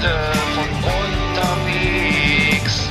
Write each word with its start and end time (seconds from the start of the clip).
Leute 0.00 0.14
von 0.54 0.64
unterwegs. 1.34 2.88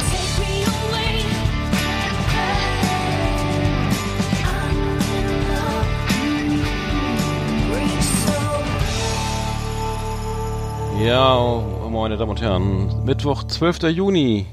Ja, 11.01 11.63
meine 11.89 12.17
Damen 12.17 12.29
und 12.31 12.41
Herren. 12.41 13.05
Mittwoch, 13.05 13.43
12. 13.43 13.83
Juni. 13.89 14.45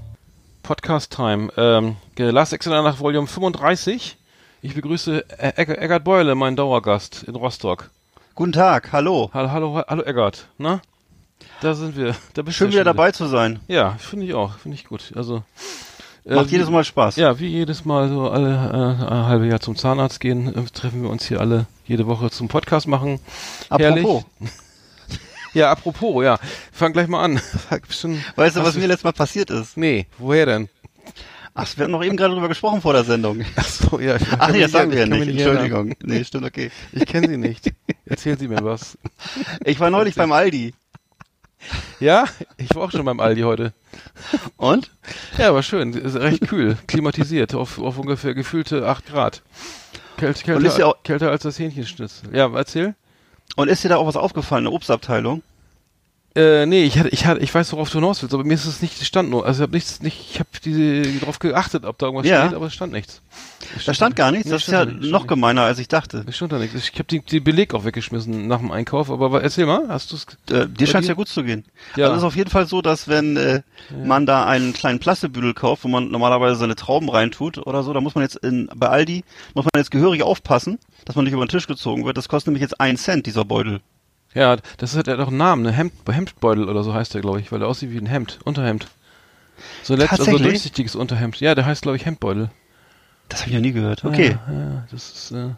Podcast 0.62 1.14
Time. 1.14 1.52
Ähm, 1.58 1.96
Last 2.16 2.54
Exzellent 2.54 2.84
nach 2.84 3.00
Volume 3.00 3.26
35. 3.26 4.16
Ich 4.62 4.74
begrüße 4.74 5.26
Egg 5.38 5.74
Eggert 5.74 6.04
Beule, 6.04 6.34
mein 6.34 6.56
Dauergast 6.56 7.24
in 7.24 7.36
Rostock. 7.36 7.90
Guten 8.34 8.52
Tag, 8.52 8.92
hallo. 8.92 9.30
Hallo, 9.34 9.50
hallo, 9.50 9.84
hallo 9.86 10.02
Eggert. 10.02 10.46
Na? 10.56 10.80
Da 11.60 11.74
sind 11.74 11.96
wir. 11.96 12.14
Da 12.34 12.42
bist 12.42 12.56
Schön 12.56 12.68
du 12.68 12.74
wieder 12.74 12.84
dabei 12.84 13.12
zu 13.12 13.26
sein. 13.26 13.60
Ja, 13.68 13.92
finde 13.98 14.26
ich 14.26 14.34
auch. 14.34 14.58
Finde 14.58 14.74
ich 14.76 14.84
gut. 14.84 15.12
Also. 15.14 15.42
äh, 16.26 16.34
Macht 16.34 16.48
wie- 16.48 16.52
jedes 16.52 16.68
Mal 16.70 16.84
Spaß. 16.84 17.16
Ja, 17.16 17.38
wie 17.38 17.46
jedes 17.48 17.84
Mal 17.84 18.08
so 18.08 18.28
alle 18.30 18.50
äh, 18.50 19.04
ein 19.04 19.26
halbe 19.26 19.46
Jahr 19.46 19.60
zum 19.60 19.76
Zahnarzt 19.76 20.20
gehen, 20.20 20.54
äh, 20.54 20.64
treffen 20.72 21.02
wir 21.02 21.10
uns 21.10 21.26
hier 21.26 21.40
alle 21.40 21.66
jede 21.86 22.06
Woche 22.06 22.30
zum 22.30 22.48
Podcast 22.48 22.88
machen. 22.88 23.20
Apropos, 23.68 24.24
Ja, 25.54 25.70
apropos, 25.70 26.22
ja. 26.22 26.38
Fang 26.72 26.92
gleich 26.92 27.08
mal 27.08 27.22
an. 27.24 27.40
Schon- 27.88 28.22
weißt 28.34 28.56
du, 28.56 28.62
was 28.64 28.74
mir 28.76 28.86
letztes 28.86 29.04
Mal 29.04 29.12
passiert 29.12 29.50
ist? 29.50 29.76
Nee, 29.78 30.06
woher 30.18 30.44
denn? 30.46 30.68
Ach, 31.54 31.66
wir 31.76 31.84
hatten 31.84 31.92
noch 31.92 32.04
eben 32.04 32.18
gerade 32.18 32.34
drüber 32.34 32.48
gesprochen 32.48 32.82
vor 32.82 32.92
der 32.92 33.04
Sendung. 33.04 33.42
Ach 33.56 33.64
so, 33.64 33.98
ja. 33.98 34.16
Ach 34.38 34.50
nee, 34.50 34.60
das 34.60 34.72
sagen 34.72 34.90
wir 34.90 34.98
ja 34.98 35.06
nicht. 35.06 35.28
Entschuldigung. 35.28 35.94
Nee, 36.02 36.22
stimmt, 36.24 36.44
okay. 36.44 36.70
Ich 36.92 37.06
kenne 37.06 37.28
sie 37.28 37.38
nicht. 37.38 37.72
Erzählen 38.04 38.36
Sie 38.36 38.46
mir 38.48 38.62
was. 38.62 38.98
Ich 39.64 39.80
war 39.80 39.88
neulich 39.88 40.14
beim 40.14 40.32
Aldi. 40.32 40.74
Ja, 42.00 42.24
ich 42.56 42.74
war 42.74 42.82
auch 42.82 42.90
schon 42.90 43.04
beim 43.04 43.20
Aldi 43.20 43.42
heute. 43.42 43.72
Und? 44.56 44.90
Ja, 45.38 45.54
war 45.54 45.62
schön. 45.62 45.92
Ist 45.92 46.16
recht 46.16 46.46
kühl. 46.46 46.76
Klimatisiert 46.86 47.54
auf, 47.54 47.78
auf 47.78 47.98
ungefähr 47.98 48.34
gefühlte 48.34 48.86
8 48.86 49.06
Grad. 49.06 49.42
Ist 50.20 50.44
kälter, 50.44 50.94
kälter 51.04 51.30
als 51.30 51.42
das 51.42 51.58
Hähnchenschnitzel. 51.58 52.34
Ja, 52.34 52.50
erzähl. 52.54 52.94
Und 53.56 53.68
ist 53.68 53.84
dir 53.84 53.88
da 53.88 53.96
auch 53.96 54.06
was 54.06 54.16
aufgefallen, 54.16 54.66
eine 54.66 54.74
Obstabteilung? 54.74 55.42
Äh, 56.36 56.66
nee, 56.66 56.84
ich 56.84 56.98
hatte, 56.98 57.08
ich 57.08 57.24
hatte, 57.24 57.40
ich 57.40 57.54
weiß, 57.54 57.72
worauf 57.72 57.88
du 57.88 57.94
hinaus 57.98 58.20
willst, 58.20 58.34
aber 58.34 58.44
mir 58.44 58.52
ist 58.52 58.66
es 58.66 58.82
nicht, 58.82 59.02
stand 59.06 59.30
nur, 59.30 59.46
also 59.46 59.60
ich 59.62 59.62
habe 59.62 59.72
nichts, 59.72 60.02
nicht, 60.02 60.20
ich 60.32 60.38
habe 60.38 60.50
diese 60.62 61.18
darauf 61.18 61.38
geachtet, 61.38 61.86
ob 61.86 61.96
da 61.98 62.06
irgendwas 62.06 62.26
Ja. 62.26 62.44
steht, 62.44 62.54
aber 62.54 62.66
es 62.66 62.74
stand 62.74 62.92
nichts. 62.92 63.22
Da 63.86 63.94
stand 63.94 64.16
gar 64.16 64.30
nichts. 64.30 64.44
Nee, 64.44 64.52
Das 64.52 64.62
ist 64.62 64.68
ja 64.72 64.84
da 64.84 64.92
nicht, 64.92 65.10
noch 65.10 65.26
gemeiner, 65.26 65.62
als 65.62 65.78
ich 65.78 65.88
dachte. 65.88 66.24
Es 66.28 66.36
stand 66.36 66.52
da 66.52 66.58
nichts. 66.58 66.74
Ich 66.76 66.92
habe 66.94 67.04
den, 67.04 67.24
den 67.24 67.42
Beleg 67.42 67.72
auch 67.74 67.86
weggeschmissen 67.86 68.46
nach 68.48 68.58
dem 68.58 68.70
Einkauf, 68.70 69.10
aber 69.10 69.42
erzähl 69.42 69.64
mal, 69.64 69.84
hast 69.88 70.12
du 70.12 70.16
es? 70.16 70.26
Äh, 70.54 70.68
dir 70.68 70.86
scheint 70.86 71.04
es 71.04 71.08
ja 71.08 71.14
gut 71.14 71.28
zu 71.28 71.42
gehen. 71.42 71.64
Ja. 71.96 72.04
Also 72.04 72.16
es 72.16 72.18
ist 72.22 72.26
auf 72.26 72.36
jeden 72.36 72.50
Fall 72.50 72.66
so, 72.66 72.82
dass 72.82 73.08
wenn 73.08 73.38
äh, 73.38 73.62
man 74.04 74.26
da 74.26 74.44
einen 74.44 74.74
kleinen 74.74 74.98
Plastikbüdel 74.98 75.54
kauft, 75.54 75.84
wo 75.84 75.88
man 75.88 76.10
normalerweise 76.10 76.56
seine 76.56 76.76
Trauben 76.76 77.08
reintut 77.08 77.58
oder 77.66 77.82
so, 77.82 77.94
da 77.94 78.02
muss 78.02 78.14
man 78.14 78.22
jetzt 78.22 78.36
in, 78.36 78.68
bei 78.76 78.88
Aldi, 78.90 79.24
muss 79.54 79.64
man 79.64 79.70
jetzt 79.78 79.90
gehörig 79.90 80.22
aufpassen, 80.22 80.78
dass 81.06 81.16
man 81.16 81.24
nicht 81.24 81.32
über 81.32 81.46
den 81.46 81.48
Tisch 81.48 81.66
gezogen 81.66 82.04
wird. 82.04 82.18
Das 82.18 82.28
kostet 82.28 82.48
nämlich 82.48 82.60
jetzt 82.62 82.78
einen 82.78 82.98
Cent, 82.98 83.24
dieser 83.26 83.46
Beutel. 83.46 83.80
Ja, 84.36 84.56
das 84.76 84.94
hat 84.94 85.06
ja 85.06 85.16
doch 85.16 85.28
einen 85.28 85.38
Namen, 85.38 85.62
ne? 85.62 85.72
Hemd, 85.72 85.94
Hemdbeutel 86.06 86.68
oder 86.68 86.84
so 86.84 86.92
heißt 86.92 87.14
der, 87.14 87.22
glaube 87.22 87.40
ich, 87.40 87.50
weil 87.50 87.58
der 87.60 87.68
aussieht 87.68 87.90
wie 87.90 87.96
ein 87.98 88.04
Hemd, 88.06 88.38
Unterhemd. 88.44 88.86
So 89.82 89.94
ein 89.94 90.02
also 90.02 90.36
durchsichtiges 90.36 90.94
Unterhemd. 90.94 91.40
Ja, 91.40 91.54
der 91.54 91.64
heißt, 91.64 91.80
glaube 91.80 91.96
ich, 91.96 92.04
Hemdbeutel. 92.04 92.50
Das 93.30 93.40
habe 93.40 93.50
ich 93.50 93.56
noch 93.56 93.62
nie 93.62 93.72
gehört. 93.72 94.04
Okay. 94.04 94.36
Ja, 94.46 94.52
ja 94.52 94.86
das 94.90 95.10
ist, 95.10 95.30
äh, 95.32 95.48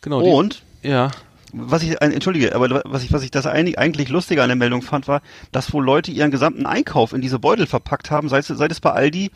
genau. 0.00 0.22
die- 0.22 0.30
Und 0.30 0.62
Ja. 0.82 1.10
was 1.52 1.82
ich, 1.82 2.00
entschuldige, 2.00 2.54
aber 2.54 2.80
was 2.86 3.04
ich, 3.04 3.12
was 3.12 3.22
ich 3.22 3.30
das 3.30 3.46
eigentlich, 3.46 3.78
eigentlich 3.78 4.08
lustiger 4.08 4.42
an 4.42 4.48
der 4.48 4.56
Meldung 4.56 4.80
fand, 4.80 5.08
war, 5.08 5.20
dass 5.52 5.74
wohl 5.74 5.84
Leute 5.84 6.10
ihren 6.10 6.30
gesamten 6.30 6.64
Einkauf 6.64 7.12
in 7.12 7.20
diese 7.20 7.38
Beutel 7.38 7.66
verpackt 7.66 8.10
haben, 8.10 8.30
seit, 8.30 8.44
seit 8.46 8.72
es 8.72 8.80
bei 8.80 8.92
Aldi 8.92 9.30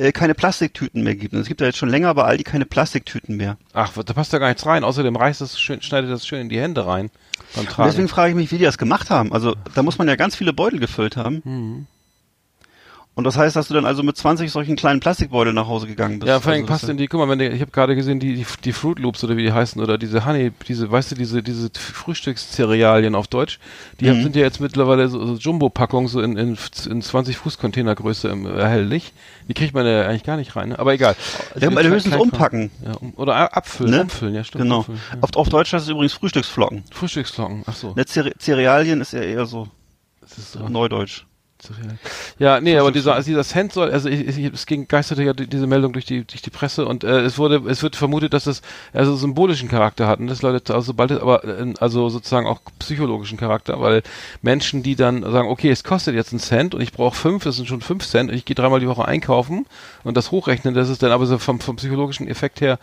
äh, 0.00 0.12
keine 0.12 0.34
Plastiktüten 0.34 1.02
mehr 1.02 1.14
gibt. 1.14 1.34
Und 1.34 1.40
es 1.40 1.48
gibt 1.48 1.60
ja 1.60 1.66
jetzt 1.66 1.78
schon 1.78 1.88
länger 1.88 2.14
bei 2.14 2.24
Aldi 2.24 2.42
keine 2.44 2.66
Plastiktüten 2.66 3.36
mehr. 3.36 3.56
Ach, 3.72 3.92
da 3.92 4.12
passt 4.12 4.32
da 4.32 4.38
gar 4.38 4.48
nichts 4.48 4.66
rein. 4.66 4.84
Außerdem 4.84 5.14
reißt 5.16 5.40
das 5.40 5.60
schön, 5.60 5.82
schneidet 5.82 6.10
das 6.10 6.26
schön 6.26 6.40
in 6.40 6.48
die 6.48 6.60
Hände 6.60 6.86
rein 6.86 7.10
beim 7.54 7.64
Und 7.64 7.70
Tragen. 7.70 7.90
deswegen 7.90 8.08
frage 8.08 8.30
ich 8.30 8.36
mich, 8.36 8.50
wie 8.50 8.58
die 8.58 8.64
das 8.64 8.78
gemacht 8.78 9.10
haben. 9.10 9.32
Also 9.32 9.54
da 9.74 9.82
muss 9.82 9.98
man 9.98 10.08
ja 10.08 10.16
ganz 10.16 10.34
viele 10.36 10.52
Beutel 10.52 10.78
gefüllt 10.80 11.16
haben. 11.16 11.42
Mhm. 11.44 11.86
Und 13.16 13.24
das 13.24 13.36
heißt, 13.36 13.54
dass 13.56 13.68
du 13.68 13.74
dann 13.74 13.84
also 13.84 14.02
mit 14.02 14.16
20 14.16 14.50
solchen 14.50 14.76
kleinen 14.76 15.00
Plastikbeuteln 15.00 15.54
nach 15.54 15.66
Hause 15.66 15.86
gegangen 15.86 16.20
bist. 16.20 16.28
Ja, 16.28 16.40
vor 16.40 16.52
allem 16.52 16.62
also, 16.62 16.72
passt 16.72 16.88
in 16.88 16.96
die, 16.96 17.06
guck 17.06 17.18
mal, 17.20 17.28
wenn 17.28 17.38
der, 17.40 17.52
ich 17.52 17.60
habe 17.60 17.70
gerade 17.70 17.94
gesehen, 17.96 18.18
die, 18.20 18.34
die, 18.36 18.46
die 18.64 18.72
Fruit 18.72 18.98
Loops 18.98 19.22
oder 19.24 19.36
wie 19.36 19.42
die 19.42 19.52
heißen, 19.52 19.82
oder 19.82 19.98
diese 19.98 20.24
Honey, 20.24 20.52
diese, 20.68 20.90
weißt 20.90 21.10
du, 21.10 21.14
diese, 21.16 21.42
diese 21.42 21.70
Frühstückszerealien 21.76 23.14
auf 23.14 23.26
Deutsch, 23.28 23.58
die 23.98 24.04
Mhm. 24.06 24.08
haben, 24.10 24.22
sind 24.22 24.36
ja 24.36 24.42
jetzt 24.42 24.60
mittlerweile 24.60 25.08
so, 25.08 25.24
so 25.26 25.34
Jumbo-Packungen, 25.34 26.08
so 26.08 26.20
in, 26.22 26.36
in, 26.36 26.56
in 26.88 27.02
20 27.02 27.36
Fuß 27.36 27.58
Containergröße 27.58 28.28
im, 28.28 28.46
erhältlich. 28.46 29.12
Die 29.48 29.54
kriegt 29.54 29.74
man 29.74 29.86
ja 29.86 30.06
eigentlich 30.06 30.24
gar 30.24 30.36
nicht 30.36 30.54
rein, 30.56 30.70
ne? 30.70 30.78
aber 30.78 30.94
egal. 30.94 31.16
Ja, 31.54 31.60
die 31.60 31.66
aber 31.66 31.80
klein- 31.80 31.92
höchstens 31.92 32.16
umpacken. 32.16 32.70
Ja, 32.84 32.92
um, 32.94 33.12
oder 33.16 33.54
abfüllen, 33.56 33.90
Ne? 33.92 34.02
umfüllen, 34.02 34.34
ja 34.34 34.44
stimmt. 34.44 34.62
Genau. 34.62 34.78
Umfüllen, 34.78 35.00
ja. 35.12 35.18
Auf, 35.22 35.30
auf 35.36 35.48
Deutsch 35.48 35.72
heißt 35.72 35.84
es 35.84 35.90
übrigens 35.90 36.12
Frühstücksflocken. 36.14 36.84
Frühstücksflocken, 36.92 37.64
ach 37.66 37.74
so. 37.74 37.92
Ne, 37.96 38.06
Cere 38.06 38.32
Cerealien 38.38 39.00
ist 39.00 39.12
ja 39.12 39.20
eher 39.20 39.46
so 39.46 39.68
Das 40.20 40.38
ist 40.38 40.52
so. 40.52 40.68
Neudeutsch. 40.68 41.24
Ja, 42.38 42.60
nee, 42.60 42.76
aber 42.78 42.90
dieser, 42.92 43.14
also 43.14 43.26
dieser 43.30 43.44
Cent 43.44 43.72
soll, 43.72 43.90
also 43.90 44.08
ich, 44.08 44.26
ich, 44.26 44.38
es 44.52 44.66
ging, 44.66 44.88
geisterte 44.88 45.22
ja 45.22 45.32
die- 45.32 45.46
diese 45.46 45.66
Meldung 45.66 45.92
durch 45.92 46.04
die, 46.06 46.24
durch 46.24 46.42
die 46.42 46.50
Presse 46.50 46.86
und 46.86 47.04
äh, 47.04 47.20
es 47.20 47.38
wurde, 47.38 47.62
es 47.68 47.82
wird 47.82 47.96
vermutet, 47.96 48.32
dass 48.32 48.44
das 48.44 48.62
also 48.92 49.14
symbolischen 49.16 49.68
Charakter 49.68 50.06
hat 50.06 50.20
und 50.20 50.26
das 50.28 50.42
Leute, 50.42 50.72
also 50.74 50.86
sobald 50.86 51.10
es 51.10 51.20
aber, 51.20 51.44
äh, 51.44 51.74
also 51.80 52.08
sozusagen 52.08 52.46
auch 52.46 52.60
psychologischen 52.78 53.36
Charakter, 53.38 53.80
weil 53.80 54.02
Menschen, 54.42 54.82
die 54.82 54.96
dann 54.96 55.22
sagen, 55.22 55.48
okay, 55.48 55.70
es 55.70 55.84
kostet 55.84 56.14
jetzt 56.14 56.32
einen 56.32 56.40
Cent 56.40 56.74
und 56.74 56.80
ich 56.80 56.92
brauche 56.92 57.14
fünf, 57.16 57.44
das 57.44 57.56
sind 57.56 57.68
schon 57.68 57.80
fünf 57.82 58.06
Cent 58.06 58.30
und 58.30 58.36
ich 58.36 58.44
gehe 58.44 58.54
dreimal 58.54 58.80
die 58.80 58.88
Woche 58.88 59.04
einkaufen 59.04 59.66
und 60.04 60.16
das 60.16 60.30
hochrechnen, 60.30 60.74
das 60.74 60.88
ist 60.88 61.02
dann 61.02 61.12
aber 61.12 61.26
so 61.26 61.38
vom, 61.38 61.60
vom 61.60 61.76
psychologischen 61.76 62.26
Effekt 62.28 62.60
her, 62.60 62.78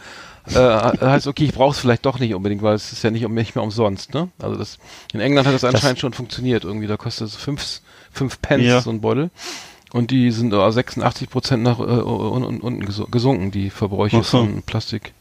äh, 0.55 0.97
heißt, 1.05 1.27
okay, 1.27 1.43
ich 1.45 1.53
brauche 1.53 1.71
es 1.71 1.79
vielleicht 1.79 2.05
doch 2.05 2.19
nicht 2.19 2.33
unbedingt, 2.33 2.61
weil 2.61 2.75
es 2.75 2.91
ist 2.93 3.03
ja 3.03 3.11
nicht, 3.11 3.25
um- 3.25 3.33
nicht 3.33 3.55
mehr 3.55 3.63
umsonst, 3.63 4.13
ne? 4.13 4.29
Also 4.39 4.55
das, 4.55 4.77
in 5.13 5.19
England 5.19 5.47
hat 5.47 5.53
das 5.53 5.63
anscheinend 5.63 5.99
schon 5.99 6.13
funktioniert 6.13 6.63
irgendwie, 6.63 6.87
da 6.87 6.97
kostet 6.97 7.27
es 7.27 7.35
fünf, 7.35 7.81
fünf 8.11 8.41
Pence 8.41 8.63
Ja. 8.65 8.81
so 8.81 8.89
ein 8.89 9.01
Beutel. 9.01 9.29
Und 9.93 10.11
die 10.11 10.31
sind 10.31 10.53
äh, 10.53 10.71
86 10.71 11.29
Prozent 11.29 11.63
nach 11.63 11.79
äh, 11.79 11.83
un, 11.83 12.43
un, 12.43 12.59
unten 12.59 12.83
gesu- 12.85 13.09
gesunken, 13.09 13.51
die 13.51 13.69
Verbräuche 13.69 14.17
so. 14.17 14.39
von 14.39 14.61
Plastik. 14.63 15.13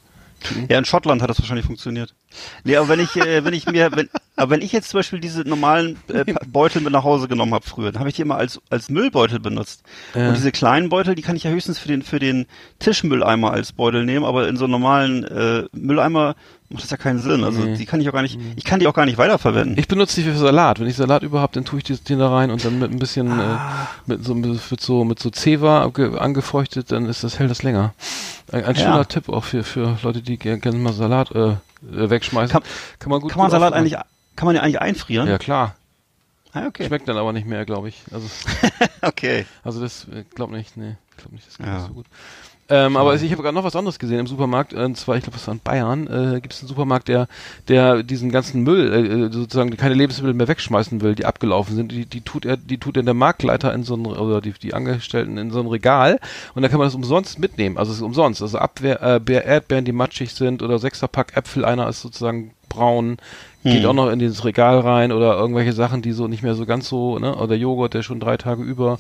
Ja, 0.69 0.79
in 0.79 0.85
Schottland 0.85 1.23
hat 1.23 1.31
das 1.31 1.39
wahrscheinlich 1.39 1.67
funktioniert. 1.67 2.15
Nee, 2.65 2.77
aber 2.77 2.89
wenn 2.89 3.01
ich, 3.01 3.17
äh, 3.17 3.45
wenn 3.45 3.55
ich 3.55 3.67
mir, 3.67 3.91
wenn, 3.93 4.09
aber 4.37 4.51
wenn 4.51 4.63
ich 4.63 4.73
jetzt 4.73 4.91
zum 4.91 4.99
Beispiel 4.99 5.19
diese 5.19 5.43
normalen 5.43 5.99
äh, 6.09 6.25
Beutel 6.47 6.83
mit 6.83 6.93
nach 6.93 7.05
Hause 7.05 7.29
genommen 7.29 7.55
habe 7.55 7.67
früher, 7.67 7.91
dann 7.91 8.01
habe 8.01 8.11
ich 8.11 8.17
die 8.17 8.23
immer 8.23 8.37
als, 8.37 8.61
als 8.71 8.89
Müllbeutel 8.89 9.41
benutzt. 9.41 9.83
Ja. 10.15 10.29
Und 10.29 10.37
diese 10.37 10.53
kleinen 10.53 10.89
Beutel, 10.89 11.15
die 11.15 11.23
kann 11.23 11.37
ich 11.37 11.45
ja 11.45 11.51
höchstens 11.51 11.79
für 11.79 11.89
den, 11.89 12.03
für 12.03 12.19
den 12.19 12.47
Tischmülleimer 12.79 13.51
als 13.51 13.73
Beutel 13.73 14.05
nehmen, 14.05 14.25
aber 14.25 14.49
in 14.49 14.57
so 14.57 14.65
einem 14.65 14.73
normalen 14.73 15.25
äh, 15.25 15.65
Mülleimer 15.73 16.37
macht 16.69 16.83
das 16.83 16.91
ja 16.91 16.97
keinen 16.97 17.19
Sinn. 17.21 17.45
Also 17.45 17.61
Nee. 17.61 17.77
die 17.77 17.87
kann 17.87 18.01
ich 18.01 18.09
auch 18.09 18.13
gar 18.13 18.23
nicht, 18.23 18.39
ich 18.57 18.65
kann 18.65 18.81
die 18.81 18.87
auch 18.87 18.95
gar 18.95 19.05
nicht 19.07 19.19
weiterverwenden. 19.19 19.79
Ich 19.79 19.89
benutze 19.89 20.21
die 20.21 20.29
für 20.29 20.37
Salat. 20.37 20.81
Wenn 20.81 20.87
ich 20.89 20.97
Salat 20.97 21.23
überhaupt, 21.23 21.57
dann 21.57 21.65
tue 21.65 21.79
ich 21.79 21.85
die, 21.85 21.97
den 21.97 22.19
da 22.19 22.29
rein 22.31 22.51
und 22.51 22.65
dann 22.65 22.79
mit 22.79 22.91
ein 22.91 22.99
bisschen 22.99 23.31
Ah. 23.31 23.89
äh, 24.07 24.11
mit 24.11 24.25
so 24.25 24.35
mit 24.35 24.81
so 24.81 25.05
mit 25.05 25.19
so 25.19 25.31
Zewa 25.31 25.85
angefeuchtet, 26.19 26.91
dann 26.93 27.07
ist 27.07 27.25
das 27.25 27.39
hält 27.39 27.51
das 27.51 27.63
länger. 27.63 27.95
Ein, 28.53 28.65
ein 28.65 28.75
Ja. 28.75 28.83
schöner 28.83 29.09
Tipp 29.09 29.29
auch 29.29 29.45
für 29.45 29.65
für 29.65 29.99
Leute, 30.03 30.23
die 30.23 30.37
gerne 30.39 30.59
gerne 30.61 30.79
mal 30.79 30.93
Salat 30.93 31.31
äh, 31.33 31.51
äh, 31.51 31.57
wegschmeißen. 32.11 32.53
Kann- 32.53 32.63
kann 32.99 33.11
man 33.11 33.21
gut 33.21 33.31
kann 33.31 33.39
man 33.39 33.47
gut 33.47 33.53
Salat 33.53 33.73
aufmachen. 33.73 33.93
eigentlich, 33.93 33.99
kann 34.37 34.47
man 34.47 34.55
ja 34.57 34.63
eigentlich 34.63 34.81
einfrieren? 34.81 35.29
Ja 35.29 35.39
klar. 35.39 35.77
Ah, 36.53 36.67
okay. 36.69 36.87
Schmeckt 36.87 37.07
dann 37.07 37.19
aber 37.19 37.33
nicht 37.35 37.47
mehr, 37.47 37.65
glaube 37.67 37.89
ich. 37.91 38.03
Also 38.13 38.29
Okay. 39.03 39.45
Also 39.63 39.81
das 39.81 40.07
äh, 40.09 40.25
glaub 40.35 40.51
nicht, 40.51 40.77
nee, 40.77 40.97
glaub 41.19 41.33
nicht, 41.33 41.47
das 41.47 41.59
geht 41.59 41.67
Ja. 41.67 41.75
nicht 41.79 41.87
so 41.89 41.93
gut. 41.93 42.07
Ähm, 42.69 42.97
aber 42.97 43.15
ich 43.15 43.31
habe 43.31 43.43
gerade 43.43 43.55
noch 43.55 43.63
was 43.63 43.77
anderes 43.77 43.99
gesehen 43.99 44.19
im 44.19 44.27
Supermarkt, 44.27 44.73
äh, 44.73 44.85
und 44.85 44.97
zwar, 44.97 45.17
ich 45.17 45.23
glaube, 45.23 45.37
das 45.37 45.47
war 45.47 45.55
in 45.55 45.61
Bayern, 45.61 46.07
äh, 46.09 46.41
gibt 46.41 46.53
es 46.53 46.61
einen 46.61 46.69
Supermarkt, 46.69 47.07
der, 47.07 47.29
der 47.69 48.03
diesen 48.03 48.33
ganzen 48.33 48.65
Müll, 48.65 48.93
äh, 48.93 49.33
sozusagen 49.33 49.77
keine 49.77 49.95
Lebensmittel 49.95 50.35
mehr 50.35 50.49
wegschmeißen 50.49 51.01
will, 51.01 51.15
die 51.15 51.27
abgelaufen 51.27 51.77
sind, 51.77 51.93
die, 51.93 52.07
die 52.07 52.23
tut 52.23 52.45
er, 52.45 52.57
die 52.57 52.79
tut 52.79 52.97
er 52.97 53.05
der 53.05 53.15
Marktleiter 53.15 53.73
in 53.73 53.85
so 53.85 53.95
ein, 53.95 54.05
oder 54.05 54.41
die, 54.41 54.53
die 54.53 54.75
Angestellten 54.75 55.39
in 55.39 55.53
so 55.53 55.61
ein 55.61 55.69
Regal 55.69 56.19
und 56.55 56.63
da 56.63 56.69
kann 56.69 56.79
man 56.79 56.89
das 56.89 56.97
umsonst 56.97 57.39
mitnehmen, 57.39 57.79
also 57.79 57.93
es 57.93 57.99
ist 57.99 58.03
umsonst, 58.03 58.43
also 58.43 58.59
Abwehr, 58.59 59.01
äh, 59.01 59.33
Erdbeeren, 59.33 59.85
die 59.85 59.93
matschig 59.93 60.33
sind 60.35 60.61
oder 60.63 60.81
Sechserpack 60.81 61.37
Äpfel, 61.37 61.65
einer 61.65 61.89
ist 61.89 62.03
sozusagen 62.03 62.53
braun, 62.77 63.17
geht 63.63 63.83
Hm. 63.83 63.89
auch 63.89 63.95
noch 63.95 64.11
in 64.11 64.19
dieses 64.19 64.45
Regal 64.45 64.79
rein 64.79 65.13
oder 65.13 65.37
irgendwelche 65.37 65.73
Sachen, 65.73 66.03
die 66.03 66.13
so 66.13 66.29
nicht 66.29 66.43
mehr 66.43 66.55
so 66.55 66.67
ganz 66.67 66.89
so, 66.89 67.19
ne, 67.19 67.35
oder 67.35 67.55
Joghurt, 67.57 67.95
der 67.95 68.03
schon 68.03 68.21
drei 68.21 68.37
Tage 68.37 68.63
über, 68.63 68.99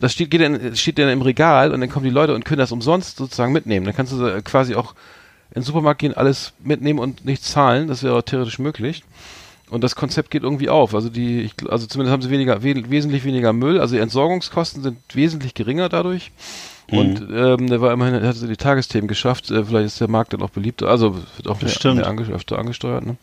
das 0.00 0.12
steht, 0.12 0.30
geht 0.30 0.40
dann, 0.40 0.74
steht 0.76 0.98
dann 0.98 1.08
im 1.08 1.22
Regal 1.22 1.72
und 1.72 1.80
dann 1.80 1.90
kommen 1.90 2.04
die 2.04 2.10
Leute 2.10 2.34
und 2.34 2.44
können 2.44 2.58
das 2.58 2.72
umsonst 2.72 3.18
sozusagen 3.18 3.52
mitnehmen. 3.52 3.84
Dann 3.84 3.94
kannst 3.94 4.12
du 4.12 4.42
quasi 4.42 4.74
auch 4.74 4.94
in 5.50 5.60
den 5.60 5.64
Supermarkt 5.64 6.00
gehen, 6.00 6.14
alles 6.14 6.52
mitnehmen 6.62 6.98
und 6.98 7.24
nichts 7.24 7.50
zahlen, 7.50 7.88
das 7.88 8.02
wäre 8.02 8.22
theoretisch 8.24 8.58
möglich. 8.58 9.04
Und 9.68 9.82
das 9.82 9.96
Konzept 9.96 10.30
geht 10.30 10.44
irgendwie 10.44 10.68
auf. 10.68 10.94
Also 10.94 11.08
die, 11.08 11.40
ich, 11.40 11.54
also 11.68 11.86
zumindest 11.86 12.12
haben 12.12 12.22
sie 12.22 12.30
weniger, 12.30 12.62
we 12.62 12.88
wesentlich 12.88 13.24
weniger 13.24 13.52
Müll. 13.52 13.80
Also 13.80 13.96
die 13.96 14.00
Entsorgungskosten 14.00 14.82
sind 14.82 14.98
wesentlich 15.12 15.54
geringer 15.54 15.88
dadurch. 15.88 16.30
Und 16.90 17.20
ähm, 17.32 17.66
der 17.66 17.80
war 17.80 17.92
immerhin, 17.92 18.14
er 18.14 18.28
hatte 18.28 18.46
die 18.46 18.56
Tagesthemen 18.56 19.08
geschafft. 19.08 19.50
Äh, 19.50 19.64
vielleicht 19.64 19.86
ist 19.86 20.00
der 20.00 20.08
Markt 20.08 20.32
dann 20.32 20.42
auch 20.42 20.50
beliebter. 20.50 20.88
Also 20.88 21.16
wird 21.16 21.48
auch 21.48 21.60
mehr, 21.60 21.70
Bestimmt. 21.70 21.96
mehr 21.96 22.06
ange 22.06 22.22
öfter 22.28 22.58
angesteuert. 22.58 23.04
Ne? 23.04 23.16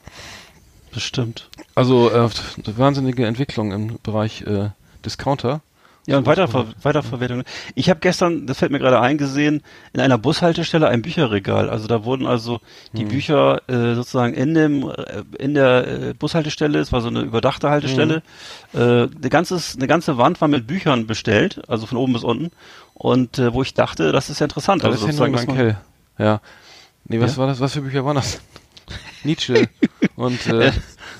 Bestimmt. 0.92 1.50
Also 1.76 2.12
äh, 2.12 2.30
wahnsinnige 2.78 3.26
Entwicklung 3.26 3.72
im 3.72 4.00
Bereich 4.04 4.42
äh, 4.42 4.70
Discounter. 5.06 5.62
Ja, 6.06 6.18
und 6.18 6.26
Weiterver 6.26 6.66
Weiterverwertung. 6.82 7.44
Ich 7.76 7.90
habe 7.90 8.02
gestern, 8.02 8.46
das 8.46 8.58
fällt 8.58 8.74
mir 8.74 8.80
gerade 8.80 9.00
eingesehen, 9.00 9.62
in 9.94 10.02
einer 10.02 10.18
Bushaltestelle 10.18 10.90
ein 10.90 11.02
Bücherregal. 11.02 11.70
Also 11.70 11.88
da 11.88 12.04
wurden 12.04 12.28
also 12.28 12.60
die 12.92 13.04
Hm. 13.04 13.08
Bücher 13.08 13.62
äh, 13.70 13.96
sozusagen 13.96 14.34
in 14.34 14.54
dem 14.54 14.90
äh, 14.90 15.24
in 15.40 15.54
der 15.54 15.88
äh, 15.88 16.14
Bushaltestelle, 16.14 16.80
es 16.80 16.92
war 16.92 17.00
so 17.00 17.08
eine 17.08 17.22
überdachte 17.22 17.70
Haltestelle, 17.70 18.22
Hm. 18.74 18.82
äh, 18.82 18.84
eine 19.16 19.30
ganzes 19.30 19.78
eine 19.78 19.88
ganze 19.88 20.18
Wand 20.18 20.42
war 20.42 20.50
mit 20.50 20.68
Büchern 20.68 21.08
bestellt, 21.08 21.62
also 21.70 21.86
von 21.86 21.98
oben 21.98 22.12
bis 22.14 22.24
unten. 22.24 22.52
Und 22.94 23.40
äh, 23.40 23.54
wo 23.54 23.62
ich 23.62 23.74
dachte, 23.74 24.12
das 24.12 24.30
ist 24.30 24.40
ja 24.40 24.46
interessant. 24.46 24.84
Das 24.84 24.92
also 24.92 25.08
ist 25.08 25.16
sozusagen, 25.18 25.38
Henry 25.38 25.74
man-. 25.74 25.78
Ja. 26.18 26.42
Nee, 27.06 27.20
was 27.22 27.32
Ja? 27.34 27.38
war 27.38 27.48
das? 27.48 27.60
Was 27.62 27.74
für 27.74 27.82
Bücher 27.82 28.04
waren 28.04 28.16
das? 28.18 28.42
Nietzsche. 29.24 29.70
Und 30.18 30.46
äh, 30.48 30.68
Äh, 30.68 30.72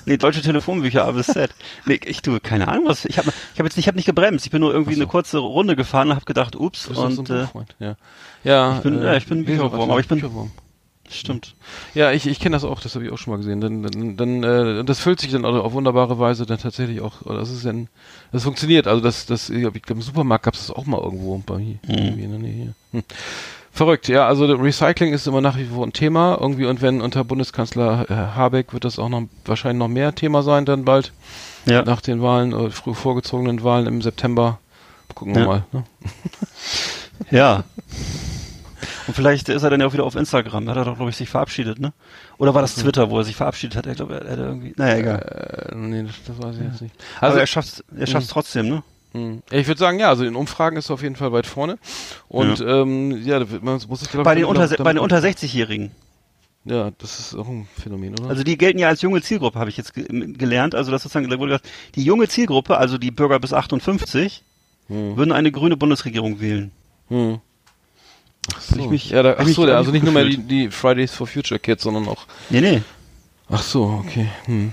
nee, 0.06 0.16
deutsche 0.16 0.42
Telefonbücher, 0.42 1.04
A 1.06 1.10
bis 1.12 1.26
Z. 1.26 1.50
Nee, 1.86 2.00
ich 2.04 2.22
tue 2.22 2.40
keine 2.40 2.68
Ahnung 2.68 2.84
was. 2.86 3.04
Ich 3.04 3.18
habe 3.18 3.32
ich 3.54 3.58
hab 3.60 3.66
jetzt 3.66 3.76
nicht, 3.76 3.84
ich 3.84 3.88
habe 3.88 3.96
nicht 3.96 4.06
gebremst. 4.06 4.44
Ich 4.46 4.50
bin 4.52 4.60
nur 4.60 4.72
irgendwie 4.72 4.94
so. 4.94 5.00
eine 5.00 5.08
kurze 5.08 5.38
Runde 5.38 5.76
gefahren 5.76 6.08
und 6.10 6.16
habe 6.16 6.24
gedacht, 6.24 6.56
ups. 6.56 6.84
so 6.84 7.00
Und 7.02 7.30
ein 7.30 7.36
äh. 7.36 7.46
Ja. 7.84 7.96
Ja, 8.44 8.76
ich 8.76 8.82
bin- 8.82 9.02
ja, 9.02 9.14
ich 9.16 9.26
bin 9.26 9.38
ein 9.38 9.44
Leser- 9.44 9.62
Bücherwurm, 9.68 9.90
aber 9.90 10.00
ich 10.00 10.08
bin- 10.08 10.20
Bücherwurm. 10.20 10.50
stimmt. 11.10 11.54
Ja, 11.94 12.12
ich, 12.12 12.26
ich 12.26 12.40
kenne 12.40 12.56
das 12.56 12.64
auch, 12.64 12.80
das 12.80 12.94
habe 12.94 13.04
ich 13.06 13.12
auch 13.12 13.18
schon 13.18 13.32
mal 13.32 13.36
gesehen. 13.38 13.60
Dann, 13.60 13.82
dann, 13.82 14.16
dann 14.16 14.42
äh, 14.42 14.84
das 14.84 15.00
füllt 15.00 15.20
sich 15.20 15.30
dann 15.32 15.44
auf 15.44 15.72
wunderbare 15.72 16.18
Weise 16.18 16.46
dann 16.46 16.58
tatsächlich 16.58 17.00
auch. 17.00 17.22
oder 17.22 17.38
Das 17.38 17.50
ist 17.50 17.64
dann, 17.64 17.88
das 18.32 18.42
funktioniert. 18.44 18.86
Also 18.86 19.00
das, 19.02 19.26
das, 19.26 19.48
ich 19.50 19.60
glaube, 19.60 19.78
im 19.88 20.02
Supermarkt 20.02 20.44
gab 20.44 20.54
es 20.54 20.66
das 20.66 20.70
auch 20.76 20.86
mal 20.86 21.00
irgendwo 21.00 21.38
bei 21.38 21.58
mir. 21.58 21.78
Irgendwie 21.86 22.22
in 22.24 22.30
der 22.30 22.40
Nähe 22.40 22.52
hier. 22.52 22.74
Hm. 22.92 23.02
Verrückt, 23.74 24.06
ja. 24.08 24.26
Also 24.28 24.46
Recycling 24.46 25.12
ist 25.12 25.26
immer 25.26 25.40
nach 25.40 25.56
wie 25.58 25.64
vor 25.64 25.84
ein 25.84 25.92
Thema 25.92 26.38
irgendwie 26.40 26.64
und 26.66 26.80
wenn 26.80 27.00
unter 27.02 27.24
Bundeskanzler 27.24 28.06
äh, 28.08 28.14
Habeck 28.14 28.72
wird 28.72 28.84
das 28.84 28.98
auch 29.00 29.08
noch 29.08 29.24
wahrscheinlich 29.44 29.80
noch 29.80 29.88
mehr 29.88 30.14
Thema 30.14 30.42
sein 30.44 30.64
dann 30.64 30.84
bald 30.84 31.12
Ja. 31.66 31.82
nach 31.82 32.00
den 32.00 32.22
Wahlen, 32.22 32.52
äh, 32.52 32.70
früh 32.70 32.94
vorgezogenen 32.94 33.64
Wahlen 33.64 33.86
im 33.86 34.00
September. 34.00 34.58
Gucken 35.16 35.34
wir 35.34 35.42
Ja. 35.42 35.48
mal. 35.48 35.64
Ne? 35.72 35.84
Ja. 37.30 37.64
Und 39.06 39.14
vielleicht 39.14 39.48
ist 39.48 39.62
er 39.62 39.70
dann 39.70 39.80
ja 39.80 39.86
auch 39.86 39.92
wieder 39.92 40.04
auf 40.04 40.14
Instagram. 40.16 40.64
Da 40.66 40.70
hat 40.72 40.78
er 40.78 40.84
doch, 40.84 40.96
glaube 40.96 41.10
ich, 41.10 41.16
sich 41.16 41.28
verabschiedet, 41.28 41.78
ne? 41.78 41.92
Oder 42.38 42.54
war 42.54 42.62
das 42.62 42.74
Twitter, 42.74 43.10
wo 43.10 43.18
er 43.18 43.24
sich 43.24 43.36
verabschiedet 43.36 43.76
hat? 43.76 43.86
Ich 43.86 43.96
glaube, 43.96 44.14
er 44.20 44.30
hat 44.32 44.38
irgendwie. 44.38 44.72
Naja, 44.76 44.96
egal. 44.96 45.68
Äh, 45.70 45.74
nee, 45.74 46.02
das, 46.02 46.14
das 46.26 46.42
weiß 46.42 46.56
ich 46.56 46.62
jetzt 46.64 46.80
nicht. 46.82 46.94
Aber 47.18 47.26
Also 47.28 47.38
er 47.38 47.46
schafft 47.46 47.84
er 47.96 48.06
schafft's 48.06 48.30
trotzdem, 48.30 48.68
ne? 48.68 48.82
Hm. 49.14 49.42
Ich 49.50 49.68
würde 49.68 49.78
sagen, 49.78 50.00
ja, 50.00 50.08
also 50.08 50.24
in 50.24 50.34
Umfragen 50.34 50.76
ist 50.76 50.90
er 50.90 50.94
auf 50.94 51.02
jeden 51.02 51.14
Fall 51.16 51.32
weit 51.32 51.46
vorne. 51.46 51.78
Und 52.28 52.58
ja, 52.58 52.82
ähm, 52.82 53.22
ja 53.24 53.40
man 53.62 53.80
muss 53.88 54.00
sich 54.00 54.10
glaube 54.10 54.24
Bei 54.24 54.34
den 54.34 54.44
unter 54.44 54.68
bei 54.68 54.92
den 54.92 54.98
unter 54.98 55.18
60-Jährigen. 55.18 55.92
Ja, 56.64 56.90
das 56.98 57.20
ist 57.20 57.34
auch 57.34 57.46
ein 57.46 57.68
Phänomen, 57.80 58.18
oder? 58.18 58.30
Also 58.30 58.42
die 58.42 58.56
gelten 58.56 58.78
ja 58.78 58.88
als 58.88 59.02
junge 59.02 59.22
Zielgruppe, 59.22 59.58
habe 59.58 59.70
ich 59.70 59.76
jetzt 59.76 59.94
ge 59.94 60.32
gelernt. 60.32 60.74
Also 60.74 60.90
das 60.90 61.02
sozusagen, 61.02 61.28
da 61.28 61.38
wurde 61.38 61.50
gesagt, 61.52 61.70
die 61.94 62.02
junge 62.02 62.26
Zielgruppe, 62.26 62.78
also 62.78 62.98
die 62.98 63.10
Bürger 63.10 63.38
bis 63.38 63.52
58, 63.52 64.42
hm. 64.88 65.16
würden 65.16 65.30
eine 65.30 65.52
grüne 65.52 65.76
Bundesregierung 65.76 66.40
wählen. 66.40 66.72
Hm. 67.08 67.38
Ach 68.52 68.60
Fühl 68.60 68.78
ich 68.78 68.84
so, 68.84 68.90
mich- 68.90 69.10
ja, 69.10 69.22
da, 69.22 69.36
ach 69.38 69.46
so, 69.46 69.66
gar 69.66 69.76
also 69.76 69.92
nicht 69.92 70.04
nur 70.04 70.12
mehr 70.12 70.24
die, 70.24 70.38
die 70.38 70.70
Fridays 70.70 71.12
for 71.14 71.26
Future 71.26 71.60
Kids, 71.60 71.82
sondern 71.82 72.08
auch. 72.08 72.26
Nee, 72.50 72.62
nee. 72.62 72.82
Ach 73.48 73.62
so, 73.62 74.02
okay. 74.04 74.28
Hm. 74.46 74.72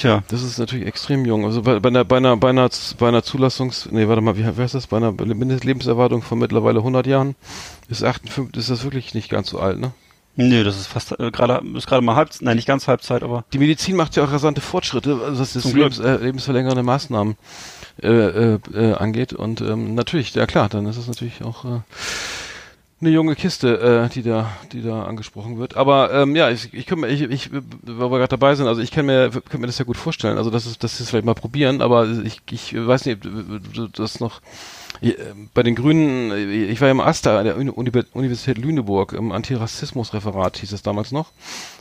Tja. 0.00 0.22
Das 0.28 0.42
ist 0.42 0.58
natürlich 0.58 0.86
extrem 0.86 1.26
jung. 1.26 1.44
Also 1.44 1.60
bei, 1.60 1.78
bei 1.78 1.90
einer, 1.90 2.06
bei 2.06 2.16
einer, 2.16 2.34
bei 2.38 2.48
einer, 2.48 2.70
bei 2.98 3.08
einer 3.08 3.22
Zulassungs, 3.22 3.86
nee, 3.90 4.08
warte 4.08 4.22
mal, 4.22 4.38
wie 4.38 4.44
heißt 4.46 4.74
das? 4.74 4.86
Bei 4.86 4.96
einer 4.96 5.12
Mindestlebenserwartung 5.12 6.22
von 6.22 6.38
mittlerweile 6.38 6.78
100 6.78 7.06
Jahren 7.06 7.34
ist 7.90 8.02
58, 8.02 8.56
ist 8.56 8.70
das 8.70 8.82
wirklich 8.82 9.12
nicht 9.12 9.28
ganz 9.28 9.50
so 9.50 9.60
alt, 9.60 9.78
ne? 9.78 9.92
Nee, 10.36 10.64
das 10.64 10.78
ist 10.78 10.86
fast 10.86 11.18
äh, 11.20 11.30
gerade 11.30 11.60
ist 11.76 11.86
gerade 11.86 12.02
mal 12.02 12.14
Halbzeit, 12.14 12.42
nein, 12.42 12.56
nicht 12.56 12.66
ganz 12.68 12.88
Halbzeit, 12.88 13.22
aber 13.22 13.44
Die 13.52 13.58
Medizin 13.58 13.96
macht 13.96 14.16
ja 14.16 14.24
auch 14.24 14.32
rasante 14.32 14.62
Fortschritte, 14.62 15.20
also 15.22 15.40
was 15.40 15.52
das 15.52 15.62
Zum 15.64 15.72
Glück. 15.74 15.96
Lebens, 15.96 15.98
äh, 15.98 16.16
lebensverlängernde 16.16 16.82
Maßnahmen 16.82 17.36
äh, 18.02 18.08
äh, 18.08 18.58
äh, 18.72 18.94
angeht. 18.94 19.34
Und 19.34 19.60
ähm, 19.60 19.94
natürlich, 19.94 20.32
ja 20.32 20.46
klar, 20.46 20.70
dann 20.70 20.86
ist 20.86 20.96
es 20.96 21.08
natürlich 21.08 21.44
auch 21.44 21.66
äh, 21.66 21.80
eine 23.00 23.10
junge 23.10 23.34
Kiste, 23.34 23.80
äh, 23.80 24.08
die 24.12 24.22
da, 24.22 24.50
die 24.72 24.82
da 24.82 25.04
angesprochen 25.04 25.58
wird. 25.58 25.76
Aber 25.76 26.12
ähm, 26.12 26.36
ja, 26.36 26.50
ich, 26.50 26.74
ich 26.74 26.86
könnte 26.86 27.06
mir, 27.06 27.12
ich, 27.12 27.22
ich, 27.22 27.50
weil 27.52 28.10
wir 28.10 28.18
gerade 28.18 28.28
dabei 28.28 28.54
sind, 28.54 28.66
also 28.66 28.82
ich 28.82 28.90
kann 28.90 29.06
mir, 29.06 29.30
könnte 29.30 29.58
mir 29.58 29.66
das 29.66 29.78
ja 29.78 29.84
gut 29.84 29.96
vorstellen. 29.96 30.36
Also 30.36 30.50
das 30.50 30.66
ist, 30.66 30.84
das 30.84 31.00
ist 31.00 31.10
vielleicht 31.10 31.24
mal 31.24 31.34
probieren, 31.34 31.80
aber 31.80 32.06
ich, 32.24 32.42
ich 32.50 32.74
weiß 32.74 33.06
nicht, 33.06 33.26
das 33.94 34.20
noch. 34.20 34.40
Äh, 35.00 35.14
Bei 35.54 35.62
den 35.62 35.74
Grünen, 35.74 36.30
ich 36.70 36.80
war 36.80 36.88
ja 36.88 36.92
im 36.92 37.00
AStA 37.00 37.38
an 37.38 37.44
der 37.44 37.56
Uni 37.56 37.70
Universität 38.12 38.58
Lüneburg, 38.58 39.12
im 39.14 39.32
Antirassismusreferat 39.32 40.58
hieß 40.58 40.72
es 40.72 40.82
damals 40.82 41.10
noch. 41.10 41.32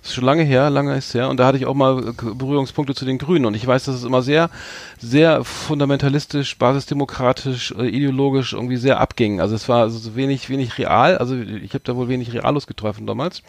Das 0.02 0.10
ist 0.10 0.16
schon 0.16 0.26
lange 0.26 0.44
her, 0.44 0.70
lange 0.70 0.96
ist 0.96 1.14
her. 1.14 1.30
Und 1.30 1.40
da 1.40 1.46
hatte 1.46 1.58
ich 1.58 1.66
auch 1.66 1.74
mal 1.74 2.10
äh, 2.10 2.34
Berührungspunkte 2.34 2.96
zu 2.96 3.06
den 3.06 3.18
Grünen. 3.18 3.46
Und 3.46 3.56
ich 3.56 3.66
weiß, 3.66 3.86
dass 3.86 3.96
es 3.96 4.04
immer 4.04 4.22
sehr, 4.22 4.50
sehr 4.98 5.44
fundamentalistisch, 5.44 6.58
basisdemokratisch, 6.58 7.74
äh, 7.78 7.88
ideologisch 7.88 8.54
irgendwie 8.54 8.78
sehr 8.78 9.00
abging. 9.00 9.42
Also 9.42 9.56
es 9.56 9.68
war 9.68 9.82
also 9.82 9.98
so 9.98 10.16
wenig, 10.16 10.50
wenig 10.50 10.78
real. 10.78 11.18
Also 11.18 11.36
ich 11.36 11.74
habe 11.74 11.84
da 11.84 11.96
wohl 11.96 12.08
wenig 12.08 12.34
Realos 12.34 12.68
getroffen 12.68 13.08
damals. 13.08 13.44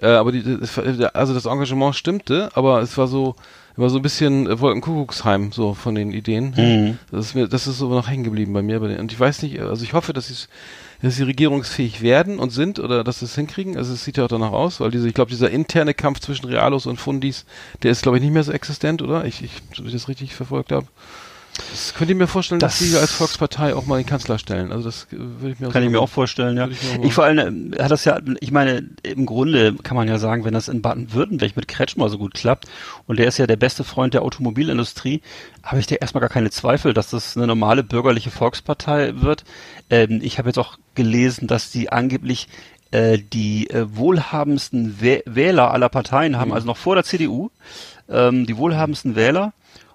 Äh, 0.00 0.08
aber 0.08 0.32
die, 0.32 0.42
das, 0.42 0.78
also 1.14 1.34
das 1.34 1.46
Engagement 1.46 1.94
stimmte, 1.94 2.50
aber 2.54 2.80
es 2.82 2.98
war 2.98 3.06
so, 3.06 3.36
war 3.76 3.90
so 3.90 3.98
ein 3.98 4.02
bisschen 4.02 4.46
äh, 4.48 4.60
Wolkenkuckucksheim, 4.60 5.52
so 5.52 5.74
von 5.74 5.94
den 5.94 6.12
Ideen. 6.12 6.54
Mhm. 6.56 6.98
Das 7.10 7.26
ist 7.26 7.34
mir, 7.34 7.48
das 7.48 7.66
ist 7.66 7.78
so 7.78 7.88
noch 7.88 8.08
hängen 8.08 8.24
geblieben 8.24 8.52
bei 8.52 8.62
mir. 8.62 8.80
Bei 8.80 8.88
den, 8.88 8.98
und 8.98 9.12
ich 9.12 9.18
weiß 9.20 9.42
nicht, 9.42 9.60
also 9.60 9.84
ich 9.84 9.92
hoffe, 9.92 10.12
dass 10.12 10.28
sie 10.28 10.34
dass 11.02 11.16
sie 11.16 11.22
regierungsfähig 11.22 12.02
werden 12.02 12.38
und 12.38 12.50
sind 12.50 12.78
oder 12.78 13.04
dass 13.04 13.20
sie 13.20 13.26
es 13.26 13.34
hinkriegen. 13.34 13.76
Also 13.76 13.92
es 13.94 14.04
sieht 14.04 14.16
ja 14.16 14.24
auch 14.24 14.28
danach 14.28 14.52
aus, 14.52 14.80
weil 14.80 14.90
diese, 14.90 15.08
ich 15.08 15.14
glaube, 15.14 15.30
dieser 15.30 15.50
interne 15.50 15.94
Kampf 15.94 16.20
zwischen 16.20 16.46
Realos 16.46 16.86
und 16.86 16.98
Fundis, 16.98 17.44
der 17.82 17.90
ist, 17.92 18.02
glaube 18.02 18.18
ich, 18.18 18.22
nicht 18.22 18.32
mehr 18.32 18.44
so 18.44 18.52
existent, 18.52 19.02
oder? 19.02 19.24
Ich, 19.24 19.42
ich, 19.42 19.52
wenn 19.76 19.86
ich 19.86 19.92
das 19.92 20.08
richtig 20.08 20.34
verfolgt 20.34 20.72
habe. 20.72 20.86
Das 21.70 21.94
könnt 21.94 22.10
ihr 22.10 22.16
mir 22.16 22.26
vorstellen, 22.26 22.58
dass 22.58 22.78
Das- 22.78 22.88
sie 22.88 22.96
als 22.96 23.12
Volkspartei 23.12 23.74
auch 23.74 23.86
mal 23.86 23.96
den 23.98 24.06
Kanzler 24.06 24.38
stellen. 24.38 24.72
Also 24.72 24.84
das 24.86 25.04
äh, 25.12 25.16
würde 25.18 25.50
ich 25.52 25.60
mir 25.60 25.68
kann 25.68 25.82
so 25.82 25.86
ich 25.86 25.92
mir 25.92 26.00
auch 26.00 26.08
vorstellen, 26.08 26.56
ja. 26.56 26.66
Ich 26.68 26.78
auch 26.98 27.04
Ich 27.04 27.14
vor 27.14 27.24
allem 27.24 27.72
äh, 27.72 27.82
hat 27.82 27.90
das 27.92 28.04
ja, 28.04 28.18
ich 28.40 28.50
meine, 28.50 28.88
im 29.04 29.24
Grunde 29.24 29.74
kann 29.82 29.96
man 29.96 30.08
ja 30.08 30.18
sagen, 30.18 30.44
wenn 30.44 30.54
das 30.54 30.68
in 30.68 30.82
Baden-Württemberg 30.82 31.54
mit 31.56 31.68
Kretschmer 31.68 32.08
so 32.08 32.18
gut 32.18 32.34
klappt 32.34 32.66
und 33.06 33.18
der 33.18 33.28
ist 33.28 33.38
ja 33.38 33.46
der 33.46 33.56
beste 33.56 33.84
Freund 33.84 34.14
der 34.14 34.22
Automobilindustrie, 34.22 35.22
habe 35.62 35.78
ich 35.78 35.86
da 35.86 35.94
erstmal 35.94 36.20
gar 36.22 36.30
keine 36.30 36.50
Zweifel, 36.50 36.92
dass 36.92 37.10
das 37.10 37.36
eine 37.36 37.46
normale 37.46 37.84
bürgerliche 37.84 38.30
Volkspartei 38.30 39.12
wird. 39.20 39.44
Ähm, 39.90 40.20
ich 40.22 40.38
habe 40.38 40.48
jetzt 40.48 40.58
auch 40.58 40.76
gelesen, 40.96 41.46
dass 41.46 41.70
die 41.70 41.90
angeblich 41.90 42.48
äh, 42.90 43.18
die 43.18 43.70
äh, 43.70 43.86
wohlhabendsten 43.88 45.00
Wäh 45.00 45.22
Wähler 45.26 45.70
aller 45.72 45.88
Parteien 45.88 46.36
haben, 46.38 46.52
also 46.52 46.66
noch 46.66 46.76
vor 46.76 46.94
der 46.96 47.04
CDU, 47.04 47.50
ähm, 48.08 48.44
die 48.46 48.56
wohlhabendsten 48.56 49.14
Wähler. 49.16 49.52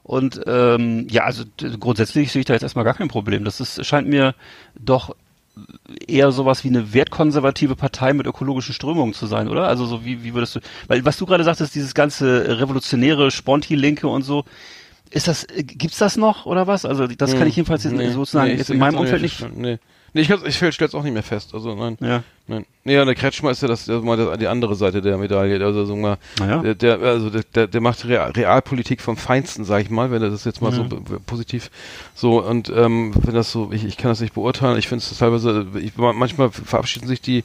Und 0.09 0.41
ähm, 0.47 1.05
ja, 1.11 1.25
also 1.25 1.43
grundsätzlich 1.79 2.31
sehe 2.31 2.39
ich 2.39 2.47
da 2.47 2.53
jetzt 2.53 2.63
erstmal 2.63 2.83
gar 2.83 2.95
kein 2.95 3.09
Problem. 3.09 3.43
Das 3.43 3.59
ist, 3.59 3.85
scheint 3.85 4.07
mir 4.07 4.33
doch 4.73 5.15
eher 6.07 6.31
sowas 6.31 6.63
wie 6.63 6.69
eine 6.69 6.95
wertkonservative 6.95 7.75
Partei 7.75 8.13
mit 8.13 8.25
ökologischen 8.25 8.73
Strömungen 8.73 9.13
zu 9.13 9.27
sein, 9.27 9.47
oder? 9.47 9.67
Also 9.67 9.85
so 9.85 10.03
wie, 10.03 10.23
wie 10.23 10.33
würdest 10.33 10.55
du, 10.55 10.61
weil 10.87 11.05
was 11.05 11.17
du 11.17 11.27
gerade 11.27 11.43
sagtest, 11.43 11.75
dieses 11.75 11.93
ganze 11.93 12.57
revolutionäre 12.59 13.29
Sponti-Linke 13.29 14.07
und 14.07 14.23
so, 14.23 14.45
ist 15.11 15.27
das, 15.27 15.43
äh, 15.43 15.61
gibt's 15.61 15.99
das 15.99 16.17
noch 16.17 16.47
oder 16.47 16.65
was? 16.65 16.85
Also 16.85 17.05
das 17.05 17.37
kann 17.37 17.47
ich 17.47 17.55
jedenfalls 17.55 17.83
jetzt 17.83 17.93
Nee, 17.93 18.09
sozusagen 18.09 18.49
nee, 18.49 18.57
jetzt 18.57 18.71
in 18.71 18.79
meinem 18.79 18.97
Umfeld 18.97 19.21
nicht. 19.21 19.45
Nee. 19.55 19.77
Nee, 20.13 20.21
ich, 20.21 20.31
ich 20.31 20.55
stelle 20.55 20.87
es 20.87 20.95
auch 20.95 21.03
nicht 21.03 21.13
mehr 21.13 21.21
fest. 21.21 21.53
Also 21.53 21.75
nein. 21.75 21.97
Ja. 22.01 22.23
Nein. 22.49 22.65
Ja, 22.85 23.05
der 23.05 23.13
Kretschmer 23.13 23.51
ist 23.51 23.61
ja 23.61 23.67
das, 23.67 23.85
das 23.85 24.03
das, 24.03 24.37
die 24.39 24.47
andere 24.47 24.73
Seite 24.73 25.01
der 25.03 25.17
Medaille. 25.17 25.63
Also 25.63 25.85
so 25.85 25.95
mal, 25.95 26.17
Naja. 26.39 26.63
der, 26.63 26.73
der, 26.73 26.99
also 26.99 27.29
der, 27.29 27.67
der, 27.67 27.81
macht 27.81 28.03
Real, 28.07 28.31
Realpolitik 28.31 29.01
vom 29.01 29.15
Feinsten, 29.17 29.65
sag 29.65 29.83
ich 29.83 29.91
mal, 29.91 30.09
wenn 30.09 30.23
er 30.23 30.31
das 30.31 30.45
jetzt 30.45 30.59
mal 30.59 30.71
so 30.71 30.85
b- 30.85 30.95
b- 30.95 31.17
positiv 31.23 31.69
so 32.15 32.43
und 32.43 32.71
ähm, 32.75 33.11
wenn 33.21 33.35
das 33.35 33.51
so, 33.51 33.69
ich, 33.71 33.85
ich 33.85 33.97
kann 33.97 34.09
das 34.09 34.21
nicht 34.21 34.33
beurteilen. 34.33 34.79
Ich 34.79 34.87
finde 34.87 35.03
es 35.03 35.15
teilweise, 35.15 35.67
ich, 35.79 35.91
manchmal 35.97 36.49
verabschieden 36.49 37.07
sich 37.07 37.21
die, 37.21 37.43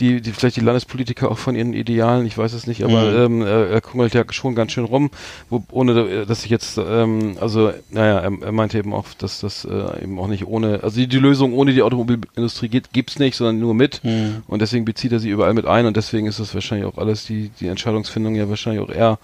die, 0.00 0.22
die 0.22 0.32
vielleicht 0.32 0.56
die 0.56 0.60
Landespolitiker 0.62 1.30
auch 1.30 1.36
von 1.38 1.54
ihren 1.56 1.74
Idealen. 1.74 2.24
Ich 2.24 2.38
weiß 2.38 2.54
es 2.54 2.66
nicht, 2.66 2.82
aber 2.82 3.12
ähm, 3.24 3.42
er, 3.42 3.68
er 3.68 3.80
kungelt 3.82 4.14
ja 4.14 4.24
schon 4.30 4.54
ganz 4.54 4.72
schön 4.72 4.84
rum, 4.84 5.10
wo, 5.50 5.62
ohne 5.72 6.24
dass 6.24 6.44
ich 6.44 6.50
jetzt, 6.50 6.78
ähm, 6.78 7.36
also 7.38 7.72
naja, 7.90 8.20
er, 8.20 8.32
er 8.40 8.52
meinte 8.52 8.78
eben 8.78 8.94
auch, 8.94 9.06
dass 9.18 9.40
das 9.40 9.66
äh, 9.66 10.02
eben 10.04 10.18
auch 10.18 10.28
nicht 10.28 10.46
ohne, 10.46 10.80
also 10.82 10.96
die, 10.98 11.06
die 11.08 11.18
Lösung 11.18 11.52
ohne 11.52 11.74
die 11.74 11.82
Automobilindustrie 11.82 12.68
geht, 12.68 12.94
gibt's 12.94 13.18
nicht, 13.18 13.36
sondern 13.36 13.58
nur 13.58 13.74
mit. 13.74 14.00
Hm. 14.02 14.44
Und 14.48 14.62
deswegen 14.62 14.84
bezieht 14.84 15.12
er 15.12 15.18
sie 15.18 15.30
überall 15.30 15.54
mit 15.54 15.66
ein 15.66 15.86
und 15.86 15.96
deswegen 15.96 16.26
ist 16.26 16.38
das 16.38 16.54
wahrscheinlich 16.54 16.86
auch 16.86 16.98
alles, 16.98 17.24
die, 17.26 17.50
die 17.60 17.66
Entscheidungsfindung 17.66 18.34
ja 18.36 18.48
wahrscheinlich 18.48 18.82
auch 18.82 18.90
eher 18.90 19.18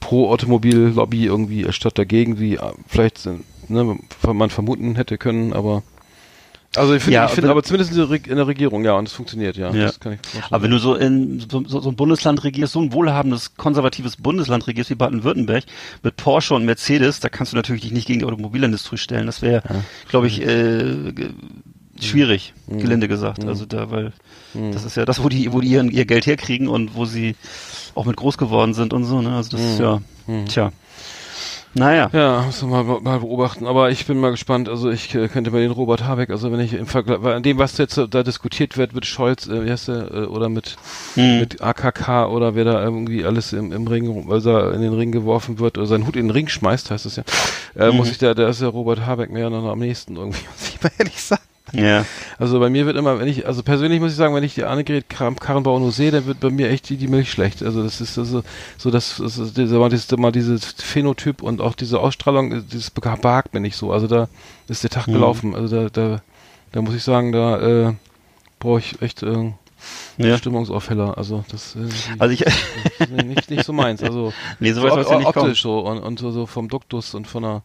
pro 0.00 0.30
Automobillobby 0.30 1.24
irgendwie 1.24 1.66
statt 1.72 1.98
dagegen, 1.98 2.38
wie 2.38 2.54
äh, 2.54 2.72
vielleicht 2.86 3.18
sind, 3.18 3.44
ne, 3.68 3.98
man 4.32 4.50
vermuten 4.50 4.94
hätte 4.94 5.18
können, 5.18 5.52
aber 5.52 5.82
also 6.76 6.94
ich 6.94 7.02
finde, 7.02 7.14
Ja, 7.14 7.24
ich 7.24 7.30
finde 7.30 7.44
wenn- 7.44 7.52
aber 7.52 7.62
zumindest 7.62 7.92
in 7.92 8.36
der, 8.36 8.46
Regierung, 8.46 8.84
ja, 8.84 8.92
und 8.92 9.08
es 9.08 9.14
funktioniert, 9.14 9.56
ja. 9.56 9.72
Ja. 9.72 9.90
Aber 10.50 10.62
wenn 10.62 10.70
du 10.70 10.78
so 10.78 10.94
in 10.94 11.40
so, 11.40 11.64
so, 11.66 11.88
ein 11.88 11.96
Bundesland 11.96 12.44
regierst, 12.44 12.74
so 12.74 12.80
ein 12.80 12.92
wohlhabendes, 12.92 13.56
konservatives 13.56 14.16
Bundesland 14.16 14.66
regierst 14.66 14.90
wie 14.90 14.94
Baden-Württemberg 14.94 15.64
mit 16.02 16.16
Porsche 16.16 16.54
und 16.54 16.66
Mercedes, 16.66 17.20
da 17.20 17.30
kannst 17.30 17.52
du 17.52 17.56
natürlich 17.56 17.82
dich 17.82 17.92
nicht 17.92 18.06
gegen 18.06 18.18
die 18.18 18.26
Automobilindustrie 18.26 18.98
stellen. 18.98 19.26
Das 19.26 19.40
wäre, 19.40 19.62
glaube 20.10 20.26
ich, 20.26 20.42
äh, 20.42 20.94
schwierig, 22.04 22.54
Mhm. 22.66 22.78
gelinde 22.80 23.08
gesagt. 23.08 23.44
Also 23.44 23.66
da, 23.66 23.90
weil 23.90 24.12
das 24.72 24.84
ist 24.84 24.96
ja 24.96 25.04
das, 25.04 25.22
wo 25.22 25.28
die, 25.28 25.52
wo 25.52 25.60
die 25.60 25.68
ihren, 25.68 25.90
ihr 25.90 26.04
Geld 26.04 26.26
herkriegen 26.26 26.68
und 26.68 26.94
wo 26.94 27.04
sie 27.04 27.36
auch 27.94 28.04
mit 28.04 28.16
groß 28.16 28.38
geworden 28.38 28.74
sind 28.74 28.92
und 28.92 29.04
so. 29.04 29.20
Ne? 29.20 29.34
Also 29.34 29.56
das 29.56 29.60
ist 29.64 29.78
ja, 29.80 30.00
Mhm. 30.26 30.46
tja. 30.46 30.72
Naja. 31.74 32.08
Ja, 32.12 32.42
muss 32.46 32.62
man 32.62 32.86
mal, 32.86 33.00
mal 33.00 33.20
beobachten. 33.20 33.66
Aber 33.66 33.90
ich 33.90 34.06
bin 34.06 34.18
mal 34.18 34.30
gespannt. 34.30 34.68
Also 34.68 34.90
ich 34.90 35.14
äh, 35.14 35.28
könnte 35.28 35.50
bei 35.50 35.60
den 35.60 35.70
Robert 35.70 36.02
Habeck, 36.02 36.30
also 36.30 36.50
wenn 36.50 36.60
ich 36.60 36.72
im 36.72 36.86
Vergleich, 36.86 37.22
an 37.22 37.42
dem, 37.42 37.58
was 37.58 37.76
jetzt 37.76 37.98
da 38.10 38.22
diskutiert 38.22 38.76
wird 38.78 38.94
mit 38.94 39.04
Scholz, 39.04 39.46
äh, 39.46 39.64
wie 39.64 39.70
heißt 39.70 39.88
der, 39.88 40.10
äh, 40.10 40.24
oder 40.24 40.48
mit, 40.48 40.76
hm. 41.14 41.40
mit 41.40 41.60
AKK 41.60 42.26
oder 42.30 42.54
wer 42.54 42.64
da 42.64 42.82
irgendwie 42.82 43.24
alles 43.24 43.52
im, 43.52 43.70
im 43.72 43.86
Ring, 43.86 44.30
also 44.30 44.70
in 44.70 44.80
den 44.80 44.94
Ring 44.94 45.12
geworfen 45.12 45.58
wird 45.58 45.76
oder 45.78 45.86
seinen 45.86 46.06
Hut 46.06 46.16
in 46.16 46.24
den 46.26 46.30
Ring 46.30 46.48
schmeißt, 46.48 46.90
heißt 46.90 47.04
es 47.06 47.16
ja, 47.16 47.22
äh, 47.76 47.90
hm. 47.90 47.96
muss 47.96 48.10
ich 48.10 48.18
da, 48.18 48.32
da 48.34 48.48
ist 48.48 48.62
der 48.62 48.68
Robert 48.68 49.04
Habeck 49.04 49.30
mir 49.30 49.40
ja 49.40 49.50
noch 49.50 49.64
am 49.70 49.78
nächsten 49.78 50.16
irgendwie, 50.16 50.40
muss 50.58 50.68
ich 50.70 50.82
mal 50.82 50.90
ehrlich 50.98 51.22
sagen. 51.22 51.42
Ja. 51.72 52.04
Also 52.40 52.60
bei 52.60 52.70
mir 52.70 52.86
wird 52.86 52.96
immer, 52.96 53.18
wenn 53.18 53.26
ich, 53.26 53.48
also 53.48 53.64
persönlich 53.64 53.98
muss 53.98 54.12
ich 54.12 54.16
sagen, 54.16 54.32
wenn 54.32 54.44
ich 54.44 54.54
die 54.54 54.62
Annegret 54.62 55.08
Karrenbauer 55.08 55.80
nur 55.80 55.90
sehe, 55.90 56.12
dann 56.12 56.26
wird 56.26 56.38
bei 56.38 56.50
mir 56.50 56.70
echt 56.70 56.88
die, 56.88 56.96
die 56.96 57.08
Milch 57.08 57.32
schlecht. 57.32 57.64
Also 57.64 57.82
das 57.82 58.00
ist 58.00 58.16
also 58.16 58.44
so, 58.76 58.92
dass 58.92 59.16
das 59.16 59.38
ist, 59.38 59.56
dieses, 59.56 60.16
mal 60.16 60.30
dieses 60.30 60.64
Phänotyp 60.72 61.42
und 61.42 61.60
auch 61.60 61.74
diese 61.74 61.98
Ausstrahlung, 61.98 62.64
dieses 62.68 62.92
behagt 62.92 63.54
mir 63.54 63.60
nicht 63.60 63.76
so. 63.76 63.90
Also 63.90 64.06
da 64.06 64.28
ist 64.68 64.84
der 64.84 64.90
Tag 64.90 65.08
mhm. 65.08 65.14
gelaufen. 65.14 65.56
Also 65.56 65.74
da, 65.74 65.88
da, 65.88 66.22
da 66.70 66.82
muss 66.82 66.94
ich 66.94 67.02
sagen, 67.02 67.32
da 67.32 67.88
äh, 67.88 67.94
brauche 68.60 68.78
ich 68.78 69.02
echt 69.02 69.24
äh, 69.24 69.52
ja. 70.16 70.38
Stimmungsaufheller. 70.38 71.18
Also 71.18 71.44
das, 71.50 71.74
äh, 71.74 71.88
also 72.18 72.32
ich, 72.32 72.40
das 72.40 72.54
ist 73.00 73.10
nicht, 73.10 73.50
nicht 73.50 73.64
so 73.64 73.72
meins. 73.72 74.02
Also 74.02 74.32
nee, 74.60 74.72
so, 74.72 74.82
so 74.82 74.88
optisch 74.88 75.32
kommen. 75.32 75.54
so 75.54 75.80
und, 75.80 75.98
und 75.98 76.18
so, 76.20 76.30
so 76.30 76.46
vom 76.46 76.68
Duktus 76.68 77.14
und 77.14 77.26
von 77.26 77.42
der 77.42 77.62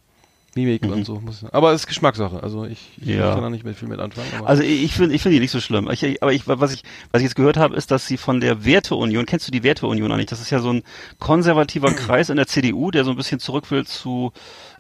Mimik 0.55 0.86
mhm. 0.86 0.93
und 0.93 1.05
so. 1.05 1.19
Muss, 1.19 1.45
aber 1.51 1.72
es 1.72 1.81
ist 1.81 1.88
Geschmackssache. 1.88 2.41
Also 2.43 2.65
ich, 2.65 2.91
ich 3.01 3.15
ja. 3.15 3.33
kann 3.33 3.41
da 3.41 3.50
nicht 3.50 3.63
mehr 3.63 3.74
viel 3.74 3.88
mit 3.88 4.00
anfangen. 4.00 4.27
also 4.45 4.63
ich 4.63 4.93
finde 4.93 5.15
ich 5.15 5.22
finde 5.22 5.36
die 5.36 5.41
nicht 5.41 5.51
so 5.51 5.60
schlimm. 5.60 5.89
Ich, 5.91 6.22
aber 6.22 6.33
ich, 6.33 6.48
was 6.48 6.74
ich, 6.74 6.83
was 7.12 7.22
ich 7.22 7.25
jetzt 7.25 7.36
gehört 7.36 7.57
habe, 7.57 7.75
ist, 7.75 7.91
dass 7.91 8.07
sie 8.07 8.17
von 8.17 8.39
der 8.39 8.65
Werteunion, 8.65 9.25
kennst 9.25 9.48
du 9.48 9.51
die 9.51 9.63
Werteunion 9.63 10.12
eigentlich? 10.12 10.27
Das 10.27 10.41
ist 10.41 10.50
ja 10.50 10.60
so 10.60 10.72
ein 10.72 10.83
konservativer 11.19 11.91
Kreis 11.93 12.29
in 12.29 12.38
der 12.38 12.48
CDU, 12.48 12.91
der 12.91 13.03
so 13.03 13.12
ein 13.12 13.17
bisschen 13.17 13.39
zurück 13.39 13.72
will 13.72 13.86
zu 13.86 14.31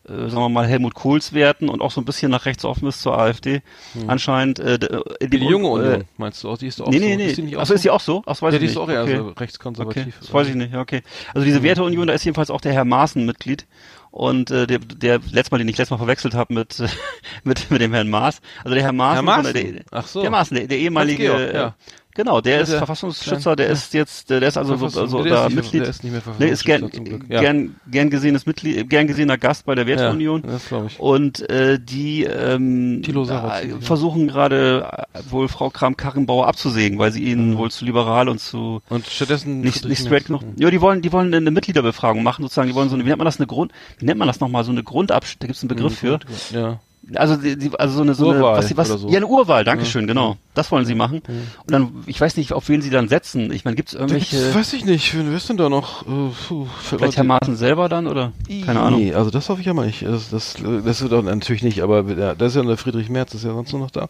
äh, 0.05 0.29
sagen 0.29 0.35
wir 0.35 0.49
mal, 0.49 0.67
Helmut 0.67 0.95
Kohls 0.95 1.31
Werten 1.31 1.69
und 1.69 1.81
auch 1.81 1.91
so 1.91 2.01
ein 2.01 2.05
bisschen 2.05 2.29
nach 2.29 2.45
rechts 2.45 2.65
offen 2.65 2.87
ist 2.89 3.01
zur 3.01 3.17
AfD. 3.17 3.61
Hm. 3.93 4.09
Anscheinend. 4.09 4.59
Äh, 4.59 4.73
äh 4.73 5.27
die, 5.27 5.39
die 5.39 5.45
junge 5.45 5.69
Union, 5.69 6.01
äh, 6.01 6.03
meinst 6.17 6.43
du 6.43 6.49
auch? 6.49 6.57
Die 6.57 6.67
ist 6.67 6.79
doch 6.79 6.87
auch 6.87 6.91
nee, 6.91 6.99
nee, 6.99 7.15
nee. 7.15 7.27
Ist 7.27 7.37
die 7.37 7.43
nicht 7.43 7.55
auch 7.55 7.61
Achso, 7.61 7.69
so? 7.69 7.75
ist 7.75 7.83
die 7.85 7.89
auch 7.89 8.01
so? 8.01 8.21
Ach, 8.25 8.41
weiß 8.41 8.41
ja, 8.41 8.47
ich 8.49 8.55
die 8.55 8.61
nicht. 8.63 8.71
ist 8.71 8.77
auch 8.77 8.89
eher 8.89 9.03
okay. 9.03 9.17
so 9.17 9.27
rechtskonservativ. 9.29 10.07
Okay. 10.07 10.13
Das 10.19 10.33
weiß 10.33 10.47
ich 10.49 10.55
nicht, 10.55 10.75
okay. 10.75 11.03
Also 11.33 11.45
diese 11.45 11.57
hm. 11.57 11.63
Werteunion, 11.63 12.07
da 12.07 12.13
ist 12.13 12.25
jedenfalls 12.25 12.51
auch 12.51 12.59
der 12.59 12.73
Herr 12.73 12.83
Maaßen 12.83 13.25
Mitglied 13.25 13.65
und 14.13 14.51
äh, 14.51 14.67
der, 14.67 14.77
der 14.77 15.19
letztes 15.31 15.49
Mal, 15.49 15.57
den 15.57 15.67
ich 15.67 15.77
letztes 15.77 15.89
Mal 15.89 15.97
verwechselt 15.97 16.35
habe 16.35 16.53
mit, 16.53 16.83
mit 17.43 17.71
mit 17.71 17.81
dem 17.81 17.93
Herrn 17.93 18.11
Maas. 18.11 18.41
Also 18.63 18.75
der 18.75 18.83
Herr 18.83 18.93
Maaßen, 18.93 19.15
Herr 19.15 19.23
Maaßen. 19.23 19.53
Der, 19.53 19.83
Ach 19.89 20.05
so. 20.05 20.21
der 20.21 20.29
Maaßen, 20.29 20.55
der, 20.55 20.67
der 20.67 20.77
ehemalige, 20.77 21.23
Georg, 21.23 21.53
ja. 21.53 21.75
Genau, 22.15 22.41
der 22.41 22.61
ist 22.61 22.73
Verfassungsschützer, 22.73 23.55
der 23.55 23.69
ist 23.69 23.93
jetzt, 23.93 24.29
der 24.29 24.41
ist 24.43 24.57
also, 24.57 24.75
so, 24.75 25.01
also 25.01 25.23
da 25.23 25.49
Mitglied, 25.49 25.81
der 25.81 25.89
ist 25.89 26.03
nicht 26.03 26.11
mehr 26.13 26.21
der 26.39 26.49
ist 26.49 26.63
gern, 26.63 26.89
ja. 27.27 27.41
gern, 27.41 27.75
gern 27.89 28.09
gesehenes 28.11 28.45
Mitglied, 28.45 28.87
gern 28.89 29.07
gesehener 29.07 29.37
Gast 29.37 29.65
bei 29.65 29.73
der 29.73 29.87
Werteunion. 29.87 30.43
Ja, 30.43 30.51
das 30.51 30.67
glaube 30.67 30.87
ich. 30.87 30.99
Und 30.99 31.49
äh, 31.49 31.79
die 31.79 32.23
ähm, 32.23 33.01
äh, 33.03 33.81
versuchen 33.81 34.27
gerade 34.27 34.87
äh, 35.13 35.19
wohl 35.29 35.47
Frau 35.47 35.71
Kram-Karrenbauer 35.71 36.47
abzusägen, 36.47 36.99
weil 36.99 37.11
sie 37.11 37.23
ihnen 37.23 37.51
mhm. 37.51 37.57
wohl 37.57 37.71
zu 37.71 37.83
liberal 37.83 38.29
und 38.29 38.39
zu 38.39 38.81
und 38.89 39.07
stattdessen 39.07 39.61
nicht, 39.61 39.85
nicht 39.85 40.01
straight 40.01 40.25
genug. 40.25 40.43
Ja, 40.57 40.69
die 40.69 40.81
wollen, 40.81 41.01
die 41.01 41.11
wollen 41.11 41.33
eine 41.33 41.51
Mitgliederbefragung 41.51 42.21
machen, 42.21 42.43
sozusagen. 42.43 42.67
Die 42.67 42.75
wollen 42.75 42.89
so 42.89 42.95
eine, 42.95 43.05
wie 43.05 43.09
nennt 43.09 43.19
man 43.19 43.25
das, 43.25 43.37
eine 43.37 43.47
Grund, 43.47 43.71
wie 43.97 44.05
nennt 44.05 44.19
man 44.19 44.27
das 44.27 44.39
nochmal, 44.39 44.63
so 44.63 44.71
eine 44.71 44.83
Grundabsch, 44.83 45.37
da 45.39 45.47
gibt 45.47 45.57
es 45.57 45.63
einen 45.63 45.69
Begriff 45.69 46.03
mhm, 46.03 46.07
für. 46.07 46.19
Ja. 46.51 46.79
Also, 47.15 47.37
also 47.77 47.95
so 47.95 48.01
eine, 48.01 48.13
so 48.13 48.27
Urwahl 48.27 48.59
eine, 48.59 48.77
was, 48.77 48.89
was, 48.89 49.01
so. 49.01 49.09
ja, 49.09 49.17
eine 49.17 49.27
Urwahl, 49.27 49.63
Dankeschön, 49.65 50.03
ja. 50.03 50.07
genau. 50.07 50.37
Das 50.53 50.71
wollen 50.71 50.85
sie 50.85 50.95
machen. 50.95 51.21
Ja. 51.27 51.33
Und 51.33 51.71
dann, 51.71 52.03
ich 52.05 52.19
weiß 52.19 52.37
nicht, 52.37 52.53
auf 52.53 52.69
wen 52.69 52.81
sie 52.81 52.89
dann 52.89 53.09
setzen. 53.09 53.51
Ich 53.51 53.65
meine, 53.65 53.75
gibt's 53.75 53.93
irgendwelche... 53.93 54.37
Das 54.37 54.55
weiß 54.55 54.73
ich 54.73 54.85
nicht, 54.85 55.13
wen 55.17 55.31
wirst 55.31 55.49
denn 55.49 55.57
da 55.57 55.67
noch? 55.67 56.03
Äh, 56.03 56.31
puh, 56.47 56.67
vielleicht 56.81 57.17
Herr 57.17 57.25
Maaßen 57.25 57.57
selber 57.57 57.89
dann, 57.89 58.07
oder? 58.07 58.31
Keine 58.65 58.79
Ahnung. 58.79 59.01
Nee, 59.01 59.13
also 59.13 59.31
das 59.31 59.49
hoffe 59.49 59.59
ich 59.59 59.67
ja 59.67 59.73
mal 59.73 59.85
nicht. 59.85 60.03
Das, 60.03 60.29
das, 60.29 60.55
das 60.85 61.01
wird 61.01 61.13
auch 61.13 61.23
natürlich 61.23 61.63
nicht, 61.63 61.81
aber 61.81 62.03
ja, 62.09 62.35
das 62.35 62.53
ist 62.53 62.55
ja 62.55 62.63
der 62.63 62.77
Friedrich 62.77 63.09
Merz, 63.09 63.33
ist 63.33 63.43
ja 63.43 63.53
sonst 63.53 63.73
nur 63.73 63.81
noch 63.81 63.91
da. 63.91 64.07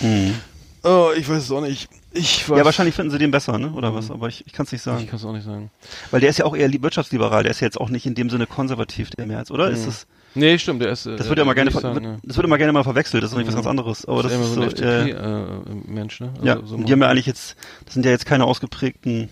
Mhm. 0.00 0.34
Oh, 0.82 1.08
ich 1.16 1.28
weiß 1.28 1.42
es 1.42 1.50
auch 1.50 1.62
nicht. 1.62 1.88
Ich 2.12 2.48
weiß. 2.48 2.58
Ja, 2.58 2.64
wahrscheinlich 2.64 2.94
finden 2.94 3.10
sie 3.10 3.18
den 3.18 3.30
besser, 3.30 3.58
ne? 3.58 3.72
Oder 3.72 3.90
mhm. 3.90 3.96
was? 3.96 4.10
Aber 4.10 4.28
ich, 4.28 4.46
ich 4.46 4.52
kann 4.52 4.66
es 4.66 4.72
nicht 4.72 4.82
sagen. 4.82 5.02
Ich 5.02 5.08
kann 5.08 5.18
es 5.18 5.24
auch 5.24 5.32
nicht 5.32 5.44
sagen. 5.44 5.70
Weil 6.10 6.20
der 6.20 6.30
ist 6.30 6.38
ja 6.38 6.44
auch 6.44 6.54
eher 6.54 6.70
wirtschaftsliberal, 6.72 7.42
der 7.42 7.50
ist 7.50 7.60
ja 7.60 7.66
jetzt 7.66 7.80
auch 7.80 7.88
nicht 7.88 8.06
in 8.06 8.14
dem 8.14 8.30
Sinne 8.30 8.46
konservativ, 8.46 9.10
der 9.10 9.26
Merz, 9.26 9.50
oder? 9.50 9.68
Mhm. 9.68 9.74
Ist 9.74 9.86
es... 9.86 10.06
Nee, 10.36 10.58
stimmt, 10.58 10.82
der 10.82 10.90
ist. 10.90 11.06
Äh, 11.06 11.16
das 11.16 11.28
wird 11.28 11.38
ja 11.38 11.44
mal 11.44 11.54
gerne, 11.54 11.70
sagen, 11.70 12.04
ja. 12.04 12.16
das 12.22 12.36
wird 12.36 12.46
immer 12.46 12.58
gerne 12.58 12.72
mal 12.72 12.84
verwechselt. 12.84 13.22
Das 13.22 13.32
ist 13.32 13.36
nicht 13.36 13.46
mhm. 13.46 13.48
was 13.48 13.54
ganz 13.56 13.66
anderes. 13.66 14.04
Aber 14.06 14.22
das, 14.22 14.32
das 14.32 14.40
ist, 14.40 14.48
ist 14.48 14.54
so 14.54 14.60
ein 14.60 14.66
FDP, 14.66 14.86
äh, 14.86 15.10
äh, 15.10 15.44
Mensch, 15.86 16.20
ne? 16.20 16.30
Also 16.34 16.46
ja, 16.46 16.60
so 16.64 16.76
die 16.76 16.92
haben 16.92 17.00
ja 17.00 17.08
eigentlich 17.08 17.26
jetzt, 17.26 17.56
das 17.84 17.94
sind 17.94 18.04
ja 18.04 18.10
jetzt 18.10 18.26
keine 18.26 18.44
ausgeprägten 18.44 19.30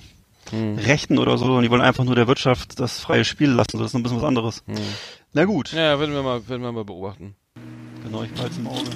mhm. 0.51 0.79
Rechten 0.79 1.19
oder 1.19 1.37
so, 1.37 1.45
sondern 1.45 1.63
die 1.63 1.71
wollen 1.71 1.83
einfach 1.83 2.05
nur 2.05 2.15
der 2.15 2.27
Wirtschaft 2.27 2.81
das 2.81 2.99
freie 2.99 3.25
Spiel 3.25 3.51
lassen. 3.51 3.79
Das 3.79 3.89
ist 3.89 3.95
ein 3.95 4.03
bisschen 4.03 4.19
was 4.19 4.25
anderes. 4.25 4.63
Mhm. 4.67 4.77
Na 5.35 5.45
gut. 5.45 5.73
Ja, 5.73 5.99
werden 6.01 6.15
wir 6.15 6.23
mal, 6.23 6.49
werden 6.49 6.63
wir 6.63 6.73
mal 6.73 6.85
beobachten. 6.85 7.35
Genau, 8.03 8.23
ich 8.23 8.31
behalte 8.33 8.57
im 8.59 8.67
Auge. 8.67 8.91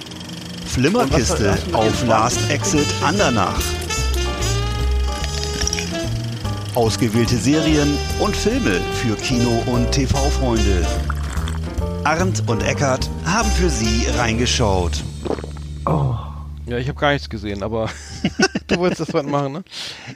Flimmerkiste 0.66 1.56
auf 1.72 2.06
Last 2.06 2.50
Exit 2.50 2.86
Andernach. 3.02 3.60
Ausgewählte 6.74 7.36
Serien 7.36 7.98
und 8.20 8.36
Filme 8.36 8.80
für 8.94 9.16
Kino- 9.16 9.64
und 9.66 9.90
TV-Freunde. 9.90 10.86
Arndt 12.04 12.42
und 12.48 12.62
Eckart 12.62 13.08
haben 13.24 13.50
für 13.50 13.68
Sie 13.68 14.06
reingeschaut. 14.18 15.02
Oh. 15.86 16.14
Ja, 16.66 16.76
ich 16.76 16.88
habe 16.88 17.00
gar 17.00 17.12
nichts 17.12 17.30
gesehen, 17.30 17.62
aber 17.62 17.88
du 18.66 18.76
wolltest 18.76 19.00
das 19.00 19.14
was 19.14 19.24
machen, 19.24 19.52
ne? 19.52 19.64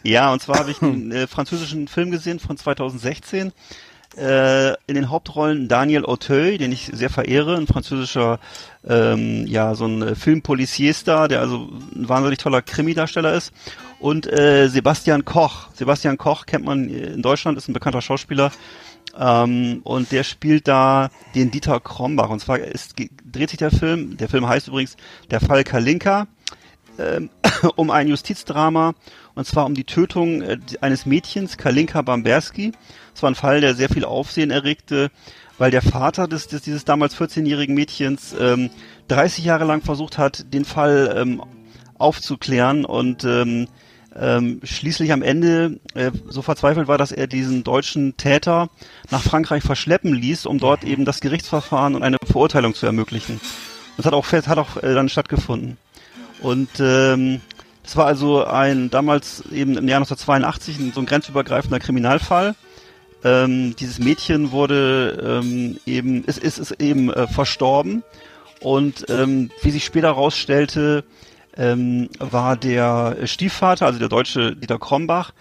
Ja, 0.03 0.33
und 0.33 0.43
zwar 0.43 0.59
habe 0.59 0.71
ich 0.71 0.83
einen 0.83 1.11
äh, 1.11 1.27
französischen 1.27 1.89
Film 1.89 2.11
gesehen 2.11 2.39
von 2.39 2.57
2016. 2.57 3.53
Äh, 4.17 4.73
in 4.87 4.95
den 4.95 5.09
Hauptrollen 5.09 5.69
Daniel 5.69 6.05
Auteuil, 6.05 6.59
den 6.59 6.71
ich 6.71 6.91
sehr 6.93 7.09
verehre, 7.09 7.57
ein 7.57 7.67
französischer, 7.67 8.39
ähm, 8.87 9.47
ja, 9.47 9.75
so 9.75 9.87
ein 9.87 10.03
äh, 10.03 10.15
Filmpolicier-Star, 10.15 11.29
der 11.29 11.41
also 11.41 11.71
ein 11.95 12.09
wahnsinnig 12.09 12.39
toller 12.39 12.61
Krimi-Darsteller 12.61 13.33
ist. 13.33 13.55
Und 14.01 14.27
äh, 14.31 14.69
Sebastian 14.69 15.25
Koch. 15.25 15.69
Sebastian 15.73 16.19
Koch 16.19 16.45
kennt 16.45 16.67
man 16.67 16.91
in 16.91 17.23
Deutschland, 17.23 17.57
ist 17.57 17.69
ein 17.69 17.73
bekannter 17.73 18.03
Schauspieler, 18.03 18.53
ähm, 19.19 19.81
und 19.85 20.13
der 20.13 20.25
spielt 20.25 20.69
da 20.69 21.11
den 21.35 21.51
Dieter 21.51 21.81
Krombach. 21.81 22.31
Und 22.31 22.41
zwar 22.41 22.59
ist, 22.59 22.95
dreht 23.25 23.51
sich 23.51 23.59
der 23.59 23.71
Film, 23.71 24.17
der 24.17 24.29
Film 24.29 24.47
heißt 24.47 24.69
übrigens 24.69 24.97
Der 25.31 25.41
Fall 25.41 25.65
Kalinka, 25.65 26.27
ähm, 26.99 27.31
um 27.77 27.91
ein 27.91 28.09
Justizdrama. 28.09 28.95
Und 29.35 29.47
zwar 29.47 29.67
um 29.67 29.75
die 29.75 29.85
Tötung 29.85 30.43
äh, 30.43 30.59
eines 30.81 31.07
Mädchens, 31.07 31.57
Kalinka 31.57 32.03
Bamberski. 32.03 32.73
Das 33.13 33.23
war 33.23 33.31
ein 33.31 33.35
Fall, 33.35 33.61
der 33.61 33.75
sehr 33.75 33.89
viel 33.89 34.05
Aufsehen 34.05 34.51
erregte, 34.51 35.11
weil 35.59 35.71
der 35.71 35.83
Vater 35.83 36.29
des, 36.29 36.49
des 36.49 36.63
dieses 36.63 36.85
damals 36.85 37.17
14-jährigen 37.17 37.75
Mädchens 37.75 38.35
ähm, 38.39 38.71
30 39.09 39.45
Jahre 39.45 39.65
lang 39.65 39.83
versucht 39.83 40.19
hat, 40.19 40.53
den 40.53 40.65
Fall 40.65 41.15
ähm, 41.17 41.43
aufzuklären 41.99 42.85
und 42.85 43.25
ähm, 44.19 44.61
schließlich 44.63 45.13
am 45.13 45.23
Ende 45.23 45.81
äh, 45.95 46.11
so 46.29 46.43
verzweifelt 46.43 46.89
war, 46.89 46.99
dass 46.99 47.13
er 47.13 47.27
diesen 47.27 47.65
deutschen 47.65 48.17
Täter 48.17 48.69
nach 49.11 49.23
Frankreich 49.23 49.63
verschleppen 49.63 50.15
ließ, 50.15 50.47
um 50.47 50.59
dort 50.59 50.85
eben 50.85 51.05
das 51.05 51.21
Gerichtsverfahren 51.21 51.95
und 51.95 52.03
eine 52.03 52.19
Verurteilung 52.25 52.75
zu 52.75 52.87
ermöglichen. 52.87 53.41
Das 53.97 54.07
hat 54.07 54.15
auch 54.15 54.31
hat 54.31 54.59
auch 54.59 54.77
äh, 54.77 54.95
dann 54.95 55.09
stattgefunden. 55.09 55.77
Und 56.41 56.69
ähm, 56.81 57.41
das 57.83 57.97
war 57.97 58.07
also 58.07 58.45
ein 58.45 58.91
damals 58.91 59.45
eben 59.51 59.77
im 59.77 59.89
Jahr 59.89 59.99
1982 59.99 60.93
so 60.95 61.01
ein 61.01 61.07
grenzübergreifender 61.07 61.81
Kriminalfall. 61.81 62.55
Ähm, 63.25 63.77
dieses 63.77 63.99
Mädchen 63.99 64.51
wurde 64.51 65.41
ähm, 65.43 65.79
eben 65.87 66.25
ist 66.25 66.39
ist, 66.39 66.59
ist 66.59 66.81
eben 66.81 67.13
äh, 67.13 67.29
verstorben 67.29 68.03
und 68.61 69.07
ähm, 69.09 69.51
wie 69.63 69.71
sich 69.71 69.85
später 69.85 70.09
herausstellte, 70.09 71.05
ähm, 71.57 72.09
war 72.19 72.57
der 72.57 73.27
Stiefvater, 73.27 73.87
also 73.87 73.99
der 73.99 74.09
deutsche 74.09 74.57
Dieter 74.57 74.79
Krombach, 74.79 75.33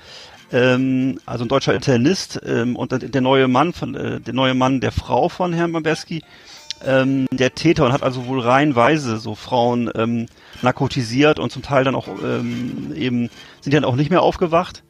ähm, 0.52 1.20
also 1.26 1.46
ein 1.46 1.48
deutscher 1.48 1.74
Internist 1.74 2.40
ähm, 2.46 2.76
und 2.76 3.14
der 3.14 3.22
neue 3.22 3.48
Mann 3.48 3.74
von 3.74 3.96
äh, 3.96 4.20
der 4.20 4.34
neue 4.34 4.54
Mann 4.54 4.82
der 4.82 4.92
Frau 4.92 5.30
von 5.30 5.54
Herrn 5.54 5.72
Bamberski, 5.72 6.24
ähm, 6.86 7.28
der 7.32 7.56
Täter 7.56 7.86
und 7.86 7.94
hat 7.94 8.04
also 8.04 8.26
wohl 8.28 8.40
reihenweise 8.40 9.18
so 9.18 9.36
Frauen 9.36 9.90
ähm, 9.96 10.26
narkotisiert 10.62 11.40
und 11.40 11.52
zum 11.52 11.62
Teil 11.62 11.84
dann 11.84 11.96
auch 11.96 12.08
ähm, 12.24 12.94
eben 12.96 13.30
sind 13.62 13.74
dann 13.74 13.86
auch 13.86 13.96
nicht 13.96 14.10
mehr 14.10 14.22
aufgewacht 14.22 14.84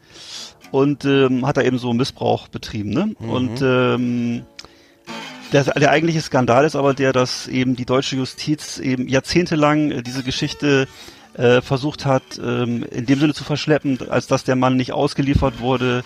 und 0.71 1.05
ähm, 1.05 1.45
hat 1.45 1.57
da 1.57 1.61
eben 1.61 1.77
so 1.77 1.93
Missbrauch 1.93 2.47
betrieben, 2.47 2.91
ne? 2.91 3.13
Mhm. 3.19 3.29
Und 3.29 3.61
ähm, 3.61 4.43
der, 5.51 5.63
der 5.63 5.91
eigentliche 5.91 6.21
Skandal 6.21 6.65
ist 6.65 6.75
aber 6.75 6.93
der, 6.93 7.13
dass 7.13 7.47
eben 7.47 7.75
die 7.75 7.85
deutsche 7.85 8.15
Justiz 8.15 8.77
eben 8.79 9.07
jahrzehntelang 9.07 9.91
äh, 9.91 10.03
diese 10.03 10.23
Geschichte 10.23 10.87
äh, 11.33 11.61
versucht 11.61 12.05
hat, 12.05 12.23
ähm, 12.43 12.83
in 12.83 13.05
dem 13.05 13.19
Sinne 13.19 13.33
zu 13.33 13.43
verschleppen, 13.43 14.09
als 14.09 14.27
dass 14.27 14.43
der 14.43 14.55
Mann 14.55 14.75
nicht 14.75 14.93
ausgeliefert 14.93 15.59
wurde 15.59 16.03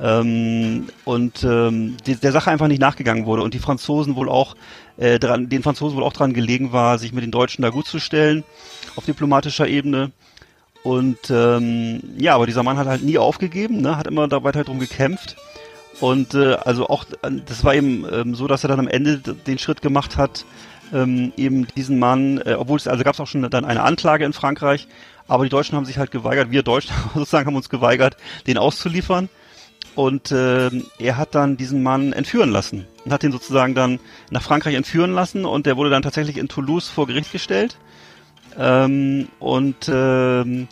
ähm, 0.00 0.88
und 1.04 1.44
ähm, 1.44 1.96
die, 2.06 2.16
der 2.16 2.32
Sache 2.32 2.50
einfach 2.50 2.68
nicht 2.68 2.80
nachgegangen 2.80 3.26
wurde 3.26 3.42
und 3.42 3.54
die 3.54 3.58
Franzosen 3.58 4.16
wohl 4.16 4.28
auch 4.28 4.56
äh, 4.96 5.18
dran, 5.18 5.48
den 5.48 5.62
Franzosen 5.62 5.96
wohl 5.96 6.04
auch 6.04 6.12
dran 6.12 6.34
gelegen 6.34 6.72
war, 6.72 6.98
sich 6.98 7.12
mit 7.12 7.24
den 7.24 7.30
Deutschen 7.30 7.62
da 7.62 7.70
gut 7.70 7.86
zu 7.86 7.98
stellen 7.98 8.44
auf 8.96 9.04
diplomatischer 9.04 9.68
Ebene. 9.68 10.12
Und 10.82 11.18
ähm, 11.30 12.00
ja, 12.16 12.34
aber 12.34 12.46
dieser 12.46 12.62
Mann 12.62 12.76
hat 12.76 12.86
halt 12.86 13.02
nie 13.02 13.18
aufgegeben, 13.18 13.80
ne, 13.80 13.96
hat 13.96 14.06
immer 14.06 14.28
dabei 14.28 14.52
halt 14.52 14.68
drum 14.68 14.78
gekämpft 14.78 15.36
Und 16.00 16.34
äh, 16.34 16.54
also 16.54 16.88
auch, 16.88 17.04
das 17.22 17.64
war 17.64 17.74
eben 17.74 18.04
ähm, 18.10 18.34
so, 18.34 18.46
dass 18.46 18.64
er 18.64 18.68
dann 18.68 18.80
am 18.80 18.88
Ende 18.88 19.18
den 19.18 19.58
Schritt 19.58 19.80
gemacht 19.80 20.16
hat, 20.16 20.44
ähm, 20.92 21.32
eben 21.36 21.66
diesen 21.76 21.98
Mann, 21.98 22.38
äh, 22.38 22.54
obwohl 22.58 22.76
es, 22.76 22.86
also 22.86 23.02
gab 23.02 23.14
es 23.14 23.20
auch 23.20 23.26
schon 23.26 23.48
dann 23.50 23.64
eine 23.64 23.82
Anklage 23.82 24.24
in 24.24 24.32
Frankreich, 24.32 24.88
aber 25.26 25.44
die 25.44 25.50
Deutschen 25.50 25.76
haben 25.76 25.84
sich 25.84 25.98
halt 25.98 26.10
geweigert, 26.10 26.50
wir 26.50 26.62
Deutschen 26.62 26.94
sozusagen 27.14 27.46
haben 27.46 27.56
uns 27.56 27.68
geweigert, 27.68 28.16
den 28.46 28.58
auszuliefern. 28.58 29.28
Und 29.94 30.30
äh, 30.30 30.70
er 30.98 31.16
hat 31.16 31.34
dann 31.34 31.56
diesen 31.56 31.82
Mann 31.82 32.12
entführen 32.12 32.50
lassen 32.50 32.86
und 33.04 33.12
hat 33.14 33.24
ihn 33.24 33.32
sozusagen 33.32 33.74
dann 33.74 33.98
nach 34.30 34.42
Frankreich 34.42 34.74
entführen 34.74 35.14
lassen 35.14 35.46
und 35.46 35.64
der 35.64 35.78
wurde 35.78 35.88
dann 35.88 36.02
tatsächlich 36.02 36.36
in 36.36 36.48
Toulouse 36.48 36.88
vor 36.88 37.06
Gericht 37.06 37.32
gestellt. 37.32 37.78
Ähm, 38.58 39.28
und 39.38 39.90
ähm, 39.90 40.68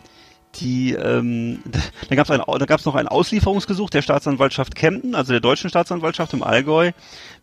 die, 0.59 0.93
ähm, 0.93 1.59
da 2.09 2.15
gab 2.15 2.29
es 2.29 2.37
da 2.37 2.65
gab's 2.65 2.85
noch 2.85 2.95
ein 2.95 3.07
Auslieferungsgesuch 3.07 3.89
der 3.89 4.01
Staatsanwaltschaft 4.01 4.75
Kempten, 4.75 5.15
also 5.15 5.31
der 5.31 5.41
deutschen 5.41 5.69
Staatsanwaltschaft 5.69 6.33
im 6.33 6.43
Allgäu, 6.43 6.91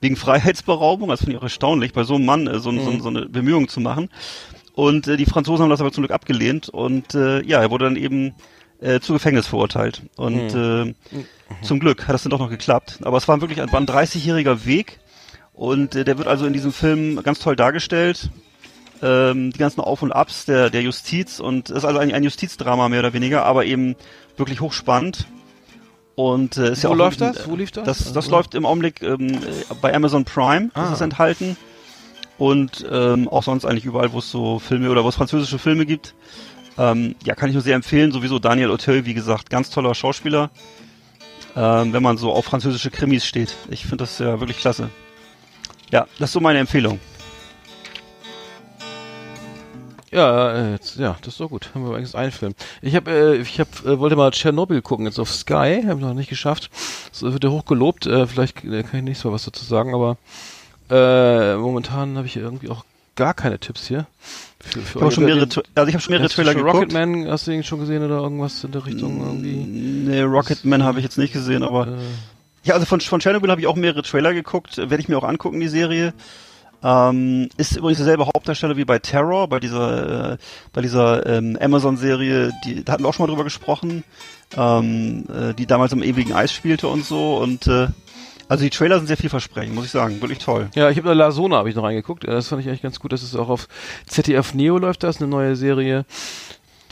wegen 0.00 0.16
Freiheitsberaubung. 0.16 1.08
Das 1.08 1.20
finde 1.20 1.32
ich 1.32 1.38
auch 1.38 1.44
erstaunlich, 1.44 1.92
bei 1.92 2.04
so 2.04 2.16
einem 2.16 2.26
Mann 2.26 2.46
äh, 2.46 2.58
so, 2.58 2.72
mhm. 2.72 2.84
so, 2.84 2.98
so 3.00 3.08
eine 3.08 3.26
Bemühung 3.26 3.68
zu 3.68 3.80
machen. 3.80 4.08
Und 4.74 5.06
äh, 5.06 5.16
die 5.16 5.26
Franzosen 5.26 5.62
haben 5.62 5.70
das 5.70 5.80
aber 5.80 5.92
zum 5.92 6.02
Glück 6.02 6.12
abgelehnt 6.12 6.68
und 6.68 7.14
äh, 7.14 7.42
ja, 7.44 7.60
er 7.60 7.70
wurde 7.70 7.84
dann 7.84 7.96
eben 7.96 8.34
äh, 8.80 9.00
zu 9.00 9.12
Gefängnis 9.12 9.46
verurteilt. 9.46 10.02
Und 10.16 10.54
mhm. 10.54 10.94
äh, 11.12 11.16
mhm. 11.16 11.26
zum 11.62 11.78
Glück 11.78 12.06
hat 12.06 12.14
das 12.14 12.22
dann 12.22 12.30
doch 12.30 12.38
noch 12.38 12.50
geklappt. 12.50 13.00
Aber 13.02 13.16
es 13.16 13.28
war 13.28 13.40
wirklich 13.40 13.60
ein, 13.60 13.70
war 13.72 13.80
ein 13.80 13.86
30-jähriger 13.86 14.64
Weg 14.64 15.00
und 15.52 15.94
äh, 15.94 16.04
der 16.04 16.18
wird 16.18 16.28
also 16.28 16.46
in 16.46 16.52
diesem 16.52 16.72
Film 16.72 17.22
ganz 17.22 17.38
toll 17.38 17.56
dargestellt 17.56 18.30
ähm, 19.02 19.52
die 19.52 19.58
ganzen 19.58 19.80
Auf 19.80 20.02
und 20.02 20.12
Abs 20.12 20.44
der, 20.44 20.70
der 20.70 20.82
Justiz 20.82 21.40
und 21.40 21.70
es 21.70 21.78
ist 21.78 21.84
also 21.84 21.98
ein, 21.98 22.12
ein 22.12 22.22
Justizdrama 22.22 22.88
mehr 22.88 23.00
oder 23.00 23.12
weniger, 23.12 23.44
aber 23.44 23.64
eben 23.64 23.96
wirklich 24.36 24.60
hochspannend. 24.60 25.26
Und 26.14 26.56
äh, 26.56 26.72
ist 26.72 26.84
Wo 26.84 26.88
ja 26.88 26.92
auch 26.92 26.98
läuft 26.98 27.20
das? 27.20 27.48
Wo 27.48 27.56
lief 27.56 27.70
das? 27.72 27.84
Das, 27.84 27.98
das 27.98 28.16
also. 28.16 28.30
läuft 28.30 28.54
im 28.54 28.66
Augenblick 28.66 29.02
ähm, 29.02 29.38
bei 29.80 29.94
Amazon 29.94 30.24
Prime, 30.24 30.70
ah. 30.74 30.82
das 30.82 30.92
ist 30.92 31.00
enthalten. 31.00 31.56
Und 32.38 32.84
ähm, 32.90 33.28
auch 33.28 33.42
sonst 33.42 33.64
eigentlich 33.64 33.84
überall, 33.84 34.12
wo 34.12 34.18
es 34.18 34.30
so 34.30 34.58
Filme 34.58 34.90
oder 34.90 35.04
wo 35.04 35.08
es 35.08 35.14
französische 35.14 35.58
Filme 35.58 35.86
gibt. 35.86 36.14
Ähm, 36.78 37.14
ja, 37.24 37.34
kann 37.34 37.48
ich 37.48 37.54
nur 37.54 37.62
sehr 37.62 37.76
empfehlen. 37.76 38.10
Sowieso 38.12 38.38
Daniel 38.38 38.70
Auteuil, 38.70 39.04
wie 39.04 39.14
gesagt, 39.14 39.50
ganz 39.50 39.70
toller 39.70 39.94
Schauspieler. 39.94 40.50
Ähm, 41.54 41.92
wenn 41.92 42.02
man 42.02 42.16
so 42.16 42.32
auf 42.32 42.44
französische 42.44 42.90
Krimis 42.90 43.26
steht. 43.26 43.54
Ich 43.70 43.82
finde 43.82 43.98
das 43.98 44.18
ja 44.18 44.40
wirklich 44.40 44.58
klasse. 44.58 44.88
Ja, 45.90 46.06
das 46.18 46.30
ist 46.30 46.32
so 46.32 46.40
meine 46.40 46.58
Empfehlung. 46.58 46.98
Ja, 50.12 50.52
äh, 50.52 50.72
jetzt, 50.72 50.96
ja, 50.96 51.16
das 51.22 51.34
ist 51.34 51.40
doch 51.40 51.48
gut. 51.48 51.70
Haben 51.74 51.84
wir 51.84 51.90
übrigens 51.90 52.14
einen 52.14 52.32
Film. 52.32 52.54
Ich 52.82 52.94
habe, 52.94 53.10
äh, 53.10 53.36
ich 53.36 53.58
habe, 53.58 53.70
äh, 53.86 53.98
wollte 53.98 54.14
mal 54.14 54.30
Tschernobyl 54.30 54.82
gucken 54.82 55.06
jetzt 55.06 55.18
auf 55.18 55.32
Sky, 55.32 55.82
habe 55.86 56.00
ich 56.00 56.06
noch 56.06 56.12
nicht 56.12 56.28
geschafft. 56.28 56.70
Das 57.10 57.22
wird 57.22 57.42
ja 57.42 57.50
hochgelobt. 57.50 58.06
Äh, 58.06 58.26
vielleicht 58.26 58.62
äh, 58.62 58.82
kann 58.82 58.98
ich 59.00 59.04
nicht 59.04 59.18
so 59.18 59.32
was 59.32 59.44
dazu 59.44 59.64
sagen, 59.64 59.94
aber 59.94 60.18
äh, 60.90 61.56
momentan 61.56 62.18
habe 62.18 62.26
ich 62.26 62.36
irgendwie 62.36 62.68
auch 62.68 62.84
gar 63.16 63.32
keine 63.32 63.58
Tipps 63.58 63.86
hier. 63.88 64.06
Für, 64.60 64.80
für 64.80 64.98
ich 64.98 65.02
habe 65.02 65.12
schon 65.12 65.24
mehrere, 65.24 65.48
also 65.74 65.88
ich 65.88 65.94
habe 65.94 66.00
schon 66.00 66.12
mehrere 66.12 66.28
Trailer 66.28 66.54
geguckt. 66.54 66.74
Rocketman, 66.74 67.28
hast 67.28 67.46
du 67.46 67.50
den 67.50 67.64
schon 67.64 67.80
gesehen 67.80 68.04
oder 68.04 68.18
irgendwas 68.18 68.62
in 68.64 68.72
der 68.72 68.84
Richtung 68.84 69.18
irgendwie? 69.18 69.56
Nee, 69.56 70.20
Rocketman 70.20 70.82
habe 70.82 70.98
ich 70.98 71.04
jetzt 71.04 71.16
nicht 71.16 71.32
gesehen, 71.32 71.62
aber 71.62 71.88
äh, 71.88 71.96
ja, 72.64 72.74
also 72.74 72.84
von 72.86 73.00
von 73.00 73.20
Chernobyl 73.20 73.50
habe 73.50 73.62
ich 73.62 73.66
auch 73.66 73.76
mehrere 73.76 74.02
Trailer 74.02 74.34
geguckt. 74.34 74.76
Werde 74.76 74.98
ich 74.98 75.08
mir 75.08 75.16
auch 75.16 75.24
angucken 75.24 75.58
die 75.58 75.68
Serie. 75.68 76.12
Ähm, 76.84 77.48
ist 77.56 77.76
übrigens 77.76 77.98
derselbe 77.98 78.26
Hauptdarsteller 78.26 78.76
wie 78.76 78.84
bei 78.84 78.98
Terror, 78.98 79.48
bei 79.48 79.60
dieser, 79.60 80.32
äh, 80.32 80.36
bei 80.72 80.82
dieser 80.82 81.26
ähm, 81.26 81.56
Amazon-Serie, 81.60 82.52
die 82.64 82.84
da 82.84 82.92
hatten 82.92 83.04
wir 83.04 83.08
auch 83.08 83.14
schon 83.14 83.26
mal 83.26 83.30
drüber 83.30 83.44
gesprochen, 83.44 84.04
ähm, 84.56 85.24
äh, 85.32 85.54
die 85.54 85.66
damals 85.66 85.92
im 85.92 86.02
ewigen 86.02 86.32
Eis 86.32 86.52
spielte 86.52 86.88
und 86.88 87.04
so. 87.04 87.36
Und 87.36 87.66
äh, 87.66 87.88
also 88.48 88.64
die 88.64 88.70
Trailer 88.70 88.98
sind 88.98 89.06
sehr 89.06 89.16
vielversprechend, 89.16 89.74
muss 89.74 89.86
ich 89.86 89.90
sagen, 89.90 90.20
wirklich 90.20 90.40
toll. 90.40 90.68
Ja, 90.74 90.90
ich 90.90 90.98
habe 90.98 91.14
La 91.14 91.30
Sona 91.30 91.56
habe 91.56 91.70
ich 91.70 91.76
noch 91.76 91.84
reingeguckt. 91.84 92.26
Das 92.26 92.48
fand 92.48 92.60
ich 92.62 92.68
eigentlich 92.68 92.82
ganz 92.82 92.98
gut. 92.98 93.12
Das 93.12 93.22
ist 93.22 93.36
auch 93.36 93.48
auf 93.48 93.68
ZDF 94.06 94.54
Neo 94.54 94.78
läuft 94.78 95.04
das, 95.04 95.20
eine 95.20 95.28
neue 95.28 95.56
Serie 95.56 96.04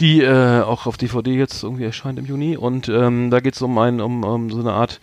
die 0.01 0.23
äh, 0.23 0.63
auch 0.63 0.87
auf 0.87 0.97
DVD 0.97 1.33
jetzt 1.35 1.63
irgendwie 1.63 1.85
erscheint 1.85 2.19
im 2.19 2.27
Juni. 2.27 2.57
Und 2.57 2.89
ähm, 2.89 3.31
da 3.31 3.41
geht 3.41 3.55
es 3.55 3.63
um, 3.63 3.77
ein, 3.79 4.01
um, 4.01 4.25
um 4.25 4.51
so 4.51 4.61
eine 4.61 4.73
Art 4.73 5.01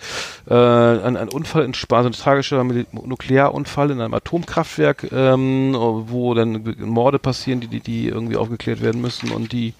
äh, 0.49 0.53
ein, 0.53 1.15
ein 1.15 1.29
Unfall 1.29 1.63
in 1.63 1.73
Spanien, 1.73 2.11
so 2.11 2.19
ein 2.19 2.23
tragischer 2.23 2.63
Nuklearunfall 2.63 3.91
in 3.91 4.01
einem 4.01 4.13
Atomkraftwerk, 4.13 5.11
ähm, 5.11 5.75
wo 5.75 6.33
dann 6.33 6.75
Morde 6.79 7.19
passieren, 7.19 7.59
die, 7.59 7.67
die, 7.67 7.79
die 7.79 8.07
irgendwie 8.07 8.37
aufgeklärt 8.37 8.81
werden 8.81 9.01
müssen 9.01 9.31
und 9.31 9.51
die 9.51 9.73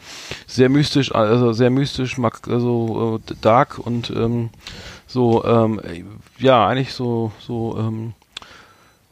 sehr 0.46 0.70
mystisch, 0.70 1.14
also 1.14 1.52
sehr 1.54 1.72
mystisch, 1.72 2.18
also 2.48 3.20
äh, 3.28 3.34
dark 3.42 3.80
und 3.80 4.12
ähm, 4.12 4.50
so, 5.08 5.44
ähm, 5.46 5.82
ja, 6.38 6.68
eigentlich 6.68 6.94
so, 6.94 7.32
so, 7.40 7.78
ähm, 7.80 8.14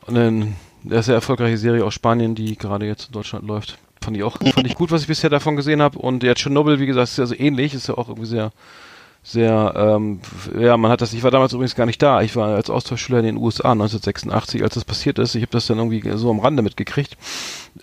eine 0.07 0.53
sehr 1.01 1.15
erfolgreiche 1.15 1.57
Serie 1.57 1.83
aus 1.83 1.93
Spanien, 1.93 2.35
die 2.35 2.57
gerade 2.57 2.85
jetzt 2.85 3.07
in 3.07 3.13
Deutschland 3.13 3.47
läuft. 3.47 3.79
Fand 4.05 4.15
ich 4.17 4.23
auch, 4.23 4.37
fand 4.37 4.67
ich 4.67 4.75
gut, 4.75 4.91
was 4.91 5.01
ich 5.01 5.07
bisher 5.07 5.31
davon 5.31 5.55
gesehen 5.55 5.81
habe. 5.81 5.97
Und 5.97 6.21
ja, 6.23 6.35
Tschernobyl, 6.35 6.79
wie 6.79 6.85
gesagt, 6.85 7.09
ist 7.09 7.17
ja 7.17 7.25
so 7.25 7.33
ähnlich, 7.35 7.73
ist 7.73 7.87
ja 7.87 7.97
auch 7.97 8.07
irgendwie 8.07 8.27
sehr, 8.27 8.51
sehr, 9.23 9.73
ähm, 9.75 10.19
ja, 10.59 10.77
man 10.77 10.91
hat 10.91 11.01
das, 11.01 11.11
ich 11.13 11.23
war 11.23 11.31
damals 11.31 11.53
übrigens 11.53 11.73
gar 11.73 11.87
nicht 11.87 11.99
da. 12.03 12.21
Ich 12.21 12.35
war 12.35 12.55
als 12.55 12.69
Austauschschüler 12.69 13.17
in 13.17 13.25
den 13.25 13.37
USA 13.37 13.71
1986, 13.71 14.61
als 14.61 14.75
das 14.75 14.85
passiert 14.85 15.17
ist. 15.17 15.33
Ich 15.33 15.41
habe 15.41 15.51
das 15.51 15.65
dann 15.65 15.79
irgendwie 15.79 16.03
so 16.17 16.29
am 16.29 16.39
Rande 16.39 16.61
mitgekriegt 16.61 17.17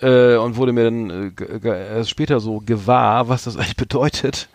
äh, 0.01 0.37
und 0.37 0.57
wurde 0.57 0.73
mir 0.73 0.85
dann 0.85 1.35
äh, 1.65 1.97
erst 1.97 2.11
später 2.11 2.39
so 2.39 2.63
gewahr, 2.65 3.29
was 3.29 3.43
das 3.43 3.57
eigentlich 3.57 3.77
bedeutet. 3.77 4.49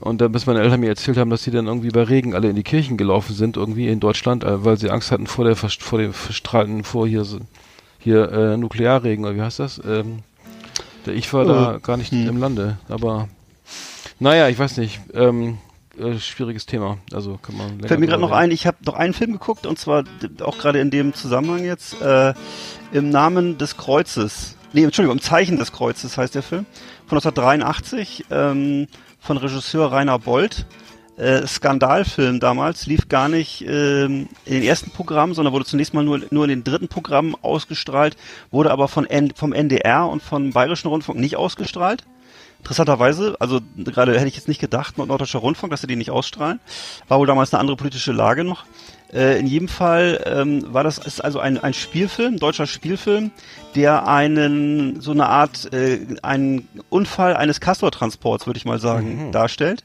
Und 0.00 0.20
dann, 0.20 0.32
bis 0.32 0.46
meine 0.46 0.60
Eltern 0.60 0.80
mir 0.80 0.88
erzählt 0.88 1.16
haben, 1.16 1.30
dass 1.30 1.44
sie 1.44 1.52
dann 1.52 1.68
irgendwie 1.68 1.90
bei 1.90 2.02
Regen 2.02 2.34
alle 2.34 2.50
in 2.50 2.56
die 2.56 2.64
Kirchen 2.64 2.96
gelaufen 2.96 3.36
sind, 3.36 3.56
irgendwie 3.56 3.86
in 3.86 4.00
Deutschland, 4.00 4.42
äh, 4.42 4.64
weil 4.64 4.76
sie 4.76 4.90
Angst 4.90 5.12
hatten 5.12 5.28
vor 5.28 5.44
der 5.44 5.54
vor 5.54 6.00
dem 6.00 6.12
verstrahlten, 6.12 6.82
vor 6.82 7.06
hier 7.06 7.24
hier 8.00 8.30
äh, 8.32 8.56
Nuklearregen 8.56 9.24
oder 9.24 9.36
wie 9.36 9.42
heißt 9.42 9.60
das? 9.60 9.80
Ähm, 9.86 10.24
ich 11.06 11.32
war 11.32 11.44
da 11.44 11.78
gar 11.82 11.96
nicht 11.96 12.12
hm. 12.12 12.28
im 12.28 12.38
Lande, 12.38 12.78
aber 12.88 13.28
naja, 14.18 14.48
ich 14.48 14.58
weiß 14.58 14.78
nicht. 14.78 15.00
Ähm, 15.12 15.58
äh, 15.98 16.18
schwieriges 16.18 16.66
Thema. 16.66 16.98
Also 17.12 17.38
kann 17.40 17.56
man. 17.56 17.80
Fällt 17.80 18.00
mir 18.00 18.06
gerade 18.06 18.20
noch 18.20 18.32
ein, 18.32 18.50
ich 18.50 18.66
habe 18.66 18.78
noch 18.84 18.94
einen 18.94 19.14
Film 19.14 19.32
geguckt 19.32 19.66
und 19.66 19.78
zwar 19.78 20.04
auch 20.40 20.58
gerade 20.58 20.80
in 20.80 20.90
dem 20.90 21.14
Zusammenhang 21.14 21.64
jetzt 21.64 22.00
äh, 22.00 22.34
im 22.92 23.10
Namen 23.10 23.58
des 23.58 23.76
Kreuzes. 23.76 24.56
Nee, 24.72 24.82
Entschuldigung, 24.82 25.18
im 25.18 25.22
Zeichen 25.22 25.56
des 25.56 25.72
Kreuzes 25.72 26.18
heißt 26.18 26.34
der 26.34 26.42
Film 26.42 26.66
von 27.06 27.18
1983 27.18 28.26
ähm, 28.30 28.88
von 29.20 29.36
Regisseur 29.36 29.92
Rainer 29.92 30.18
Bold 30.18 30.66
äh, 31.16 31.46
Skandalfilm 31.46 32.40
damals, 32.40 32.86
lief 32.86 33.08
gar 33.08 33.28
nicht 33.28 33.62
ähm, 33.62 34.28
in 34.44 34.54
den 34.54 34.62
ersten 34.62 34.90
Programmen, 34.90 35.34
sondern 35.34 35.52
wurde 35.54 35.64
zunächst 35.64 35.94
mal 35.94 36.04
nur, 36.04 36.20
nur 36.30 36.44
in 36.44 36.50
den 36.50 36.64
dritten 36.64 36.88
Programmen 36.88 37.34
ausgestrahlt, 37.40 38.16
wurde 38.50 38.70
aber 38.70 38.88
von 38.88 39.06
N 39.06 39.32
vom 39.34 39.52
NDR 39.52 40.08
und 40.08 40.22
vom 40.22 40.50
Bayerischen 40.50 40.88
Rundfunk 40.88 41.18
nicht 41.18 41.36
ausgestrahlt. 41.36 42.04
Interessanterweise, 42.58 43.36
also 43.40 43.60
gerade 43.76 44.14
hätte 44.14 44.26
ich 44.26 44.36
jetzt 44.36 44.48
nicht 44.48 44.60
gedacht, 44.60 44.96
Norddeutscher 44.96 45.38
Rundfunk, 45.38 45.70
dass 45.70 45.82
sie 45.82 45.86
die 45.86 45.96
nicht 45.96 46.10
ausstrahlen. 46.10 46.60
War 47.08 47.18
wohl 47.18 47.26
damals 47.26 47.52
eine 47.52 47.60
andere 47.60 47.76
politische 47.76 48.12
Lage 48.12 48.42
noch. 48.42 48.64
Äh, 49.12 49.38
in 49.38 49.46
jedem 49.46 49.68
Fall 49.68 50.24
ähm, 50.24 50.72
war 50.72 50.82
das 50.82 50.96
ist 50.96 51.22
also 51.22 51.40
ein, 51.40 51.62
ein 51.62 51.74
Spielfilm, 51.74 52.38
deutscher 52.38 52.66
Spielfilm, 52.66 53.32
der 53.74 54.08
einen 54.08 55.00
so 55.00 55.10
eine 55.10 55.28
Art 55.28 55.72
äh, 55.74 56.06
einen 56.22 56.66
Unfall 56.88 57.36
eines 57.36 57.60
Castor-Transports, 57.60 58.46
würde 58.46 58.56
ich 58.56 58.64
mal 58.64 58.80
sagen, 58.80 59.26
mhm. 59.26 59.32
darstellt. 59.32 59.84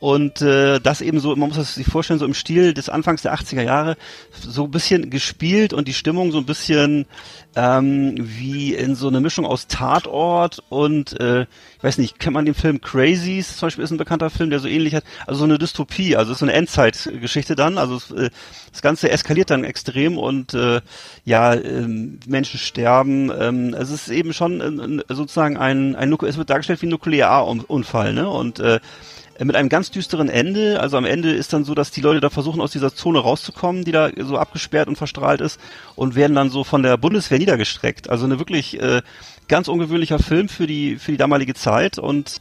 Und 0.00 0.42
äh, 0.42 0.80
das 0.80 1.00
eben 1.00 1.18
so, 1.18 1.34
man 1.34 1.48
muss 1.48 1.56
das 1.56 1.76
sich 1.76 1.86
vorstellen, 1.86 2.18
so 2.18 2.26
im 2.26 2.34
Stil 2.34 2.74
des 2.74 2.88
Anfangs 2.88 3.22
der 3.22 3.34
80er 3.34 3.62
Jahre, 3.62 3.96
so 4.38 4.64
ein 4.64 4.70
bisschen 4.70 5.08
gespielt 5.08 5.72
und 5.72 5.88
die 5.88 5.94
Stimmung 5.94 6.30
so 6.30 6.38
ein 6.38 6.46
bisschen 6.46 7.06
ähm, 7.56 8.14
wie 8.18 8.74
in 8.74 8.96
so 8.96 9.08
eine 9.08 9.20
Mischung 9.20 9.46
aus 9.46 9.66
Tatort 9.66 10.62
und 10.68 11.18
äh, 11.20 11.42
ich 11.42 11.82
weiß 11.82 11.98
nicht, 11.98 12.18
kennt 12.18 12.34
man 12.34 12.44
den 12.44 12.54
Film 12.54 12.80
Crazies? 12.80 13.56
Zum 13.56 13.66
Beispiel 13.66 13.84
ist 13.84 13.92
ein 13.92 13.96
bekannter 13.96 14.30
Film, 14.30 14.50
der 14.50 14.58
so 14.58 14.68
ähnlich 14.68 14.94
hat, 14.94 15.04
also 15.26 15.38
so 15.38 15.44
eine 15.44 15.58
Dystopie, 15.58 16.16
also 16.16 16.34
so 16.34 16.44
eine 16.44 16.52
Endzeitgeschichte 16.52 17.54
dann, 17.54 17.78
also 17.78 17.96
äh, 18.14 18.30
das 18.72 18.82
Ganze 18.82 19.10
eskaliert 19.10 19.50
dann 19.50 19.64
extrem 19.64 20.18
und 20.18 20.52
äh, 20.54 20.80
ja, 21.24 21.54
äh, 21.54 21.86
Menschen 22.26 22.58
sterben, 22.58 23.30
ähm, 23.38 23.74
es 23.74 23.90
ist 23.90 24.08
eben 24.08 24.32
schon 24.32 25.00
äh, 25.08 25.14
sozusagen 25.14 25.56
ein, 25.56 25.94
ein, 25.94 26.12
es 26.12 26.36
wird 26.36 26.50
dargestellt 26.50 26.82
wie 26.82 26.86
ein 26.86 26.90
Nuklearunfall, 26.90 28.12
ne, 28.12 28.28
und 28.28 28.58
äh, 28.58 28.74
äh, 28.74 28.80
mit 29.42 29.56
einem 29.56 29.68
ganz 29.68 29.90
düsteren 29.90 30.28
Ende. 30.28 30.80
Also 30.80 30.96
am 30.96 31.04
Ende 31.04 31.32
ist 31.32 31.52
dann 31.52 31.64
so, 31.64 31.74
dass 31.74 31.90
die 31.90 32.00
Leute 32.00 32.20
da 32.20 32.30
versuchen, 32.30 32.60
aus 32.60 32.72
dieser 32.72 32.94
Zone 32.94 33.18
rauszukommen, 33.18 33.84
die 33.84 33.92
da 33.92 34.10
so 34.18 34.38
abgesperrt 34.38 34.88
und 34.88 34.96
verstrahlt 34.96 35.40
ist 35.40 35.60
und 35.96 36.14
werden 36.14 36.34
dann 36.34 36.50
so 36.50 36.64
von 36.64 36.82
der 36.82 36.96
Bundeswehr 36.96 37.38
niedergestreckt. 37.38 38.10
Also 38.10 38.26
eine 38.26 38.38
wirklich 38.38 38.80
äh, 38.80 39.02
ganz 39.48 39.68
ungewöhnlicher 39.68 40.18
Film 40.18 40.48
für 40.48 40.66
die, 40.66 40.96
für 40.96 41.12
die 41.12 41.18
damalige 41.18 41.54
Zeit 41.54 41.98
und 41.98 42.40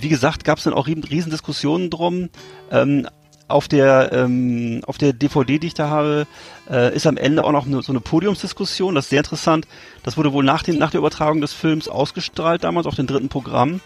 wie 0.00 0.08
gesagt, 0.08 0.44
gab 0.44 0.58
es 0.58 0.64
dann 0.64 0.74
auch 0.74 0.86
riesen 0.86 1.30
Diskussionen 1.30 1.90
drum. 1.90 2.28
Ähm, 2.70 3.08
auf 3.48 3.66
der 3.66 4.12
ähm, 4.12 4.82
auf 4.86 4.98
der 4.98 5.14
DVD, 5.14 5.58
die 5.58 5.68
ich 5.68 5.74
da 5.74 5.88
habe, 5.88 6.26
äh, 6.70 6.94
ist 6.94 7.06
am 7.06 7.16
Ende 7.16 7.44
auch 7.44 7.52
noch 7.52 7.66
eine, 7.66 7.82
so 7.82 7.92
eine 7.92 8.00
Podiumsdiskussion. 8.00 8.94
Das 8.94 9.06
ist 9.06 9.10
sehr 9.10 9.20
interessant. 9.20 9.66
Das 10.02 10.18
wurde 10.18 10.32
wohl 10.34 10.44
nach, 10.44 10.62
den, 10.62 10.78
nach 10.78 10.90
der 10.90 10.98
Übertragung 10.98 11.40
des 11.40 11.54
Films 11.54 11.88
ausgestrahlt 11.88 12.62
damals 12.62 12.86
auf 12.86 12.94
dem 12.94 13.06
dritten 13.06 13.30
Programm. 13.30 13.80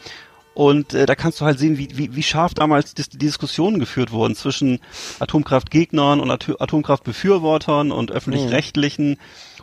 Und 0.55 0.93
äh, 0.93 1.07
da 1.07 1.15
kannst 1.15 1.41
du 1.41 1.45
halt 1.45 1.59
sehen, 1.59 1.79
wie, 1.79 1.97
wie, 1.97 2.15
wie 2.15 2.23
scharf 2.23 2.55
damals 2.55 2.95
die, 2.95 3.03
die 3.09 3.19
Diskussionen 3.19 3.79
geführt 3.79 4.13
wurden 4.13 4.35
zwischen 4.35 4.81
Atomkraftgegnern 5.19 6.21
und 6.21 6.31
At 6.31 6.61
Atomkraftbefürwortern 6.61 7.91
und 7.91 8.11
öffentlich-rechtlichen. 8.11 9.19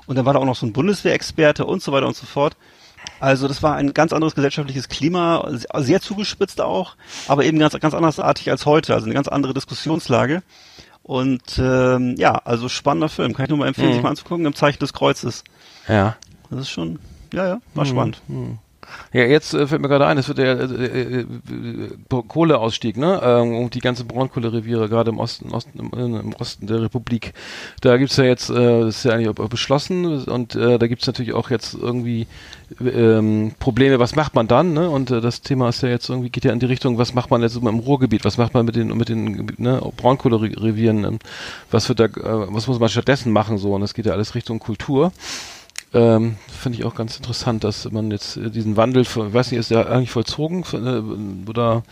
Und 0.08 0.16
dann 0.16 0.26
war 0.26 0.34
da 0.34 0.40
auch 0.40 0.46
noch 0.46 0.56
so 0.56 0.66
ein 0.66 0.74
Bundeswehrexperte 0.74 1.66
und 1.66 1.84
so 1.84 1.92
weiter 1.92 2.08
und 2.08 2.16
so 2.16 2.26
fort. 2.26 2.56
Also 3.20 3.48
das 3.48 3.62
war 3.62 3.76
ein 3.76 3.94
ganz 3.94 4.14
anderes 4.14 4.36
gesellschaftliches 4.36 4.90
Klima, 4.90 5.50
sehr 5.78 6.02
zugespitzt 6.02 6.62
auch, 6.62 6.96
aber 7.28 7.46
eben 7.46 7.60
ganz, 7.60 7.78
ganz 7.80 7.94
andersartig 7.94 8.50
als 8.50 8.66
heute, 8.66 8.94
also 8.94 9.06
eine 9.06 9.14
ganz 9.14 9.28
andere 9.28 9.54
Diskussionslage. 9.54 10.42
Und 11.04 11.60
ähm, 11.60 12.16
ja, 12.18 12.34
also 12.36 12.70
spannender 12.70 13.10
Film, 13.10 13.34
kann 13.34 13.46
ich 13.46 13.50
nur 13.50 13.58
mal 13.58 13.68
empfehlen, 13.68 13.90
mhm. 13.90 13.94
sich 13.94 14.04
mal 14.04 14.10
anzugucken, 14.10 14.46
im 14.46 14.56
Zeichen 14.56 14.80
des 14.80 14.94
Kreuzes. 14.94 15.44
Ja. 15.88 16.18
Das 16.50 16.62
ist 16.62 16.70
schon, 16.70 17.00
ja, 17.34 17.48
ja, 17.48 17.62
war 17.74 17.86
mhm. 17.86 17.90
spannend. 17.90 18.22
Mhm. 18.28 18.60
Ja, 19.12 19.24
jetzt 19.24 19.54
äh, 19.54 19.66
fällt 19.66 19.82
mir 19.82 19.88
gerade 19.88 20.06
ein, 20.06 20.18
es 20.18 20.28
wird 20.28 20.38
der 20.38 20.60
äh, 20.60 20.64
äh, 20.64 21.20
äh, 21.22 22.24
Kohleausstieg, 22.28 22.98
ne? 22.98 23.20
Ähm, 23.24 23.70
die 23.70 23.80
ganzen 23.80 24.08
Braunkohlereviere, 24.08 24.88
gerade 24.88 25.10
im 25.10 25.18
Osten, 25.18 25.52
Osten 25.52 25.80
im, 25.80 26.16
im, 26.16 26.34
Osten 26.34 26.68
der 26.68 26.82
Republik. 26.82 27.34
Da 27.82 27.98
gibt's 27.98 28.18
ja 28.18 28.26
jetzt, 28.26 28.50
äh, 28.50 28.54
das 28.82 28.98
ist 28.98 29.04
ja 29.06 29.14
eigentlich 29.14 29.34
beschlossen 29.50 30.24
und 30.26 30.56
äh, 30.56 30.78
da 30.78 30.88
gibt's 30.88 31.08
natürlich 31.08 31.34
auch 31.34 31.50
jetzt 31.50 31.74
irgendwie 31.74 32.28
ähm, 32.80 33.54
Probleme, 33.60 34.00
was 34.00 34.16
macht 34.16 34.36
man 34.36 34.48
dann, 34.48 34.74
ne? 34.74 34.90
Und 34.90 35.10
äh, 35.12 35.22
das 35.22 35.42
Thema 35.42 35.70
ist 35.70 35.82
ja 35.82 35.90
jetzt 35.90 36.10
irgendwie, 36.10 36.30
geht 36.30 36.46
ja 36.46 36.54
in 36.54 36.60
die 36.60 36.68
Richtung, 36.68 36.98
was 36.98 37.14
macht 37.14 37.32
man 37.32 37.42
jetzt 37.42 37.56
im 37.56 37.68
Ruhrgebiet, 37.68 38.26
was 38.26 38.38
macht 38.38 38.54
man 38.54 38.66
mit 38.66 38.76
den, 38.76 38.96
mit 38.96 39.10
den 39.10 39.48
ne, 39.58 39.82
Braunkohlerevieren, 39.98 41.20
was 41.72 41.90
wird 41.90 42.00
da, 42.00 42.06
äh, 42.06 42.12
was 42.54 42.68
muss 42.68 42.80
man 42.80 42.90
stattdessen 42.90 43.32
machen 43.32 43.58
so? 43.58 43.74
Und 43.74 43.82
das 43.82 43.94
geht 43.94 44.06
ja 44.06 44.14
alles 44.14 44.36
Richtung 44.36 44.60
Kultur. 44.60 45.12
Ähm, 45.94 46.36
Finde 46.48 46.78
ich 46.78 46.86
auch 46.86 46.96
ganz 46.96 47.18
interessant, 47.18 47.64
dass 47.64 47.90
man 47.92 48.12
jetzt 48.12 48.38
äh, 48.38 48.50
diesen 48.50 48.78
Wandel, 48.78 49.02
ich 49.04 49.16
weiß 49.16 49.52
nicht, 49.52 49.60
ist 49.60 49.72
der 49.72 49.90
eigentlich 49.90 50.12
vollzogen 50.12 50.64
äh, 50.74 51.50
oder 51.50 51.84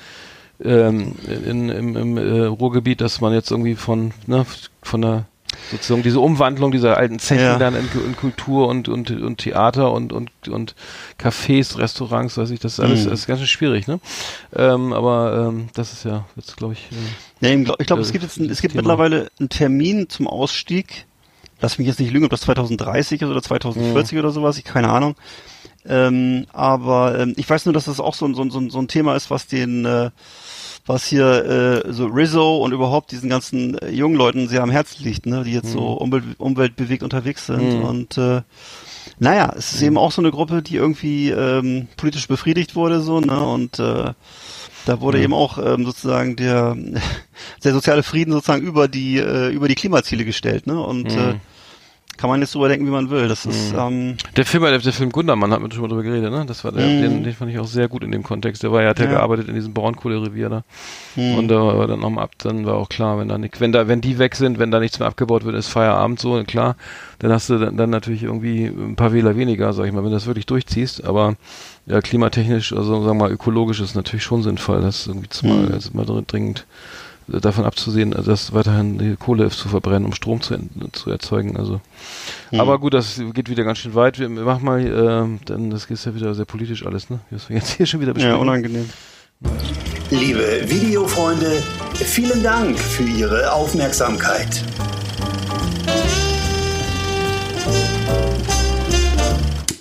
ähm, 0.63 1.15
in, 1.27 1.69
im, 1.69 1.95
im 1.95 2.17
äh, 2.17 2.45
Ruhrgebiet, 2.45 3.01
dass 3.01 3.21
man 3.21 3.33
jetzt 3.33 3.51
irgendwie 3.51 3.75
von, 3.75 4.13
ne, 4.25 4.45
von 4.83 5.01
der 5.01 5.25
sozusagen 5.71 6.03
diese 6.03 6.19
Umwandlung 6.19 6.71
dieser 6.71 6.97
alten 6.97 7.19
Zechen 7.19 7.43
ja. 7.43 7.57
dann 7.57 7.75
in, 7.75 7.87
in, 8.05 8.15
Kultur 8.15 8.67
und, 8.67 8.87
und, 8.89 9.11
und 9.11 9.37
Theater 9.37 9.91
und, 9.91 10.13
und, 10.13 10.31
und 10.47 10.75
Cafés, 11.19 11.77
Restaurants, 11.77 12.37
weiß 12.37 12.51
ich, 12.51 12.59
das 12.59 12.73
ist 12.73 12.79
alles 12.79 13.05
mhm. 13.05 13.13
ist 13.13 13.27
ganz 13.27 13.39
schön 13.39 13.47
schwierig, 13.47 13.87
ne? 13.87 13.99
Ähm, 14.55 14.93
aber 14.93 15.49
ähm, 15.49 15.69
das 15.73 15.93
ist 15.93 16.05
ja 16.05 16.25
jetzt, 16.35 16.57
glaube 16.57 16.73
ich. 16.73 16.87
Äh, 17.41 17.55
ja, 17.55 17.73
ich 17.79 17.87
glaube, 17.87 18.01
es 18.01 18.11
gibt 18.11 18.23
jetzt 18.23 18.37
ein, 18.37 18.49
es 18.49 18.61
gibt 18.61 18.73
Thema. 18.73 18.83
mittlerweile 18.83 19.29
einen 19.39 19.49
Termin 19.49 20.09
zum 20.09 20.27
Ausstieg 20.27 21.05
lass 21.61 21.77
mich 21.77 21.87
jetzt 21.87 21.99
nicht 21.99 22.11
lügen, 22.11 22.25
ob 22.25 22.31
das 22.31 22.41
2030 22.41 23.21
ist 23.21 23.29
oder 23.29 23.41
2040 23.41 24.13
mhm. 24.13 24.19
oder 24.19 24.31
sowas, 24.31 24.57
ich 24.57 24.63
keine 24.63 24.89
Ahnung. 24.89 25.15
Ähm, 25.85 26.47
aber 26.51 27.17
ähm, 27.19 27.33
ich 27.37 27.49
weiß 27.49 27.65
nur, 27.65 27.73
dass 27.73 27.85
das 27.85 27.99
auch 27.99 28.13
so, 28.13 28.31
so, 28.33 28.49
so, 28.49 28.69
so 28.69 28.79
ein 28.79 28.87
Thema 28.87 29.15
ist, 29.15 29.29
was 29.31 29.47
den, 29.47 29.85
äh, 29.85 30.09
was 30.85 31.05
hier 31.05 31.83
äh, 31.85 31.93
so 31.93 32.07
Rizzo 32.07 32.57
und 32.57 32.73
überhaupt 32.73 33.11
diesen 33.11 33.29
ganzen 33.29 33.77
äh, 33.77 33.89
jungen 33.89 34.15
Leuten 34.15 34.47
sehr 34.47 34.63
am 34.63 34.69
Herzen 34.69 35.03
liegt, 35.03 35.25
ne, 35.25 35.43
die 35.43 35.53
jetzt 35.53 35.69
mhm. 35.69 35.79
so 35.79 35.93
umwelt, 35.93 36.23
umweltbewegt 36.37 37.03
unterwegs 37.03 37.45
sind. 37.45 37.79
Mhm. 37.79 37.83
Und 37.83 38.17
äh, 38.17 38.41
naja, 39.19 39.53
es 39.55 39.73
ist 39.73 39.81
mhm. 39.81 39.87
eben 39.87 39.97
auch 39.97 40.11
so 40.11 40.21
eine 40.21 40.31
Gruppe, 40.31 40.61
die 40.61 40.75
irgendwie 40.75 41.29
ähm, 41.29 41.87
politisch 41.95 42.27
befriedigt 42.27 42.75
wurde, 42.75 43.01
so, 43.01 43.19
ne, 43.19 43.39
und 43.39 43.79
äh, 43.79 44.13
da 44.87 45.01
wurde 45.01 45.17
mhm. 45.17 45.23
eben 45.25 45.33
auch 45.33 45.57
ähm, 45.57 45.85
sozusagen 45.85 46.35
der, 46.35 46.75
der 47.63 47.73
soziale 47.73 48.03
Frieden 48.03 48.31
sozusagen 48.31 48.63
über 48.63 48.87
die 48.87 49.17
äh, 49.17 49.49
über 49.49 49.67
die 49.67 49.75
Klimaziele 49.75 50.25
gestellt, 50.25 50.67
ne? 50.67 50.79
Und 50.81 51.13
mhm. 51.13 51.19
äh, 51.19 51.35
kann 52.17 52.29
man 52.29 52.41
jetzt 52.41 52.51
so 52.51 52.59
überdenken, 52.59 52.85
wie 52.85 52.91
man 52.91 53.09
will. 53.09 53.27
Das 53.27 53.45
ist 53.45 53.73
mhm. 53.73 53.79
ähm, 53.79 54.17
der 54.35 54.45
Film, 54.45 54.63
der, 54.63 54.79
der 54.79 54.93
Film 54.93 55.11
Gundermann 55.11 55.51
hat 55.51 55.61
man 55.61 55.71
schon 55.71 55.81
mal 55.81 55.87
drüber 55.87 56.03
geredet, 56.03 56.31
ne? 56.31 56.45
Das 56.45 56.63
war 56.63 56.71
der, 56.71 56.85
mhm. 56.85 57.01
den, 57.01 57.23
den 57.23 57.33
fand 57.33 57.51
ich 57.51 57.59
auch 57.59 57.67
sehr 57.67 57.87
gut 57.87 58.03
in 58.03 58.11
dem 58.11 58.23
Kontext. 58.23 58.63
Der 58.63 58.71
war 58.71 58.81
ja, 58.81 58.89
hat 58.89 58.99
ja, 58.99 59.05
ja 59.05 59.11
gearbeitet 59.11 59.47
in 59.47 59.55
diesem 59.55 59.73
Braunkohlerevier 59.73 60.49
da. 60.49 60.63
Mhm. 61.15 61.35
Und 61.35 61.47
da 61.47 61.77
war 61.77 61.87
dann 61.87 61.99
nochmal 61.99 62.25
ab, 62.25 62.31
dann 62.39 62.65
war 62.65 62.75
auch 62.75 62.89
klar, 62.89 63.19
wenn 63.19 63.27
da 63.27 63.37
nicht, 63.37 63.61
wenn 63.61 63.71
da, 63.71 63.87
wenn 63.87 64.01
die 64.01 64.17
weg 64.17 64.35
sind, 64.35 64.59
wenn 64.59 64.71
da 64.71 64.79
nichts 64.79 64.99
mehr 64.99 65.07
abgebaut 65.07 65.45
wird, 65.45 65.55
ist 65.55 65.67
Feierabend 65.67 66.19
so, 66.19 66.43
klar. 66.43 66.75
Dann 67.19 67.31
hast 67.31 67.49
du 67.49 67.57
dann, 67.57 67.77
dann 67.77 67.89
natürlich 67.89 68.23
irgendwie 68.23 68.65
ein 68.65 68.95
paar 68.95 69.13
Wähler 69.13 69.35
weniger, 69.35 69.73
sag 69.73 69.85
ich 69.85 69.91
mal, 69.91 70.03
wenn 70.03 70.11
du 70.11 70.15
das 70.15 70.27
wirklich 70.27 70.45
durchziehst. 70.45 71.05
Aber 71.05 71.35
ja, 71.85 72.01
klimatechnisch, 72.01 72.73
also 72.73 72.95
sagen 72.95 73.05
wir 73.05 73.13
mal 73.13 73.31
ökologisch 73.31 73.79
ist 73.79 73.95
natürlich 73.95 74.23
schon 74.23 74.43
sinnvoll, 74.43 74.81
das 74.81 75.07
irgendwie 75.07 75.29
zumal, 75.29 75.67
mhm. 75.67 75.73
also 75.73 75.91
mal 75.93 76.05
dringend 76.27 76.65
davon 77.27 77.65
abzusehen, 77.65 78.13
also 78.13 78.31
das 78.31 78.53
weiterhin 78.53 78.97
die 78.97 79.15
Kohle 79.15 79.49
zu 79.49 79.67
verbrennen, 79.67 80.05
um 80.05 80.13
Strom 80.13 80.41
zu, 80.41 80.57
zu 80.93 81.09
erzeugen. 81.09 81.57
Also, 81.57 81.81
mhm. 82.51 82.59
aber 82.59 82.79
gut, 82.79 82.93
das 82.93 83.21
geht 83.33 83.49
wieder 83.49 83.63
ganz 83.63 83.79
schön 83.79 83.95
weit. 83.95 84.19
Wir, 84.19 84.29
wir 84.29 84.43
machen 84.43 84.63
mal, 84.63 84.79
äh, 84.79 85.45
dann 85.45 85.69
das 85.69 85.85
ist 85.85 86.05
ja 86.05 86.15
wieder 86.15 86.33
sehr 86.33 86.45
politisch 86.45 86.85
alles, 86.85 87.09
ne? 87.09 87.19
Was 87.29 87.49
wir 87.49 87.57
jetzt 87.57 87.71
hier 87.71 87.85
schon 87.85 87.99
wieder 87.99 88.13
besprechen. 88.13 88.37
Ja, 88.37 88.41
unangenehm. 88.41 88.89
Liebe 90.09 90.63
Videofreunde, 90.65 91.61
vielen 91.93 92.41
Dank 92.41 92.79
für 92.79 93.03
Ihre 93.03 93.51
Aufmerksamkeit. 93.51 94.63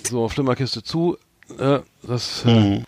So, 0.09 0.29
Flimmerkiste 0.29 0.83
zu. 0.83 1.17
Äh, 1.57 1.79
das 2.03 2.43
äh, 2.45 2.49
mhm. 2.49 2.85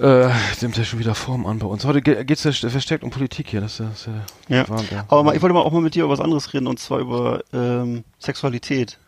Äh, 0.00 0.28
nimmt 0.60 0.76
ja 0.76 0.84
schon 0.84 0.98
wieder 0.98 1.14
Form 1.14 1.46
an 1.46 1.58
bei 1.58 1.66
uns. 1.66 1.84
Heute 1.84 2.02
geht 2.02 2.30
es 2.30 2.44
ja 2.44 2.68
verstärkt 2.68 3.02
um 3.02 3.10
Politik 3.10 3.48
hier. 3.48 3.60
Das 3.60 3.80
ist 3.80 4.06
ja, 4.06 4.56
ja. 4.56 4.68
Warm, 4.68 4.84
ja. 4.90 5.04
Aber 5.08 5.22
mal, 5.22 5.36
ich 5.36 5.42
wollte 5.42 5.54
mal 5.54 5.62
auch 5.62 5.72
mal 5.72 5.80
mit 5.80 5.94
dir 5.94 6.04
über 6.04 6.12
was 6.12 6.20
anderes 6.20 6.52
reden 6.52 6.66
und 6.66 6.78
zwar 6.78 6.98
über 6.98 7.42
ähm, 7.52 8.04
Sexualität. 8.18 8.98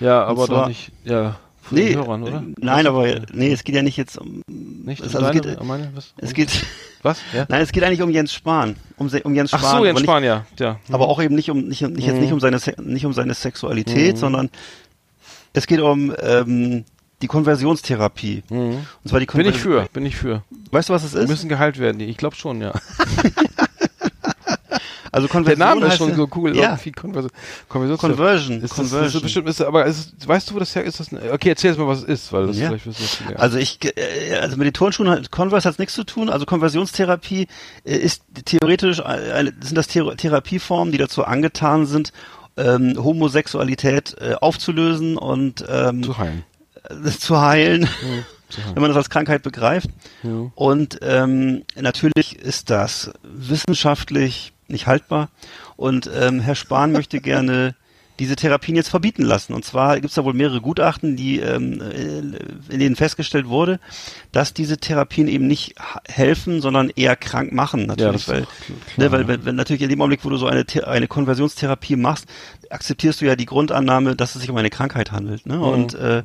Ja, 0.00 0.24
aber 0.24 0.46
zwar, 0.46 0.60
doch 0.62 0.68
nicht. 0.68 0.92
Ja. 1.04 1.38
Nee, 1.70 1.94
Hörern, 1.94 2.22
oder? 2.22 2.42
Nein, 2.58 2.84
was? 2.84 2.86
aber 2.86 3.06
nee, 3.32 3.52
es 3.52 3.64
geht 3.64 3.74
ja 3.74 3.82
nicht 3.82 3.96
jetzt 3.96 4.16
um. 4.16 4.42
Nicht 4.48 5.00
es, 5.00 5.14
also 5.14 5.26
deine, 5.26 5.40
geht, 5.40 5.62
meine, 5.64 5.90
was? 5.94 6.14
Es 6.16 6.34
geht. 6.34 6.50
Was? 7.00 7.20
Ja? 7.32 7.46
Nein, 7.48 7.62
es 7.62 7.70
geht 7.70 7.84
eigentlich 7.84 8.02
um 8.02 8.10
Jens 8.10 8.34
Spahn, 8.34 8.74
um, 8.96 9.08
um 9.22 9.32
Jens 9.32 9.50
Spahn. 9.50 9.60
Ach 9.62 9.78
so, 9.78 9.84
Jens 9.84 10.00
Spahn, 10.00 10.24
ja, 10.24 10.46
ja. 10.58 10.80
Aber 10.90 11.06
auch 11.06 11.22
eben 11.22 11.36
nicht 11.36 11.48
um 11.48 11.68
nicht, 11.68 11.80
nicht 11.80 11.92
mhm. 11.92 12.00
jetzt 12.00 12.20
nicht 12.20 12.32
um 12.32 12.40
seine 12.40 12.58
nicht 12.82 13.06
um 13.06 13.12
seine 13.12 13.34
Sexualität, 13.34 14.16
mhm. 14.16 14.18
sondern 14.18 14.50
es 15.52 15.68
geht 15.68 15.78
um 15.78 16.12
ähm, 16.20 16.84
die 17.22 17.26
Konversionstherapie. 17.26 18.42
Mhm. 18.48 18.86
Und 19.02 19.08
zwar 19.08 19.20
die 19.20 19.26
Konver 19.26 19.44
bin 19.44 19.54
ich 19.54 19.60
für, 19.60 19.88
bin 19.92 20.06
ich 20.06 20.16
für. 20.16 20.42
Weißt 20.70 20.88
du, 20.88 20.92
was 20.92 21.04
es 21.04 21.14
ist? 21.14 21.22
Die 21.22 21.30
müssen 21.30 21.48
geheilt 21.48 21.78
werden. 21.78 22.00
Ich 22.00 22.16
glaube 22.16 22.36
schon, 22.36 22.60
ja. 22.60 22.72
Also 25.10 25.26
Konversion 25.28 25.58
Der 25.58 25.74
Name 25.74 25.86
ist 25.86 25.96
schon 25.96 26.14
so 26.14 26.28
cool. 26.36 26.56
Ja. 26.56 26.78
Konversion. 26.94 27.32
Konversion. 27.68 27.98
Conversion. 27.98 28.62
Ist 28.62 28.74
Conversion. 28.74 29.04
Das, 29.04 29.14
ist 29.14 29.22
bestimmt 29.22 29.48
ist, 29.48 29.60
aber 29.60 29.86
ist, 29.86 30.28
weißt 30.28 30.50
du, 30.50 30.54
wo 30.54 30.58
das 30.58 30.74
her 30.76 30.84
ist? 30.84 31.00
Das, 31.00 31.12
okay, 31.12 31.48
erzähl 31.48 31.70
jetzt 31.70 31.78
mal, 31.78 31.88
was 31.88 32.02
es 32.02 32.04
ist, 32.04 32.32
weil 32.32 32.46
das 32.46 32.58
ja. 32.58 32.68
vielleicht 32.68 32.86
wissen 32.86 33.28
wir 33.28 33.40
Also 33.40 33.58
ich, 33.58 33.78
äh, 33.84 34.36
also 34.36 34.56
mit 34.56 34.66
den 34.66 34.74
Turnschuhen 34.74 35.08
hat 35.08 35.30
Converse 35.30 35.68
hat 35.68 35.78
nichts 35.78 35.94
zu 35.94 36.04
tun. 36.04 36.28
Also 36.28 36.46
Konversionstherapie 36.46 37.48
äh, 37.84 37.96
ist 37.96 38.22
theoretisch 38.44 38.98
sind 38.98 39.76
das 39.76 39.88
Thera 39.88 40.14
Therapieformen, 40.14 40.92
die 40.92 40.98
dazu 40.98 41.24
angetan 41.24 41.86
sind, 41.86 42.12
ähm, 42.56 42.94
Homosexualität 43.02 44.16
äh, 44.20 44.34
aufzulösen 44.34 45.16
und 45.16 45.64
ähm, 45.68 46.02
zu 46.02 46.18
heilen 46.18 46.44
zu 47.18 47.40
heilen, 47.40 47.82
mhm, 47.82 48.24
wenn 48.74 48.82
man 48.82 48.90
das 48.90 48.96
als 48.96 49.10
Krankheit 49.10 49.42
begreift. 49.42 49.90
Ja. 50.22 50.50
Und 50.54 50.98
ähm, 51.02 51.64
natürlich 51.76 52.36
ist 52.38 52.70
das 52.70 53.10
wissenschaftlich 53.22 54.52
nicht 54.68 54.86
haltbar. 54.86 55.30
Und 55.76 56.10
ähm, 56.14 56.40
Herr 56.40 56.54
Spahn 56.54 56.92
möchte 56.92 57.20
gerne 57.22 57.74
diese 58.18 58.34
Therapien 58.34 58.76
jetzt 58.76 58.88
verbieten 58.88 59.22
lassen. 59.22 59.54
Und 59.54 59.64
zwar 59.64 59.94
gibt 59.94 60.08
es 60.08 60.14
da 60.14 60.24
wohl 60.24 60.34
mehrere 60.34 60.60
Gutachten, 60.60 61.16
die 61.16 61.38
ähm, 61.38 61.80
äh, 61.80 62.18
in 62.72 62.80
denen 62.80 62.96
festgestellt 62.96 63.46
wurde, 63.46 63.78
dass 64.32 64.52
diese 64.52 64.78
Therapien 64.78 65.28
eben 65.28 65.46
nicht 65.46 65.76
helfen, 66.08 66.60
sondern 66.60 66.90
eher 66.90 67.14
krank 67.14 67.52
machen. 67.52 67.86
Natürlich, 67.86 68.26
ja, 68.26 68.34
weil, 68.34 68.42
klar, 68.42 68.78
ne, 68.96 69.12
weil 69.12 69.28
wenn, 69.28 69.44
wenn 69.44 69.54
natürlich 69.54 69.82
in 69.82 69.88
dem 69.88 70.00
Augenblick, 70.00 70.24
wo 70.24 70.30
du 70.30 70.36
so 70.36 70.46
eine 70.46 70.64
eine 70.84 71.06
Konversionstherapie 71.06 71.96
machst, 71.96 72.26
akzeptierst 72.70 73.20
du 73.20 73.26
ja 73.26 73.36
die 73.36 73.46
Grundannahme, 73.46 74.16
dass 74.16 74.34
es 74.34 74.40
sich 74.40 74.50
um 74.50 74.56
eine 74.56 74.70
Krankheit 74.70 75.12
handelt. 75.12 75.46
Ne? 75.46 75.60
Und 75.60 75.94
äh, 75.94 76.24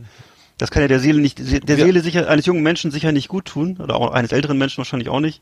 das 0.57 0.71
kann 0.71 0.81
ja 0.81 0.87
der 0.87 0.99
Seele 0.99 1.19
nicht, 1.19 1.39
der 1.39 1.77
ja. 1.77 1.85
Seele 1.85 2.01
sicher, 2.01 2.29
eines 2.29 2.45
jungen 2.45 2.63
Menschen 2.63 2.91
sicher 2.91 3.11
nicht 3.11 3.27
gut 3.27 3.45
tun, 3.45 3.77
oder 3.77 3.95
auch 3.95 4.11
eines 4.11 4.31
älteren 4.31 4.57
Menschen 4.57 4.77
wahrscheinlich 4.77 5.09
auch 5.09 5.19
nicht, 5.19 5.41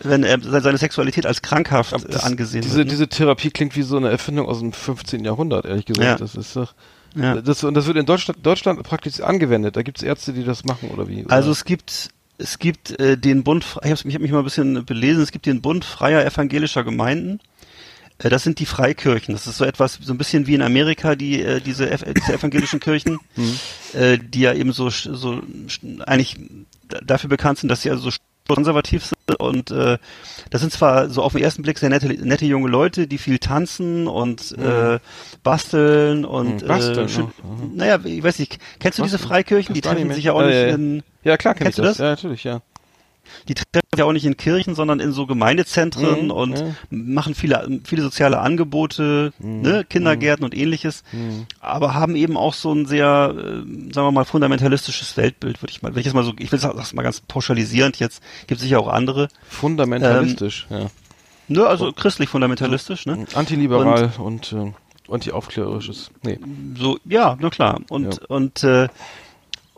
wenn 0.00 0.24
er 0.24 0.40
seine 0.40 0.78
Sexualität 0.78 1.26
als 1.26 1.42
krankhaft 1.42 1.92
das, 1.92 2.24
angesehen 2.24 2.62
diese, 2.62 2.78
wird. 2.78 2.86
Ne? 2.86 2.90
Diese 2.90 3.08
Therapie 3.08 3.50
klingt 3.50 3.76
wie 3.76 3.82
so 3.82 3.96
eine 3.96 4.10
Erfindung 4.10 4.46
aus 4.46 4.58
dem 4.60 4.72
15. 4.72 5.24
Jahrhundert, 5.24 5.64
ehrlich 5.64 5.86
gesagt. 5.86 6.06
Ja. 6.06 6.16
Das 6.16 6.34
ist 6.34 6.56
doch, 6.56 6.74
ja. 7.14 7.40
das, 7.40 7.62
und 7.64 7.74
das 7.74 7.86
wird 7.86 7.96
in 7.96 8.06
Deutschland, 8.06 8.44
Deutschland 8.44 8.82
praktisch 8.82 9.20
angewendet. 9.20 9.76
Da 9.76 9.82
gibt 9.82 9.98
es 9.98 10.02
Ärzte, 10.02 10.32
die 10.32 10.44
das 10.44 10.64
machen, 10.64 10.90
oder 10.90 11.08
wie? 11.08 11.24
Oder? 11.24 11.34
Also 11.34 11.50
es 11.50 11.64
gibt, 11.64 12.10
es 12.38 12.58
gibt 12.58 12.98
äh, 12.98 13.16
den 13.16 13.44
Bund, 13.44 13.64
ich 13.82 13.90
habe 13.90 13.96
hab 13.96 14.20
mich 14.20 14.32
mal 14.32 14.38
ein 14.38 14.44
bisschen 14.44 14.84
belesen, 14.84 15.22
es 15.22 15.32
gibt 15.32 15.46
den 15.46 15.60
Bund 15.60 15.84
freier 15.84 16.24
evangelischer 16.24 16.84
Gemeinden. 16.84 17.40
Äh, 18.22 18.28
das 18.28 18.42
sind 18.42 18.58
die 18.58 18.66
Freikirchen. 18.66 19.34
Das 19.34 19.46
ist 19.46 19.58
so 19.58 19.64
etwas, 19.64 19.98
so 20.02 20.12
ein 20.12 20.18
bisschen 20.18 20.46
wie 20.46 20.54
in 20.54 20.62
Amerika, 20.62 21.14
die, 21.14 21.42
äh, 21.42 21.60
diese, 21.60 21.86
diese 21.86 22.32
evangelischen 22.32 22.80
Kirchen, 22.80 23.18
mhm. 23.36 23.58
äh, 23.94 24.18
die 24.18 24.40
ja 24.40 24.52
eben 24.52 24.72
so, 24.72 24.90
so 24.90 25.42
eigentlich 26.06 26.36
dafür 27.02 27.30
bekannt 27.30 27.58
sind, 27.58 27.68
dass 27.68 27.82
sie 27.82 27.90
also 27.90 28.10
so 28.10 28.16
konservativ 28.48 29.04
sind 29.04 29.40
und 29.40 29.70
äh, 29.70 29.98
das 30.50 30.60
sind 30.60 30.72
zwar 30.72 31.08
so 31.08 31.22
auf 31.22 31.32
den 31.32 31.42
ersten 31.42 31.62
Blick 31.62 31.78
sehr 31.78 31.88
nette, 31.88 32.08
nette 32.08 32.44
junge 32.44 32.68
Leute, 32.68 33.06
die 33.06 33.18
viel 33.18 33.38
tanzen 33.38 34.08
und 34.08 34.56
mhm. 34.56 34.64
äh, 34.64 34.98
basteln 35.42 36.24
und 36.24 36.62
mhm, 36.62 36.66
basteln, 36.66 37.06
äh, 37.06 37.08
schön, 37.08 37.24
mhm. 37.42 37.76
naja, 37.76 37.98
ich 38.04 38.22
weiß 38.22 38.38
nicht, 38.40 38.58
kennst 38.80 38.98
du 38.98 39.02
basteln. 39.02 39.04
diese 39.04 39.18
Freikirchen? 39.18 39.74
Die 39.74 39.80
treffen 39.80 40.12
sich 40.12 40.24
ja 40.24 40.32
auch 40.32 40.42
nicht 40.42 40.54
äh, 40.54 40.70
in 40.72 41.02
Ja 41.22 41.36
klar 41.36 41.54
kenn 41.54 41.68
ich 41.68 41.76
das. 41.76 41.86
das. 41.86 41.98
Ja, 41.98 42.04
natürlich, 42.10 42.44
ja. 42.44 42.62
Die 43.48 43.54
treffen 43.54 43.86
ja 43.96 44.04
auch 44.04 44.12
nicht 44.12 44.24
in 44.24 44.36
Kirchen, 44.36 44.74
sondern 44.74 45.00
in 45.00 45.12
so 45.12 45.26
Gemeindezentren 45.26 46.24
Mhm, 46.24 46.30
und 46.30 46.58
ja. 46.58 46.74
machen 46.90 47.34
viele, 47.34 47.80
viele 47.84 48.02
soziale 48.02 48.38
Angebote, 48.40 49.32
Mhm, 49.38 49.60
ne, 49.62 49.84
Kindergärten 49.88 50.44
und 50.44 50.56
ähnliches, 50.56 51.02
aber 51.60 51.94
haben 51.94 52.16
eben 52.16 52.36
auch 52.36 52.54
so 52.54 52.72
ein 52.74 52.86
sehr, 52.86 53.34
äh, 53.36 53.42
sagen 53.92 54.06
wir 54.06 54.12
mal, 54.12 54.24
fundamentalistisches 54.24 55.16
Weltbild, 55.16 55.62
würde 55.62 55.70
ich 55.72 55.82
mal, 55.82 55.96
jetzt 55.98 56.14
mal 56.14 56.24
so, 56.24 56.32
ich 56.38 56.50
will 56.52 56.58
das 56.58 56.92
mal 56.92 57.02
ganz 57.02 57.20
pauschalisierend 57.20 57.98
jetzt, 57.98 58.22
gibt 58.46 58.60
sicher 58.60 58.78
auch 58.80 58.88
andere, 58.88 59.28
Fundamentalistisch, 59.48 60.66
ja. 60.70 60.86
ne, 61.48 61.66
also 61.66 61.92
christlich 61.92 62.28
fundamentalistisch, 62.28 63.06
ne? 63.06 63.26
Antiliberal 63.34 64.12
und, 64.18 64.52
äh, 64.52 64.72
antiaufklärerisches. 65.10 66.10
Nee. 66.22 66.38
So, 66.78 66.98
ja, 67.04 67.36
na 67.40 67.50
klar. 67.50 67.80
Und, 67.90 68.14
Ja. 68.14 68.26
und, 68.28 68.64
äh, 68.64 68.88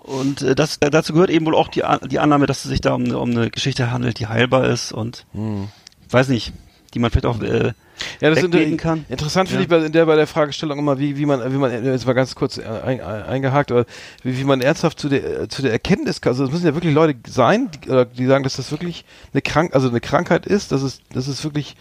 und 0.04 0.42
äh, 0.42 0.54
das, 0.54 0.78
dazu 0.80 1.12
gehört 1.12 1.30
eben 1.30 1.44
wohl 1.46 1.54
auch 1.56 1.68
die, 1.68 1.82
An- 1.84 2.00
die 2.08 2.18
Annahme, 2.20 2.46
dass 2.46 2.64
es 2.64 2.70
sich 2.70 2.80
da 2.80 2.94
um, 2.94 3.04
eine- 3.04 3.18
um 3.18 3.30
eine 3.30 3.50
Geschichte 3.50 3.90
handelt, 3.90 4.18
die 4.20 4.26
heilbar 4.28 4.68
ist 4.68 4.92
und 4.92 5.26
Hm. 5.32 5.68
weiß 6.10 6.28
nicht, 6.28 6.52
die 6.94 6.98
man 7.00 7.10
vielleicht 7.10 7.26
auch 7.26 7.40
äh, 7.42 7.72
Ja, 8.20 8.30
das 8.30 8.38
ist 8.38 8.44
weglegen 8.44 8.76
kann. 8.76 9.04
interessant 9.08 9.48
finde 9.48 9.62
Ja. 9.62 9.64
ich 9.64 9.68
bei, 9.68 9.86
in 9.86 9.92
der, 9.92 10.06
bei 10.06 10.14
der 10.16 10.26
Fragestellung 10.28 10.78
immer, 10.78 10.98
wie, 10.98 11.16
wie 11.16 11.26
man, 11.26 11.52
wie 11.52 11.56
man, 11.56 11.84
jetzt 11.84 12.06
mal 12.06 12.12
ganz 12.12 12.34
kurz 12.36 12.58
äh, 12.58 12.62
ein, 12.62 13.00
ein, 13.00 13.22
eingehakt, 13.24 13.72
aber 13.72 13.84
wie, 14.22 14.38
wie 14.38 14.44
man 14.44 14.60
ernsthaft 14.60 14.98
zu 15.00 15.08
der, 15.08 15.42
äh, 15.42 15.48
zu 15.48 15.62
der 15.62 15.72
Erkenntnis 15.72 16.20
kann, 16.20 16.30
also 16.32 16.44
es 16.44 16.50
müssen 16.52 16.66
ja 16.66 16.74
wirklich 16.74 16.94
Leute 16.94 17.18
sein, 17.28 17.70
die, 17.84 17.88
oder 17.90 18.04
die 18.04 18.26
sagen, 18.26 18.44
dass 18.44 18.56
das 18.56 18.70
wirklich 18.70 19.04
eine 19.32 19.42
Krank, 19.42 19.74
also 19.74 19.88
eine 19.88 20.00
Krankheit 20.00 20.46
ist, 20.46 20.70
dass 20.72 20.82
es, 20.82 21.00
dass 21.12 21.26
es 21.28 21.42
wirklich, 21.44 21.74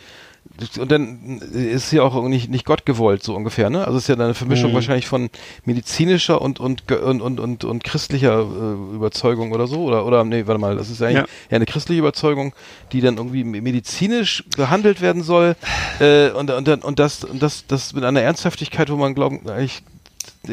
und 0.79 0.91
dann 0.91 1.39
ist 1.39 1.91
ja 1.91 2.03
auch 2.03 2.27
nicht, 2.27 2.49
nicht 2.49 2.63
Gott 2.65 2.85
gewollt, 2.85 3.23
so 3.23 3.35
ungefähr, 3.35 3.69
ne? 3.71 3.85
Also 3.85 3.97
es 3.97 4.03
ist 4.07 4.15
ja 4.15 4.23
eine 4.23 4.33
Vermischung 4.35 4.69
Mhm. 4.71 4.75
wahrscheinlich 4.75 5.07
von 5.07 5.29
medizinischer 5.65 6.41
und, 6.41 6.59
und, 6.59 6.91
und, 6.91 7.21
und, 7.21 7.39
und, 7.39 7.63
und 7.63 7.83
christlicher 7.83 8.39
äh, 8.41 8.95
Überzeugung 8.95 9.51
oder 9.51 9.65
so, 9.67 9.83
oder, 9.83 10.05
oder, 10.05 10.23
nee, 10.23 10.45
warte 10.45 10.59
mal, 10.61 10.75
das 10.75 10.89
ist 10.89 11.01
ja 11.01 11.07
eigentlich 11.07 11.17
Ja. 11.21 11.27
ja 11.51 11.55
eine 11.55 11.65
christliche 11.65 11.99
Überzeugung, 11.99 12.53
die 12.91 13.01
dann 13.01 13.17
irgendwie 13.17 13.43
medizinisch 13.43 14.43
behandelt 14.55 15.01
werden 15.01 15.23
soll 15.23 15.55
äh, 15.99 16.29
und 16.29 16.51
und 16.51 16.67
dann 16.67 16.81
und 16.81 16.99
das 16.99 17.23
und 17.23 17.41
das 17.41 17.65
das 17.67 17.93
mit 17.93 18.03
einer 18.03 18.21
Ernsthaftigkeit, 18.21 18.89
wo 18.91 18.95
man 18.95 19.15
glauben 19.15 19.49
eigentlich 19.49 19.81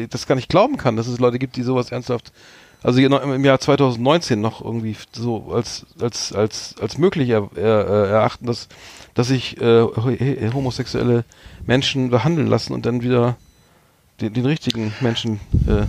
das 0.09 0.25
gar 0.25 0.35
nicht 0.35 0.49
glauben 0.49 0.77
kann, 0.77 0.95
dass 0.95 1.07
es 1.07 1.19
Leute 1.19 1.37
gibt, 1.37 1.55
die 1.57 1.63
sowas 1.63 1.91
ernsthaft 1.91 2.31
also 2.83 2.99
im 2.99 3.45
Jahr 3.45 3.59
2019 3.59 4.41
noch 4.41 4.63
irgendwie 4.65 4.95
so 5.11 5.51
als 5.53 5.85
als 6.01 6.33
als 6.33 6.75
als 6.81 6.97
möglich 6.97 7.29
er, 7.29 7.47
er, 7.55 7.87
äh, 7.87 8.09
erachten, 8.09 8.47
dass 8.47 8.67
dass 9.13 9.27
sich 9.27 9.59
äh, 9.61 9.81
ho- 9.81 10.53
homosexuelle 10.53 11.23
Menschen 11.65 12.09
behandeln 12.09 12.47
lassen 12.47 12.73
und 12.73 12.85
dann 12.85 13.01
wieder 13.03 13.35
den, 14.19 14.33
den 14.33 14.45
richtigen 14.45 14.93
Menschen 15.01 15.39
äh, 15.67 15.83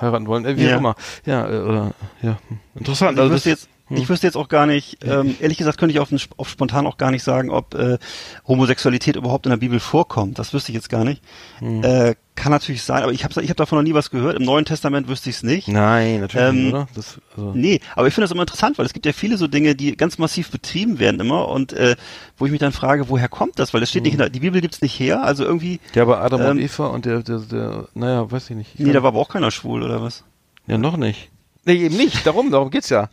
heiraten 0.00 0.26
wollen, 0.26 0.44
äh, 0.44 0.56
wie 0.56 0.64
Ja. 0.66 0.74
auch 0.76 0.78
immer. 0.80 0.94
Ja, 1.26 1.48
äh, 1.48 1.58
oder 1.60 1.94
ja, 2.22 2.38
hm. 2.48 2.58
interessant. 2.76 3.18
Also 3.18 3.34
ich, 3.34 3.34
Also 3.34 3.34
das- 3.34 3.44
jetzt, 3.44 3.68
ich 3.90 4.08
wüsste 4.08 4.26
jetzt 4.26 4.36
auch 4.36 4.48
gar 4.48 4.66
nicht, 4.66 5.04
ähm, 5.04 5.36
ehrlich 5.40 5.58
gesagt 5.58 5.78
könnte 5.78 5.92
ich 5.92 6.00
auf, 6.00 6.10
auf 6.36 6.48
spontan 6.48 6.86
auch 6.86 6.96
gar 6.96 7.10
nicht 7.10 7.22
sagen, 7.22 7.50
ob 7.50 7.74
äh, 7.74 7.98
Homosexualität 8.46 9.16
überhaupt 9.16 9.46
in 9.46 9.50
der 9.50 9.56
Bibel 9.56 9.80
vorkommt. 9.80 10.38
Das 10.38 10.54
wüsste 10.54 10.70
ich 10.72 10.76
jetzt 10.76 10.88
gar 10.88 11.04
nicht. 11.04 11.22
Hm. 11.58 11.82
Äh, 11.82 12.14
kann 12.36 12.52
natürlich 12.52 12.82
sein, 12.82 13.02
aber 13.02 13.12
ich 13.12 13.22
habe 13.22 13.42
ich 13.42 13.50
hab 13.50 13.56
davon 13.56 13.76
noch 13.76 13.82
nie 13.82 13.92
was 13.92 14.10
gehört. 14.10 14.36
Im 14.36 14.44
Neuen 14.44 14.64
Testament 14.64 15.08
wüsste 15.08 15.28
ich 15.28 15.36
es 15.36 15.42
nicht. 15.42 15.68
Nein, 15.68 16.20
natürlich 16.20 16.48
Ähm, 16.48 16.62
nicht, 16.62 16.72
oder? 16.72 16.88
Das, 16.94 17.20
also, 17.36 17.52
Nee, 17.54 17.80
aber 17.94 18.06
ich 18.06 18.14
finde 18.14 18.24
das 18.24 18.30
immer 18.32 18.42
interessant, 18.42 18.78
weil 18.78 18.86
es 18.86 18.94
gibt 18.94 19.04
ja 19.04 19.12
viele 19.12 19.36
so 19.36 19.46
Dinge, 19.46 19.74
die 19.74 19.94
ganz 19.96 20.16
massiv 20.16 20.50
betrieben 20.50 20.98
werden 20.98 21.20
immer 21.20 21.48
und 21.48 21.72
äh, 21.74 21.96
wo 22.38 22.46
ich 22.46 22.52
mich 22.52 22.60
dann 22.60 22.72
frage, 22.72 23.08
woher 23.10 23.28
kommt 23.28 23.58
das? 23.58 23.74
Weil 23.74 23.80
das 23.80 23.90
steht 23.90 24.04
nicht 24.04 24.12
in 24.12 24.18
der, 24.18 24.30
die 24.30 24.40
Bibel 24.40 24.60
gibt's 24.60 24.80
nicht 24.80 24.98
her, 24.98 25.22
also 25.22 25.44
irgendwie, 25.44 25.80
ja, 25.94 26.02
aber 26.02 26.22
Adam 26.22 26.40
und 26.40 26.58
ähm, 26.58 26.64
Eva 26.64 26.86
und 26.86 27.04
der, 27.04 27.22
der, 27.22 27.40
der, 27.40 27.88
naja, 27.94 28.30
weiß 28.30 28.48
ich 28.50 28.56
nicht. 28.56 28.70
Ich 28.74 28.86
nee, 28.86 28.92
da 28.92 29.02
war 29.02 29.08
aber 29.08 29.18
auch 29.18 29.28
keiner 29.28 29.50
schwul 29.50 29.82
oder 29.82 30.00
was? 30.00 30.24
ja, 30.66 30.78
noch 30.78 30.96
nicht. 30.96 31.30
Nee, 31.66 31.74
eben 31.74 31.96
nicht. 31.96 32.26
Darum, 32.26 32.50
darum 32.50 32.70
geht's 32.70 32.88
ja. 32.88 33.10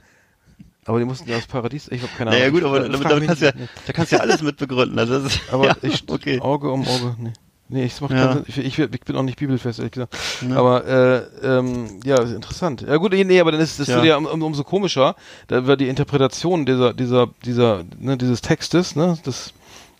Aber 0.87 0.97
die 0.99 1.05
mussten 1.05 1.29
ja 1.29 1.37
aus 1.37 1.45
Paradies, 1.45 1.87
ich 1.89 2.01
habe 2.01 2.11
keine 2.17 2.31
Naja 2.31 2.45
Ahnung. 2.45 2.55
gut, 2.61 2.63
aber 2.63 2.79
damit, 2.79 3.03
damit 3.05 3.27
kannst 3.27 3.41
du 3.41 3.45
ja, 3.45 3.51
da 3.85 3.93
kannst 3.93 4.11
du 4.11 4.15
ja 4.15 4.21
alles 4.23 4.41
mit 4.41 4.57
begründen. 4.57 4.97
Also 4.97 5.19
das 5.21 5.35
ist, 5.35 5.41
Aber 5.51 5.65
ja, 5.67 5.75
ich, 5.83 6.03
okay. 6.09 6.39
Auge 6.41 6.71
um 6.71 6.81
Auge, 6.87 7.15
nee. 7.19 7.33
Nee, 7.69 7.83
ich 7.83 7.99
mach 7.99 8.09
Ja. 8.09 8.41
Ich, 8.47 8.57
ich, 8.57 8.79
ich 8.79 9.01
bin 9.01 9.15
auch 9.17 9.23
nicht 9.23 9.37
bibelfest, 9.37 9.79
ehrlich 9.79 9.91
gesagt. 9.91 10.15
Ja. 10.49 10.55
Aber 10.55 10.85
äh, 10.87 11.17
ähm, 11.45 11.99
ja, 12.05 12.17
interessant. 12.21 12.85
Ja 12.87 12.95
gut, 12.95 13.11
nee, 13.11 13.39
aber 13.41 13.51
dann 13.51 13.59
ist 13.59 13.77
das 13.81 13.87
Ja. 13.89 14.01
ja 14.03 14.15
um, 14.15 14.25
um, 14.25 14.41
umso 14.41 14.63
komischer, 14.63 15.15
da 15.47 15.67
wird 15.67 15.81
die 15.81 15.89
Interpretation 15.89 16.65
dieser, 16.65 16.93
dieser, 16.93 17.27
dieser, 17.43 17.83
ne, 17.99 18.15
dieses 18.17 18.39
Textes, 18.41 18.95
ne, 18.95 19.17
des 19.25 19.51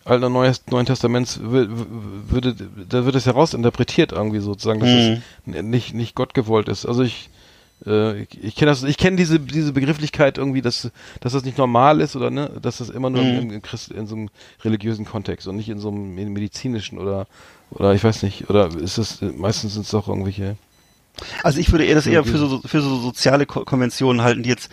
Alten 0.06 0.24
und 0.24 0.32
Neues, 0.32 0.62
Neuen 0.72 0.86
Testaments, 0.86 1.42
wür- 1.42 1.68
wür- 1.68 1.86
würde, 2.30 2.56
da 2.88 3.04
wird 3.04 3.16
es 3.16 3.26
herausinterpretiert 3.26 4.14
irgendwie 4.14 4.40
sozusagen, 4.40 4.80
dass 4.80 4.90
Mhm. 4.90 5.22
es 5.54 5.64
nicht, 5.64 5.94
nicht 5.94 6.16
Gott 6.16 6.34
gewollt 6.34 6.70
ist. 6.70 6.86
Also 6.86 7.04
ich, 7.04 7.30
äh, 7.88 8.22
ich, 8.22 8.44
ich 8.44 8.56
kenne 8.56 8.72
das, 8.72 8.84
ich 8.84 8.98
kenne 8.98 9.18
diese, 9.18 9.40
diese 9.40 9.74
Begrifflichkeit 9.74 10.38
irgendwie, 10.38 10.62
dass, 10.62 10.92
dass 11.22 11.34
das 11.34 11.44
nicht 11.46 11.58
normal 11.58 12.02
ist 12.02 12.16
oder 12.16 12.30
ne, 12.30 12.52
dass 12.62 12.78
das 12.78 12.90
immer 12.90 13.10
nur 13.10 13.24
Mhm. 13.24 13.38
im, 13.38 13.52
im 13.52 13.62
Christ, 13.62 13.92
in 13.92 14.06
so 14.08 14.16
einem 14.16 14.30
religiösen 14.64 15.06
Kontext 15.06 15.48
und 15.48 15.56
nicht 15.56 15.70
in 15.70 15.80
so 15.80 15.90
einem 15.90 16.14
medizinischen 16.14 17.00
oder, 17.00 17.28
oder 17.72 17.94
ich 17.94 18.04
weiß 18.04 18.24
nicht, 18.24 18.50
oder 18.50 18.68
ist 18.76 18.98
es, 18.98 19.22
meistens 19.22 19.74
sind 19.74 19.84
es 19.86 19.92
doch 19.92 20.08
irgendwelche, 20.08 20.58
Also 21.44 21.60
ich 21.60 21.72
würde 21.72 21.86
eher 21.86 21.96
das 21.96 22.06
eher 22.06 22.24
für 22.24 22.38
so, 22.38 22.62
für 22.64 22.82
so 22.82 22.98
soziale 22.98 23.46
Ko 23.48 23.66
Konventionen 23.66 24.22
halten, 24.22 24.44
die 24.44 24.50
jetzt 24.50 24.70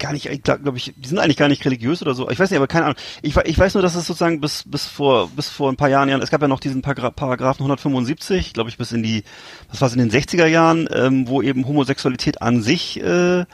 gar 0.00 0.12
nicht, 0.12 0.26
ich 0.26 0.42
glaube 0.42 0.76
ich, 0.76 0.92
die 0.96 1.08
sind 1.08 1.18
eigentlich 1.18 1.36
gar 1.36 1.48
nicht 1.48 1.64
religiös 1.64 2.02
oder 2.02 2.14
so. 2.14 2.28
Ich 2.30 2.38
weiß 2.38 2.50
nicht, 2.50 2.56
aber 2.56 2.66
keine 2.66 2.86
Ahnung. 2.86 2.98
Ich, 3.22 3.36
ich 3.36 3.58
weiß 3.58 3.74
nur, 3.74 3.82
dass 3.82 3.94
es 3.94 4.06
sozusagen 4.06 4.40
bis, 4.40 4.64
bis 4.66 4.86
vor, 4.86 5.28
bis 5.30 5.48
vor 5.48 5.70
ein 5.70 5.76
paar 5.76 5.88
Jahren, 5.88 6.08
es 6.20 6.30
gab 6.30 6.42
ja 6.42 6.48
noch 6.48 6.60
diesen 6.60 6.82
Paragra 6.82 7.10
Paragraphen 7.10 7.62
175, 7.62 8.52
glaube 8.52 8.70
ich, 8.70 8.78
bis 8.78 8.90
in 8.90 9.02
die, 9.02 9.22
was 9.70 9.80
war 9.80 9.88
es, 9.88 9.94
in 9.94 10.00
den 10.00 10.10
60er 10.10 10.46
Jahren, 10.46 10.88
ähm, 10.92 11.28
wo 11.28 11.42
eben 11.42 11.66
Homosexualität 11.66 12.42
an 12.42 12.62
sich, 12.62 13.00
äh, 13.00 13.40
äh, 13.40 13.44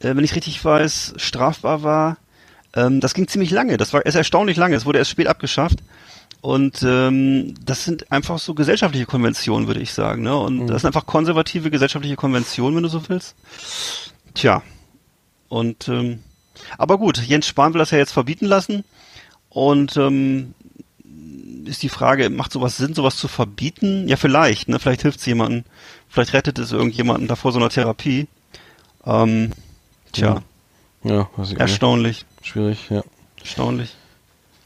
wenn 0.00 0.24
ich 0.24 0.36
richtig 0.36 0.64
weiß, 0.64 1.14
strafbar 1.16 1.82
war. 1.82 2.18
Ähm, 2.74 3.00
das 3.00 3.14
ging 3.14 3.26
ziemlich 3.26 3.50
lange. 3.50 3.76
Das 3.76 3.92
war 3.92 4.06
ist 4.06 4.14
erstaunlich 4.14 4.56
lange. 4.56 4.76
Es 4.76 4.86
wurde 4.86 4.98
erst 4.98 5.10
spät 5.10 5.26
abgeschafft. 5.26 5.80
Und 6.40 6.84
ähm, 6.84 7.54
das 7.64 7.84
sind 7.84 8.12
einfach 8.12 8.38
so 8.38 8.54
gesellschaftliche 8.54 9.06
Konventionen, 9.06 9.66
würde 9.66 9.80
ich 9.80 9.92
sagen. 9.92 10.22
Ne? 10.22 10.36
Und 10.36 10.68
das 10.68 10.82
sind 10.82 10.88
einfach 10.88 11.06
konservative 11.06 11.70
gesellschaftliche 11.70 12.16
Konventionen, 12.16 12.76
wenn 12.76 12.82
du 12.84 12.88
so 12.88 13.02
willst. 13.08 13.34
Tja. 14.34 14.62
Und 15.48 15.88
ähm, 15.88 16.20
aber 16.76 16.98
gut, 16.98 17.18
Jens 17.18 17.46
Spahn 17.46 17.72
will 17.72 17.78
das 17.78 17.90
ja 17.90 17.98
jetzt 17.98 18.12
verbieten 18.12 18.46
lassen. 18.46 18.84
Und 19.48 19.96
ähm, 19.96 20.54
ist 21.64 21.82
die 21.82 21.88
Frage, 21.88 22.30
macht 22.30 22.52
sowas 22.52 22.76
Sinn, 22.76 22.94
sowas 22.94 23.16
zu 23.16 23.28
verbieten? 23.28 24.08
Ja, 24.08 24.16
vielleicht, 24.16 24.68
ne? 24.68 24.78
Vielleicht 24.78 25.02
hilft 25.02 25.20
es 25.20 25.26
jemandem, 25.26 25.64
vielleicht 26.08 26.32
rettet 26.32 26.58
es 26.58 26.72
irgendjemanden 26.72 27.28
davor 27.28 27.52
so 27.52 27.58
einer 27.58 27.70
Therapie. 27.70 28.26
Ähm, 29.04 29.52
tja, 30.12 30.42
ja, 31.04 31.28
weiß 31.36 31.48
ich 31.48 31.52
nicht. 31.54 31.60
erstaunlich, 31.60 32.26
Schwierig, 32.42 32.90
ja. 32.90 33.02
erstaunlich. 33.40 33.94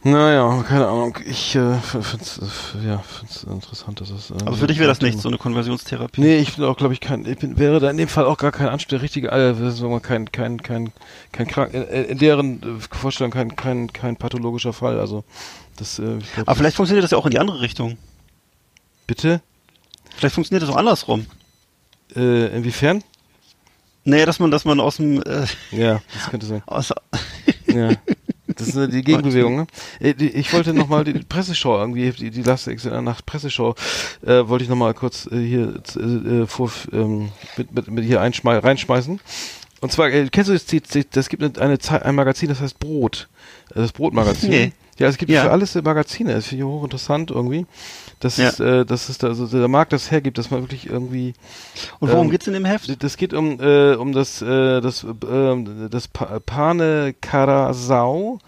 Naja, 0.04 0.64
keine 0.66 0.88
Ahnung. 0.88 1.16
Ich 1.24 1.54
äh, 1.54 1.74
finde 1.78 2.24
es 2.24 2.40
äh, 2.74 2.86
ja, 2.88 2.98
find's 2.98 3.44
interessant, 3.44 4.00
dass 4.00 4.10
es. 4.10 4.30
Äh, 4.30 4.34
Aber 4.44 4.56
für 4.56 4.66
dich 4.66 4.78
wäre 4.78 4.88
das 4.88 5.00
nicht 5.00 5.20
so 5.20 5.28
eine 5.28 5.38
Konversionstherapie. 5.38 6.20
Nee, 6.20 6.38
ich 6.38 6.56
bin 6.56 6.64
auch, 6.64 6.76
glaube 6.76 6.92
ich, 6.92 7.00
kein, 7.00 7.24
ich 7.24 7.38
bin, 7.38 7.56
wäre 7.56 7.78
da 7.78 7.88
in 7.88 7.96
dem 7.98 8.08
Fall 8.08 8.24
auch 8.24 8.36
gar 8.36 8.50
kein 8.50 8.68
Anspruch, 8.68 8.90
der 8.90 9.02
richtige, 9.02 9.30
äh, 9.30 9.54
sagen 9.54 9.90
wir 9.92 10.00
kein, 10.00 10.32
kein, 10.32 10.60
kein, 10.60 10.92
kein 11.30 11.46
krank, 11.46 11.72
in, 11.72 11.82
in 11.84 12.18
deren 12.18 12.62
äh, 12.62 12.80
Vorstellung 12.96 13.30
kein, 13.30 13.54
kein, 13.54 13.92
kein 13.92 14.16
pathologischer 14.16 14.72
Fall. 14.72 14.98
Also, 14.98 15.22
das, 15.76 16.00
äh, 16.00 16.16
ich 16.18 16.32
glaub, 16.34 16.48
Aber 16.48 16.56
vielleicht 16.56 16.76
funktioniert 16.76 17.04
das 17.04 17.12
ja 17.12 17.18
auch 17.18 17.26
in 17.26 17.30
die 17.30 17.38
andere 17.38 17.60
Richtung. 17.60 17.96
bitte? 19.06 19.40
Vielleicht 20.16 20.34
funktioniert 20.34 20.62
das 20.64 20.70
auch 20.70 20.78
andersrum. 20.78 21.26
Äh, 22.16 22.48
inwiefern? 22.56 23.04
Naja, 24.04 24.26
dass 24.26 24.40
man, 24.40 24.50
dass 24.50 24.64
man 24.64 24.80
aus 24.80 24.96
dem, 24.96 25.22
äh, 25.22 25.46
Ja, 25.70 26.00
das 26.12 26.28
könnte 26.28 26.46
sein. 26.46 26.62
aus, 26.66 26.92
Ja. 27.68 27.90
Das 28.60 28.68
ist 28.68 28.76
äh, 28.76 28.88
die 28.88 29.02
Gegenbewegung, 29.02 29.56
ne? 29.56 29.66
Äh, 30.00 30.10
Ich 30.18 30.52
wollte 30.52 30.72
nochmal 30.74 31.04
die 31.04 31.12
Presseschau 31.14 31.78
irgendwie, 31.78 32.10
die, 32.12 32.30
die 32.30 32.42
Last 32.42 32.68
Exit 32.68 32.86
in 32.86 32.92
der 32.92 33.02
Nacht 33.02 33.26
Presseschau, 33.26 33.74
äh, 34.26 34.46
wollte 34.48 34.64
ich 34.64 34.70
nochmal 34.70 34.94
kurz 34.94 35.26
äh, 35.30 35.38
hier 35.38 35.82
äh, 35.96 36.46
vor, 36.46 36.70
ähm, 36.92 37.30
mit, 37.56 37.74
mit, 37.74 37.90
mit 37.90 38.04
hier 38.04 38.20
einschmei 38.20 38.58
reinschmeißen. 38.58 39.20
Und 39.80 39.90
zwar, 39.92 40.10
äh, 40.10 40.28
kennst 40.30 40.48
du 40.48 40.54
das, 40.54 40.66
das 41.10 41.28
gibt 41.28 41.42
eine, 41.42 41.52
eine 41.60 41.78
Zeit, 41.78 42.02
ein 42.04 42.14
Magazin, 42.14 42.48
das 42.48 42.60
heißt 42.60 42.78
Brot. 42.78 43.28
Äh, 43.70 43.80
Das 43.80 43.92
Brotmagazin. 43.92 44.50
Nee. 44.50 44.72
Ja, 44.98 45.08
es 45.08 45.16
gibt 45.16 45.30
Ja. 45.30 45.42
für 45.44 45.50
alles 45.50 45.74
äh, 45.74 45.82
Magazine. 45.82 46.32
Das 46.34 46.46
finde 46.46 46.64
ich 46.64 46.68
hochinteressant 46.70 47.30
irgendwie. 47.30 47.66
Das 48.22 48.36
Ja. 48.36 48.50
ist, 48.50 48.60
äh, 48.60 48.86
das 48.86 49.10
ist 49.10 49.22
da, 49.24 49.26
also 49.28 49.46
der 49.46 49.66
Markt 49.66 49.92
das 49.92 50.10
hergibt, 50.12 50.38
dass 50.38 50.50
man 50.52 50.60
wirklich 50.62 50.88
irgendwie 50.88 51.34
und 51.98 52.08
worum 52.12 52.26
Ähm, 52.26 52.30
geht's 52.30 52.46
in 52.46 52.52
dem 52.52 52.64
Heft? 52.64 53.02
das 53.02 53.16
geht 53.16 53.34
um, 53.34 53.58
äh, 53.60 53.94
um 53.96 54.12
das, 54.12 54.40
äh, 54.42 54.80
das, 54.80 55.02
äh, 55.04 55.88
das 55.90 56.06
pa 56.06 56.38
Pane 56.38 57.14
Karasau, 57.20 58.38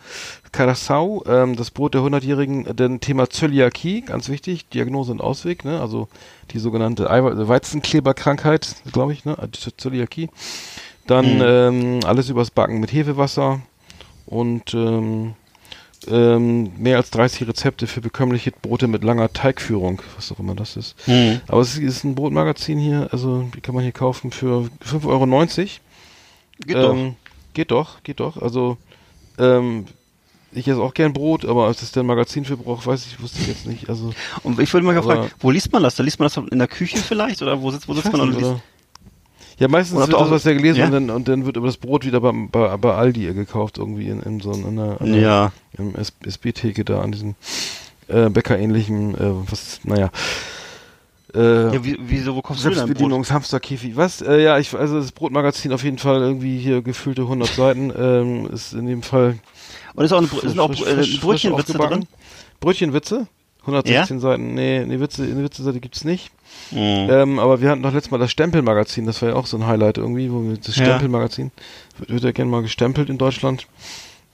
Karasau, 0.53 1.25
ähm, 1.27 1.57
das 1.57 1.73
Brot 1.73 1.95
der 1.95 2.03
100-Jährigen, 2.03 2.67
äh, 2.67 2.75
denn 2.75 3.01
Thema 3.01 3.29
Zöliakie, 3.29 4.03
ganz 4.03 4.29
wichtig, 4.29 4.69
Diagnose 4.69 5.11
und 5.11 5.21
Ausweg, 5.21 5.65
ne? 5.65 5.81
also 5.81 6.07
die 6.53 6.59
sogenannte 6.61 7.11
Eiwe 7.11 7.49
Weizenkleberkrankheit, 7.49 8.77
glaube 8.93 9.13
ich, 9.13 9.25
ne? 9.25 9.37
Z- 9.53 9.75
Zöliakie. 9.77 10.29
Dann 11.09 11.37
Mhm. 11.39 11.43
ähm, 11.45 12.01
alles 12.07 12.29
übers 12.29 12.51
Backen 12.51 12.79
mit 12.81 12.93
Hefewasser 12.93 13.61
und 14.27 14.73
ähm, 14.75 15.35
ähm, 16.11 16.73
mehr 16.79 16.97
als 16.97 17.11
30 17.11 17.49
Rezepte 17.49 17.87
für 17.87 18.01
bekömmliche 18.01 18.51
Brote 18.51 18.87
mit 18.89 19.05
langer 19.05 19.33
Teigführung, 19.33 20.03
was 20.17 20.33
auch 20.33 20.39
immer 20.39 20.55
das 20.55 20.77
ist. 20.77 20.97
Hm. 21.07 21.41
Aber 21.49 21.61
es 21.61 21.79
ist 21.79 22.05
ein 22.05 22.15
Brotmagazin 22.15 22.79
hier, 22.79 23.09
also 23.13 23.49
die 23.55 23.61
kann 23.61 23.75
man 23.75 23.85
hier 23.85 23.93
kaufen 23.93 24.31
für 24.31 24.69
5,90 24.85 25.07
Euro. 25.07 25.27
Geht 26.67 26.77
doch. 26.77 26.95
Ähm, 26.95 27.17
Geht 27.55 27.71
doch, 27.71 28.03
geht 28.03 28.19
doch. 28.19 28.37
Also, 28.43 28.77
ähm, 29.39 29.87
ich 30.53 30.69
esse 30.69 30.81
auch 30.81 30.93
gern 30.93 31.13
Brot, 31.13 31.45
aber 31.45 31.71
ist 31.71 31.83
das 31.83 31.93
denn 31.93 32.05
Magazin 32.05 32.45
für 32.45 32.57
Brauch, 32.57 32.85
weiß 32.85 33.07
ich, 33.07 33.21
wusste 33.21 33.41
ich 33.41 33.47
jetzt 33.47 33.67
nicht. 33.67 33.89
Also, 33.89 34.13
Und 34.43 34.59
ich 34.61 34.73
würde 34.73 34.87
mal 34.87 35.01
fragen, 35.03 35.31
wo 35.39 35.51
liest 35.51 35.73
man 35.73 35.83
das? 35.83 35.95
Da 35.95 36.03
liest 36.03 36.19
man 36.19 36.27
das 36.27 36.37
in 36.37 36.59
der 36.59 36.69
Küche 36.69 36.99
vielleicht? 36.99 37.43
Oder 37.43 37.63
wo 37.63 37.71
sitzt, 37.71 37.89
wo 37.89 37.95
sitzt 37.95 38.11
man 38.13 38.21
und 38.21 38.37
liest? 38.37 38.55
Ja, 39.59 39.69
meistens 39.69 39.99
wird 39.99 40.15
auch- 40.15 40.31
was 40.31 40.45
ja 40.45 40.53
gelesen 40.53 40.79
ja? 40.81 40.87
und, 40.87 40.93
dann, 40.93 41.11
und 41.11 41.29
dann 41.29 41.47
wird 41.47 41.57
aber 41.57 41.67
das 41.67 41.77
Brot 41.77 42.05
wieder 42.05 42.21
beim, 42.21 42.51
bei, 42.51 42.77
bei 42.77 42.95
Aldi 42.95 43.33
gekauft, 43.35 43.79
irgendwie 43.79 44.09
in, 44.09 44.21
in 44.23 44.41
so 44.41 44.53
einer, 44.53 45.01
einer 45.01 45.17
Ja. 45.17 45.53
SB-Theke 46.25 46.85
da 46.85 47.01
an 47.01 47.13
diesem 47.13 47.35
äh, 48.09 48.29
Bäckerähnlichen, 48.31 49.15
äh, 49.15 49.51
was, 49.51 49.81
naja. 49.85 50.11
Äh, 51.35 51.75
Ja, 51.75 51.85
wie, 51.85 51.97
wieso, 52.01 52.35
wo 52.37 52.43
kommst 52.43 52.65
du 52.65 52.69
denn 52.69 52.79
dein 52.79 52.87
Brot? 52.87 52.89
Selbstbedienungshamsterkäfig. 52.89 53.97
Was? 53.97 54.23
Äh, 54.23 54.43
ja, 54.43 54.59
ich, 54.59 54.75
also 54.75 54.99
das 55.01 55.13
Brotmagazin 55.13 55.73
auf 55.73 55.83
jeden 55.85 55.99
Fall 55.99 56.21
irgendwie 56.21 56.59
hier 56.59 56.83
gefüllte 56.83 57.23
100 57.23 57.49
Seiten, 57.55 57.93
ähm, 57.97 58.49
ist 58.53 58.73
in 58.73 58.87
dem 58.87 59.03
Fall 59.03 59.39
Und 59.95 60.05
ist 60.05 60.13
auch 60.13 60.19
eine, 60.19 60.27
Br- 60.27 60.49
sind 60.49 60.59
auch 60.61 60.69
frisch- 60.73 60.83
äh, 60.87 60.95
frisch- 60.97 61.21
Brötchenwitze 61.21 61.73
frisch 61.75 61.87
drin? 61.89 62.07
Brötchenwitze? 62.61 63.27
116 63.63 64.21
Seiten, 64.21 64.55
nee, 64.55 64.85
nee, 64.87 65.01
Witze, 65.01 65.23
eine 65.23 65.43
Witze-Seite 65.43 65.81
gibt's 65.81 66.05
nicht. 66.05 66.31
Mhm. 66.71 66.79
Ähm, 67.11 67.39
aber 67.39 67.61
wir 67.61 67.71
hatten 67.71 67.83
doch 67.83 67.93
letztes 67.93 68.11
Mal 68.11 68.19
das 68.19 68.31
Stempelmagazin, 68.31 69.07
das 69.07 69.21
war 69.23 69.29
ja 69.31 69.35
auch 69.37 69.47
so 69.47 69.57
ein 69.57 69.67
Highlight 69.67 69.99
irgendwie, 69.99 70.33
wo 70.33 70.43
wir 70.43 70.57
das 70.57 70.77
Ja. 70.77 70.85
Stempelmagazin, 70.87 71.51
wird, 71.99 72.11
wird 72.11 72.25
ja 72.25 72.33
gerne 72.33 72.51
mal 72.51 72.63
gestempelt 72.63 73.11
in 73.11 73.19
Deutschland. 73.19 73.67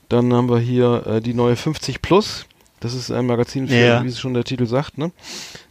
Dann 0.09 0.33
haben 0.33 0.49
wir 0.49 0.59
hier 0.59 1.05
äh, 1.07 1.21
die 1.21 1.33
neue 1.33 1.55
50 1.55 2.01
Plus. 2.01 2.45
Das 2.79 2.95
ist 2.95 3.11
ein 3.11 3.27
Magazin 3.27 3.67
für, 3.67 3.75
Ja. 3.75 4.03
wie 4.03 4.07
es 4.07 4.19
schon 4.19 4.33
der 4.33 4.43
Titel 4.43 4.65
sagt, 4.65 4.97
ne? 4.97 5.11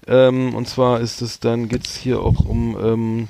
Ähm, 0.07 0.55
und 0.55 0.69
zwar 0.69 1.01
ist 1.01 1.23
es, 1.23 1.41
dann 1.41 1.69
geht's 1.69 1.97
hier 1.97 2.21
auch 2.21 2.45
um 2.45 2.77
ähm, 2.81 3.29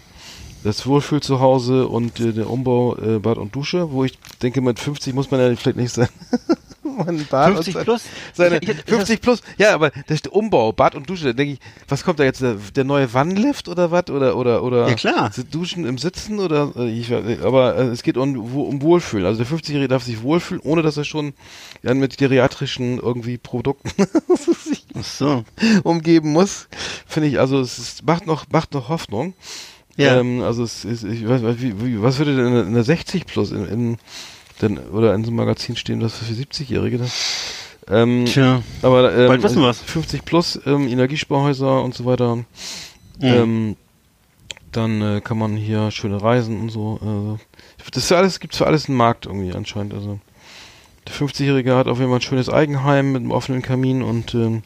das 0.62 0.87
Wohlfühl 0.87 1.22
zu 1.22 1.40
Hause 1.40 1.88
und 1.88 2.20
äh, 2.20 2.33
der 2.35 2.50
Umbau 2.50 2.94
äh, 2.98 3.18
Bad 3.18 3.38
und 3.38 3.54
Dusche, 3.56 3.90
wo 3.92 4.04
ich 4.04 4.18
denke, 4.42 4.61
mit 4.61 4.78
50 4.78 5.14
muss 5.14 5.30
man 5.30 5.40
ja 5.40 5.54
vielleicht 5.56 5.78
nicht 5.78 5.94
sein. 5.94 6.09
mein 7.07 7.26
Bad 7.26 7.53
50 7.55 7.76
und 7.76 7.85
plus? 7.85 8.03
seine 8.35 8.57
Ich- 8.57 8.62
ich- 8.68 8.79
ist 8.79 8.88
50 8.88 9.20
plus, 9.20 9.40
ja, 9.59 9.74
aber 9.74 9.90
der 9.90 10.33
Umbau, 10.33 10.72
Bad 10.72 10.94
und 10.94 11.09
Dusche, 11.09 11.24
da 11.26 11.33
denke 11.33 11.55
ich, 11.55 11.61
was 11.88 12.05
kommt 12.05 12.18
da 12.20 12.24
jetzt, 12.24 12.40
der, 12.42 12.55
der 12.74 12.85
neue 12.85 13.12
Wannlift 13.14 13.68
oder 13.68 13.90
was? 13.90 14.09
Oder, 14.11 14.37
oder, 14.37 14.62
oder 14.62 14.88
Ja, 14.88 14.94
klar. 14.94 15.31
Duschen 15.50 15.85
im 15.87 15.98
Sitzen 15.98 16.38
oder 16.38 16.72
äh, 16.76 16.90
ich 16.90 17.12
aber 17.12 17.76
äh, 17.76 17.83
es 17.88 18.03
geht 18.03 18.16
um, 18.16 18.37
um 18.37 18.83
Wohlfühlen. 18.83 19.26
Also 19.26 19.42
der 19.42 19.50
50-Jährige 19.59 19.88
darf 19.88 20.05
sich 20.05 20.22
wohlfühlen, 20.22 20.62
ohne 20.62 20.83
dass 20.83 20.96
er 20.96 21.05
schon 21.05 21.33
ja, 21.83 21.94
mit 21.94 22.18
geriatrischen 22.18 22.98
irgendwie 22.98 23.38
Produkten 23.38 23.90
sich 24.64 24.85
so. 25.03 25.44
umgeben 25.83 26.33
muss. 26.33 26.68
Finde 27.07 27.29
ich, 27.29 27.38
also 27.40 27.61
es 27.61 27.79
ist, 27.79 28.07
macht 28.07 28.26
noch, 28.26 28.44
macht 28.53 28.74
noch 28.74 28.88
Hoffnung. 28.88 29.35
Ja. 29.96 30.18
Ähm, 30.20 30.42
also 30.42 30.62
es 30.62 30.85
ist, 30.85 31.05
ich 31.05 31.29
weiß, 31.29 31.42
nicht, 31.42 31.62
wie, 31.62 31.85
wie, 31.85 32.03
was 32.03 32.18
würde 32.18 32.37
denn 32.37 32.57
in 32.68 32.74
der 32.74 32.85
60 32.85 33.26
plus 33.26 33.50
in, 33.50 33.66
in 33.66 33.98
denn, 34.62 34.79
oder 34.79 35.14
in 35.14 35.25
so 35.25 35.29
einem 35.31 35.37
Magazin 35.37 35.77
stehen, 35.77 36.01
was 36.03 36.16
für 36.18 36.25
70-Jährige 36.33 36.99
das? 36.99 37.12
Ähm, 37.88 38.25
Tja. 38.27 38.62
aber 38.83 39.12
ähm, 39.16 39.29
Bald 39.29 39.42
wissen 39.42 39.62
wir's. 39.62 39.81
50 39.81 40.25
plus 40.25 40.61
ähm, 40.66 40.87
Energiesparhäuser 40.87 41.83
und 41.83 41.94
so 41.94 42.05
weiter. 42.05 42.37
Mhm. 42.37 42.44
Ähm, 43.20 43.77
dann 44.73 45.03
äh, 45.03 45.20
kann 45.20 45.38
man 45.38 45.57
hier 45.57 45.90
schöne 45.90 46.23
Reisen 46.23 46.61
und 46.61 46.68
so. 46.70 46.99
Also, 47.01 47.38
das 47.90 48.05
ist 48.05 48.12
alles, 48.12 48.38
gibt 48.38 48.55
für 48.55 48.66
alles 48.66 48.88
einen 48.88 48.96
Markt 48.96 49.27
irgendwie 49.27 49.53
anscheinend. 49.53 49.94
Also 49.94 50.20
der 51.09 51.14
50-Jährige 51.14 51.75
hat 51.75 51.88
auf 51.88 51.99
jeden 51.99 52.11
Fall 52.11 52.18
ein 52.18 52.23
schönes 52.23 52.49
Eigenheim 52.49 53.12
mit 53.12 53.23
einem 53.23 53.33
offenen 53.33 53.62
Kamin 53.62 54.03
und 54.03 54.35
ähm, 54.35 54.62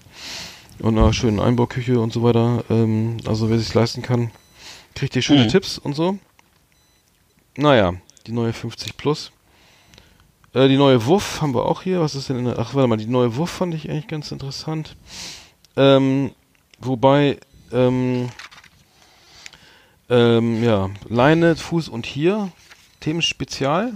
und 0.81 0.99
einer 0.99 1.13
schönen 1.13 1.39
Einbauküche 1.41 2.01
und 2.01 2.13
so 2.13 2.23
weiter. 2.23 2.65
Ähm, 2.69 3.19
also 3.27 3.49
wer 3.49 3.59
sich 3.59 3.73
leisten 3.73 4.03
kann, 4.03 4.31
kriegt 4.95 5.13
hier 5.15 5.23
schöne 5.23 5.45
Mhm. 5.45 5.49
Tipps 5.49 5.79
und 5.79 5.95
so. 5.95 6.19
Naja, 7.57 7.95
die 8.27 8.33
neue 8.33 8.53
50 8.53 8.97
Plus. 8.97 9.31
Äh, 10.55 10.69
die 10.69 10.77
neue 10.77 11.05
Wuff 11.07 11.43
haben 11.43 11.55
wir 11.55 11.67
auch 11.67 11.83
hier. 11.83 12.01
Was 12.01 12.15
ist 12.15 12.29
denn 12.29 12.39
in 12.39 12.45
der. 12.47 12.59
Ach, 12.59 12.75
warte 12.75 12.89
mal, 12.89 12.97
die 12.97 13.07
neue 13.07 13.37
Wuff 13.37 13.51
fand 13.51 13.75
ich 13.75 13.91
eigentlich 13.91 14.09
ganz 14.09 14.31
interessant. 14.33 14.97
Ähm, 15.77 16.31
wobei, 16.81 17.39
ähm, 17.73 18.29
ähm, 20.09 20.63
ja, 20.63 20.91
Leine, 21.09 21.57
Fuß 21.57 21.89
und 21.89 22.07
hier, 22.07 22.53
Themenspezial. 23.01 23.93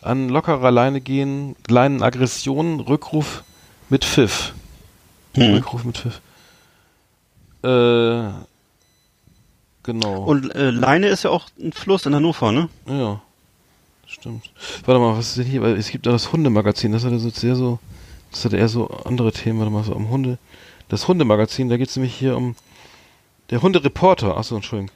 An 0.00 0.28
lockerer 0.28 0.70
Leine 0.70 1.00
gehen, 1.00 1.56
Leinenaggression, 1.68 2.80
Rückruf 2.80 3.42
mit 3.88 4.04
Pfiff. 4.04 4.54
Hm. 5.34 5.54
Rückruf 5.54 5.84
mit 5.84 5.98
Pfiff. 5.98 6.20
Äh, 7.64 8.30
genau. 9.82 10.22
Und 10.22 10.54
äh, 10.54 10.70
Leine 10.70 11.08
ist 11.08 11.24
ja 11.24 11.30
auch 11.30 11.48
ein 11.60 11.72
Fluss 11.72 12.06
in 12.06 12.14
Hannover, 12.14 12.52
ne? 12.52 12.68
Ja, 12.86 13.20
stimmt. 14.08 14.50
Warte 14.84 15.00
mal, 15.00 15.16
was 15.16 15.28
ist 15.28 15.38
denn 15.38 15.46
hier? 15.46 15.62
Weil 15.62 15.76
es 15.76 15.90
gibt 15.90 16.06
da 16.06 16.12
das 16.12 16.32
Hundemagazin, 16.32 16.92
das 16.92 17.04
hat 17.04 17.12
ja 17.12 17.18
so 17.18 17.30
sehr 17.30 17.56
so, 17.56 17.78
das 18.30 18.44
hat 18.44 18.52
eher 18.52 18.68
so 18.68 18.88
andere 18.88 19.32
Themen, 19.32 19.58
warte 19.58 19.72
mal, 19.72 19.84
so 19.84 19.94
um 19.94 20.08
Hunde. 20.08 20.38
Das 20.88 21.06
Hundemagazin, 21.06 21.68
da 21.68 21.76
geht 21.76 21.88
es 21.88 21.96
nämlich 21.96 22.14
hier 22.14 22.36
um 22.36 22.56
der 23.50 23.62
Hundereporter, 23.62 24.36
achso, 24.36 24.56
Entschuldigung. 24.56 24.94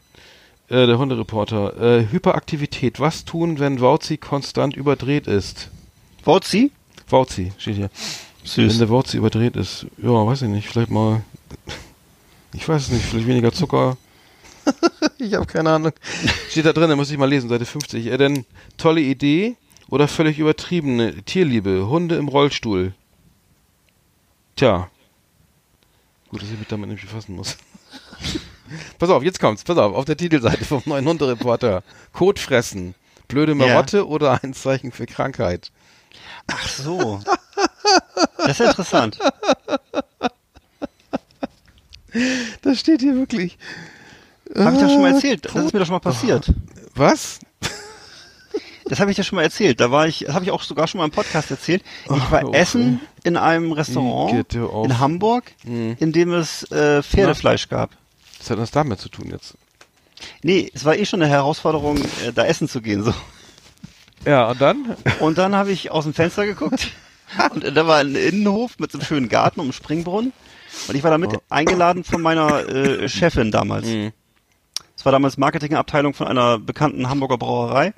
Äh, 0.69 0.87
der 0.87 0.99
Hundereporter. 0.99 1.81
Äh, 1.81 2.07
Hyperaktivität. 2.11 3.01
Was 3.01 3.25
tun, 3.25 3.59
wenn 3.59 3.81
Wauzi 3.81 4.17
konstant 4.17 4.75
überdreht 4.75 5.27
ist? 5.27 5.71
Wauzi? 6.25 6.71
Wauzi, 7.09 7.53
steht 7.59 7.77
hier. 7.77 7.91
Wenn 8.57 8.79
der 8.79 8.89
Wauzi 8.89 9.19
überdreht 9.19 9.57
ist. 9.57 9.87
Ja, 9.99 10.27
weiß 10.27 10.43
ich 10.43 10.49
nicht, 10.49 10.69
vielleicht 10.69 10.91
mal. 10.91 11.23
Ich 12.55 12.69
weiß 12.69 12.83
es 12.83 12.91
nicht, 12.91 13.07
vielleicht 13.07 13.27
weniger 13.27 13.51
Zucker. 13.51 13.97
ich 15.19 15.35
habe 15.35 15.47
keine 15.47 15.71
Ahnung. 15.71 15.93
Steht 16.49 16.67
da 16.67 16.73
drin, 16.73 16.91
da 16.91 16.97
muss 16.97 17.11
ich 17.11 17.19
mal 17.19 17.29
lesen, 17.29 17.49
Seite 17.49 17.65
50. 17.65 18.07
Äh, 18.07 18.17
denn 18.17 18.45
tolle 18.77 19.01
Idee 19.01 19.57
oder 19.89 20.09
völlig 20.09 20.39
übertriebene 20.39 21.23
Tierliebe, 21.23 21.89
Hunde 21.89 22.17
im 22.17 22.29
Rollstuhl. 22.29 22.95
Tja. 24.57 24.91
Gut, 26.29 26.43
dass 26.43 26.51
ich 26.51 26.59
mich 26.59 26.69
damit 26.69 26.89
nicht 26.89 27.03
befassen 27.03 27.37
muss. 27.37 27.57
pass 28.99 29.11
auf, 29.11 29.23
jetzt 29.23 29.41
kommt's. 29.41 29.65
Pass 29.65 29.79
auf, 29.79 29.95
auf 29.95 30.05
der 30.05 30.17
Titelseite 30.17 30.65
vom 30.65 30.83
neuen 30.87 31.07
Hundereporter. 31.07 31.83
Kot 32.13 32.39
fressen. 32.39 32.95
Blöde 33.29 33.55
Marotte 33.55 34.07
oder 34.07 34.43
ein 34.43 34.55
Zeichen 34.55 34.93
für 34.93 35.07
Krankheit. 35.07 35.73
Ach 36.47 36.69
so. 36.69 37.21
Das 38.39 38.51
ist 38.51 38.61
ja 38.61 38.71
interessant. 38.71 39.19
Das 42.61 42.79
steht 42.79 43.01
hier 43.01 43.15
wirklich. 43.15 43.57
Habe 44.57 44.75
ich 44.77 44.81
das 44.83 44.93
schon 44.93 45.01
mal 45.03 45.13
erzählt? 45.15 45.45
Das 45.47 45.65
ist 45.65 45.73
mir 45.73 45.79
doch 45.81 45.87
schon 45.87 45.95
mal 45.95 46.01
passiert. 46.01 46.53
Was? 46.95 47.39
Das 48.85 48.99
habe 49.01 49.11
ich 49.11 49.17
dir 49.17 49.23
schon 49.23 49.37
mal 49.37 49.43
erzählt. 49.43 49.81
Da 49.81 49.91
war 49.91 50.07
ich, 50.09 50.25
das 50.27 50.35
habe 50.35 50.45
ich 50.45 50.51
auch 50.51 50.61
sogar 50.63 50.87
schon 50.89 50.99
mal 50.99 51.05
im 51.05 51.13
Podcast 51.13 51.51
erzählt. 51.51 51.83
Ich 52.05 52.31
war 52.31 52.45
auf, 52.45 52.55
essen 52.55 53.01
in 53.23 53.37
einem 53.37 53.73
Restaurant 53.73 54.53
in 54.55 54.99
Hamburg, 54.99 55.53
Mhm. 55.65 55.97
in 56.01 56.13
dem 56.13 56.33
es 56.33 56.65
äh, 56.73 57.03
Pferdefleisch 57.03 57.69
gab. 57.69 57.91
Was 58.39 58.51
hat 58.51 58.59
das 58.59 58.71
damit 58.73 58.99
zu 58.99 59.09
tun 59.09 59.29
jetzt? 59.31 59.55
Nee, 60.43 60.71
es 60.75 60.85
war 60.85 60.97
eh 60.97 61.07
schon 61.07 61.23
eine 61.23 61.31
Herausforderung, 61.31 61.99
äh, 61.99 62.33
da 62.35 62.45
essen 62.45 62.69
zu 62.69 62.83
gehen. 62.83 63.05
So. 63.05 63.15
Ja, 64.27 64.51
und 64.51 64.61
dann? 64.61 64.97
Und 65.21 65.39
dann 65.39 65.55
habe 65.55 65.71
ich 65.71 65.91
aus 65.93 66.05
dem 66.05 66.13
Fenster 66.13 66.45
geguckt 66.45 66.89
und 67.55 67.65
da 67.77 67.87
war 67.87 67.99
ein 67.99 68.15
Innenhof 68.17 68.79
mit 68.79 68.91
so 68.93 68.99
einem 68.99 69.07
schönen 69.07 69.29
Garten 69.29 69.61
und 69.61 69.67
einem 69.67 69.73
Springbrunnen. 69.73 70.33
Und 70.89 70.95
ich 70.95 71.05
war 71.05 71.11
damit 71.13 71.39
eingeladen 71.49 72.03
von 72.03 72.21
meiner 72.21 72.69
äh, 72.69 73.09
Chefin 73.09 73.53
damals. 73.53 73.87
Mhm. 73.87 74.13
Es 75.03 75.05
war 75.05 75.11
damals 75.11 75.37
Marketingabteilung 75.37 76.15
von 76.15 76.29
einer 76.29 76.61
bekannten 76.61 77.09
Hamburger 77.09 77.37
Brauerei. 77.37 77.93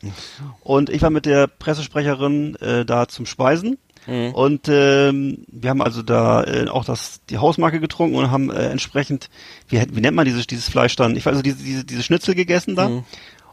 Und 0.63 0.89
ich 0.89 1.03
war 1.03 1.11
mit 1.11 1.27
der 1.27 1.49
Pressesprecherin 1.49 2.57
äh, 2.63 2.87
da 2.87 3.09
zum 3.09 3.27
Speisen. 3.27 3.77
Mhm. 4.07 4.31
Und 4.31 4.69
ähm, 4.71 5.45
wir 5.49 5.69
haben 5.69 5.83
also 5.83 6.01
da 6.01 6.45
äh, 6.45 6.67
auch 6.67 6.87
das 6.87 7.21
die 7.29 7.37
Hausmarke 7.37 7.79
getrunken 7.79 8.17
und 8.17 8.31
haben 8.31 8.51
äh, 8.51 8.71
entsprechend, 8.71 9.29
wie, 9.69 9.85
wie 9.93 10.01
nennt 10.01 10.17
man 10.17 10.25
dieses, 10.25 10.47
dieses 10.47 10.71
Fleisch 10.71 10.97
dann? 10.97 11.15
Ich 11.15 11.27
weiß 11.27 11.33
also 11.33 11.43
diese, 11.43 11.63
diese, 11.63 11.85
diese 11.85 12.03
Schnitzel 12.03 12.35
gegessen 12.35 12.75
da. 12.75 12.89
Mhm. 12.89 13.05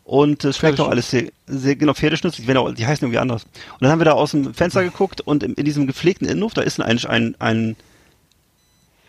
Und 0.06 0.45
es 0.45 0.58
schmeckt 0.58 0.80
auch 0.80 0.88
alles 0.88 1.10
sehr, 1.10 1.26
sehr 1.45 1.76
genau, 1.76 1.93
Pferdeschnitzel, 1.93 2.45
die, 2.45 2.56
auch, 2.56 2.72
die 2.72 2.88
heißen 2.88 3.04
irgendwie 3.06 3.20
anders. 3.20 3.43
Und 3.43 3.82
dann 3.82 3.91
haben 3.91 3.99
wir 3.99 4.06
da 4.06 4.14
aus 4.14 4.32
dem 4.32 4.54
Fenster 4.54 4.82
geguckt 4.82 5.20
und 5.20 5.43
in, 5.43 5.56
in 5.56 5.66
diesem 5.66 5.88
gepflegten 5.88 6.26
Innenhof, 6.26 6.54
da 6.54 6.62
ist 6.62 6.80
ein, 6.80 7.04
ein, 7.06 7.36
ein 7.39 7.76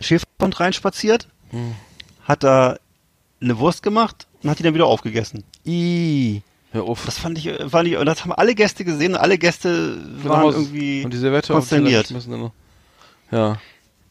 Schäferhund 0.00 0.58
reinspaziert, 0.58 1.28
Mhm. 1.52 1.76
hat 2.24 2.42
da 2.42 2.78
eine 3.40 3.58
Wurst 3.58 3.82
gemacht 3.84 4.26
und 4.42 4.50
hat 4.50 4.58
die 4.58 4.62
dann 4.62 4.74
wieder 4.74 4.86
aufgegessen. 4.86 5.44
I. 5.66 6.42
Hör 6.72 6.84
auf. 6.84 7.04
Das 7.04 7.18
fand 7.18 7.36
ich, 7.38 7.46
äh, 7.48 7.68
fand 7.68 7.86
ich, 7.88 7.96
und 7.96 8.06
das 8.06 8.22
haben 8.22 8.32
alle 8.32 8.54
Gäste 8.54 8.84
gesehen 8.84 9.12
und 9.12 9.18
alle 9.20 9.36
Gäste 9.38 9.98
waren 10.22 10.22
Genau, 10.22 10.50
irgendwie 10.50 11.04
und 11.04 11.12
die 11.12 11.18
Servette 11.18 11.54
auf 11.54 11.68
den 11.68 11.84
Teller 11.84 12.02
konsterniert. 12.02 12.40
noch. 12.40 12.52
Ja. 13.30 13.58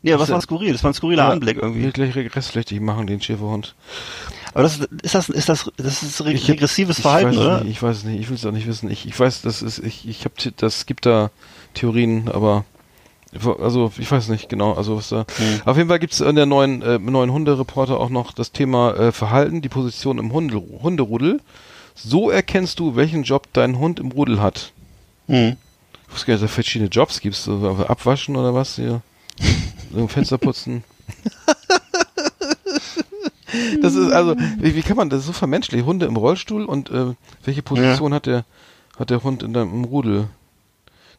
Ja, 0.03 0.19
was 0.19 0.29
ja- 0.29 0.33
war 0.35 0.41
skurril? 0.41 0.71
Das 0.73 0.83
war 0.83 0.91
ein 0.91 0.93
skurriler 0.95 1.23
Ja, 1.25 1.29
Anblick 1.29 1.57
irgendwie. 1.57 1.83
Will 1.83 1.91
gleich 1.91 2.15
regressflächig 2.15 2.79
machen, 2.79 3.05
den 3.07 3.21
Schäferhund. 3.21 3.75
Aber 4.53 4.63
das 4.63 4.77
ist, 4.79 4.89
ist 5.03 5.15
das, 5.15 5.29
ist 5.29 5.49
das, 5.49 5.71
das 5.77 6.03
ist 6.03 6.21
re 6.25 6.33
Ich 6.33 6.49
regressives 6.49 6.97
ich 6.97 7.01
Verhalten, 7.03 7.29
weiß 7.29 7.35
es 7.35 7.41
oder? 7.41 7.63
Nicht, 7.63 7.71
ich 7.71 7.83
weiß 7.83 7.97
es 7.97 8.03
nicht, 8.03 8.19
ich 8.19 8.29
will 8.29 8.35
es 8.35 8.45
auch 8.45 8.51
nicht 8.51 8.67
wissen. 8.67 8.89
Ich, 8.89 9.05
ich 9.05 9.19
weiß, 9.19 9.41
das 9.43 9.61
ist, 9.61 9.79
ich, 9.79 10.07
ich 10.07 10.25
hab, 10.25 10.33
das 10.57 10.85
gibt 10.87 11.05
da 11.05 11.29
Theorien, 11.75 12.29
aber 12.29 12.65
also 13.59 13.91
ich 13.97 14.11
weiß 14.11 14.29
nicht 14.29 14.49
genau, 14.49 14.73
also 14.73 14.97
was 14.97 15.09
da. 15.09 15.25
Hm. 15.37 15.61
Auf 15.65 15.77
jeden 15.77 15.89
Fall 15.89 15.99
gibt 15.99 16.13
es 16.13 16.21
in 16.21 16.35
der 16.35 16.45
neuen 16.45 16.81
äh, 16.81 16.99
neuen 16.99 17.31
Hundereporter 17.31 17.99
auch 17.99 18.09
noch 18.09 18.33
das 18.33 18.51
Thema 18.51 18.93
äh, 18.95 19.11
Verhalten, 19.11 19.61
die 19.61 19.69
Position 19.69 20.17
im 20.17 20.33
Hunde, 20.33 20.57
Hunderudel. 20.57 21.39
So 21.95 22.29
erkennst 22.29 22.79
du, 22.79 22.95
welchen 22.95 23.23
Job 23.23 23.47
dein 23.53 23.79
Hund 23.79 23.99
im 23.99 24.11
Rudel 24.11 24.41
hat. 24.41 24.73
Hm. 25.27 25.55
Ich 26.07 26.13
wusste 26.13 26.27
gar 26.27 26.33
nicht, 26.33 26.43
dass 26.43 26.49
es 26.49 26.55
verschiedene 26.55 26.89
Jobs 26.89 27.21
gibt. 27.21 27.35
So 27.35 27.85
abwaschen 27.87 28.35
oder 28.35 28.53
was 28.53 28.75
hier? 28.75 29.01
So 29.93 30.07
Fenster 30.07 30.37
putzen. 30.37 30.83
das 33.81 33.95
ist 33.95 34.11
also, 34.11 34.35
wie, 34.59 34.75
wie, 34.75 34.81
kann 34.81 34.97
man 34.97 35.09
das 35.09 35.25
so 35.25 35.33
vermenschlich? 35.33 35.83
Hunde 35.83 36.05
im 36.05 36.15
Rollstuhl 36.15 36.65
und 36.65 36.89
äh, 36.89 37.13
welche 37.43 37.61
Position 37.61 38.11
ja. 38.11 38.15
hat 38.17 38.25
der 38.25 38.45
hat 38.97 39.09
der 39.09 39.23
Hund 39.23 39.43
in 39.43 39.53
deinem 39.53 39.83
Rudel? 39.83 40.27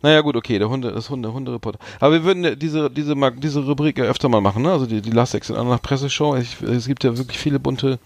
Naja, 0.02 0.20
gut, 0.20 0.36
okay, 0.36 0.58
der 0.58 0.68
Hunde, 0.68 0.92
das 0.92 1.10
Hunde, 1.10 1.32
Hundereporter. 1.32 1.78
Aber 2.00 2.12
wir 2.12 2.24
würden 2.24 2.58
diese, 2.58 2.90
diese, 2.90 3.14
diese 3.36 3.60
Rubrik 3.60 3.98
ja 3.98 4.04
öfter 4.04 4.28
mal 4.28 4.40
machen, 4.40 4.62
ne? 4.62 4.72
Also 4.72 4.86
die, 4.86 5.00
die 5.00 5.10
Last 5.10 5.34
Exit 5.34 5.56
nach 5.56 5.80
Presseshow. 5.80 6.36
Ich, 6.36 6.60
es 6.60 6.86
gibt 6.86 7.04
ja 7.04 7.16
wirklich 7.16 7.38
viele 7.38 7.60
bunte, 7.60 7.98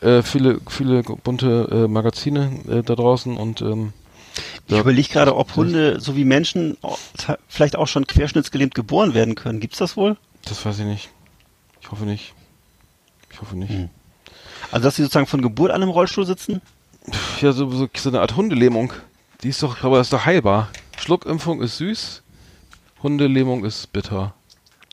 äh, 0.00 0.22
viele, 0.22 0.60
viele 0.68 1.02
bunte 1.02 1.68
äh, 1.70 1.88
Magazine 1.88 2.60
äh, 2.68 2.82
da 2.82 2.94
draußen 2.94 3.36
und 3.36 3.60
ähm, 3.62 3.92
ich 4.66 4.78
überlege 4.78 5.08
gerade, 5.08 5.36
ob 5.36 5.54
Hunde 5.54 6.00
so 6.00 6.16
wie 6.16 6.24
Menschen 6.24 6.76
vielleicht 7.48 7.76
auch 7.76 7.86
schon 7.86 8.06
querschnittsgelähmt 8.06 8.74
geboren 8.74 9.14
werden 9.14 9.34
können. 9.34 9.60
Gibt's 9.60 9.78
das 9.78 9.96
wohl? 9.96 10.16
Das 10.44 10.64
weiß 10.64 10.80
ich 10.80 10.86
nicht. 10.86 11.10
Ich 11.80 11.90
hoffe 11.90 12.04
nicht. 12.04 12.34
Ich 13.30 13.40
hoffe 13.40 13.56
nicht. 13.56 13.70
Hm. 13.70 13.90
Also, 14.72 14.84
dass 14.84 14.96
sie 14.96 15.02
sozusagen 15.02 15.26
von 15.26 15.42
Geburt 15.42 15.70
an 15.70 15.82
im 15.82 15.88
Rollstuhl 15.88 16.26
sitzen? 16.26 16.60
Ja, 17.40 17.52
so, 17.52 17.70
so, 17.70 17.88
so 17.94 18.08
eine 18.08 18.20
Art 18.20 18.36
Hundelähmung. 18.36 18.92
Die 19.42 19.50
ist 19.50 19.62
doch, 19.62 19.84
aber 19.84 19.98
das 19.98 20.06
ist 20.06 20.12
doch 20.12 20.24
heilbar. 20.24 20.70
Schluckimpfung 20.98 21.60
ist 21.60 21.78
süß, 21.78 22.22
Hundelähmung 23.02 23.64
ist 23.64 23.92
bitter. 23.92 24.34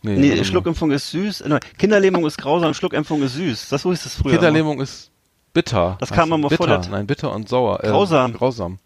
Nee, 0.04 0.16
nee 0.18 0.44
Schluckimpfung 0.44 0.92
ist 0.92 1.12
süß. 1.12 1.44
Kinderlähmung 1.78 2.26
ist 2.26 2.38
grausam, 2.38 2.74
Schluckimpfung 2.74 3.22
ist 3.22 3.36
süß. 3.36 3.70
Das 3.70 3.84
so 3.84 3.92
ist 3.92 4.06
es 4.06 4.16
früher. 4.16 4.34
Kinderlähmung 4.34 4.74
immer. 4.74 4.84
ist 4.84 5.12
bitter. 5.54 5.98
Das 6.00 6.10
kam 6.10 6.30
man 6.30 6.42
mal 6.42 6.48
bitter. 6.48 6.66
vor. 6.66 6.78
Der 6.80 6.90
Nein, 6.90 7.06
bitter 7.08 7.32
und 7.32 7.48
sauer. 7.48 7.84
Äh, 7.84 7.90
grausam. 7.90 8.34
Grausam. 8.34 8.80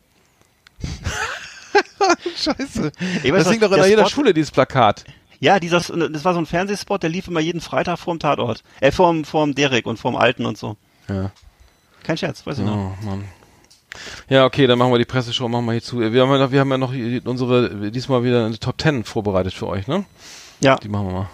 Scheiße. 2.36 2.92
Weiß, 2.92 3.44
das 3.44 3.50
hing 3.50 3.62
doch 3.62 3.72
in 3.72 3.84
jeder 3.86 4.06
Spot, 4.06 4.10
Schule, 4.10 4.34
dieses 4.34 4.52
Plakat. 4.52 5.06
Ja, 5.40 5.60
dieser, 5.60 5.80
das 5.80 6.26
war 6.26 6.34
so 6.34 6.40
ein 6.40 6.46
Fernsehspot, 6.46 7.04
der 7.04 7.10
lief 7.10 7.28
immer 7.28 7.40
jeden 7.40 7.62
Freitag 7.62 7.98
vorm 7.98 8.20
Tatort. 8.20 8.64
Äh, 8.82 8.92
vorm, 8.92 9.26
vorm 9.26 9.56
Derek 9.56 9.86
und 9.86 9.98
vorm 9.98 10.16
Alten 10.16 10.46
und 10.46 10.58
so. 10.58 10.76
Ja. 11.08 11.32
Kein 12.04 12.18
Scherz, 12.18 12.46
weiß 12.46 12.60
ich 12.60 12.66
oh, 12.66 12.68
noch. 12.68 13.02
Mann. 13.02 13.24
Ja, 14.30 14.46
okay, 14.46 14.68
dann 14.68 14.78
machen 14.78 14.92
wir 14.92 15.00
die 15.00 15.06
Presseshow, 15.06 15.48
machen 15.48 15.66
wir 15.66 15.74
hier 15.74 15.82
zu. 15.82 16.00
Wir 16.00 16.22
haben 16.22 16.32
ja 16.32 16.38
noch, 16.38 16.52
wir 16.52 16.60
haben 16.60 16.72
ja 16.72 16.78
noch 16.78 16.94
unsere, 17.26 17.92
diesmal 17.92 18.24
wieder 18.24 18.46
eine 18.46 18.60
Top 18.60 18.82
10 18.82 19.04
vorbereitet 19.04 19.54
für 19.54 19.68
euch, 19.68 19.88
ne? 19.88 20.06
Ja. 20.60 20.76
Die 20.78 20.90
machen 20.90 21.08
wir 21.08 21.14
mal. 21.14 21.30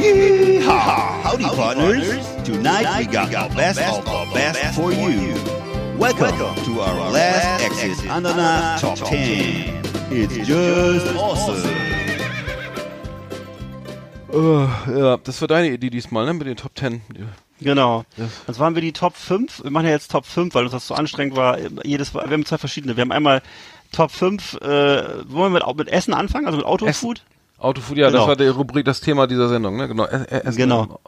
Yeehaw! 0.00 1.24
Howdy, 1.24 1.44
partners! 1.44 2.06
Tonight 2.44 2.86
we 2.98 3.06
got 3.06 3.30
the 3.30 3.56
best 3.56 3.80
of 3.80 4.04
the 4.04 4.34
best 4.34 4.74
for 4.74 4.92
you. 4.92 5.34
Welcome 5.98 6.36
to 6.64 6.80
our 6.80 7.10
last 7.10 7.64
exit 7.64 8.10
Ananas 8.10 8.80
Top 8.80 8.96
10. 8.96 9.82
It's 10.10 10.34
just 10.46 11.16
awesome. 11.16 11.70
Uh, 14.32 14.66
ja, 14.88 15.16
das 15.18 15.40
war 15.40 15.48
deine 15.48 15.70
Idee 15.70 15.90
diesmal, 15.90 16.26
ne, 16.26 16.34
mit 16.34 16.46
den 16.46 16.56
Top 16.56 16.76
10. 16.76 17.02
Genau. 17.64 18.04
Und 18.46 18.54
zwar 18.54 18.66
haben 18.66 18.74
wir 18.74 18.82
die 18.82 18.92
Top 18.92 19.16
5. 19.16 19.64
Wir 19.64 19.70
machen 19.70 19.86
ja 19.86 19.92
jetzt 19.92 20.10
Top 20.10 20.26
5, 20.26 20.54
weil 20.54 20.64
uns 20.64 20.72
das 20.72 20.86
so 20.86 20.94
anstrengend 20.94 21.36
war. 21.36 21.58
Jedes, 21.82 22.14
wir 22.14 22.22
haben 22.22 22.46
zwei 22.46 22.58
verschiedene. 22.58 22.96
Wir 22.96 23.02
haben 23.02 23.12
einmal 23.12 23.42
Top 23.94 24.10
5, 24.10 24.54
äh, 24.54 24.66
wollen 25.28 25.52
wir 25.52 25.66
mit, 25.66 25.76
mit 25.76 25.88
Essen 25.88 26.14
anfangen, 26.14 26.46
also 26.46 26.58
mit 26.58 26.66
Autofood? 26.66 27.22
Autofood, 27.58 27.96
ja, 27.96 28.08
genau. 28.08 28.18
das 28.18 28.28
war 28.28 28.36
die 28.36 28.46
Rubrik, 28.46 28.84
das 28.84 29.00
Thema 29.00 29.26
dieser 29.26 29.48
Sendung, 29.48 29.76
ne? 29.76 29.88
Genau. 29.88 30.04
Essen 30.04 30.56
genau. 30.56 31.00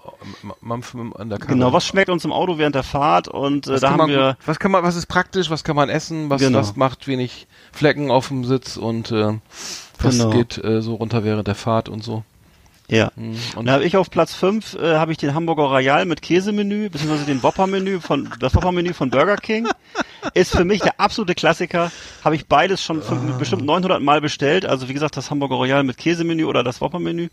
genau, 1.47 1.73
was 1.73 1.85
schmeckt 1.85 2.09
uns 2.09 2.25
im 2.25 2.33
Auto 2.33 2.57
während 2.57 2.77
der 2.77 2.85
Fahrt 2.85 3.29
und 3.29 3.67
äh, 3.67 3.81
da 3.81 3.91
haben 3.91 3.99
man, 3.99 4.09
wir. 4.09 4.37
Was 4.47 4.59
kann 4.59 4.71
man, 4.71 4.85
was 4.85 4.97
ist 4.97 5.07
praktisch, 5.07 5.51
was 5.51 5.65
kann 5.65 5.77
man 5.77 5.89
essen, 5.89 6.31
was, 6.31 6.41
genau. 6.41 6.59
was 6.59 6.77
macht 6.77 7.09
wenig 7.09 7.49
Flecken 7.73 8.11
auf 8.11 8.29
dem 8.29 8.45
Sitz 8.45 8.77
und 8.77 9.11
äh, 9.11 9.35
was 10.01 10.19
genau. 10.19 10.31
geht 10.31 10.63
äh, 10.65 10.81
so 10.81 10.95
runter 10.95 11.25
während 11.25 11.49
der 11.49 11.57
Fahrt 11.57 11.89
und 11.89 12.05
so. 12.05 12.23
Ja. 12.89 13.11
Mhm. 13.17 13.37
Und 13.57 13.67
da 13.67 13.73
habe 13.73 13.85
ich 13.85 13.97
auf 13.97 14.11
Platz 14.11 14.35
5 14.35 14.75
äh, 14.75 14.97
habe 14.97 15.13
ich 15.13 15.19
den 15.19 15.35
Hamburger 15.35 15.65
Royal 15.65 16.05
mit 16.05 16.23
Käsemenü, 16.23 16.89
beziehungsweise 16.89 17.27
den 17.27 17.43
Whopper-Menü 17.43 18.01
von 18.01 18.29
das 18.39 18.55
Whopper-Menü 18.55 18.93
von 18.93 19.11
Burger 19.11 19.37
King. 19.37 19.69
Ist 20.35 20.57
für 20.57 20.65
mich 20.65 20.81
der 20.81 21.01
absolute 21.01 21.35
Klassiker. 21.35 21.91
Habe 22.25 22.37
ich 22.37 22.47
beides 22.47 22.83
schon 22.83 23.01
oh. 23.01 23.39
bestimmt 23.39 23.65
900 23.65 24.03
Mal 24.03 24.21
bestellt. 24.21 24.67
Also 24.67 24.89
wie 24.89 24.95
gesagt, 24.95 25.17
das 25.17 25.31
Hamburger 25.31 25.57
Royal 25.57 25.83
mit 25.83 25.97
Käsemenü 25.97 26.45
oder 26.45 26.63
das 26.63 26.81
Whopper-Menü. 26.81 27.29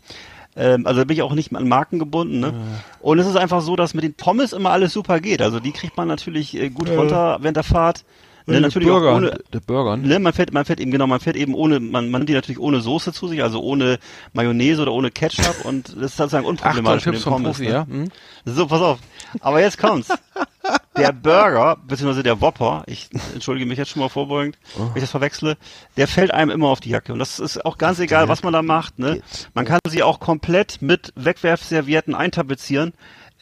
Ähm, 0.56 0.86
also 0.86 1.00
da 1.00 1.04
bin 1.04 1.16
ich 1.16 1.22
auch 1.22 1.34
nicht 1.34 1.54
an 1.54 1.68
Marken 1.68 1.98
gebunden. 1.98 2.40
Ne? 2.40 2.54
Und 3.00 3.18
es 3.18 3.26
ist 3.26 3.36
einfach 3.36 3.60
so, 3.60 3.76
dass 3.76 3.94
mit 3.94 4.04
den 4.04 4.14
Pommes 4.14 4.52
immer 4.52 4.70
alles 4.70 4.92
super 4.92 5.20
geht. 5.20 5.42
Also 5.42 5.60
die 5.60 5.72
kriegt 5.72 5.96
man 5.96 6.08
natürlich 6.08 6.56
äh, 6.56 6.70
gut 6.70 6.88
runter 6.90 7.38
während 7.40 7.56
der 7.56 7.64
Fahrt. 7.64 8.04
Ne, 8.46 8.60
natürlich 8.60 8.88
Burger, 8.88 9.16
ohne, 9.16 9.38
der 9.52 9.60
Burger. 9.60 9.96
Ne, 9.96 10.18
man 10.18 10.34
fährt, 10.34 10.52
man 10.52 10.66
fährt 10.66 10.78
eben 10.78 10.90
genau, 10.90 11.06
man 11.06 11.20
fährt 11.20 11.36
eben 11.36 11.54
ohne, 11.54 11.80
man, 11.80 12.10
man 12.10 12.20
nimmt 12.20 12.28
die 12.28 12.34
natürlich 12.34 12.58
ohne 12.58 12.80
Soße 12.80 13.14
zu 13.14 13.26
sich, 13.26 13.42
also 13.42 13.62
ohne 13.62 13.98
Mayonnaise 14.34 14.82
oder 14.82 14.92
ohne 14.92 15.10
Ketchup 15.10 15.56
und 15.64 15.88
das 15.88 16.12
ist 16.12 16.16
sozusagen 16.18 16.44
unproblematisch 16.44 17.06
mit 17.06 17.14
den 17.16 17.22
Pommes. 17.22 17.56
Profi, 17.56 17.64
ne? 17.64 17.72
ja? 17.72 17.86
Hm? 17.86 18.10
So, 18.44 18.66
pass 18.66 18.82
auf. 18.82 18.98
Aber 19.40 19.60
jetzt 19.60 19.78
kommt's. 19.78 20.08
der 20.96 21.12
Burger, 21.12 21.76
beziehungsweise 21.86 22.22
der 22.22 22.40
Whopper, 22.40 22.84
ich 22.86 23.08
entschuldige 23.32 23.66
mich 23.66 23.78
jetzt 23.78 23.90
schon 23.90 24.00
mal 24.00 24.08
vorbeugend, 24.08 24.58
oh. 24.76 24.88
wenn 24.88 24.96
ich 24.96 25.02
das 25.02 25.10
verwechsle, 25.10 25.56
der 25.96 26.06
fällt 26.06 26.32
einem 26.32 26.50
immer 26.50 26.68
auf 26.68 26.80
die 26.80 26.90
Jacke. 26.90 27.12
Und 27.12 27.18
das 27.18 27.40
ist 27.40 27.64
auch 27.64 27.78
ganz 27.78 27.98
egal, 27.98 28.28
was 28.28 28.42
man 28.42 28.52
da 28.52 28.62
macht. 28.62 28.98
Ne? 28.98 29.22
Man 29.54 29.64
kann 29.64 29.80
sie 29.88 30.02
auch 30.02 30.20
komplett 30.20 30.82
mit 30.82 31.12
Wegwerfservietten 31.16 32.14
eintapezieren. 32.14 32.92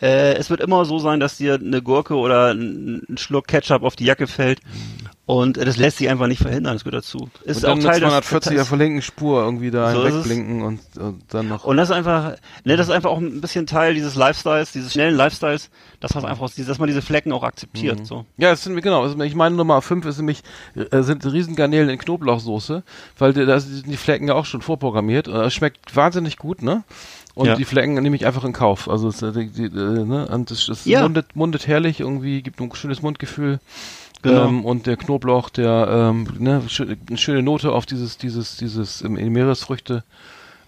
Äh, 0.02 0.34
es 0.34 0.50
wird 0.50 0.60
immer 0.60 0.84
so 0.84 0.98
sein, 0.98 1.20
dass 1.20 1.36
dir 1.36 1.54
eine 1.54 1.80
Gurke 1.80 2.16
oder 2.16 2.52
ein, 2.52 3.02
ein 3.08 3.18
Schluck 3.18 3.46
Ketchup 3.46 3.84
auf 3.84 3.96
die 3.96 4.04
Jacke 4.04 4.26
fällt. 4.26 4.60
Und 5.24 5.56
das 5.56 5.76
lässt 5.76 5.98
sich 5.98 6.10
einfach 6.10 6.26
nicht 6.26 6.42
verhindern, 6.42 6.74
das 6.74 6.82
gehört 6.82 7.04
dazu. 7.04 7.30
Ist 7.44 7.58
und 7.58 7.62
dann 7.62 7.78
auch 7.78 7.82
Teil 7.84 8.00
240 8.00 8.60
auf 8.60 8.68
der 8.70 8.78
linken 8.78 9.02
Spur 9.02 9.44
irgendwie 9.44 9.70
da 9.70 9.92
so 9.92 10.04
wegblinken 10.04 10.62
und, 10.62 10.80
und, 10.98 11.22
dann 11.32 11.48
noch. 11.48 11.64
Und 11.64 11.76
das 11.76 11.90
ist 11.90 11.94
einfach, 11.94 12.34
ne, 12.64 12.76
das 12.76 12.88
ist 12.88 12.92
einfach 12.92 13.10
auch 13.10 13.18
ein 13.18 13.40
bisschen 13.40 13.68
Teil 13.68 13.94
dieses 13.94 14.16
Lifestyles, 14.16 14.72
dieses 14.72 14.92
schnellen 14.92 15.14
Lifestyles, 15.14 15.70
dass 16.00 16.14
man 16.16 16.24
einfach, 16.24 16.50
dass 16.50 16.78
man 16.78 16.88
diese 16.88 17.02
Flecken 17.02 17.30
auch 17.30 17.44
akzeptiert, 17.44 18.00
mhm. 18.00 18.04
so. 18.04 18.26
Ja, 18.36 18.50
es 18.50 18.64
sind, 18.64 18.80
genau, 18.82 19.06
ich 19.22 19.34
meine 19.36 19.54
Nummer 19.54 19.80
5 19.80 20.04
ist 20.06 20.18
nämlich, 20.18 20.42
äh, 20.74 21.02
sind 21.02 21.24
Riesengarnelen 21.24 21.88
in 21.88 21.98
Knoblauchsoße, 21.98 22.82
weil 23.16 23.32
da 23.32 23.60
sind 23.60 23.86
die 23.86 23.96
Flecken 23.96 24.26
ja 24.26 24.34
auch 24.34 24.44
schon 24.44 24.60
vorprogrammiert. 24.60 25.28
Es 25.28 25.54
schmeckt 25.54 25.94
wahnsinnig 25.94 26.36
gut, 26.36 26.62
ne? 26.62 26.82
Und 27.34 27.46
ja. 27.46 27.56
die 27.56 27.64
Flecken 27.64 27.94
nehme 27.94 28.14
ich 28.14 28.26
einfach 28.26 28.44
in 28.44 28.52
Kauf. 28.52 28.88
Also 28.88 29.08
es, 29.08 29.18
die, 29.18 29.48
die, 29.48 29.64
äh, 29.64 30.04
ne? 30.04 30.28
und 30.28 30.50
es, 30.50 30.68
es 30.68 30.84
ja. 30.84 31.02
mundet, 31.02 31.34
mundet 31.34 31.66
herrlich, 31.66 32.00
irgendwie 32.00 32.42
gibt 32.42 32.60
ein 32.60 32.70
schönes 32.74 33.02
Mundgefühl. 33.02 33.58
Genau. 34.22 34.48
Ähm, 34.48 34.64
und 34.64 34.86
der 34.86 34.96
Knoblauch, 34.96 35.48
der 35.50 35.88
ähm, 35.90 36.28
ne, 36.38 36.62
eine 36.78 37.18
schöne 37.18 37.42
Note 37.42 37.72
auf 37.72 37.86
dieses, 37.86 38.18
dieses, 38.18 38.56
dieses 38.56 39.02
ähm, 39.02 39.14
Meeresfrüchte. 39.14 40.04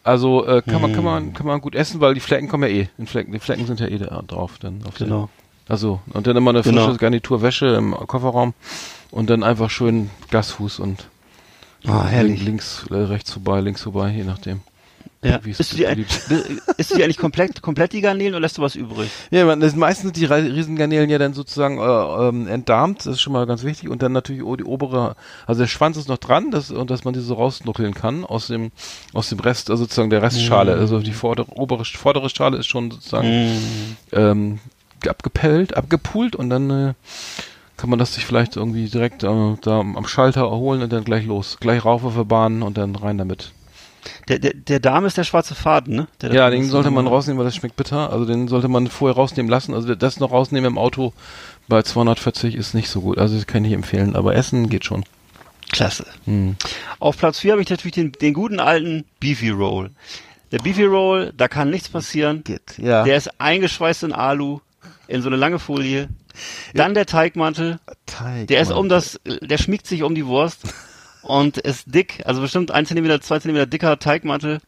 Also 0.03 0.47
äh, 0.47 0.61
kann 0.63 0.83
man, 0.83 0.93
kann 0.93 1.05
man, 1.05 1.33
kann 1.33 1.47
man 1.47 1.61
gut 1.61 1.75
essen, 1.75 2.01
weil 2.01 2.15
die 2.15 2.21
Flecken 2.21 2.49
kommen 2.49 2.69
ja 2.69 2.77
eh. 2.77 2.89
Die 2.99 3.07
Flecken, 3.07 3.33
die 3.33 3.39
Flecken 3.39 3.67
sind 3.67 3.81
ja 3.81 3.87
eh 3.87 3.99
da 3.99 4.23
drauf. 4.27 4.59
Dann 4.59 4.81
genau. 4.99 5.23
Den, 5.23 5.73
also 5.73 6.01
und 6.13 6.27
dann 6.27 6.37
immer 6.37 6.51
eine 6.51 6.63
frische 6.63 6.75
genau. 6.75 6.97
Garnitur 6.97 7.43
Wäsche 7.43 7.67
im 7.67 7.93
Kofferraum 7.93 8.53
und 9.11 9.31
dann 9.31 9.43
einfach 9.43 9.71
schön 9.71 10.11
Gasfuß 10.31 10.81
und 10.81 11.07
ah, 11.87 12.09
links, 12.21 12.87
äh, 12.91 12.97
rechts 12.97 13.33
vorbei, 13.33 13.61
links 13.61 13.83
vorbei, 13.83 14.11
je 14.11 14.25
nachdem. 14.25 14.61
Ja. 15.25 15.41
Isst 15.45 15.73
du, 15.73 15.77
die, 15.77 15.87
isst 16.77 16.91
du 16.91 16.97
die 16.97 17.03
eigentlich 17.03 17.17
komplett, 17.17 17.63
komplett 17.63 17.95
die 17.95 18.03
Garnelen 18.03 18.35
oder 18.35 18.41
lässt 18.41 18.59
du 18.59 18.63
was 18.63 18.75
übrig? 18.75 19.11
Ja, 19.31 19.47
man, 19.47 19.59
das, 19.59 19.75
meistens 19.75 20.15
sind 20.15 20.17
die 20.17 20.27
Riesengarnelen 20.27 21.09
ja 21.09 21.17
dann 21.17 21.33
sozusagen 21.33 21.79
äh, 21.79 22.29
ähm, 22.29 22.47
entdarmt, 22.47 23.01
das 23.01 23.15
ist 23.15 23.23
schon 23.23 23.33
mal 23.33 23.47
ganz 23.47 23.65
wichtig. 23.65 23.89
Und 23.89 24.03
dann 24.03 24.13
natürlich 24.13 24.43
die 24.43 24.65
obere, 24.65 25.17
also 25.47 25.63
der 25.63 25.69
Schwanz 25.69 25.97
ist 25.97 26.09
noch 26.09 26.19
dran, 26.19 26.51
dass, 26.51 26.71
und 26.71 26.91
dass 26.91 27.05
man 27.05 27.15
diese 27.15 27.25
so 27.25 27.35
rausnuckeln 27.35 27.95
kann 27.95 28.25
aus 28.25 28.49
dem, 28.49 28.71
aus 29.15 29.31
dem 29.31 29.41
Rest, 29.41 29.71
also 29.71 29.85
sozusagen 29.85 30.11
der 30.11 30.21
Restschale. 30.21 30.77
Mm. 30.77 30.81
Also 30.81 31.01
die 31.01 31.13
vordere, 31.13 31.47
obere, 31.51 31.87
vordere 31.87 32.29
Schale 32.29 32.59
ist 32.59 32.67
schon 32.67 32.91
sozusagen 32.91 33.29
mm. 33.29 33.97
ähm, 34.13 34.59
abgepellt, 35.09 35.75
abgepult 35.75 36.37
und 36.37 36.51
dann 36.51 36.71
äh, 36.71 36.95
kann 37.79 37.91
man 37.91 37.99
das 37.99 38.15
sich 38.15 38.27
vielleicht 38.27 38.57
irgendwie 38.57 38.89
direkt 38.89 39.23
äh, 39.25 39.55
da 39.63 39.81
am 39.81 40.07
Schalter 40.07 40.43
erholen 40.43 40.83
und 40.83 40.93
dann 40.93 41.05
gleich 41.05 41.25
los. 41.25 41.57
Gleich 41.61 41.85
rauf 41.85 42.05
auf 42.05 42.15
der 42.15 42.25
Bahn 42.25 42.63
und 42.63 42.77
dann 42.77 42.95
rein 42.95 43.19
damit. 43.19 43.53
Der, 44.29 44.39
der, 44.39 44.55
der 44.55 44.81
Darm 44.81 45.05
ist 45.05 45.17
der 45.17 45.25
schwarze 45.25 45.55
Faden, 45.55 45.97
ne? 45.97 46.09
Der 46.21 46.33
ja, 46.33 46.51
den 46.51 46.69
sollte 46.69 46.91
man 46.91 47.07
rausnehmen, 47.07 47.39
weil 47.39 47.47
das 47.47 47.57
schmeckt 47.57 47.77
bitter. 47.77 48.13
Also 48.13 48.25
den 48.25 48.49
sollte 48.49 48.69
man 48.69 48.89
vorher 48.89 49.17
rausnehmen 49.17 49.51
lassen. 49.51 49.75
Also 49.75 49.95
das 49.95 50.21
noch 50.21 50.31
rausnehmen 50.31 50.73
im 50.73 50.79
Auto 50.79 51.13
bei 51.69 51.83
240 51.83 52.55
ist 52.55 52.75
nicht 52.75 52.89
so 52.89 53.01
gut. 53.01 53.19
Also 53.19 53.37
das 53.37 53.47
kann 53.47 53.65
ich 53.65 53.71
nicht 53.71 53.77
empfehlen. 53.77 54.17
Aber 54.17 54.35
Essen 54.35 54.69
geht 54.69 54.85
schon. 54.85 55.05
Klasse. 55.73 56.07
Hm. 56.25 56.57
Auf 56.99 57.19
Platz 57.19 57.41
4 57.41 57.53
habe 57.53 57.63
ich 57.63 57.71
natürlich 57.71 57.95
den, 57.95 58.13
den 58.13 58.35
guten 58.35 58.61
alten 58.61 59.05
Beefy 59.21 59.51
Roll. 59.51 59.91
Der 60.53 60.59
Beefy 60.59 60.85
Roll, 60.85 61.33
da 61.37 61.49
kann 61.49 61.71
nichts 61.71 61.89
passieren. 61.89 62.45
Geht, 62.45 62.79
ja. 62.79 63.03
Der 63.05 63.17
ist 63.17 63.41
eingeschweißt 63.41 64.05
in 64.05 64.13
Alu, 64.13 64.61
in 65.09 65.23
so 65.23 65.29
eine 65.29 65.37
lange 65.37 65.59
Folie. 65.59 66.09
Dann 66.75 66.95
der 66.95 67.07
Teigmantel. 67.07 67.81
Teigmantel. 68.07 68.47
Der 68.47 68.61
ist 68.61 68.73
um 68.73 68.89
das, 68.89 69.21
der 69.25 69.59
schmiegt 69.59 69.87
sich 69.87 70.03
um 70.03 70.15
die 70.15 70.27
Wurst 70.27 70.63
und 71.25 71.59
ist 71.59 71.95
dick, 71.95 72.23
also 72.25 72.41
bestimmt 72.41 72.71
ein 72.71 72.87
Zentimeter, 72.87 73.21
zwei 73.21 73.39
Zentimeter 73.39 73.67
dicker 73.67 73.99
Teigmantel. 73.99 74.61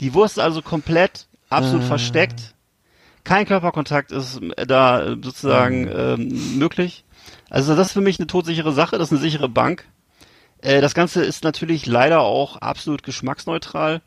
Die 0.00 0.14
Wurst 0.14 0.36
ist 0.38 0.42
also 0.42 0.62
komplett, 0.62 1.26
absolut 1.48 1.82
äh. 1.82 1.86
versteckt. 1.86 2.54
Kein 3.24 3.46
Körperkontakt 3.46 4.12
ist 4.12 4.40
da 4.66 5.16
sozusagen 5.20 5.88
ähm, 5.92 6.58
möglich. 6.58 7.04
Also 7.50 7.74
das 7.74 7.88
ist 7.88 7.92
für 7.92 8.00
mich 8.00 8.18
eine 8.18 8.26
todsichere 8.28 8.72
Sache, 8.72 8.98
das 8.98 9.08
ist 9.08 9.12
eine 9.12 9.20
sichere 9.20 9.48
Bank. 9.48 9.84
Äh, 10.62 10.80
das 10.80 10.94
Ganze 10.94 11.24
ist 11.24 11.42
natürlich 11.44 11.86
leider 11.86 12.20
auch 12.20 12.56
absolut 12.56 13.02
geschmacksneutral. 13.02 14.00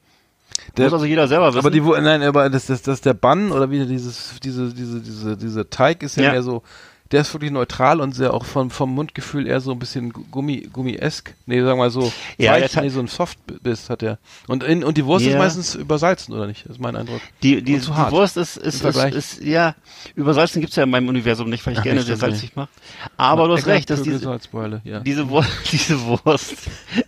Der- 0.78 0.86
Muss 0.86 0.94
also 0.94 1.06
jeder 1.06 1.28
selber 1.28 1.48
wissen. 1.50 1.60
Aber 1.60 1.72
die, 1.72 1.82
nein, 1.82 2.24
aber 2.24 2.50
das, 2.50 2.66
das, 2.68 2.82
das 2.82 3.02
der 3.02 3.14
Bann 3.14 3.52
oder 3.52 3.70
wieder 3.72 3.86
dieses, 3.86 4.40
diese, 4.44 4.74
diese, 4.74 5.02
diese, 5.02 5.38
dieser 5.38 5.70
Teig 5.70 6.02
ist 6.04 6.16
ja, 6.18 6.24
Ja. 6.24 6.32
mehr 6.32 6.44
so, 6.44 6.64
der 7.12 7.22
ist 7.22 7.34
wirklich 7.34 7.52
neutral 7.52 8.02
und 8.02 8.14
sehr 8.14 8.34
auch 8.34 8.46
vom, 8.46 8.70
vom 8.70 8.94
Mundgefühl 8.94 9.48
eher 9.48 9.62
so 9.62 9.72
ein 9.72 9.80
bisschen 9.80 10.14
Gummi, 10.14 10.70
Gummiesk. 10.72 11.34
Nee, 11.48 11.58
sagen 11.62 11.72
wir 11.72 11.86
mal 11.86 11.90
so, 11.90 12.12
Ja, 12.38 12.52
weich, 12.52 12.76
nee, 12.76 12.90
so 12.90 13.00
ein 13.00 13.08
Softbiss 13.08 13.90
hat 13.90 14.02
der. 14.02 14.20
Und, 14.48 14.64
in, 14.64 14.84
und 14.84 14.98
die 14.98 15.06
Wurst 15.06 15.26
ist 15.26 15.34
Ja. 15.34 15.40
meistens 15.40 15.74
übersalzen, 15.74 16.36
oder 16.36 16.46
nicht? 16.46 16.66
Das 16.66 16.74
ist 16.74 16.82
mein 16.82 16.96
Eindruck. 16.96 17.22
Die, 17.42 17.64
die, 17.64 17.80
die. 17.80 17.88
Wurst 17.88 18.38
ist, 18.38 18.58
ist, 18.58 18.84
ist, 18.84 18.96
ist, 19.14 19.42
ja, 19.42 19.76
übersalzen 20.16 20.62
gibt's 20.62 20.76
ja 20.76 20.84
in 20.84 20.90
meinem 20.92 21.08
Universum 21.08 21.50
nicht, 21.50 21.66
weil 21.66 21.74
ich 21.74 21.80
Ach, 21.80 21.84
gerne 21.84 22.04
sehr 22.04 22.18
salzig 22.18 22.56
mache. 22.56 22.70
Aber 23.18 23.48
du 23.48 23.54
hast 23.56 23.66
recht, 23.66 23.90
dass 23.90 24.04
diese, 24.04 24.40
ja. 24.84 25.00
diese 25.00 25.30
Wurst, 25.30 25.50
diese 25.72 26.00
Wurst, 26.06 26.56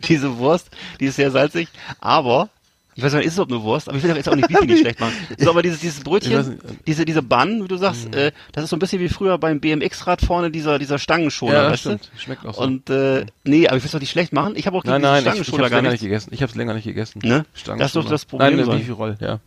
diese 0.07 0.37
Wurst, 0.37 0.69
die 0.99 1.05
ist 1.05 1.15
sehr 1.15 1.31
salzig, 1.31 1.67
aber, 1.99 2.49
ich 2.95 3.03
weiß 3.03 3.13
nicht, 3.13 3.25
ist 3.25 3.33
es 3.33 3.37
überhaupt 3.37 3.51
eine 3.51 3.63
Wurst, 3.63 3.87
aber 3.87 3.97
ich 3.97 4.03
will 4.03 4.09
doch 4.09 4.17
jetzt 4.17 4.27
auch 4.27 4.35
nicht 4.35 4.49
Beefy 4.49 4.65
nicht 4.65 4.79
schlecht 4.79 4.99
machen. 4.99 5.13
So, 5.37 5.49
aber 5.49 5.61
dieses, 5.61 5.79
dieses 5.79 6.01
Brötchen, 6.01 6.33
äh, 6.33 6.57
diese, 6.87 7.05
diese 7.05 7.21
Bun, 7.21 7.63
wie 7.63 7.67
du 7.67 7.77
sagst, 7.77 8.13
äh, 8.13 8.31
das 8.51 8.65
ist 8.65 8.69
so 8.69 8.75
ein 8.75 8.79
bisschen 8.79 8.99
wie 8.99 9.09
früher 9.09 9.37
beim 9.37 9.59
BMX-Rad 9.59 10.21
vorne 10.21 10.51
dieser, 10.51 10.77
dieser 10.77 10.99
Stangenschoner, 10.99 11.53
ja, 11.53 11.61
das 11.63 11.71
weißt 11.71 11.81
stimmt. 11.81 12.11
Schmeckt 12.17 12.45
auch 12.45 12.51
du? 12.51 12.57
so. 12.57 12.61
Und, 12.61 12.89
äh, 12.89 13.25
nee, 13.43 13.67
aber 13.67 13.77
ich 13.77 13.83
will 13.83 13.87
es 13.87 13.91
doch 13.91 13.99
nicht 13.99 14.11
schlecht 14.11 14.33
machen. 14.33 14.55
Ich 14.55 14.67
habe 14.67 14.77
auch 14.77 14.83
nein, 14.83 15.01
nein, 15.01 15.23
diesen 15.23 15.35
ich, 15.35 15.41
ich 15.41 15.47
Stangenschoner 15.47 15.69
gar 15.69 15.77
länger 15.77 15.91
nicht. 15.91 16.01
nicht 16.01 16.09
gegessen. 16.09 16.33
Ich 16.33 16.43
hab's 16.43 16.55
länger 16.55 16.73
nicht 16.73 16.83
gegessen. 16.83 17.21
Ne? 17.23 17.45
Das 17.65 17.87
ist 17.87 17.95
doch 17.95 18.05
das. 18.05 18.25
Problem 18.25 18.57
Nein, 18.57 18.65
sein. 18.65 18.77
Beefy 18.79 18.91
Roll, 18.91 19.17
ja. 19.19 19.39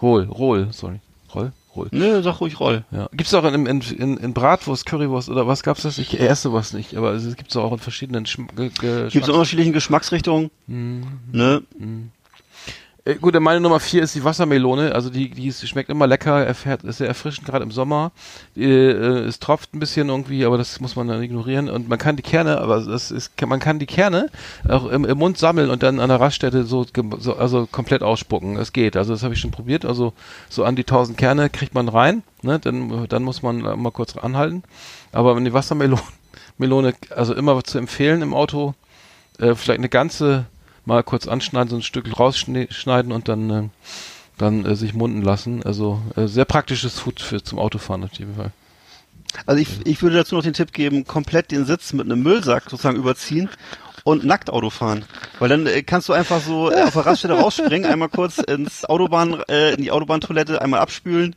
Roll, 0.00 0.24
Roll, 0.24 0.68
sorry. 0.70 1.00
Roll, 1.34 1.52
Roll. 1.74 1.88
Nö, 1.90 2.22
sag 2.22 2.40
ruhig 2.40 2.58
Roll. 2.60 2.84
Ja. 2.90 3.08
Gibt's 3.12 3.34
auch 3.34 3.44
in, 3.44 3.66
in, 3.66 3.80
in, 3.80 4.16
in 4.16 4.34
Bratwurst, 4.34 4.86
Currywurst 4.86 5.28
oder 5.28 5.46
was 5.46 5.62
gab's 5.62 5.82
das? 5.82 5.98
Ich 5.98 6.18
esse 6.18 6.52
was 6.52 6.72
nicht, 6.72 6.96
aber 6.96 7.12
es 7.12 7.36
gibt's 7.36 7.56
auch 7.56 7.72
in 7.72 7.78
verschiedenen 7.78 8.26
Schm 8.26 8.48
Ge 8.56 8.70
Ge 8.80 9.08
Gibt 9.10 9.24
es 9.24 9.28
in 9.28 9.34
unterschiedlichen 9.34 9.72
Geschmacksrichtungen. 9.72 10.50
Mhm. 10.66 11.06
Ne? 11.32 11.62
Äh, 11.78 11.84
Gut, 13.20 13.38
meine 13.38 13.60
Nummer 13.60 13.78
vier 13.78 14.02
ist 14.02 14.16
die 14.16 14.24
Wassermelone. 14.24 14.92
Also 14.92 15.10
die, 15.10 15.30
die 15.30 15.52
schmeckt 15.52 15.90
immer 15.90 16.08
lecker, 16.08 16.44
erfährt, 16.44 16.82
ist 16.82 16.98
sehr 16.98 17.06
erfrischend, 17.06 17.46
gerade 17.46 17.62
im 17.62 17.70
Sommer. 17.70 18.10
Äh, 18.56 18.64
äh, 18.64 19.26
es 19.26 19.38
tropft 19.38 19.72
ein 19.74 19.78
bisschen 19.78 20.08
irgendwie, 20.08 20.44
aber 20.44 20.58
das 20.58 20.80
muss 20.80 20.96
man 20.96 21.06
dann 21.06 21.22
ignorieren. 21.22 21.68
Und 21.68 21.88
man 21.88 22.00
kann 22.00 22.16
die 22.16 22.24
Kerne, 22.24 22.58
aber 22.58 22.80
das 22.80 23.12
ist, 23.12 23.40
man 23.46 23.60
kann 23.60 23.78
die 23.78 23.86
Kerne 23.86 24.28
auch 24.68 24.86
im, 24.86 25.04
im 25.04 25.18
Mund 25.18 25.38
sammeln 25.38 25.70
und 25.70 25.84
dann 25.84 26.00
an 26.00 26.08
der 26.08 26.18
Raststätte 26.18 26.64
so, 26.64 26.84
so 27.20 27.36
also 27.36 27.68
komplett 27.70 28.02
ausspucken. 28.02 28.56
Das 28.56 28.72
geht. 28.72 28.96
Also 28.96 29.12
das 29.12 29.22
habe 29.22 29.34
ich 29.34 29.40
schon 29.40 29.52
probiert. 29.52 29.84
Also 29.84 30.12
so 30.48 30.64
an 30.64 30.74
die 30.74 30.82
1000 30.82 31.16
Kerne 31.16 31.48
kriegt 31.48 31.74
man 31.74 31.88
rein. 31.88 32.24
Ne? 32.42 32.58
Dann, 32.58 33.06
dann 33.08 33.22
muss 33.22 33.40
man 33.40 33.64
äh, 33.64 33.76
mal 33.76 33.92
kurz 33.92 34.16
anhalten. 34.16 34.64
Aber 35.12 35.36
wenn 35.36 35.44
die 35.44 35.52
Wassermelone, 35.52 36.02
Melone, 36.58 36.94
also 37.14 37.34
immer 37.34 37.62
zu 37.62 37.78
empfehlen 37.78 38.20
im 38.22 38.34
Auto, 38.34 38.74
äh, 39.38 39.54
vielleicht 39.54 39.78
eine 39.78 39.88
ganze 39.88 40.46
mal 40.86 41.02
kurz 41.02 41.28
anschneiden, 41.28 41.68
so 41.68 41.76
ein 41.76 41.82
Stück 41.82 42.18
rausschneiden 42.18 43.12
und 43.12 43.28
dann, 43.28 43.50
äh, 43.50 43.68
dann 44.38 44.64
äh, 44.64 44.74
sich 44.74 44.94
munden 44.94 45.20
lassen. 45.20 45.62
Also 45.62 46.00
äh, 46.16 46.26
sehr 46.26 46.46
praktisches 46.46 46.98
Food 46.98 47.20
für 47.20 47.42
zum 47.42 47.58
Autofahren 47.58 48.04
auf 48.04 48.14
jeden 48.14 48.36
Fall. 48.36 48.52
Also 49.44 49.60
ich, 49.60 49.86
ich 49.86 50.02
würde 50.02 50.16
dazu 50.16 50.36
noch 50.36 50.42
den 50.42 50.54
Tipp 50.54 50.72
geben, 50.72 51.04
komplett 51.04 51.50
den 51.50 51.66
Sitz 51.66 51.92
mit 51.92 52.06
einem 52.06 52.22
Müllsack 52.22 52.70
sozusagen 52.70 52.96
überziehen 52.96 53.50
und 54.04 54.24
nackt 54.24 54.48
Auto 54.50 54.70
fahren. 54.70 55.04
Weil 55.40 55.48
dann 55.48 55.66
äh, 55.66 55.82
kannst 55.82 56.08
du 56.08 56.12
einfach 56.12 56.40
so 56.40 56.70
äh, 56.70 56.84
auf 56.84 56.92
der 56.94 57.04
Raststätte 57.04 57.34
rausspringen, 57.34 57.90
einmal 57.90 58.08
kurz 58.08 58.38
ins 58.38 58.84
Autobahn, 58.84 59.42
äh, 59.48 59.74
in 59.74 59.82
die 59.82 59.90
Autobahntoilette, 59.90 60.62
einmal 60.62 60.80
abspülen. 60.80 61.34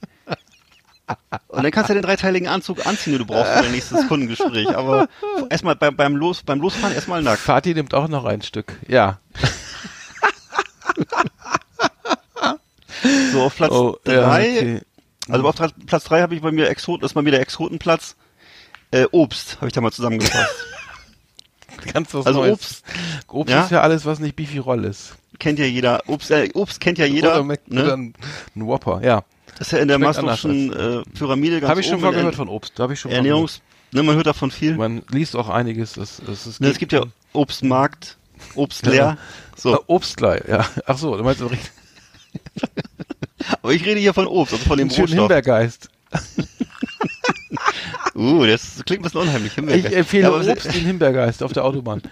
Und 1.47 1.63
dann 1.63 1.71
kannst 1.71 1.89
du 1.89 1.93
den 1.93 2.03
dreiteiligen 2.03 2.47
Anzug 2.47 2.85
anziehen, 2.85 3.13
den 3.13 3.19
du 3.19 3.25
brauchst 3.25 3.51
für 3.51 3.63
dein 3.63 3.71
nächstes 3.71 4.07
Kundengespräch. 4.07 4.69
Aber 4.75 5.07
erstmal 5.49 5.75
beim, 5.75 5.95
beim, 5.95 6.15
Los, 6.15 6.43
beim 6.43 6.59
Losfahren 6.61 6.93
erstmal 6.93 7.21
nackt. 7.23 7.39
Fatih 7.41 7.73
nimmt 7.73 7.93
auch 7.93 8.07
noch 8.07 8.25
ein 8.25 8.41
Stück. 8.41 8.73
Ja. 8.87 9.19
So 13.31 13.41
auf 13.43 13.55
Platz 13.55 13.71
Oh, 13.71 13.97
drei. 14.03 14.13
ja, 14.49 14.57
okay. 14.59 14.81
Also 15.29 15.47
auf 15.47 15.55
Tra- 15.55 15.71
Platz 15.85 16.03
drei 16.05 16.21
habe 16.21 16.35
ich 16.35 16.41
bei 16.41 16.51
mir 16.51 16.69
Exoten, 16.69 17.01
das 17.01 17.11
ist 17.11 17.15
mal 17.15 17.25
wieder 17.25 17.39
Exotenplatz. 17.39 18.15
Äh, 18.91 19.05
Obst 19.11 19.57
habe 19.57 19.67
ich 19.67 19.73
da 19.73 19.81
mal 19.81 19.91
zusammengefasst. 19.91 20.65
Ganz 21.93 22.13
was 22.13 22.25
Also 22.25 22.39
Neues. 22.41 22.51
Obst 22.53 22.83
Obst 23.27 23.51
ja? 23.53 23.63
ist 23.63 23.71
ja 23.71 23.81
alles, 23.81 24.05
was 24.05 24.19
nicht 24.19 24.35
Beefy 24.35 24.57
Roll 24.57 24.83
ist. 24.85 25.13
kennt 25.37 25.59
ja 25.59 25.65
jeder. 25.65 26.01
Obst, 26.07 26.31
äh, 26.31 26.49
Obst 26.55 26.81
kennt 26.81 26.97
ja 26.97 27.05
jeder. 27.05 27.33
Oder, 27.35 27.43
Mac- 27.43 27.61
oder 27.69 27.83
ne? 27.83 27.93
ein, 27.93 28.13
ein 28.55 28.65
Whopper, 28.67 29.01
ja. 29.03 29.23
Das 29.59 29.67
ist 29.67 29.71
ja 29.73 29.79
in 29.79 29.87
der 29.89 29.99
Maslow'schen 29.99 30.73
äh, 30.73 31.03
Pyramide 31.17 31.59
ganz 31.59 31.69
Habe 31.69 31.81
ich 31.81 31.87
schon 31.87 32.01
mal 32.01 32.11
gehört 32.13 32.35
von 32.35 32.47
Obst. 32.49 32.79
Habe 32.79 32.93
ich 32.93 32.99
schon 32.99 33.11
Ernährungs... 33.11 33.61
Ne, 33.91 34.03
man 34.03 34.15
hört 34.15 34.27
davon 34.27 34.51
viel. 34.51 34.75
Man 34.75 35.01
liest 35.11 35.35
auch 35.35 35.49
einiges. 35.49 35.97
Es, 35.97 36.21
es, 36.27 36.45
es, 36.45 36.59
Ne, 36.59 36.69
es 36.69 36.77
gibt 36.77 36.91
ja 36.93 37.03
Obstmarkt, 37.33 38.17
Obst 38.55 38.85
leer. 38.85 39.17
So, 39.55 39.83
Obstleih, 39.87 40.41
ja. 40.47 40.65
Ach 40.85 40.97
so, 40.97 41.17
du 41.17 41.23
meinst 41.23 41.41
richtig 41.41 41.71
aber 43.61 43.73
ich 43.73 43.83
rede 43.85 43.99
hier 43.99 44.13
von 44.13 44.27
Obst, 44.27 44.53
also 44.53 44.65
von 44.65 44.77
dem 44.77 44.89
Rohstoff. 44.89 45.09
Himbeergeist. 45.09 45.89
Uh, 48.15 48.45
das 48.45 48.83
klingt 48.85 49.01
ein 49.01 49.03
bisschen 49.03 49.21
unheimlich. 49.21 49.57
Ich 49.57 49.95
empfehle 49.95 50.23
Ja, 50.23 50.29
aber- 50.29 50.45
Obst 50.45 50.65
den 50.65 50.85
Himbeergeist 50.85 51.41
auf 51.41 51.53
der 51.53 51.63
Autobahn. 51.63 52.01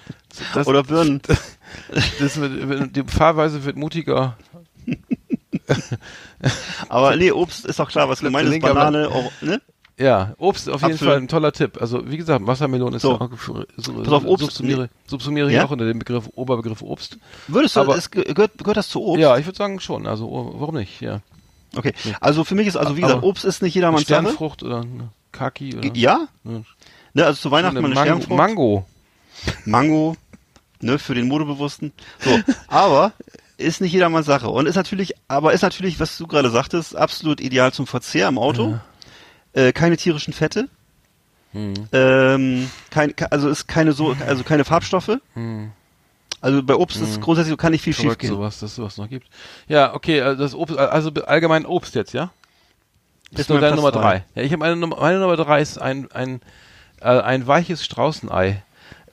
Das, 0.53 0.67
Oder 0.67 0.83
Birnen. 0.83 1.19
das 2.19 2.39
wird, 2.39 2.95
die 2.95 3.03
Fahrweise 3.03 3.63
wird 3.65 3.75
mutiger. 3.75 4.37
Aber 6.89 7.15
nee, 7.15 7.31
Obst 7.31 7.65
ist 7.65 7.79
doch 7.79 7.89
klar, 7.89 8.09
was 8.09 8.19
gemeint 8.19 8.49
ist. 8.49 8.61
Banane, 8.61 9.09
Or 9.09 9.31
ne? 9.41 9.61
Ja, 9.99 10.33
Obst 10.37 10.69
auf 10.69 10.81
jeden 10.81 10.93
Apfel. 10.93 11.07
Fall 11.07 11.17
ein 11.17 11.27
toller 11.27 11.51
Tipp. 11.51 11.81
Also 11.81 12.09
wie 12.09 12.17
gesagt, 12.17 12.45
Wassermelone 12.45 12.97
ist 12.97 13.01
So. 13.01 13.13
ja 13.13 13.21
auch 13.21 13.29
so, 13.77 13.93
Pass 14.03 14.13
auf, 14.13 14.23
Obst- 14.25 14.41
subsumiere, 14.41 14.89
subsumiere 15.07 15.47
ich 15.47 15.55
Ja? 15.55 15.65
auch 15.65 15.71
unter 15.71 15.85
dem 15.85 15.97
Begriff 15.99 16.29
Oberbegriff 16.35 16.83
Obst. 16.83 17.17
Würdest 17.47 17.75
du, 17.75 17.79
Aber- 17.81 17.97
es 17.97 18.11
ge- 18.11 18.31
gehört, 18.31 18.57
gehört 18.59 18.77
das 18.77 18.89
zu 18.89 19.01
Obst? 19.01 19.19
Ja, 19.21 19.35
ich 19.37 19.45
würde 19.47 19.57
sagen 19.57 19.79
schon. 19.79 20.05
Also 20.05 20.27
oh, 20.29 20.53
warum 20.59 20.75
nicht? 20.75 21.01
Ja, 21.01 21.21
Okay. 21.75 21.93
Also 22.21 22.43
für 22.43 22.55
mich 22.55 22.65
ist, 22.67 22.77
also 22.77 22.95
wie 22.95 23.01
gesagt, 23.01 23.17
Aber- 23.19 23.27
Obst 23.27 23.43
ist 23.43 23.61
nicht 23.61 23.73
jedermanns 23.75 24.07
Sache. 24.07 24.21
Sternfrucht 24.21 24.63
oder 24.63 24.85
Kaki 25.31 25.75
oder 25.77 25.89
Ja? 25.95 26.27
Ne, 26.43 27.25
also 27.25 27.39
zu 27.41 27.51
Weihnachten 27.51 27.75
mal 27.81 27.85
eine 27.85 27.95
Mango, 27.95 28.05
Sternfrucht. 28.05 28.37
Mango. 28.37 28.85
Mango, 29.65 30.15
ne, 30.79 30.97
für 30.99 31.13
den 31.15 31.27
Modebewussten. 31.27 31.91
So, 32.19 32.39
aber 32.67 33.11
ist 33.57 33.81
nicht 33.81 33.91
jedermanns 33.93 34.25
Sache. 34.27 34.49
Und 34.49 34.67
ist 34.67 34.75
natürlich, 34.75 35.13
aber 35.27 35.53
ist 35.53 35.61
natürlich, 35.63 35.99
was 35.99 36.17
du 36.17 36.27
gerade 36.27 36.49
sagtest, 36.49 36.95
absolut 36.95 37.41
ideal 37.41 37.73
zum 37.73 37.87
Verzehr 37.87 38.27
im 38.27 38.37
Auto. 38.37 38.79
Äh, 39.53 39.71
keine 39.73 39.97
tierischen 39.97 40.33
Fette. 40.33 40.69
Hm. 41.53 41.73
Ähm, 41.91 42.69
kein, 42.91 43.15
ke- 43.15 43.31
also 43.31 43.49
ist 43.49 43.67
keine 43.67 43.93
so, 43.93 44.15
also 44.27 44.43
keine 44.43 44.65
Farbstoffe. 44.65 45.17
Hm. 45.33 45.71
Also 46.39 46.61
bei 46.61 46.75
Obst 46.75 47.01
ist 47.01 47.19
grundsätzlich 47.19 47.51
so, 47.51 47.57
kann 47.57 47.71
nicht 47.71 47.81
viel 47.81 47.93
schief 47.95 48.17
gehen. 48.19 48.29
sowas, 48.29 48.59
dass 48.59 48.75
sowas 48.75 48.97
noch 48.97 49.09
gibt. 49.09 49.27
Ja, 49.67 49.95
okay, 49.95 50.21
also 50.21 50.43
das 50.43 50.53
Obst, 50.53 50.77
also 50.77 51.09
allgemein 51.25 51.65
Obst 51.65 51.95
jetzt, 51.95 52.13
ja? 52.13 52.29
Ist 53.31 53.39
Ist 53.39 53.49
nur 53.49 53.59
deine 53.59 53.71
Platz 53.73 53.77
Nummer 53.77 53.91
drei. 53.91 54.01
drei. 54.19 54.25
Ja, 54.35 54.43
ich 54.43 54.51
habe 54.51 54.59
meine 54.59 54.75
Nummer, 54.75 54.97
meine 54.99 55.19
Nummer 55.19 55.35
drei 55.35 55.61
ist 55.61 55.81
ein, 55.81 56.11
ein, 56.11 56.41
äh, 57.01 57.05
ein 57.07 57.47
weiches 57.47 57.83
Straußenei. 57.83 58.61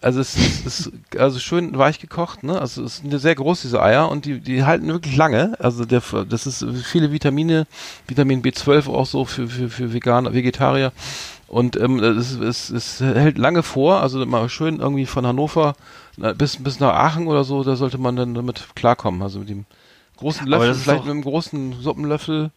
Also 0.04 0.20
es 0.20 0.36
ist, 0.36 0.66
ist 0.66 0.92
also 1.18 1.38
schön 1.38 1.78
weich 1.78 1.98
gekocht, 1.98 2.42
ne? 2.42 2.60
Also 2.60 2.84
es 2.84 2.98
sind 2.98 3.18
sehr 3.18 3.34
groß 3.34 3.62
diese 3.62 3.82
Eier 3.82 4.10
und 4.10 4.26
die 4.26 4.38
die 4.38 4.62
halten 4.62 4.86
wirklich 4.88 5.16
lange. 5.16 5.56
Also 5.60 5.86
der 5.86 6.02
das 6.28 6.46
ist 6.46 6.62
viele 6.84 7.10
Vitamine, 7.10 7.66
Vitamin 8.06 8.42
B12 8.42 8.90
auch 8.90 9.06
so 9.06 9.24
für 9.24 9.48
für 9.48 9.70
für 9.70 9.94
Veganer, 9.94 10.34
Vegetarier 10.34 10.92
und 11.48 11.80
ähm, 11.80 12.00
es, 12.00 12.32
es, 12.32 12.68
es 12.68 13.00
hält 13.00 13.38
lange 13.38 13.62
vor. 13.62 14.00
Also 14.00 14.26
mal 14.26 14.50
schön 14.50 14.78
irgendwie 14.80 15.06
von 15.06 15.26
Hannover 15.26 15.74
bis 16.36 16.62
bis 16.62 16.80
nach 16.80 16.92
Aachen 16.92 17.26
oder 17.26 17.44
so, 17.44 17.64
da 17.64 17.74
sollte 17.74 17.96
man 17.96 18.14
dann 18.14 18.34
damit 18.34 18.68
klarkommen. 18.74 19.22
Also 19.22 19.38
mit 19.38 19.48
dem 19.48 19.64
großen 20.18 20.46
Löffel, 20.46 20.74
vielleicht 20.74 21.04
mit 21.04 21.12
einem 21.12 21.22
großen 21.22 21.80
Suppenlöffel. 21.80 22.50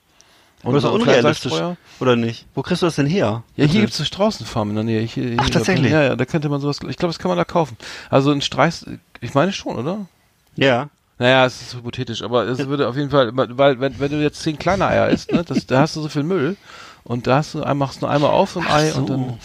Aber 0.64 0.74
das 0.74 0.84
ist 0.84 0.90
unrealistisch, 0.90 1.54
oder 2.00 2.16
nicht? 2.16 2.46
Wo 2.56 2.62
kriegst 2.64 2.82
du 2.82 2.88
das 2.88 2.96
denn 2.96 3.06
her? 3.06 3.44
Ja, 3.56 3.64
hier 3.64 3.68
Bitte. 3.68 3.80
gibt's 3.82 4.00
eine 4.00 4.06
Straußenfarm 4.08 4.70
in 4.70 4.76
der 4.76 4.84
Nähe. 4.84 5.02
Hier, 5.02 5.30
hier, 5.30 5.38
Ach, 5.40 5.50
tatsächlich? 5.50 5.92
Ja, 5.92 6.02
ja, 6.04 6.16
da 6.16 6.26
könnte 6.26 6.50
man 6.50 6.60
sowas, 6.62 6.80
ich 6.90 6.98
glaube, 6.98 7.12
das 7.14 7.20
kann 7.20 7.30
man 7.30 7.38
da 7.38 7.46
kaufen. 7.46 7.78
Also 8.10 8.32
ein 8.32 8.42
Streis, 8.42 8.86
ich 9.22 9.34
meine 9.34 9.54
schon, 9.54 9.76
oder? 9.78 10.08
Ja. 10.56 10.90
Naja, 11.20 11.46
es 11.46 11.62
ist 11.62 11.76
hypothetisch, 11.76 12.22
aber 12.22 12.46
es 12.48 12.60
würde 12.68 12.88
auf 12.88 12.96
jeden 12.96 13.10
Fall, 13.10 13.32
weil 13.34 13.80
wenn, 13.80 14.00
wenn 14.00 14.12
du 14.12 14.22
jetzt 14.22 14.42
zehn 14.42 14.58
kleine 14.60 14.88
Eier 14.88 15.10
isst, 15.10 15.32
ne, 15.32 15.44
das, 15.44 15.66
da 15.66 15.82
hast 15.82 15.96
du 15.96 16.02
so 16.02 16.10
viel 16.10 16.24
Müll 16.24 16.58
und 17.04 17.26
da 17.28 17.38
hast 17.38 17.54
du, 17.56 17.60
machst 17.76 18.02
du 18.02 18.06
nur 18.06 18.14
einmal 18.14 18.32
auf 18.32 18.52
so 18.52 18.60
ein 18.60 18.68
Ei 18.68 18.90
so. 18.92 19.00
und 19.00 19.10
dann 19.10 19.40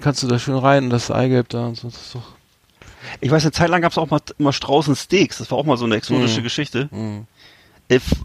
kannst 0.00 0.22
du 0.22 0.26
da 0.26 0.38
schön 0.38 0.56
rein 0.58 0.84
und 0.84 0.90
das 0.90 1.10
Eigelb 1.10 1.48
da 1.50 1.66
und 1.68 1.76
so. 1.76 1.88
Das 1.88 1.96
ist 1.98 2.14
doch, 2.14 2.22
Ich 3.20 3.30
weiß, 3.30 3.44
eine 3.44 3.52
Zeit 3.52 3.70
lang 3.70 3.80
gab's 3.80 3.96
auch 3.96 4.10
mal 4.10 4.20
immer 4.38 4.52
Straußensteaks. 4.52 5.38
Das 5.38 5.50
war 5.50 5.56
auch 5.56 5.64
mal 5.64 5.76
so 5.78 5.84
eine 5.86 5.96
exotische 5.96 6.40
Mhm. 6.40 6.44
Geschichte. 6.44 6.88
mh. 6.90 7.20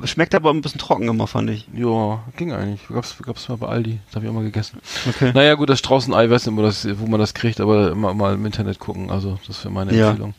Schmeckt 0.06 0.34
aber 0.34 0.50
ein 0.52 0.62
bisschen 0.62 0.80
trocken 0.80 1.08
immer, 1.08 1.28
fand 1.28 1.50
ich. 1.52 1.68
ja, 1.76 2.24
ging 2.36 2.52
eigentlich. 2.52 2.82
Gab's, 2.88 3.16
gab's 3.24 3.48
mal 3.48 3.58
bei 3.58 3.68
Aldi, 3.68 4.00
das 4.08 4.16
habe 4.16 4.26
ich 4.26 4.30
auch 4.32 4.34
mal 4.36 4.44
gegessen. 4.44 4.80
Okay. 5.08 5.32
Naja, 5.36 5.54
gut, 5.54 5.70
das 5.70 5.78
Straußenei, 5.80 6.30
weiß 6.30 6.48
nicht, 6.48 6.58
wo, 6.58 6.64
das, 6.64 6.88
wo 7.00 7.06
man 7.06 7.20
das 7.20 7.36
kriegt, 7.36 7.60
aber 7.62 7.92
immer 7.92 8.14
mal 8.16 8.34
im 8.34 8.46
Internet 8.46 8.80
gucken, 8.80 9.12
also 9.12 9.38
das 9.48 9.64
wäre 9.64 9.72
meine 9.74 9.94
Ja. 9.96 10.10
Empfehlung. 10.10 10.34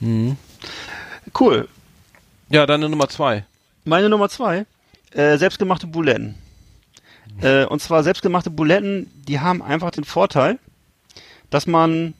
Mhm. 0.00 0.36
Cool. 1.38 1.68
Ja, 2.48 2.64
dann 2.66 2.80
Nummer 2.80 3.08
zwei. 3.08 3.44
Meine 3.84 4.08
Nummer 4.08 4.30
zwei, 4.30 4.64
äh, 5.12 5.36
selbstgemachte 5.36 5.86
Buletten. 5.86 6.34
Äh, 7.42 7.64
und 7.66 7.82
zwar 7.82 8.02
selbstgemachte 8.02 8.48
Buletten, 8.50 9.10
die 9.28 9.40
haben 9.40 9.60
einfach 9.60 9.90
den 9.90 10.04
Vorteil, 10.04 10.58
dass 11.50 11.66
man 11.66 12.14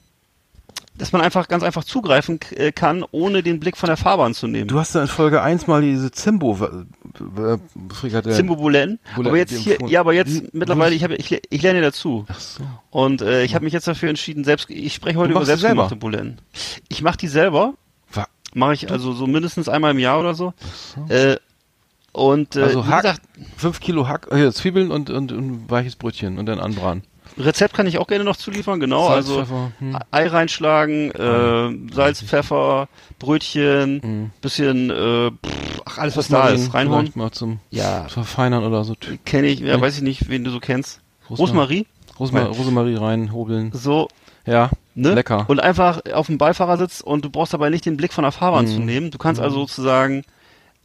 dass 0.97 1.11
man 1.11 1.21
einfach 1.21 1.47
ganz 1.47 1.63
einfach 1.63 1.83
zugreifen 1.83 2.39
äh, 2.55 2.71
kann, 2.71 3.03
ohne 3.11 3.43
den 3.43 3.59
Blick 3.59 3.77
von 3.77 3.87
der 3.87 3.97
Fahrbahn 3.97 4.33
zu 4.33 4.47
nehmen. 4.47 4.67
Du 4.67 4.79
hast 4.79 4.95
da 4.95 5.01
in 5.01 5.07
Folge 5.07 5.41
1 5.41 5.67
mal 5.67 5.81
diese 5.81 6.11
Zimbo 6.11 6.57
äh, 6.63 7.57
Frikadellen. 7.93 8.35
Zimbo. 8.35 8.55
Bouletten, 8.55 8.99
Aber 9.15 9.37
jetzt 9.37 9.53
hier, 9.53 9.77
ja, 9.87 9.99
aber 9.99 10.13
jetzt 10.13 10.53
mittlerweile, 10.53 10.95
ich 10.95 11.03
habe, 11.03 11.15
ich, 11.15 11.41
ich 11.49 11.61
lerne 11.61 11.81
dazu. 11.81 12.25
Ach 12.27 12.39
so. 12.39 12.63
Und 12.91 13.21
äh, 13.21 13.43
ich 13.43 13.55
habe 13.55 13.65
mich 13.65 13.73
jetzt 13.73 13.87
dafür 13.87 14.09
entschieden, 14.09 14.43
selbst, 14.43 14.69
ich 14.69 14.93
spreche 14.93 15.17
heute 15.19 15.31
über 15.31 15.45
selbstgemachte? 15.45 15.95
Bouletten. 15.95 16.39
Ich 16.87 17.01
mache 17.01 17.17
die 17.17 17.27
selber, 17.27 17.73
mache 18.53 18.73
ich 18.73 18.89
also 18.89 19.11
so 19.11 19.27
mindestens 19.27 19.67
einmal 19.67 19.91
im 19.91 19.99
Jahr 19.99 20.19
oder 20.19 20.33
so. 20.33 20.53
Äh, 21.09 21.35
und 22.13 22.55
äh, 22.55 22.61
Also 22.61 22.87
Hack, 22.87 23.01
gesagt, 23.01 23.21
5 23.57 23.79
Kilo 23.81 24.07
Hack, 24.07 24.31
äh, 24.31 24.51
Zwiebeln 24.51 24.89
und, 24.89 25.09
und, 25.09 25.33
und 25.33 25.69
weiches 25.69 25.97
Brötchen 25.97 26.39
und 26.39 26.45
dann 26.45 26.59
anbraten. 26.59 27.03
Rezept 27.37 27.73
kann 27.73 27.85
ich 27.87 27.97
auch 27.97 28.07
gerne 28.07 28.23
noch 28.23 28.37
zuliefern, 28.37 28.79
genau. 28.79 29.07
Salz, 29.07 29.27
also 29.27 29.39
Pfeffer, 29.39 29.71
hm. 29.79 29.97
Ei 30.11 30.27
reinschlagen, 30.27 31.11
äh, 31.11 31.93
Salz, 31.93 32.21
Pfeffer, 32.21 32.87
Brötchen, 33.19 34.01
Hm. 34.01 34.31
bisschen, 34.41 34.89
äh, 34.89 35.31
pff, 35.31 35.81
ach, 35.85 35.97
alles 35.97 36.15
was 36.17 36.27
da 36.29 36.49
ist, 36.49 36.73
reinhauen. 36.73 37.11
Mal 37.15 37.31
zum 37.31 37.59
Ja, 37.71 38.07
Verfeinern 38.07 38.63
oder 38.63 38.83
so. 38.83 38.95
kenne 39.25 39.47
ich, 39.47 39.59
ja, 39.59 39.73
Hm. 39.75 39.81
weiß 39.81 39.97
ich 39.97 40.03
nicht, 40.03 40.29
wen 40.29 40.43
du 40.43 40.51
so 40.51 40.59
kennst. 40.59 41.01
Rosmarie, 41.29 41.85
Rosma 42.19 42.41
Nein. 42.43 42.51
Rosemarie 42.51 42.95
reinhobeln. 42.95 43.71
so, 43.73 44.07
Ja, 44.45 44.69
ne? 44.93 45.13
lecker. 45.15 45.45
Und 45.49 45.59
einfach 45.59 46.01
auf 46.13 46.27
dem 46.27 46.37
Beifahrersitz 46.37 47.01
und 47.01 47.25
du 47.25 47.29
brauchst 47.31 47.53
dabei 47.53 47.69
nicht 47.69 47.85
den 47.85 47.97
Blick 47.97 48.13
von 48.13 48.21
der 48.23 48.31
Fahrbahn 48.31 48.65
Mhm. 48.65 48.69
zu 48.69 48.79
nehmen. 48.79 49.11
Du 49.11 49.17
kannst 49.17 49.41
also 49.41 49.61
sozusagen, 49.61 50.23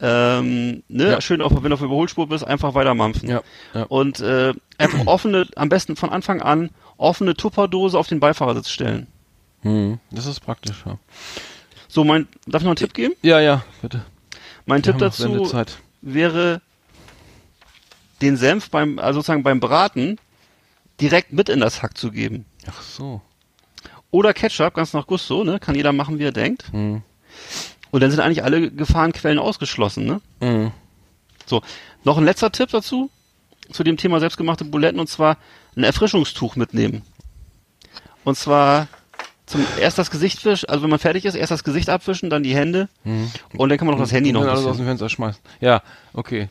ähm, 0.01 0.83
ne, 0.87 1.11
Ja. 1.11 1.21
schön, 1.21 1.41
auf, 1.41 1.51
wenn 1.51 1.69
du 1.69 1.73
auf 1.73 1.79
der 1.79 1.87
Überholspur 1.87 2.27
bist, 2.27 2.43
einfach 2.45 2.73
weitermampfen. 2.73 3.29
ja, 3.29 3.41
ja. 3.73 3.83
Und 3.83 4.19
äh, 4.19 4.53
einfach 4.77 5.05
offene, 5.05 5.47
am 5.55 5.69
besten 5.69 5.95
von 5.95 6.09
Anfang 6.09 6.41
an, 6.41 6.71
offene 6.97 7.35
Tupperdose 7.35 7.97
auf 7.97 8.07
den 8.07 8.19
Beifahrersitz 8.19 8.69
stellen. 8.69 9.07
Hm. 9.61 9.99
Das 10.09 10.25
ist 10.25 10.39
praktisch, 10.39 10.83
ja. 10.85 10.97
So, 11.87 12.03
mein, 12.03 12.27
darf 12.47 12.61
ich 12.61 12.65
noch 12.65 12.71
einen 12.71 12.75
Tipp 12.77 12.93
geben? 12.93 13.13
Ja, 13.21 13.39
ja, 13.39 13.63
bitte. 13.81 14.03
Mein 14.65 14.83
Wir 14.83 14.93
Tipp 14.93 14.99
dazu 14.99 15.51
wäre, 16.01 16.61
den 18.21 18.37
Senf 18.37 18.69
beim, 18.69 18.97
also 18.99 19.19
sozusagen 19.19 19.43
beim 19.43 19.59
Braten 19.59 20.17
direkt 20.99 21.33
mit 21.33 21.49
in 21.49 21.59
das 21.59 21.81
Hack 21.83 21.97
zu 21.97 22.11
geben. 22.11 22.45
Ach 22.67 22.81
so. 22.81 23.21
Oder 24.11 24.33
Ketchup, 24.33 24.73
ganz 24.73 24.93
nach 24.93 25.07
Gusto, 25.07 25.43
ne? 25.43 25.59
Kann 25.59 25.75
jeder 25.75 25.93
machen, 25.93 26.19
wie 26.19 26.23
er 26.23 26.31
denkt. 26.31 26.71
Hm. 26.71 27.01
Und 27.91 28.01
dann 28.01 28.09
sind 28.09 28.19
eigentlich 28.19 28.43
alle 28.43 28.71
Gefahrenquellen 28.71 29.39
ausgeschlossen, 29.39 30.05
ne? 30.05 30.21
Hm. 30.39 30.71
So, 31.45 31.61
noch 32.03 32.17
ein 32.17 32.25
letzter 32.25 32.51
Tipp 32.51 32.69
dazu, 32.71 33.09
zu 33.71 33.83
dem 33.83 33.97
Thema 33.97 34.19
selbstgemachte 34.19 34.65
Buletten, 34.65 34.99
und 34.99 35.07
zwar 35.07 35.37
ein 35.75 35.83
Erfrischungstuch 35.83 36.55
mitnehmen. 36.55 37.03
Und 38.23 38.37
zwar 38.37 38.87
zum 39.45 39.65
erst 39.79 39.97
das 39.97 40.11
Gesicht 40.11 40.45
wischen, 40.45 40.69
also 40.69 40.83
wenn 40.83 40.89
man 40.89 40.99
fertig 40.99 41.25
ist, 41.25 41.35
erst 41.35 41.51
das 41.51 41.63
Gesicht 41.63 41.89
abwischen, 41.89 42.29
dann 42.29 42.43
die 42.43 42.55
Hände 42.55 42.87
und 43.57 43.69
dann 43.69 43.77
kann 43.77 43.87
man 43.87 43.95
noch 43.95 44.03
das 44.03 44.13
Handy 44.13 44.31
noch 44.31 44.41
Und 44.41 44.47
ein 44.47 44.55
dann 44.55 44.57
alles 44.57 44.69
aus 44.69 44.77
dem 44.77 44.85
Fenster 44.85 45.09
schmeißen. 45.09 45.41
Ja, 45.59 45.81
okay. 46.13 46.47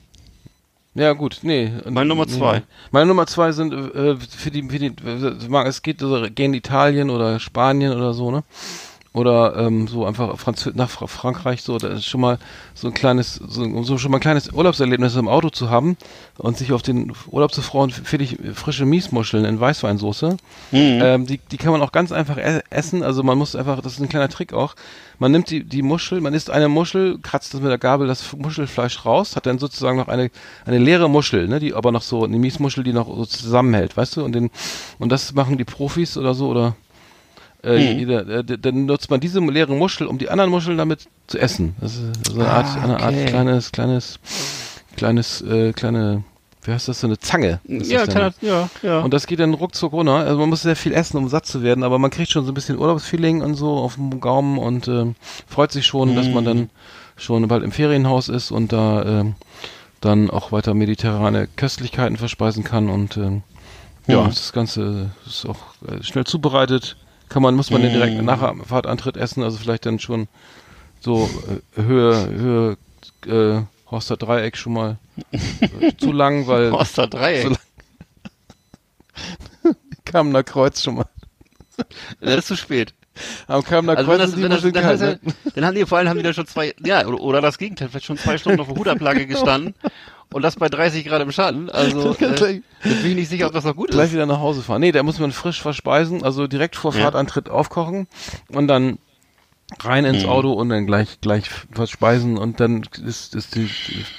Ja, 0.95 1.13
gut, 1.13 1.39
nee. 1.43 1.73
Meine 1.89 2.09
Nummer 2.09 2.27
nee. 2.27 2.33
zwei. 2.33 2.63
Meine 2.91 3.07
Nummer 3.07 3.27
zwei 3.27 3.53
sind 3.53 3.73
äh, 3.73 4.17
für 4.17 4.51
die, 4.51 4.65
für 4.65 4.79
die 4.79 4.93
es 5.65 5.83
geht 5.83 6.03
gehen 6.35 6.53
Italien 6.53 7.11
oder 7.11 7.39
Spanien 7.39 7.93
oder 7.93 8.13
so, 8.13 8.31
ne? 8.31 8.43
Oder 9.13 9.57
ähm, 9.57 9.89
so 9.89 10.07
einfach 10.07 10.39
Franz 10.39 10.71
nach 10.75 10.89
Fra 10.89 11.09
Frankreich 11.09 11.63
so, 11.63 11.79
da 11.79 11.89
ist 11.89 12.07
schon 12.07 12.21
mal 12.21 12.39
so 12.75 12.87
ein 12.87 12.95
kleines, 12.95 13.35
so, 13.35 13.63
um 13.63 13.83
so 13.83 13.99
schon 13.99 14.13
mal 14.13 14.19
ein 14.19 14.21
kleines 14.21 14.53
Urlaubserlebnis 14.53 15.17
im 15.17 15.27
Auto 15.27 15.51
zu 15.51 15.69
haben 15.69 15.97
und 16.39 16.57
sich 16.57 16.73
auf 16.73 16.83
den 16.83 17.13
Urlaub 17.29 17.53
zu 17.53 17.61
freuen, 17.61 17.91
finde 17.91 18.25
ich 18.25 18.39
frische 18.55 18.87
Miesmuscheln 18.87 19.45
in 19.45 19.59
Weißweinsoße. 19.59 20.37
Mhm. 20.71 21.01
Ähm, 21.03 21.27
die, 21.27 21.39
die 21.39 21.57
kann 21.57 21.73
man 21.73 21.83
auch 21.83 21.91
ganz 21.91 22.13
einfach 22.13 22.37
e 22.37 22.61
essen. 22.71 23.03
Also 23.03 23.25
man 23.25 23.37
muss 23.37 23.57
einfach, 23.57 23.81
das 23.81 23.95
ist 23.95 24.01
ein 24.01 24.09
kleiner 24.09 24.29
Trick 24.29 24.53
auch. 24.53 24.77
Man 25.19 25.33
nimmt 25.33 25.51
die, 25.51 25.65
die 25.65 25.83
Muschel, 25.83 26.21
man 26.21 26.33
isst 26.33 26.49
eine 26.49 26.69
Muschel, 26.69 27.19
kratzt 27.19 27.53
das 27.53 27.61
mit 27.61 27.71
der 27.71 27.79
Gabel 27.79 28.07
das 28.07 28.33
Muschelfleisch 28.37 29.05
raus, 29.05 29.35
hat 29.35 29.45
dann 29.45 29.59
sozusagen 29.59 29.99
noch 29.99 30.09
eine, 30.09 30.31
eine 30.65 30.79
leere 30.79 31.11
Muschel, 31.11 31.49
ne, 31.49 31.59
die 31.59 31.75
aber 31.75 31.91
noch 31.91 32.03
so, 32.03 32.23
eine 32.23 32.39
Miesmuschel, 32.39 32.85
die 32.85 32.93
noch 32.93 33.09
so 33.09 33.27
zusammenhält, 33.27 33.97
weißt 33.97 34.19
du? 34.19 34.25
Und 34.25 34.37
den, 34.37 34.51
und 35.01 35.11
das 35.11 35.35
machen 35.35 35.59
die 35.59 35.65
Profis 35.65 36.17
oder 36.17 36.33
so 36.33 36.49
oder 36.49 36.77
äh, 37.63 37.93
Mhm. 37.95 37.99
jeder, 37.99 38.29
äh, 38.29 38.45
dann 38.45 38.87
nutzt 38.87 39.11
man 39.11 39.21
diese 39.21 39.41
leere 39.41 39.75
Muschel, 39.75 40.07
um 40.07 40.19
die 40.19 40.29
anderen 40.31 40.51
Muscheln 40.51 40.79
damit 40.79 41.07
zu 41.27 41.39
essen. 41.39 41.75
Das 41.81 41.95
ist 41.97 42.27
so 42.27 42.41
eine 42.41 42.49
Art, 42.51 42.67
Ah, 42.77 42.83
eine 42.85 43.01
Art 43.01 43.15
okay. 43.15 43.27
kleines, 43.27 43.73
kleines, 43.73 44.19
kleines, 44.97 45.43
äh, 45.43 45.73
kleine, 45.73 46.25
wie 46.63 46.73
heißt 46.73 46.89
das, 46.89 47.01
so 47.01 47.07
eine 47.07 47.19
Zange. 47.19 47.61
ja, 47.67 48.07
kann, 48.07 48.35
ja, 48.41 48.69
ja. 48.83 49.01
Und 49.01 49.13
das 49.15 49.27
geht 49.27 49.41
dann 49.41 49.55
ruckzuck 49.55 49.93
runter. 49.93 50.15
Also 50.17 50.39
man 50.39 50.49
muss 50.49 50.63
sehr 50.63 50.77
viel 50.77 50.93
essen, 50.93 51.17
um 51.17 51.29
satt 51.29 51.47
zu 51.47 51.63
werden, 51.63 51.85
aber 51.85 51.99
man 51.99 52.11
kriegt 52.11 52.31
schon 52.31 52.45
so 52.45 52.51
ein 52.53 52.55
bisschen 52.55 52.79
Urlaubsfeeling 52.79 53.43
und 53.43 53.55
so 53.55 53.77
auf 53.77 53.95
dem 53.95 54.21
Gaumen 54.21 54.59
und 54.59 54.89
ähm, 54.89 55.15
freut 55.47 55.73
sich 55.73 55.87
schon, 55.87 56.15
dass 56.15 56.29
man 56.29 56.45
dann 56.45 56.71
schon 57.17 57.47
bald 57.49 57.63
im 57.63 57.73
Ferienhaus 57.73 58.29
ist 58.29 58.51
und 58.51 58.73
da 58.73 59.21
ähm, 59.21 59.35
dann 60.01 60.31
auch 60.31 60.53
weiter 60.53 60.73
mediterrane 60.73 61.47
Köstlichkeiten 61.57 62.17
verspeisen 62.17 62.65
kann 62.65 62.89
und 62.89 63.17
ähm, 63.19 63.43
ja, 64.07 64.23
Mhm. 64.23 64.29
das 64.29 64.53
Ganze 64.53 65.11
ist 65.27 65.45
auch 65.47 65.59
äh, 65.87 66.03
schnell 66.03 66.25
zubereitet. 66.25 66.97
Kann 67.31 67.43
man, 67.43 67.55
muss 67.55 67.71
man 67.71 67.81
den 67.81 67.93
direkt 67.93 68.21
nach 68.23 68.51
dem 68.51 68.63
Fahrtantritt 68.65 69.17
essen, 69.17 69.43
also 69.43 69.57
vielleicht 69.57 69.87
dann 69.87 69.99
schon 69.99 70.29
so 71.01 71.31
äh, 71.77 71.81
Höhe, 71.83 72.77
Höhe, 73.27 73.57
äh, 73.59 73.63
Horster 73.91 74.17
Dreieck 74.19 74.57
schon 74.59 74.75
mal 74.75 74.99
äh, 75.33 75.97
zu 75.97 76.13
lang, 76.13 76.47
weil 76.47 76.71
Oster 76.73 77.07
Dreieck. 77.07 77.49
so- 77.49 77.57
Kamener 80.05 80.43
Kreuz 80.45 80.83
schon 80.83 80.97
mal. 80.97 81.07
das 82.21 82.37
ist 82.39 82.47
zu 82.49 82.57
spät. 82.57 82.95
Am 83.49 83.63
Kamener 83.65 83.97
Also 83.97 84.09
wenn 84.11 84.19
Kreuz 84.19 84.21
das, 84.21 84.31
sind 84.33 84.43
wenn 84.43 84.51
das, 84.51 84.63
dann, 84.63 84.85
hat 84.85 85.01
ne? 85.01 85.35
dann 85.55 85.65
haben 85.65 85.75
die 85.75 85.85
vor 85.87 85.99
allem 85.99 86.09
haben 86.09 86.17
die 86.19 86.23
da 86.23 86.33
schon 86.33 86.47
zwei, 86.47 86.75
ja, 86.85 87.07
oder, 87.07 87.21
oder 87.21 87.41
das 87.41 87.59
Gegenteil, 87.59 87.89
vielleicht 87.89 88.07
schon 88.07 88.19
zwei 88.19 88.39
Stunden 88.39 88.61
auf 88.61 88.69
der 88.69 88.77
Hudablage 88.77 89.27
gestanden 89.27 89.75
und 90.33 90.43
das 90.43 90.57
bei 90.57 90.69
30 90.69 91.05
Grad 91.05 91.23
im 91.23 91.33
Schatten. 91.33 91.71
Also 91.71 92.13
äh, 92.21 92.33
gleich- 92.35 92.63
bin 92.83 93.07
ich 93.11 93.15
nicht 93.15 93.29
sicher, 93.29 93.47
ob 93.47 93.53
das 93.53 93.65
noch 93.65 93.77
gut 93.77 93.91
Gleich 93.91 94.07
ist. 94.07 94.13
wieder 94.13 94.27
nach 94.27 94.41
Hause 94.41 94.63
fahren. 94.63 94.81
Nee, 94.81 94.93
da 94.93 95.03
muss 95.03 95.19
man 95.19 95.33
frisch 95.33 95.61
verspeisen, 95.61 96.23
also 96.25 96.47
direkt 96.47 96.77
vor 96.77 96.95
Ja. 96.95 97.03
Fahrtantritt 97.03 97.49
aufkochen 97.49 98.07
und 98.49 98.69
dann 98.69 98.99
rein 99.85 100.05
ins 100.05 100.25
Mhm. 100.25 100.29
Auto 100.31 100.53
und 100.53 100.69
dann 100.69 100.85
gleich 100.85 101.21
gleich 101.21 101.49
verspeisen 101.73 102.39
und 102.39 102.59
dann 102.59 102.83
ist, 103.07 103.37
ist 103.37 103.55
die, 103.55 103.71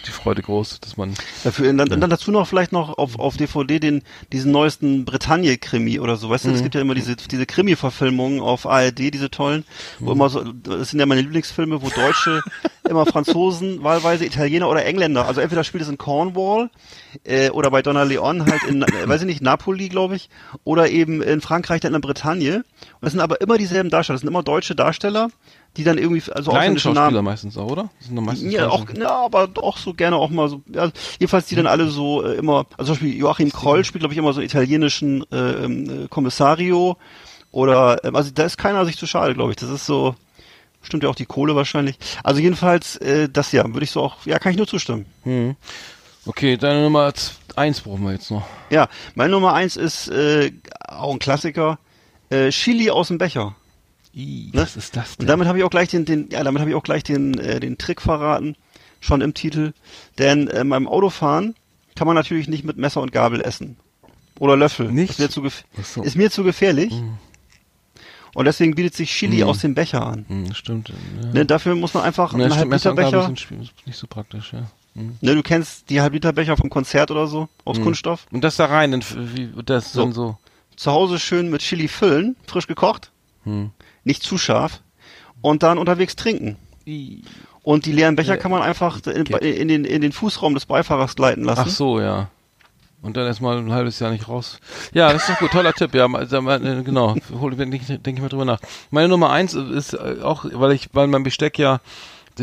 die 0.08 0.12
Freude 0.12 0.42
groß, 0.42 0.80
dass 0.80 0.96
man 0.96 1.14
Dafür, 1.44 1.70
und 1.70 1.78
dann, 1.78 1.92
und 1.92 2.00
dann 2.00 2.10
dazu 2.10 2.32
noch 2.32 2.48
vielleicht 2.48 2.72
noch 2.72 2.98
auf, 2.98 3.20
auf 3.20 3.36
DVD 3.36 3.78
den, 3.80 4.02
diesen 4.32 4.54
neuesten 4.54 5.04
Bretagne-Krimi 5.04 6.00
oder 6.00 6.16
so. 6.16 6.30
Weißt 6.30 6.46
du, 6.46 6.50
Mhm. 6.50 6.56
es 6.56 6.64
gibt 6.64 6.76
ja 6.76 6.80
immer 6.80 6.96
diese, 6.96 7.18
diese 7.18 7.46
Krimi-Verfilmungen 7.46 8.40
auf 8.40 8.66
ARD, 8.66 9.12
diese 9.12 9.30
tollen, 9.30 9.66
Mhm. 10.00 10.06
wo 10.06 10.12
immer 10.14 10.30
so, 10.30 10.42
das 10.54 10.92
sind 10.92 11.02
ja 11.02 11.06
meine 11.06 11.20
Lieblingsfilme, 11.22 11.82
wo 11.82 11.90
Deutsche 11.90 12.42
immer 12.92 13.06
Franzosen, 13.06 13.84
wahlweise 13.84 14.26
Italiener 14.26 14.70
oder 14.70 14.86
Engländer, 14.86 15.26
also 15.26 15.42
entweder 15.42 15.64
spielt 15.64 15.84
es 15.84 15.90
in 15.90 15.98
Cornwall, 15.98 16.70
äh, 17.24 17.50
oder 17.50 17.72
bei 17.72 17.82
Donna 17.82 18.04
Leon 18.04 18.46
halt 18.46 18.64
in, 18.64 18.84
äh, 18.84 19.08
weiß 19.08 19.22
ich 19.22 19.28
nicht, 19.28 19.42
Napoli, 19.42 19.90
glaube 19.90 20.16
ich, 20.16 20.30
oder 20.64 20.90
eben 20.90 21.22
in 21.22 21.42
Frankreich 21.42 21.82
dann 21.82 21.90
in 21.94 22.02
der 22.02 22.08
Bretagne. 22.08 22.58
Und 22.58 22.66
das 23.02 23.14
sind 23.14 23.22
aber 23.22 23.42
immer 23.42 23.58
dieselben 23.58 23.90
Darsteller, 23.90 24.16
das 24.16 24.22
sind 24.22 24.30
immer 24.30 24.44
deutsche 24.44 24.76
Darsteller, 24.76 25.30
die 25.78 25.84
dann 25.84 25.98
irgendwie, 25.98 26.32
also 26.32 26.52
kleine 26.52 26.80
Schauspieler 26.80 27.12
Namen, 27.12 27.26
meistens 27.26 27.58
auch, 27.58 27.72
oder? 27.72 27.90
Das 28.00 28.08
sind 28.08 28.22
meistens 28.22 28.54
ja, 28.54 28.70
auch, 28.70 28.86
ja, 28.94 29.10
aber 29.10 29.50
auch 29.58 29.78
so 29.78 29.94
gerne 29.94 30.18
auch 30.18 30.30
mal 30.30 30.50
so, 30.50 30.62
ja, 30.72 30.92
jedenfalls 31.20 31.46
die 31.46 31.56
dann 31.56 31.68
alle 31.68 31.88
so 31.88 32.24
äh, 32.24 32.36
immer, 32.36 32.66
also 32.78 32.94
zum 32.94 33.06
Beispiel 33.06 33.18
Joachim 33.18 33.52
Kroll 33.52 33.86
spielt, 33.86 34.02
glaube 34.02 34.14
ich, 34.14 34.18
immer 34.18 34.34
so 34.34 34.40
einen 34.40 34.50
italienischen 34.50 35.24
äh, 35.32 35.38
ähm, 35.38 36.06
äh, 36.06 36.08
Kommissario 36.10 36.98
oder, 37.52 38.04
ähm, 38.04 38.16
also 38.16 38.32
da 38.34 38.44
ist 38.44 38.58
keiner 38.58 38.86
sich 38.86 38.98
zu 38.98 39.08
schade, 39.08 39.34
glaube 39.34 39.52
ich. 39.52 39.58
Das 39.58 39.70
ist 39.70 39.86
so, 39.86 40.16
stimmt 40.82 41.04
ja 41.04 41.10
auch 41.10 41.16
die 41.16 41.26
Kohle 41.26 41.56
wahrscheinlich. 41.56 41.98
Also 42.24 42.40
jedenfalls, 42.42 42.98
äh, 42.98 43.30
das 43.30 43.52
ja, 43.52 43.64
würde 43.66 43.84
ich 43.84 43.92
so 43.92 44.02
auch, 44.02 44.26
ja, 44.26 44.40
kann 44.40 44.52
ich 44.52 44.58
nur 44.58 44.68
zustimmen. 44.68 45.06
Mhm. 45.24 45.56
Okay, 46.26 46.58
deine 46.58 46.82
Nummer 46.84 47.14
z- 47.14 47.34
eins 47.56 47.82
brauchen 47.82 48.04
wir 48.04 48.12
jetzt 48.14 48.30
noch. 48.32 48.46
Ja, 48.70 48.88
meine 49.16 49.32
Nummer 49.32 49.54
eins 49.54 49.76
ist 49.76 50.08
äh, 50.10 50.52
auch 50.88 51.12
ein 51.14 51.20
Klassiker, 51.20 51.80
äh, 52.30 52.50
Chili 52.50 52.90
aus 52.92 53.08
dem 53.08 53.18
Becher. 53.18 53.56
I, 54.14 54.52
Ne? 54.54 54.62
Was 54.62 54.76
ist 54.76 54.96
das 54.96 55.16
Und 55.18 55.28
damit 55.28 55.48
habe 55.48 55.58
ich 55.58 55.64
auch 55.64 55.70
gleich 55.70 55.90
den, 55.90 56.06
den 56.06 56.30
ja, 56.32 56.44
damit 56.44 56.60
habe 56.60 56.70
ich 56.70 56.76
auch 56.76 56.84
gleich 56.84 57.04
den, 57.04 57.38
äh, 57.40 57.60
den 57.60 57.78
Trick 57.78 58.02
verraten, 58.02 58.56
schon 59.00 59.22
im 59.22 59.34
Titel. 59.34 59.74
Denn 60.20 60.48
äh, 60.48 60.64
beim 60.66 60.88
Autofahren 60.88 61.56
kann 61.96 62.08
man 62.08 62.16
natürlich 62.16 62.48
nicht 62.48 62.64
mit 62.66 62.78
Messer 62.78 63.02
und 63.02 63.12
Gabel 63.12 63.42
essen. 63.42 63.78
Oder 64.38 64.58
Löffel. 64.58 64.92
Nicht? 64.92 65.12
Ist 65.12 65.20
mir 65.20 65.30
zu, 65.30 65.42
gef 65.44 65.64
so. 65.84 66.02
ist 66.04 66.16
mir 66.16 66.30
zu 66.32 66.44
gefährlich. 66.44 66.94
Und 68.34 68.46
deswegen 68.46 68.76
bietet 68.76 68.94
sich 68.96 69.12
Chili 69.12 69.38
Mhm. 69.44 69.50
aus 69.50 69.60
dem 69.60 69.76
Becher 69.76 70.06
an. 70.06 70.26
Hm, 70.28 70.54
stimmt. 70.54 70.90
Ja. 70.90 70.96
Ne, 71.34 71.46
dafür 71.46 71.76
muss 71.76 71.94
man 71.94 72.04
einfach 72.04 72.34
Ne, 72.34 72.46
einen 72.46 72.56
Halbliterbecher. 72.56 73.26
sind 73.26 73.40
schwierig, 73.40 73.74
ist 73.78 73.88
nicht 73.88 73.98
so 73.98 74.08
praktisch, 74.08 74.54
ja. 74.54 74.64
Mhm. 74.94 75.18
Ne, 75.22 75.36
du 75.36 75.42
kennst 75.44 75.90
die 75.90 76.02
Halbliterbecher 76.02 76.56
vom 76.58 76.70
Konzert 76.70 77.12
oder 77.12 77.28
so 77.28 77.50
aus 77.66 77.78
Mhm. 77.80 77.84
Kunststoff. 77.84 78.28
Und 78.32 78.44
das 78.44 78.56
da 78.56 78.66
rein, 78.66 78.94
in, 78.94 79.04
wie, 79.36 79.50
das 79.66 79.94
So. 79.94 80.02
dann 80.04 80.14
so. 80.14 80.38
Zu 80.76 80.92
Hause 80.92 81.20
schön 81.20 81.50
mit 81.50 81.62
Chili 81.62 81.88
füllen, 81.88 82.36
frisch 82.48 82.68
gekocht, 82.68 83.12
Hm. 83.44 83.72
nicht 84.04 84.24
zu 84.24 84.38
scharf. 84.38 84.82
Und 85.42 85.64
dann 85.64 85.78
unterwegs 85.78 86.16
trinken. 86.16 86.58
I. 86.88 87.24
Und 87.64 87.86
die 87.86 87.92
leeren 87.92 88.16
Becher 88.16 88.36
Ja. 88.36 88.38
kann 88.38 88.52
man 88.52 88.62
einfach 88.62 89.00
in, 89.06 89.26
in, 89.26 89.68
den, 89.68 89.86
in 89.86 90.02
den 90.02 90.12
Fußraum 90.12 90.54
des 90.56 90.66
Beifahrers 90.66 91.16
gleiten 91.16 91.44
lassen. 91.44 91.64
Ach 91.66 91.70
so, 91.70 92.00
ja. 92.00 92.30
Und 93.02 93.18
dann 93.18 93.26
erstmal 93.26 93.58
ein 93.58 93.72
halbes 93.72 94.00
Jahr 94.00 94.12
nicht 94.12 94.28
raus. 94.28 94.60
Ja, 94.94 95.12
das 95.12 95.24
ist 95.24 95.30
doch 95.32 95.40
gut, 95.40 95.52
toller 95.52 95.74
Tipp, 95.74 95.96
ja, 95.96 96.06
äh, 96.06 96.84
genau, 96.84 97.16
denke 97.16 97.98
denk 97.98 98.18
ich 98.18 98.22
mal 98.22 98.30
drüber 98.30 98.46
nach. 98.46 98.60
Meine 98.92 99.08
Nummer 99.08 99.32
eins 99.32 99.56
ist 99.56 99.94
äh, 99.94 100.18
auch, 100.22 100.46
weil 100.54 100.74
ich, 100.74 100.90
weil 100.94 101.08
mein 101.08 101.24
Besteck 101.24 101.58
ja 101.58 101.80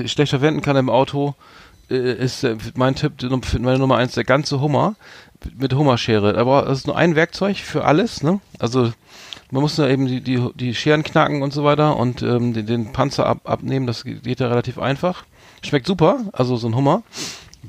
schlecht 0.06 0.30
verwenden 0.30 0.60
kann 0.60 0.76
im 0.76 0.90
Auto, 0.90 1.34
äh, 1.90 2.12
ist 2.12 2.44
mein 2.74 2.96
Tipp, 2.96 3.12
meine 3.60 3.78
Nummer 3.78 3.96
eins, 3.96 4.14
der 4.14 4.24
ganze 4.24 4.60
Hummer 4.60 4.96
mit 5.56 5.72
Hummerschere. 5.74 6.36
Aber 6.36 6.62
das 6.62 6.78
ist 6.78 6.86
nur 6.88 6.96
ein 6.96 7.14
Werkzeug 7.14 7.58
für 7.58 7.84
alles, 7.84 8.24
ne? 8.24 8.40
Also 8.58 8.92
man 9.50 9.62
muss 9.62 9.78
nur 9.78 9.88
eben 9.88 10.06
die, 10.06 10.20
die, 10.20 10.44
die 10.54 10.74
Scheren 10.74 11.04
knacken 11.04 11.42
und 11.42 11.52
so 11.52 11.64
weiter 11.64 11.96
und 11.96 12.22
ähm, 12.22 12.52
den, 12.52 12.66
den 12.66 12.92
Panzer 12.92 13.26
ab, 13.26 13.40
abnehmen, 13.44 13.86
das 13.86 14.04
geht 14.04 14.40
ja 14.40 14.48
relativ 14.48 14.78
einfach. 14.78 15.24
Schmeckt 15.62 15.86
super, 15.86 16.20
also 16.32 16.56
so 16.56 16.68
ein 16.68 16.76
Hummer. 16.76 17.02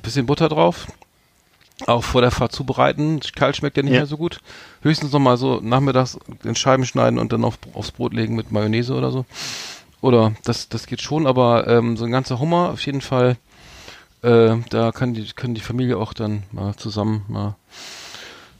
Bisschen 0.01 0.25
Butter 0.25 0.49
drauf. 0.49 0.87
Auch 1.88 2.03
vor 2.03 2.21
der 2.21 2.32
Fahrt 2.32 2.51
zubereiten. 2.51 3.19
Kalt 3.36 3.55
schmeckt 3.55 3.77
ja 3.77 3.84
nicht 3.84 3.93
ja. 3.93 3.99
mehr 3.99 4.05
so 4.05 4.17
gut. 4.17 4.39
Höchstens 4.82 5.11
nochmal 5.13 5.38
so 5.38 5.59
nachmittags 5.61 6.19
in 6.43 6.55
Scheiben 6.55 6.86
schneiden 6.86 7.19
und 7.19 7.32
dann 7.32 7.43
auf, 7.43 7.57
aufs 7.73 7.91
Brot 7.91 8.13
legen 8.13 8.36
mit 8.36 8.51
Mayonnaise 8.51 8.93
oder 8.93 9.11
so. 9.11 9.25
Oder 10.01 10.34
das, 10.43 10.69
das 10.69 10.88
geht 10.88 11.01
schon, 11.01 11.27
aber 11.27 11.67
ähm, 11.67 11.97
so 11.97 12.05
ein 12.05 12.11
ganzer 12.11 12.39
Hummer 12.39 12.69
auf 12.69 12.86
jeden 12.86 13.01
Fall 13.01 13.38
äh, 14.21 14.57
da 14.69 14.91
kann 14.91 15.13
die, 15.13 15.27
können 15.36 15.55
die 15.55 15.61
Familie 15.61 15.97
auch 15.97 16.13
dann 16.13 16.43
mal 16.51 16.75
zusammen 16.75 17.23
mal 17.27 17.55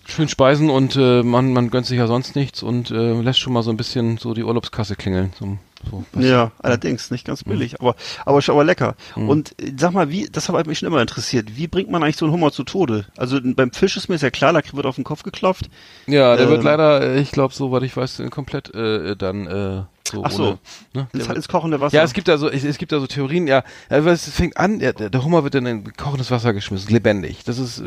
schön 0.06 0.30
speisen 0.30 0.70
und 0.70 0.96
äh, 0.96 1.22
man, 1.22 1.54
man 1.54 1.70
gönnt 1.70 1.86
sich 1.86 1.98
ja 1.98 2.08
sonst 2.08 2.36
nichts 2.36 2.64
und 2.64 2.92
äh, 2.92 3.22
lässt 3.22 3.40
schon 3.40 3.54
mal 3.54 3.62
so 3.62 3.70
ein 3.70 3.78
bisschen 3.78 4.18
so 4.18 4.34
die 4.34 4.44
Urlaubskasse 4.44 4.96
klingeln. 4.96 5.34
So, 5.38 5.58
so 5.90 6.04
ja, 6.20 6.52
allerdings, 6.60 7.12
nicht 7.12 7.26
ganz 7.26 7.44
billig, 7.44 7.74
mhm. 7.74 7.78
aber, 7.80 7.96
aber, 8.26 8.42
aber 8.48 8.64
lecker. 8.64 8.96
Mhm. 9.16 9.30
Und 9.30 9.62
äh, 9.62 9.72
sag 9.78 9.94
mal, 9.94 10.10
wie, 10.10 10.28
das 10.30 10.50
hat 10.50 10.68
mich 10.68 10.80
schon 10.80 10.88
immer 10.88 11.02
interessiert, 11.02 11.56
wie 11.56 11.68
bringt 11.68 11.90
man 11.90 12.04
eigentlich 12.04 12.18
so 12.18 12.26
einen 12.26 12.34
Hummer 12.34 12.52
zu 12.52 12.64
Tode? 12.64 13.06
Also 13.18 13.40
beim 13.42 13.72
Fisch 13.72 13.98
ist 13.98 14.10
mir 14.10 14.18
sehr 14.18 14.32
klar, 14.32 14.54
da 14.54 14.62
wird 14.74 14.86
auf 14.86 14.96
den 14.96 15.04
Kopf 15.04 15.24
geklopft. 15.24 15.70
Ja, 16.08 16.36
der 16.36 16.46
ähm, 16.46 16.52
wird 16.52 16.64
leider, 16.64 17.02
äh, 17.02 17.20
ich 17.20 17.32
glaube, 17.32 17.54
so, 17.54 17.72
was 17.72 17.84
ich 17.84 17.96
weiß, 17.96 18.22
komplett 18.30 18.74
äh, 18.74 19.16
dann 19.16 19.48
äh, 19.48 19.84
so 20.12 20.24
Ach 20.24 20.32
so, 20.32 20.44
ohne, 20.44 20.60
ne? 20.94 21.08
ins, 21.14 21.28
ins 21.28 21.48
kochende 21.48 21.80
Wasser. 21.80 21.96
Ja, 21.96 22.04
es 22.04 22.14
gibt 22.14 22.28
da 22.28 22.38
so, 22.38 22.50
es, 22.50 22.64
es 22.64 22.78
gibt 22.78 22.92
da 22.92 23.00
so 23.00 23.08
Theorien, 23.08 23.48
ja, 23.48 23.64
es 23.90 24.30
fängt 24.30 24.58
an, 24.58 24.80
der, 24.80 24.94
der 24.94 25.24
Hummer 25.24 25.44
wird 25.44 25.56
dann 25.56 25.66
in 25.66 25.94
kochendes 25.94 26.32
Wasser 26.32 26.54
geschmissen, 26.54 26.92
lebendig. 26.92 27.44
Das 27.44 27.60
ist, 27.60 27.80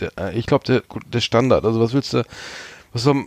äh, 0.00 0.36
ich 0.36 0.46
glaube, 0.46 0.64
der, 0.64 0.82
der 1.06 1.20
Standard. 1.20 1.64
Also 1.64 1.80
was 1.80 1.92
willst 1.92 2.14
du, 2.14 2.24
was 2.92 3.02
soll, 3.02 3.24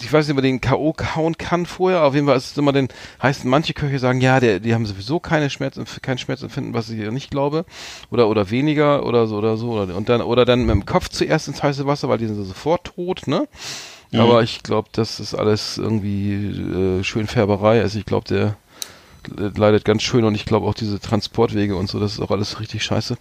ich 0.00 0.12
weiß 0.12 0.26
nicht, 0.26 0.32
ob 0.32 0.36
man 0.36 0.44
den 0.44 0.60
K.O. 0.60 0.94
hauen 1.14 1.36
kann 1.38 1.66
vorher, 1.66 2.04
auf 2.04 2.14
jeden 2.14 2.26
Fall 2.26 2.36
ist 2.36 2.52
es 2.52 2.58
immer 2.58 2.72
den, 2.72 2.88
heißt, 3.22 3.44
manche 3.44 3.74
Köche 3.74 3.98
sagen, 3.98 4.20
ja, 4.20 4.40
der, 4.40 4.60
die 4.60 4.74
haben 4.74 4.86
sowieso 4.86 5.20
keine 5.20 5.50
Schmerz, 5.50 5.78
kein 6.02 6.18
Schmerzempfinden, 6.18 6.74
was 6.74 6.90
ich 6.90 7.10
nicht 7.10 7.30
glaube, 7.30 7.64
oder, 8.10 8.28
oder 8.28 8.50
weniger, 8.50 9.04
oder 9.06 9.26
so, 9.26 9.36
oder 9.36 9.56
so, 9.56 9.72
oder, 9.72 9.94
und 9.94 10.08
dann, 10.08 10.22
oder 10.22 10.44
dann 10.44 10.60
mit 10.60 10.70
dem 10.70 10.86
Kopf 10.86 11.08
zuerst 11.08 11.48
ins 11.48 11.62
heiße 11.62 11.86
Wasser, 11.86 12.08
weil 12.08 12.18
die 12.18 12.26
sind 12.26 12.42
sofort 12.44 12.92
tot, 12.94 13.26
ne? 13.26 13.46
Mhm. 14.10 14.20
Aber 14.20 14.42
ich 14.42 14.62
glaube, 14.62 14.88
das 14.92 15.20
ist 15.20 15.34
alles 15.34 15.78
irgendwie 15.78 17.00
äh, 17.00 17.04
schön 17.04 17.26
Färberei. 17.26 17.80
Also 17.80 17.98
ich 17.98 18.06
glaube, 18.06 18.26
der 18.28 18.56
leidet 19.36 19.84
ganz 19.84 20.02
schön 20.02 20.24
und 20.24 20.34
ich 20.34 20.44
glaube 20.44 20.66
auch 20.66 20.74
diese 20.74 21.00
Transportwege 21.00 21.76
und 21.76 21.88
so, 21.88 22.00
das 22.00 22.12
ist 22.12 22.20
auch 22.20 22.30
alles 22.30 22.60
richtig 22.60 22.82
scheiße. 22.82 23.16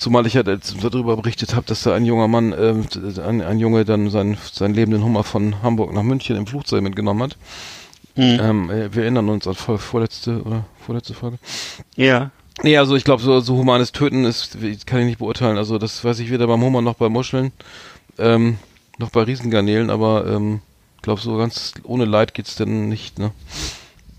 Zumal 0.00 0.26
ich 0.26 0.32
ja 0.32 0.42
darüber 0.42 1.14
berichtet 1.18 1.54
habe, 1.54 1.66
dass 1.66 1.82
da 1.82 1.94
ein 1.94 2.06
junger 2.06 2.26
Mann, 2.26 2.52
äh, 2.52 2.74
ein, 3.20 3.42
ein 3.42 3.58
Junge 3.58 3.84
dann 3.84 4.08
seinen, 4.08 4.38
seinen 4.50 4.72
lebenden 4.72 5.04
Hummer 5.04 5.24
von 5.24 5.62
Hamburg 5.62 5.92
nach 5.92 6.02
München 6.02 6.36
im 6.36 6.46
Flugzeug 6.46 6.82
mitgenommen 6.82 7.22
hat. 7.22 7.36
Mhm. 8.16 8.38
Ähm, 8.40 8.70
äh, 8.70 8.94
wir 8.94 9.02
erinnern 9.02 9.28
uns 9.28 9.46
an 9.46 9.54
vor, 9.54 9.78
vorletzte 9.78 10.42
oder 10.42 10.64
vorletzte 10.86 11.12
Folge. 11.12 11.38
Ja. 11.96 12.30
Nee, 12.62 12.78
also 12.78 12.96
ich 12.96 13.04
glaube, 13.04 13.22
so, 13.22 13.40
so 13.40 13.58
humanes 13.58 13.92
Töten 13.92 14.24
ist, 14.24 14.56
kann 14.86 15.00
ich 15.00 15.06
nicht 15.06 15.18
beurteilen. 15.18 15.58
Also 15.58 15.76
das 15.76 16.02
weiß 16.02 16.18
ich 16.20 16.30
weder 16.30 16.46
beim 16.46 16.62
Hummer 16.62 16.80
noch 16.80 16.94
bei 16.94 17.10
Muscheln. 17.10 17.52
Ähm, 18.16 18.58
noch 18.96 19.10
bei 19.10 19.22
Riesengarnelen, 19.22 19.90
aber 19.90 20.26
ähm, 20.26 20.62
glaube 21.02 21.20
so 21.20 21.36
ganz 21.36 21.74
ohne 21.84 22.06
Leid 22.06 22.32
geht's 22.32 22.56
denn 22.56 22.88
nicht, 22.88 23.18
ne? 23.18 23.32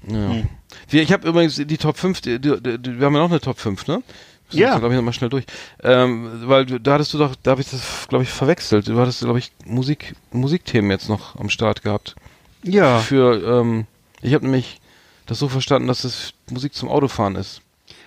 Ja. 0.07 0.29
Hm. 0.29 0.47
Wir, 0.89 1.01
ich 1.01 1.11
habe 1.11 1.27
übrigens 1.27 1.55
die 1.55 1.77
Top 1.77 1.97
5, 1.97 2.21
die, 2.21 2.39
die, 2.39 2.61
die, 2.61 2.99
wir 2.99 3.05
haben 3.05 3.15
ja 3.15 3.21
noch 3.21 3.31
eine 3.31 3.41
Top 3.41 3.59
5, 3.59 3.87
ne? 3.87 4.03
Das 4.51 4.59
ja. 4.59 4.77
glaube 4.77 4.93
ich, 4.93 4.97
nochmal 4.97 5.13
schnell 5.13 5.29
durch. 5.29 5.45
Ähm, 5.81 6.43
weil 6.45 6.65
da 6.65 6.93
hattest 6.93 7.13
du 7.13 7.17
doch, 7.17 7.35
da 7.41 7.51
habe 7.51 7.61
ich 7.61 7.69
das, 7.69 8.07
glaube 8.09 8.23
ich, 8.23 8.29
verwechselt. 8.29 8.87
Du 8.87 8.99
hattest, 8.99 9.21
glaube 9.21 9.39
ich, 9.39 9.51
Musik, 9.65 10.15
Musikthemen 10.31 10.91
jetzt 10.91 11.09
noch 11.09 11.35
am 11.39 11.49
Start 11.49 11.81
gehabt. 11.83 12.15
Ja. 12.63 12.99
Für, 12.99 13.61
ähm, 13.61 13.85
ich 14.21 14.33
habe 14.33 14.45
nämlich 14.45 14.79
das 15.25 15.39
so 15.39 15.47
verstanden, 15.47 15.87
dass 15.87 16.03
es 16.03 16.33
Musik 16.49 16.73
zum 16.73 16.89
Autofahren 16.89 17.35
ist. 17.35 17.61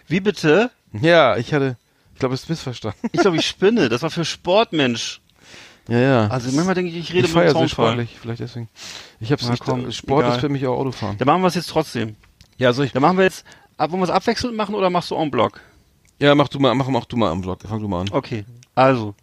Wie 0.06 0.20
bitte? 0.20 0.70
Ja, 0.92 1.36
ich 1.36 1.54
hatte, 1.54 1.76
ich 2.12 2.20
glaube, 2.20 2.34
es 2.34 2.42
ist 2.42 2.50
missverstanden. 2.50 3.00
Ich 3.12 3.20
glaube, 3.20 3.38
ich 3.38 3.46
spinne. 3.48 3.88
Das 3.88 4.02
war 4.02 4.10
für 4.10 4.24
Sportmensch. 4.24 5.20
Ja, 5.88 5.98
ja. 5.98 6.26
Also 6.28 6.50
manchmal 6.52 6.74
denke 6.74 6.90
ich, 6.92 6.96
ich 6.96 7.12
rede 7.12 7.26
ich 7.26 7.34
mit 7.34 7.44
dem 7.44 7.52
Zaunfall. 7.52 8.06
vielleicht 8.20 8.40
deswegen. 8.40 8.68
Ich 9.20 9.30
hab's 9.32 9.48
nicht, 9.48 9.62
komm, 9.62 9.90
Sport 9.92 10.24
egal. 10.24 10.36
ist 10.36 10.40
für 10.40 10.48
mich 10.48 10.66
auch 10.66 10.78
Autofahren. 10.78 11.18
Dann 11.18 11.26
machen 11.26 11.42
wir 11.42 11.48
es 11.48 11.54
jetzt 11.54 11.68
trotzdem. 11.68 12.16
Ja, 12.56 12.72
soll 12.72 12.86
ich. 12.86 12.92
Dann 12.92 13.02
machen 13.02 13.18
wir 13.18 13.24
jetzt, 13.24 13.44
wollen 13.76 13.92
wir 13.92 14.04
es 14.04 14.10
abwechselnd 14.10 14.56
machen 14.56 14.74
oder 14.74 14.88
machst 14.88 15.10
du 15.10 15.16
en 15.16 15.30
bloc? 15.30 15.60
Ja, 16.18 16.34
mach 16.34 16.48
du 16.48 16.58
mal, 16.58 16.74
mach, 16.74 16.88
mach 16.88 17.04
du 17.04 17.16
mal 17.16 17.32
en 17.32 17.40
bloc. 17.40 17.60
Fang 17.62 17.80
du 17.80 17.88
mal 17.88 18.02
an. 18.02 18.08
Okay. 18.10 18.44
Also, 18.74 19.14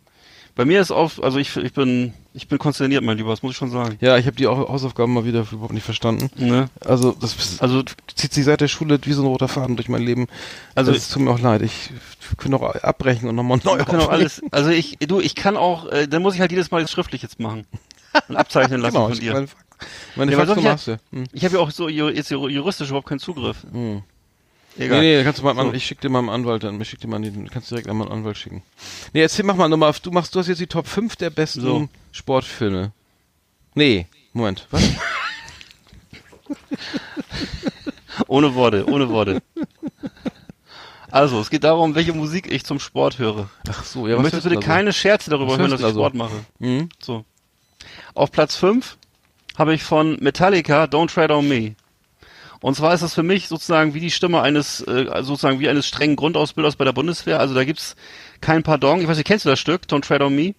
bei 0.56 0.66
mir 0.66 0.82
ist 0.82 0.92
auf, 0.92 1.24
also 1.24 1.39
ich, 1.39 1.56
ich 1.56 1.74
bin, 1.74 2.14
ich 2.34 2.48
bin 2.48 2.58
konsterniert, 2.58 3.04
mein 3.04 3.18
Lieber, 3.18 3.30
das 3.30 3.42
muss 3.42 3.54
ich 3.54 3.58
schon 3.58 3.72
sagen. 3.72 3.98
Ja, 4.02 4.18
ich 4.18 4.26
habe 4.26 4.36
die 4.36 4.48
Hausaufgaben 4.48 5.14
mal 5.14 5.26
wieder 5.26 5.46
überhaupt 5.52 5.74
nicht 5.74 5.84
verstanden. 5.84 6.30
Ne? 6.38 6.70
Also, 6.82 7.12
das 7.12 7.60
also 7.62 7.84
zieht 8.16 8.34
sich 8.34 8.44
seit 8.44 8.62
der 8.62 8.68
Schule 8.68 9.00
wie 9.04 9.14
so 9.14 9.24
ein 9.24 9.28
roter 9.28 9.48
Faden 9.48 9.78
durch 9.78 9.88
mein 9.88 10.02
Leben. 10.02 10.28
Also, 10.76 10.92
es 10.92 11.10
tut 11.10 11.22
mir 11.22 11.32
auch 11.32 11.39
leid. 11.39 11.62
Ich 11.62 11.92
kann 12.38 12.54
auch 12.54 12.76
abbrechen 12.76 13.30
und 13.30 13.36
nochmal 13.36 13.60
neu 13.64 13.78
kann 13.84 14.00
auch 14.00 14.10
alles. 14.10 14.42
Also 14.52 14.70
ich, 14.70 14.98
du, 15.00 15.20
ich 15.20 15.36
kann 15.36 15.58
auch, 15.58 15.88
äh, 15.88 16.08
dann 16.08 16.22
muss 16.22 16.36
ich 16.36 16.42
halt 16.42 16.52
jedes 16.52 16.72
Mal 16.72 16.82
das 16.82 16.92
schriftlich 16.92 17.22
jetzt 17.22 17.39
machen 17.39 17.66
und 18.28 18.36
abzeichnen 18.36 18.82
lassen 18.82 18.96
genau, 18.96 19.10
von 19.10 19.20
dir. 19.20 19.34
Meine, 19.34 19.48
meine 20.16 20.32
ja, 20.32 20.46
Faxen 20.46 20.64
machst 20.64 20.88
du. 20.88 21.00
Hm. 21.12 21.24
Ich 21.32 21.46
habe 21.46 21.56
ja 21.56 21.62
auch 21.62 21.72
so 21.72 21.88
jetzt 21.88 22.30
juristisch 22.30 22.89
überhaupt 22.89 23.08
keinen 23.08 23.20
Zugriff. 23.20 23.66
Hm. 23.72 24.04
Egal. 24.82 25.00
Nee, 25.02 25.18
nee, 25.18 25.24
kannst 25.24 25.40
du 25.40 25.44
mal, 25.44 25.56
so. 25.56 25.74
ich 25.74 25.86
schick 25.86 26.02
dir 26.02 26.10
mal 26.10 26.20
einen 26.20 26.30
Anwalt 26.30 26.64
dann, 26.64 26.82
ich 26.82 26.90
schick 26.90 27.00
dir 27.00 27.08
mal, 27.08 27.22
den, 27.22 27.50
kannst 27.52 27.70
direkt 27.70 27.88
einmal 27.88 28.08
einen 28.08 28.20
Anwalt 28.20 28.38
schicken. 28.38 28.64
Nee, 29.14 29.22
erzähl, 29.22 29.46
mach 29.46 29.56
mal 29.56 29.70
nochmal, 29.70 29.94
du 30.02 30.10
machst, 30.10 30.34
du 30.34 30.40
hast 30.40 30.48
jetzt 30.48 30.60
die 30.60 30.66
Top 30.66 30.88
5 30.88 31.16
der 31.18 31.30
besten 31.30 31.62
so. 31.62 31.88
Sportfilme. 32.12 32.92
Nee, 33.76 34.08
Moment, 34.34 34.68
was? 34.72 34.84
ohne 38.28 38.56
Worte, 38.56 38.90
ohne 38.90 39.08
Worte. 39.10 39.44
Also, 41.12 41.40
es 41.42 41.50
geht 41.52 41.64
darum, 41.64 41.94
welche 41.94 42.14
Musik 42.14 42.52
ich 42.52 42.66
zum 42.66 42.80
Sport 42.80 43.20
höre. 43.20 43.50
Ach 43.70 43.84
so, 43.84 44.08
ja, 44.08 44.16
was 44.16 44.24
möchtest 44.24 44.44
bitte 44.44 44.56
also? 44.56 44.68
keine 44.68 44.94
Scherze 44.94 45.30
darüber 45.30 45.58
hören, 45.58 45.70
dass 45.70 45.82
ich 45.82 45.86
also? 45.86 46.00
Sport 46.00 46.16
mache. 46.16 46.46
Mhm. 46.60 46.90
So. 47.00 47.26
Auf 48.16 48.32
Platz 48.32 48.56
5 48.56 48.98
habe 49.58 49.76
ich 49.76 49.84
von 49.84 50.18
Metallica 50.22 50.86
Don't 50.86 51.14
Tread 51.14 51.30
on 51.30 51.48
Me. 51.48 51.76
Und 52.62 52.76
zwar 52.76 52.93
ist 52.93 53.01
das 53.01 53.16
für 53.16 53.24
mich 53.24 53.47
sozusagen 53.47 53.93
wie 53.93 53.99
die 53.99 54.12
Stimme 54.12 54.41
eines, 54.41 54.82
äh, 54.82 55.05
sozusagen 55.24 55.59
wie 55.59 55.68
eines 55.68 55.88
strengen 55.88 56.16
Grundausbilders 56.16 56.76
bei 56.76 56.86
der 56.86 56.93
Bundeswehr. 56.93 57.39
Also 57.39 57.55
da 57.55 57.64
gibt's 57.64 57.95
kein 58.39 58.62
Pardon. 58.64 59.01
Ich 59.01 59.07
weiß 59.07 59.18
nicht, 59.18 59.26
kennst 59.26 59.45
du 59.45 59.49
das 59.49 59.59
Stück, 59.59 59.84
Don't 59.89 60.01
Tread 60.01 60.22
on 60.22 60.36
Me? 60.36 60.53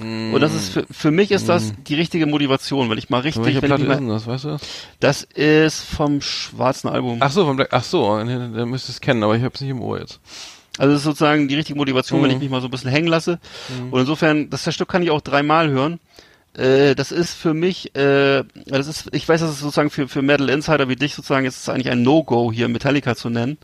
Mm. 0.00 0.32
Und 0.32 0.40
das 0.40 0.54
ist 0.54 0.70
für, 0.70 0.86
für 0.90 1.10
mich 1.10 1.30
ist 1.30 1.50
das 1.50 1.72
mm. 1.72 1.84
die 1.86 1.94
richtige 1.94 2.26
Motivation, 2.26 2.88
weil 2.88 2.96
ich 2.96 3.10
mal 3.10 3.20
richtig. 3.20 3.44
Welche 3.44 3.60
Platte 3.60 3.84
ist 3.84 4.08
das, 4.08 4.26
weißt 4.26 4.44
du 4.44 4.56
das? 5.00 5.22
Ist 5.24 5.82
vom 5.82 6.22
schwarzen 6.22 6.88
Album. 6.88 7.18
Ach 7.20 7.30
so, 7.30 7.44
vom 7.44 7.56
Black, 7.56 7.68
ach 7.72 7.84
so, 7.84 8.16
der 8.24 8.66
müsste 8.66 8.90
es 8.90 9.00
kennen, 9.02 9.22
aber 9.22 9.36
ich 9.36 9.42
habe 9.42 9.54
es 9.54 9.60
nicht 9.60 9.70
im 9.70 9.82
Ohr 9.82 10.00
jetzt. 10.00 10.20
Also 10.78 10.92
das 10.92 11.00
ist 11.00 11.04
sozusagen 11.04 11.48
die 11.48 11.54
richtige 11.54 11.76
Motivation, 11.76 12.20
mm. 12.20 12.24
wenn 12.24 12.30
ich 12.30 12.38
mich 12.38 12.48
mal 12.48 12.62
so 12.62 12.68
ein 12.68 12.70
bisschen 12.70 12.90
hängen 12.90 13.08
lasse. 13.08 13.38
Mm. 13.68 13.92
Und 13.92 14.00
insofern, 14.00 14.48
das, 14.48 14.64
das 14.64 14.74
Stück 14.74 14.88
kann 14.88 15.02
ich 15.02 15.10
auch 15.10 15.20
dreimal 15.20 15.68
hören. 15.68 16.00
Äh, 16.54 16.94
das 16.94 17.12
ist 17.12 17.32
für 17.32 17.54
mich, 17.54 17.94
äh, 17.96 18.44
das 18.66 18.86
ist, 18.86 19.08
ich 19.12 19.28
weiß, 19.28 19.40
das 19.40 19.50
ist 19.50 19.60
sozusagen 19.60 19.90
für, 19.90 20.08
für 20.08 20.22
Metal 20.22 20.48
Insider 20.50 20.88
wie 20.88 20.96
dich 20.96 21.14
sozusagen, 21.14 21.46
ist 21.46 21.62
es 21.62 21.68
eigentlich 21.68 21.90
ein 21.90 22.02
No-Go 22.02 22.52
hier 22.52 22.68
Metallica 22.68 23.16
zu 23.16 23.30
nennen. 23.30 23.58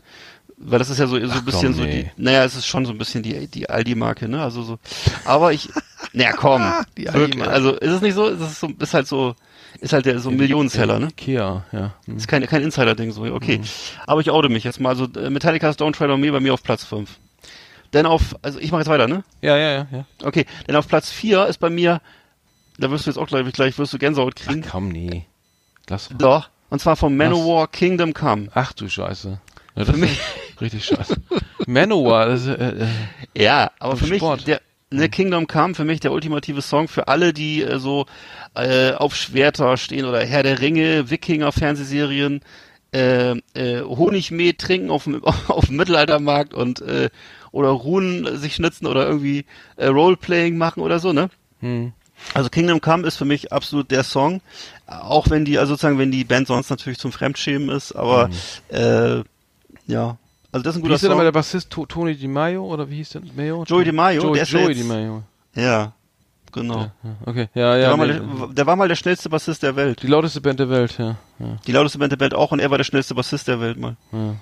Weil 0.61 0.79
das 0.79 0.89
ist 0.89 0.99
ja 0.99 1.07
so, 1.07 1.15
so 1.15 1.31
ein 1.31 1.45
bisschen 1.45 1.73
komm, 1.73 1.85
nee. 1.85 1.91
so 1.91 2.11
die, 2.17 2.21
naja, 2.21 2.43
es 2.43 2.55
ist 2.55 2.65
schon 2.65 2.85
so 2.85 2.91
ein 2.91 2.97
bisschen 2.97 3.23
die, 3.23 3.47
die 3.47 3.69
Aldi-Marke, 3.69 4.27
ne? 4.27 4.43
Also 4.43 4.61
so. 4.61 4.77
Aber 5.23 5.53
ich, 5.53 5.69
naja, 6.13 6.33
komm. 6.33 6.61
die 6.97 7.09
Aldi 7.09 7.41
also 7.43 7.75
ist 7.75 7.91
es 7.91 8.01
nicht 8.01 8.13
so, 8.13 8.27
ist 8.27 8.41
es 8.41 8.59
so, 8.59 8.67
ist 8.77 8.93
halt 8.93 9.07
so, 9.07 9.35
ist 9.79 9.93
halt 9.93 10.05
der 10.05 10.19
so 10.19 10.29
ein 10.29 10.35
Millionenseller, 10.35 10.99
ne? 10.99 11.09
Kia, 11.15 11.63
ja. 11.71 11.93
Hm. 12.05 12.17
Ist 12.17 12.27
kein, 12.27 12.45
kein 12.45 12.61
Insider-Ding 12.61 13.11
so, 13.11 13.23
okay. 13.23 13.59
Hm. 13.59 13.63
Aber 14.05 14.19
ich 14.19 14.31
oute 14.31 14.49
mich 14.49 14.65
jetzt 14.65 14.81
mal. 14.81 14.89
Also 14.89 15.07
äh, 15.15 15.29
Metallica's 15.29 15.79
Don't 15.79 15.93
Tread 15.93 16.09
on 16.09 16.19
Me 16.19 16.29
bei 16.29 16.41
mir 16.41 16.53
auf 16.53 16.61
Platz 16.61 16.83
5. 16.83 17.09
Denn 17.93 18.05
auf, 18.05 18.35
also 18.41 18.59
ich 18.59 18.71
mache 18.71 18.81
jetzt 18.81 18.89
weiter, 18.89 19.07
ne? 19.07 19.23
Ja, 19.41 19.55
ja, 19.57 19.71
ja, 19.71 19.87
ja. 19.91 20.05
Okay, 20.23 20.45
denn 20.67 20.75
auf 20.75 20.87
Platz 20.89 21.09
4 21.09 21.47
ist 21.47 21.59
bei 21.59 21.69
mir 21.69 22.01
da 22.79 22.91
wirst 22.91 23.05
du 23.05 23.09
jetzt 23.11 23.17
auch 23.17 23.27
gleich, 23.27 23.51
gleich 23.53 23.77
wirst 23.77 23.93
du 23.93 23.97
Gänsehaut 23.97 24.35
kriegen. 24.35 24.63
Ach, 24.65 24.71
komm, 24.71 24.89
nee. 24.89 25.25
Lass 25.89 26.09
Doch. 26.17 26.49
Und 26.69 26.79
zwar 26.79 26.95
vom 26.95 27.17
Manowar 27.17 27.63
Was? 27.63 27.71
Kingdom 27.71 28.13
Come. 28.13 28.49
Ach 28.53 28.73
du 28.73 28.87
Scheiße. 28.87 29.39
Ja, 29.75 29.85
für 29.85 29.97
mich 29.97 30.19
richtig 30.61 30.85
scheiße. 30.85 31.15
Manowar, 31.67 32.27
das 32.27 32.41
ist, 32.41 32.47
äh, 32.47 32.83
äh, 32.83 32.87
Ja, 33.43 33.71
aber 33.79 33.95
für 33.95 34.13
Sport. 34.15 34.37
mich, 34.39 34.45
der, 34.45 34.61
ne, 34.91 35.05
hm. 35.05 35.11
Kingdom 35.11 35.47
Come, 35.47 35.73
für 35.75 35.85
mich 35.85 35.99
der 35.99 36.11
ultimative 36.11 36.61
Song 36.61 36.87
für 36.87 37.07
alle, 37.07 37.33
die 37.33 37.63
äh, 37.63 37.79
so 37.79 38.05
äh, 38.55 38.91
auf 38.91 39.15
Schwerter 39.15 39.77
stehen 39.77 40.05
oder 40.05 40.23
Herr 40.25 40.43
der 40.43 40.59
Ringe, 40.59 41.09
Wikinger-Fernsehserien, 41.09 42.41
äh, 42.91 43.31
äh, 43.53 43.81
Honigmehl 43.81 44.53
trinken 44.53 44.89
auf 44.89 45.03
dem, 45.05 45.23
auf 45.47 45.67
dem 45.67 45.75
Mittelaltermarkt 45.75 46.53
und 46.53 46.81
äh, 46.81 47.09
oder 47.51 47.69
Runen 47.69 48.37
sich 48.37 48.55
schnitzen 48.55 48.85
oder 48.85 49.07
irgendwie 49.07 49.45
äh, 49.77 49.87
Roleplaying 49.87 50.57
machen 50.57 50.81
oder 50.81 50.99
so, 50.99 51.13
ne? 51.13 51.29
Hm. 51.61 51.93
Also 52.33 52.49
Kingdom 52.49 52.81
Come 52.81 53.07
ist 53.07 53.17
für 53.17 53.25
mich 53.25 53.51
absolut 53.53 53.89
der 53.91 54.03
Song, 54.03 54.41
auch 54.87 55.29
wenn 55.29 55.45
die, 55.45 55.57
also 55.57 55.73
sozusagen, 55.73 55.97
wenn 55.97 56.11
die 56.11 56.23
Band 56.23 56.47
sonst 56.47 56.69
natürlich 56.69 56.99
zum 56.99 57.11
Fremdschämen 57.11 57.69
ist, 57.69 57.93
aber 57.93 58.27
Mhm. 58.27 58.33
äh, 58.69 59.23
ja, 59.87 60.17
also 60.51 60.63
das 60.63 60.75
ist 60.75 60.75
ein 60.75 60.77
Wie 60.77 60.81
guter 60.81 60.93
hieß 60.93 61.01
denn 61.01 61.09
nochmal 61.11 61.25
der 61.25 61.33
Song. 61.33 61.39
Bassist? 61.39 61.69
To 61.71 61.85
Tony 61.85 62.15
Di 62.15 62.27
Maio 62.27 62.65
oder 62.65 62.89
wie 62.89 62.97
hieß 62.97 63.09
der? 63.09 63.21
Mayo? 63.35 63.63
Joey 63.67 63.83
Di 63.85 63.91
Maio, 63.91 64.21
Joey, 64.23 64.33
der 64.33 64.43
ist 64.43 64.51
ja 64.51 64.59
Joey 64.59 64.69
jetzt- 64.73 64.81
Di 64.83 64.87
Maio. 64.87 65.23
Ja, 65.55 65.93
genau. 66.51 66.79
Ja, 66.79 66.91
okay, 67.25 67.49
ja, 67.53 67.73
Der, 67.73 67.79
ja. 67.81 67.89
war 67.91 67.97
mal 67.97 68.07
der, 68.07 68.47
der 68.53 68.65
war 68.65 68.75
mal 68.75 68.87
der 68.87 68.95
schnellste 68.95 69.29
Bassist 69.29 69.63
der 69.63 69.75
Welt. 69.75 70.01
die 70.03 70.07
lauteste 70.07 70.41
Band 70.41 70.59
der 70.59 70.69
Welt, 70.69 70.97
ja. 70.97 71.17
ja, 71.39 71.57
Die 71.65 71.71
lauteste 71.71 71.97
Band 71.99 72.11
der 72.11 72.19
Welt 72.19 72.33
auch 72.33 72.51
und 72.51 72.59
er 72.59 72.69
war 72.69 72.77
der 72.77 72.85
schnellste 72.85 73.15
Bassist 73.15 73.47
der 73.47 73.59
Welt 73.59 73.77
mal. 73.79 73.95
ja. 74.11 74.35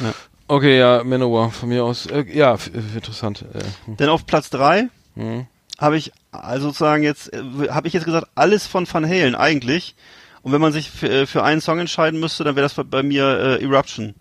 Ja. 0.00 0.12
Okay, 0.48 0.78
ja, 0.78 1.02
Manowar 1.02 1.50
von 1.50 1.68
mir 1.70 1.82
aus. 1.84 2.04
Äh, 2.06 2.24
ja, 2.36 2.52
f- 2.54 2.70
interessant. 2.94 3.42
Äh, 3.54 3.60
Denn 3.96 4.10
auf 4.10 4.26
Platz 4.26 4.50
drei 4.50 4.88
hm. 5.14 5.46
habe 5.78 5.96
ich 5.96 6.12
also 6.32 6.68
sozusagen 6.68 7.02
jetzt, 7.02 7.32
äh, 7.32 7.42
habe 7.70 7.86
ich 7.86 7.94
jetzt 7.94 8.04
gesagt, 8.04 8.28
alles 8.34 8.66
von 8.66 8.86
Van 8.92 9.08
Halen 9.08 9.34
eigentlich. 9.34 9.94
Und 10.42 10.52
wenn 10.52 10.60
man 10.60 10.72
sich 10.72 10.90
für, 10.90 11.08
äh, 11.08 11.26
für 11.26 11.44
einen 11.44 11.60
Song 11.60 11.78
entscheiden 11.78 12.18
müsste, 12.18 12.42
dann 12.42 12.56
wäre 12.56 12.68
das 12.68 12.74
bei 12.86 13.02
mir 13.02 13.58
äh, 13.60 13.62
Eruption. 13.64 14.14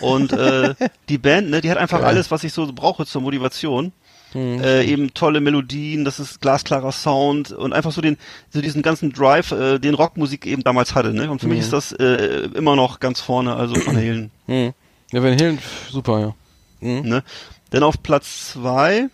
Und 0.00 0.32
äh, 0.32 0.74
die 1.08 1.18
Band, 1.18 1.48
ne, 1.50 1.60
die 1.60 1.70
hat 1.70 1.78
einfach 1.78 2.00
Geil. 2.00 2.08
alles, 2.08 2.30
was 2.30 2.44
ich 2.44 2.52
so 2.52 2.70
brauche 2.72 3.06
zur 3.06 3.22
Motivation. 3.22 3.92
Hm. 4.32 4.60
Äh, 4.60 4.82
eben 4.84 5.14
tolle 5.14 5.40
Melodien, 5.40 6.04
das 6.04 6.18
ist 6.18 6.40
glasklarer 6.40 6.90
Sound 6.90 7.52
und 7.52 7.72
einfach 7.72 7.92
so 7.92 8.00
den, 8.00 8.18
so 8.50 8.60
diesen 8.60 8.82
ganzen 8.82 9.12
Drive, 9.12 9.52
äh, 9.52 9.78
den 9.78 9.94
Rockmusik 9.94 10.44
eben 10.46 10.64
damals 10.64 10.96
hatte. 10.96 11.14
Ne? 11.14 11.30
Und 11.30 11.40
für 11.40 11.46
mich 11.46 11.58
Mhm. 11.58 11.62
ist 11.62 11.72
das 11.72 11.92
äh, 11.92 12.48
immer 12.54 12.74
noch 12.74 12.98
ganz 12.98 13.20
vorne, 13.20 13.54
also 13.54 13.76
Van 13.76 13.96
Halen. 13.96 14.30
Hm. 14.46 14.72
Ja, 15.12 15.22
Van 15.22 15.32
Halen, 15.38 15.58
super, 15.90 16.18
ja. 16.20 16.34
Hm. 16.80 17.08
Ne? 17.08 17.22
Dann 17.70 17.84
auf 17.84 18.02
Platz 18.02 18.48
zwei, 18.52 19.08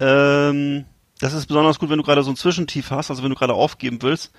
ähm, 0.00 0.84
das 1.22 1.34
ist 1.34 1.46
besonders 1.46 1.78
gut, 1.78 1.88
wenn 1.88 1.98
du 1.98 2.02
gerade 2.02 2.24
so 2.24 2.32
ein 2.32 2.36
Zwischentief 2.36 2.90
hast, 2.90 3.08
also 3.08 3.22
wenn 3.22 3.30
du 3.30 3.36
gerade 3.36 3.54
aufgeben 3.54 4.02
willst. 4.02 4.32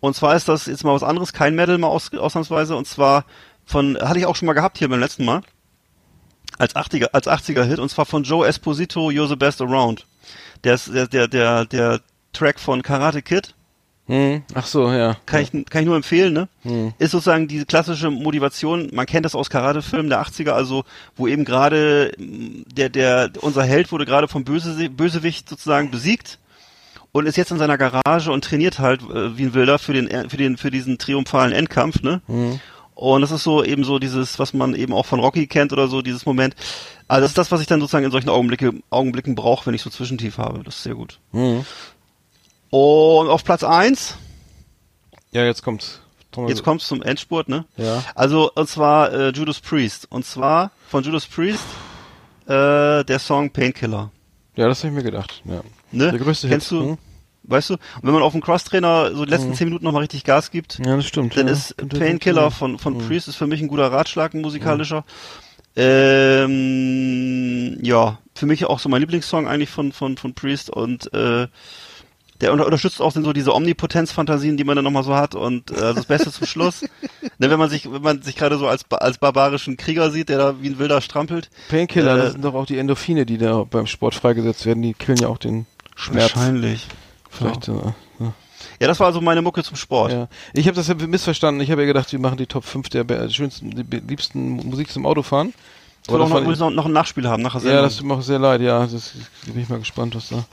Und 0.00 0.14
zwar 0.14 0.36
ist 0.36 0.48
das 0.48 0.66
jetzt 0.66 0.84
mal 0.84 0.92
was 0.92 1.02
anderes, 1.02 1.32
kein 1.32 1.54
Metal 1.54 1.78
mal 1.78 1.86
aus, 1.86 2.12
ausnahmsweise, 2.12 2.76
und 2.76 2.86
zwar 2.86 3.24
von, 3.64 3.96
hatte 3.98 4.18
ich 4.18 4.26
auch 4.26 4.36
schon 4.36 4.44
mal 4.44 4.52
gehabt 4.52 4.76
hier 4.76 4.90
beim 4.90 5.00
letzten 5.00 5.24
Mal, 5.24 5.40
als 6.58 6.76
80er, 6.76 7.06
als 7.12 7.26
80er 7.26 7.62
Hit, 7.62 7.78
und 7.78 7.88
zwar 7.88 8.04
von 8.04 8.22
Joe 8.22 8.46
Esposito, 8.46 9.08
You're 9.08 9.28
the 9.28 9.36
Best 9.36 9.62
Around. 9.62 10.06
Der 10.62 10.74
ist, 10.74 10.92
der, 10.92 11.06
der, 11.06 11.26
der, 11.26 11.64
der 11.64 12.00
Track 12.34 12.60
von 12.60 12.82
Karate 12.82 13.22
Kid, 13.22 13.54
Hm. 14.06 14.42
Ach 14.54 14.66
so, 14.66 14.90
ja. 14.92 15.16
kann 15.26 15.42
ich, 15.42 15.50
kann 15.50 15.82
ich 15.82 15.86
nur 15.86 15.96
empfehlen, 15.96 16.32
ne? 16.32 16.48
Hm. 16.62 16.92
ist 16.98 17.10
sozusagen 17.10 17.48
diese 17.48 17.66
klassische 17.66 18.10
Motivation, 18.10 18.88
man 18.92 19.06
kennt 19.06 19.24
das 19.24 19.34
aus 19.34 19.50
Karate-Filmen 19.50 20.10
der 20.10 20.22
80er, 20.22 20.50
also 20.50 20.84
wo 21.16 21.26
eben 21.26 21.44
gerade 21.44 22.12
mm, 22.16 22.62
der, 22.72 22.88
der, 22.88 23.30
unser 23.40 23.64
Held 23.64 23.90
wurde 23.90 24.06
gerade 24.06 24.28
vom 24.28 24.44
Böse, 24.44 24.90
Bösewicht 24.90 25.48
sozusagen 25.48 25.90
besiegt 25.90 26.38
und 27.10 27.26
ist 27.26 27.36
jetzt 27.36 27.50
in 27.50 27.58
seiner 27.58 27.78
Garage 27.78 28.30
und 28.30 28.44
trainiert 28.44 28.78
halt 28.78 29.02
äh, 29.02 29.36
wie 29.36 29.44
ein 29.44 29.54
Wilder 29.54 29.78
für 29.78 29.92
den, 29.92 30.30
für 30.30 30.36
den, 30.36 30.56
für 30.56 30.70
diesen 30.70 30.98
triumphalen 30.98 31.52
Endkampf, 31.52 32.02
ne? 32.02 32.22
Hm. 32.26 32.60
Und 32.94 33.20
das 33.20 33.30
ist 33.30 33.42
so 33.42 33.62
eben 33.62 33.84
so 33.84 33.98
dieses, 33.98 34.38
was 34.38 34.54
man 34.54 34.74
eben 34.74 34.94
auch 34.94 35.04
von 35.04 35.20
Rocky 35.20 35.46
kennt 35.46 35.70
oder 35.74 35.86
so, 35.86 36.00
dieses 36.00 36.24
Moment. 36.24 36.56
Also 37.08 37.22
das 37.22 37.32
ist 37.32 37.38
das, 37.38 37.52
was 37.52 37.60
ich 37.60 37.66
dann 37.66 37.78
sozusagen 37.78 38.06
in 38.06 38.10
solchen 38.10 38.30
Augenblicke, 38.30 38.72
Augenblicken 38.88 39.34
brauche, 39.34 39.66
wenn 39.66 39.74
ich 39.74 39.82
so 39.82 39.90
Zwischentief 39.90 40.38
habe. 40.38 40.62
Das 40.64 40.76
ist 40.76 40.82
sehr 40.84 40.94
gut. 40.94 41.20
Hm. 41.32 41.66
Und 42.78 43.28
auf 43.28 43.42
Platz 43.44 43.62
eins 43.64 44.16
Ja, 45.32 45.44
jetzt 45.44 45.62
kommt's. 45.62 46.00
Thomas- 46.32 46.50
jetzt 46.50 46.62
kommt's 46.62 46.86
zum 46.86 47.00
Endspurt, 47.02 47.48
ne? 47.48 47.64
Ja. 47.78 48.02
Also, 48.14 48.50
und 48.54 48.68
zwar 48.68 49.10
äh, 49.12 49.30
Judas 49.30 49.60
Priest. 49.60 50.06
Und 50.10 50.26
zwar 50.26 50.70
von 50.90 51.02
Judas 51.02 51.24
Priest 51.26 51.64
äh, 52.46 53.02
der 53.04 53.18
Song 53.18 53.50
Painkiller. 53.50 54.10
Ja, 54.56 54.68
das 54.68 54.80
habe 54.80 54.88
ich 54.90 54.94
mir 54.94 55.02
gedacht. 55.02 55.40
Ja. 55.46 55.62
Ne? 55.92 56.10
Der 56.10 56.20
größte 56.20 56.48
Kennst 56.48 56.68
Hit. 56.68 56.78
du, 56.80 56.84
Hm? 56.90 56.98
weißt 57.44 57.70
du? 57.70 57.74
Und 57.74 57.80
wenn 58.02 58.12
man 58.12 58.22
auf 58.22 58.32
dem 58.32 58.42
Crosstrainer 58.42 59.14
so 59.14 59.24
die 59.24 59.30
letzten 59.30 59.54
zehn 59.54 59.68
Minuten 59.68 59.84
nochmal 59.86 60.02
richtig 60.02 60.24
Gas 60.24 60.50
gibt, 60.50 60.78
Ja, 60.84 60.96
das 60.96 61.06
stimmt. 61.06 61.34
dann 61.36 61.46
ja. 61.46 61.52
ist 61.54 61.74
Painkiller 61.88 62.50
von, 62.50 62.78
von 62.78 62.98
Hm. 62.98 63.06
Priest 63.06 63.28
ist 63.28 63.36
für 63.36 63.46
mich 63.46 63.62
ein 63.62 63.68
guter 63.68 63.90
Ratschlag, 63.90 64.34
ein 64.34 64.42
musikalischer. 64.42 65.04
Ähm, 66.56 67.78
ja, 67.82 68.18
für 68.34 68.46
mich 68.46 68.64
auch 68.66 68.78
so 68.80 68.88
mein 68.90 69.00
Lieblingssong 69.00 69.46
eigentlich 69.48 69.70
von, 69.70 69.92
von, 69.92 70.16
von 70.18 70.34
Priest 70.34 70.68
und 70.70 71.12
äh, 71.14 71.48
der 72.40 72.52
unter 72.52 72.64
unterstützt 72.66 73.00
auch 73.00 73.12
so 73.12 73.32
diese 73.32 73.54
Omnipotenz-Fantasien, 73.54 74.56
die 74.56 74.64
man 74.64 74.76
dann 74.76 74.84
nochmal 74.84 75.04
so 75.04 75.14
hat 75.14 75.34
und 75.34 75.70
äh, 75.70 75.74
also 75.76 75.94
das 75.94 76.06
Beste 76.06 76.30
zum 76.30 76.46
Schluss. 76.46 76.82
ne, 77.38 77.50
wenn 77.50 77.58
man 77.58 77.70
sich, 77.70 77.90
wenn 77.90 78.02
man 78.02 78.22
sich 78.22 78.36
gerade 78.36 78.58
so 78.58 78.66
als, 78.68 78.84
als 78.90 79.18
barbarischen 79.18 79.76
Krieger 79.76 80.10
sieht, 80.10 80.28
der 80.28 80.38
da 80.38 80.54
wie 80.60 80.68
ein 80.68 80.78
Wilder 80.78 81.00
strampelt. 81.00 81.50
Painkiller, 81.68 82.14
Äh, 82.14 82.18
das 82.18 82.32
sind 82.32 82.44
doch 82.44 82.54
auch 82.54 82.66
die 82.66 82.78
Endorphine, 82.78 83.26
die 83.26 83.38
da 83.38 83.64
beim 83.64 83.86
Sport 83.86 84.14
freigesetzt 84.14 84.66
werden. 84.66 84.82
Die 84.82 84.94
killen 84.94 85.18
ja 85.18 85.28
auch 85.28 85.38
den 85.38 85.66
Schmerz. 85.94 86.34
Wahrscheinlich. 86.36 86.86
Vielleicht. 87.30 87.68
Äh, 87.68 87.72
ja. 88.20 88.32
Ja, 88.80 88.88
das 88.88 89.00
war 89.00 89.06
also 89.06 89.20
meine 89.20 89.42
Mucke 89.42 89.62
zum 89.62 89.76
Sport. 89.76 90.12
Ja. 90.12 90.28
Ich 90.52 90.66
habe 90.66 90.74
das 90.76 90.88
ja 90.88 90.94
missverstanden. 90.94 91.60
Ich 91.62 91.70
habe 91.70 91.82
ja 91.82 91.86
gedacht, 91.86 92.10
wir 92.12 92.18
machen 92.18 92.36
die 92.36 92.46
Top 92.46 92.64
5 92.64 92.88
der 92.90 93.04
be- 93.04 93.30
schönsten, 93.30 93.70
liebsten 93.70 94.56
Musik 94.68 94.90
zum 94.90 95.06
Autofahren. 95.06 95.54
Ich 96.06 96.12
will 96.12 96.20
auch 96.20 96.28
noch, 96.28 96.40
noch, 96.58 96.70
noch 96.70 96.86
ein 96.86 96.92
Nachspiel 96.92 97.26
haben 97.28 97.42
nachher. 97.42 97.62
ja, 97.62 97.82
das 97.82 97.96
tut 97.96 98.06
mir 98.06 98.14
auch 98.14 98.22
sehr 98.22 98.38
leid. 98.38 98.60
Ja, 98.60 98.86
das 98.86 99.12
da 99.46 99.52
bin 99.52 99.62
ich 99.62 99.68
mal 99.68 99.78
gespannt, 99.78 100.14
was 100.14 100.28
da 100.28 100.44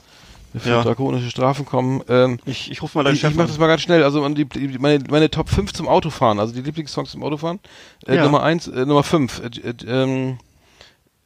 für 0.57 0.69
Ja. 0.69 0.83
drakonische 0.83 1.29
Strafen 1.29 1.65
kommen. 1.65 2.01
Ähm, 2.09 2.39
ich, 2.45 2.69
ich 2.71 2.81
rufe 2.81 2.97
mal 2.97 3.03
deinen 3.03 3.13
ich 3.15 3.19
ich 3.23 3.27
Chef 3.27 3.35
mache 3.35 3.43
an. 3.45 3.49
das 3.49 3.57
mal 3.59 3.67
ganz 3.67 3.81
schnell. 3.81 4.03
Also 4.03 4.27
die, 4.29 4.45
die, 4.45 4.77
meine, 4.79 5.03
meine 5.09 5.29
Top 5.31 5.49
5 5.49 5.73
zum 5.73 5.87
Autofahren, 5.87 6.39
also 6.39 6.53
die 6.53 6.61
Lieblingssongs 6.61 7.11
zum 7.11 7.23
Autofahren. 7.23 7.59
Äh, 8.07 8.15
Ja. 8.17 8.23
Nummer 8.23 8.43
1, 8.43 8.67
äh, 8.67 8.85
Nummer 8.85 9.03
5. 9.03 9.41
Äh, 9.41 9.69
äh, 9.69 9.73
ähm, 9.87 10.37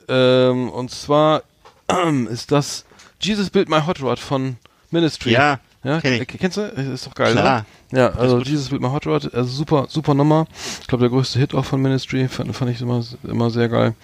ähm, 0.08 0.70
und 0.70 0.92
zwar 0.92 1.44
ist 2.30 2.52
das 2.52 2.86
Jesus 3.22 3.50
Built 3.50 3.70
My 3.70 3.82
Hot 3.86 4.02
Rod 4.02 4.20
von 4.20 4.58
Ministry. 4.92 5.32
Ja, 5.32 5.60
ja 5.84 6.00
kenn 6.02 6.14
ich. 6.14 6.22
äh, 6.22 6.26
Kennst 6.26 6.58
du? 6.58 6.62
Ist 6.62 7.08
doch 7.08 7.16
geil, 7.16 7.34
Klar. 7.34 7.66
oder? 7.92 8.00
Ja, 8.00 8.10
also. 8.16 8.40
Jesus 8.40 8.70
Built 8.70 8.82
My 8.82 8.90
Hot 8.90 9.06
Rod, 9.08 9.34
also 9.34 9.50
super, 9.50 9.86
super 9.90 10.14
Nummer. 10.14 10.46
Ich 10.82 10.88
glaube, 10.88 11.02
der 11.04 11.10
größte 11.10 11.40
Hit 11.40 11.54
auch 11.54 11.66
von 11.66 11.82
Ministry, 11.82 12.28
fand, 12.28 12.56
fand 12.56 12.72
ich 12.72 12.82
immer, 12.82 13.02
immer 13.24 13.50
sehr 13.50 13.70
geil. 13.70 13.96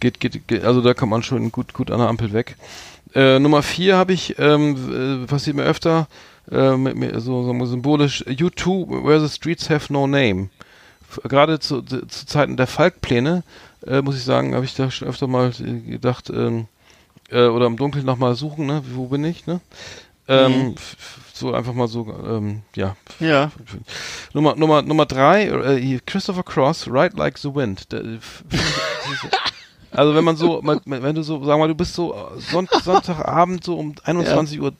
Geht, 0.00 0.20
geht, 0.20 0.46
geht, 0.48 0.64
also 0.64 0.80
da 0.82 0.94
kommt 0.94 1.10
man 1.10 1.22
schon 1.22 1.50
gut, 1.52 1.72
gut 1.72 1.90
an 1.90 1.98
der 1.98 2.08
Ampel 2.08 2.32
weg. 2.32 2.56
Äh, 3.14 3.38
Nummer 3.38 3.62
4 3.62 3.96
habe 3.96 4.12
ich, 4.12 4.38
ähm, 4.38 5.22
äh, 5.24 5.26
passiert 5.26 5.56
mir 5.56 5.62
öfter, 5.64 6.06
äh, 6.50 6.76
mit, 6.76 6.96
mir 6.96 7.18
so, 7.20 7.42
so 7.44 7.66
symbolisch, 7.66 8.22
U2, 8.26 9.04
Where 9.06 9.26
the 9.26 9.34
Streets 9.34 9.70
Have 9.70 9.92
No 9.92 10.06
Name. 10.06 10.50
Gerade 11.24 11.58
zu, 11.60 11.80
zu 11.82 12.06
Zeiten 12.06 12.56
der 12.58 12.66
Falkpläne, 12.66 13.42
äh, 13.86 14.02
muss 14.02 14.16
ich 14.16 14.24
sagen, 14.24 14.54
habe 14.54 14.64
ich 14.66 14.74
da 14.74 14.90
schon 14.90 15.08
öfter 15.08 15.28
mal 15.28 15.50
gedacht, 15.50 16.28
ähm, 16.30 16.66
äh, 17.30 17.46
oder 17.46 17.66
im 17.66 17.76
Dunkeln 17.78 18.04
nochmal 18.04 18.34
suchen, 18.34 18.66
ne? 18.66 18.82
Wo 18.92 19.06
bin 19.06 19.24
ich, 19.24 19.46
ne? 19.46 19.60
Ähm, 20.28 20.70
Mhm. 20.70 20.74
so 21.32 21.54
einfach 21.54 21.72
mal 21.72 21.86
so, 21.88 22.12
ähm, 22.28 22.62
ja. 22.74 22.96
Ja. 23.20 23.50
Nummer, 24.34 24.56
Nummer, 24.56 24.82
Nummer 24.82 25.06
drei, 25.06 25.44
äh, 25.46 26.00
Christopher 26.04 26.42
Cross, 26.42 26.88
Ride 26.88 27.16
Like 27.16 27.38
the 27.38 27.54
Wind. 27.54 27.86
F- 27.92 28.42
also 29.96 30.14
wenn 30.14 30.24
man 30.24 30.36
so, 30.36 30.60
wenn 30.62 31.14
du 31.14 31.22
so, 31.22 31.42
sag 31.44 31.58
mal, 31.58 31.68
du 31.68 31.74
bist 31.74 31.94
so 31.94 32.14
äh, 32.14 32.40
Sonnt 32.40 32.70
Sonntagabend 32.84 33.64
so 33.64 33.76
um 33.76 33.92
21.30 34.04 34.60
Uhr 34.60 34.72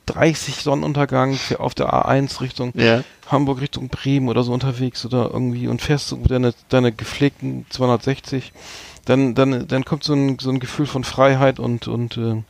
Sonnenuntergang 0.61 1.37
auf 1.59 1.73
der 1.75 1.93
A1 1.93 2.39
Richtung 2.41 2.71
Ja. 2.75 3.03
Hamburg 3.27 3.59
Richtung 3.61 3.89
Bremen 3.89 4.29
oder 4.29 4.43
so 4.43 4.53
unterwegs 4.53 5.05
oder 5.05 5.29
irgendwie 5.33 5.67
und 5.67 5.81
fährst 5.81 6.07
so 6.07 6.15
deine, 6.17 6.53
deine 6.69 6.91
gepflegten 6.93 7.65
260, 7.69 8.53
dann, 9.05 9.35
dann, 9.35 9.67
dann 9.67 9.83
kommt 9.85 10.03
so 10.03 10.13
ein, 10.13 10.39
so 10.39 10.49
ein 10.49 10.59
Gefühl 10.59 10.85
von 10.85 11.03
Freiheit 11.03 11.59
und, 11.59 11.87
und 11.87 12.17
äh, 12.17 12.43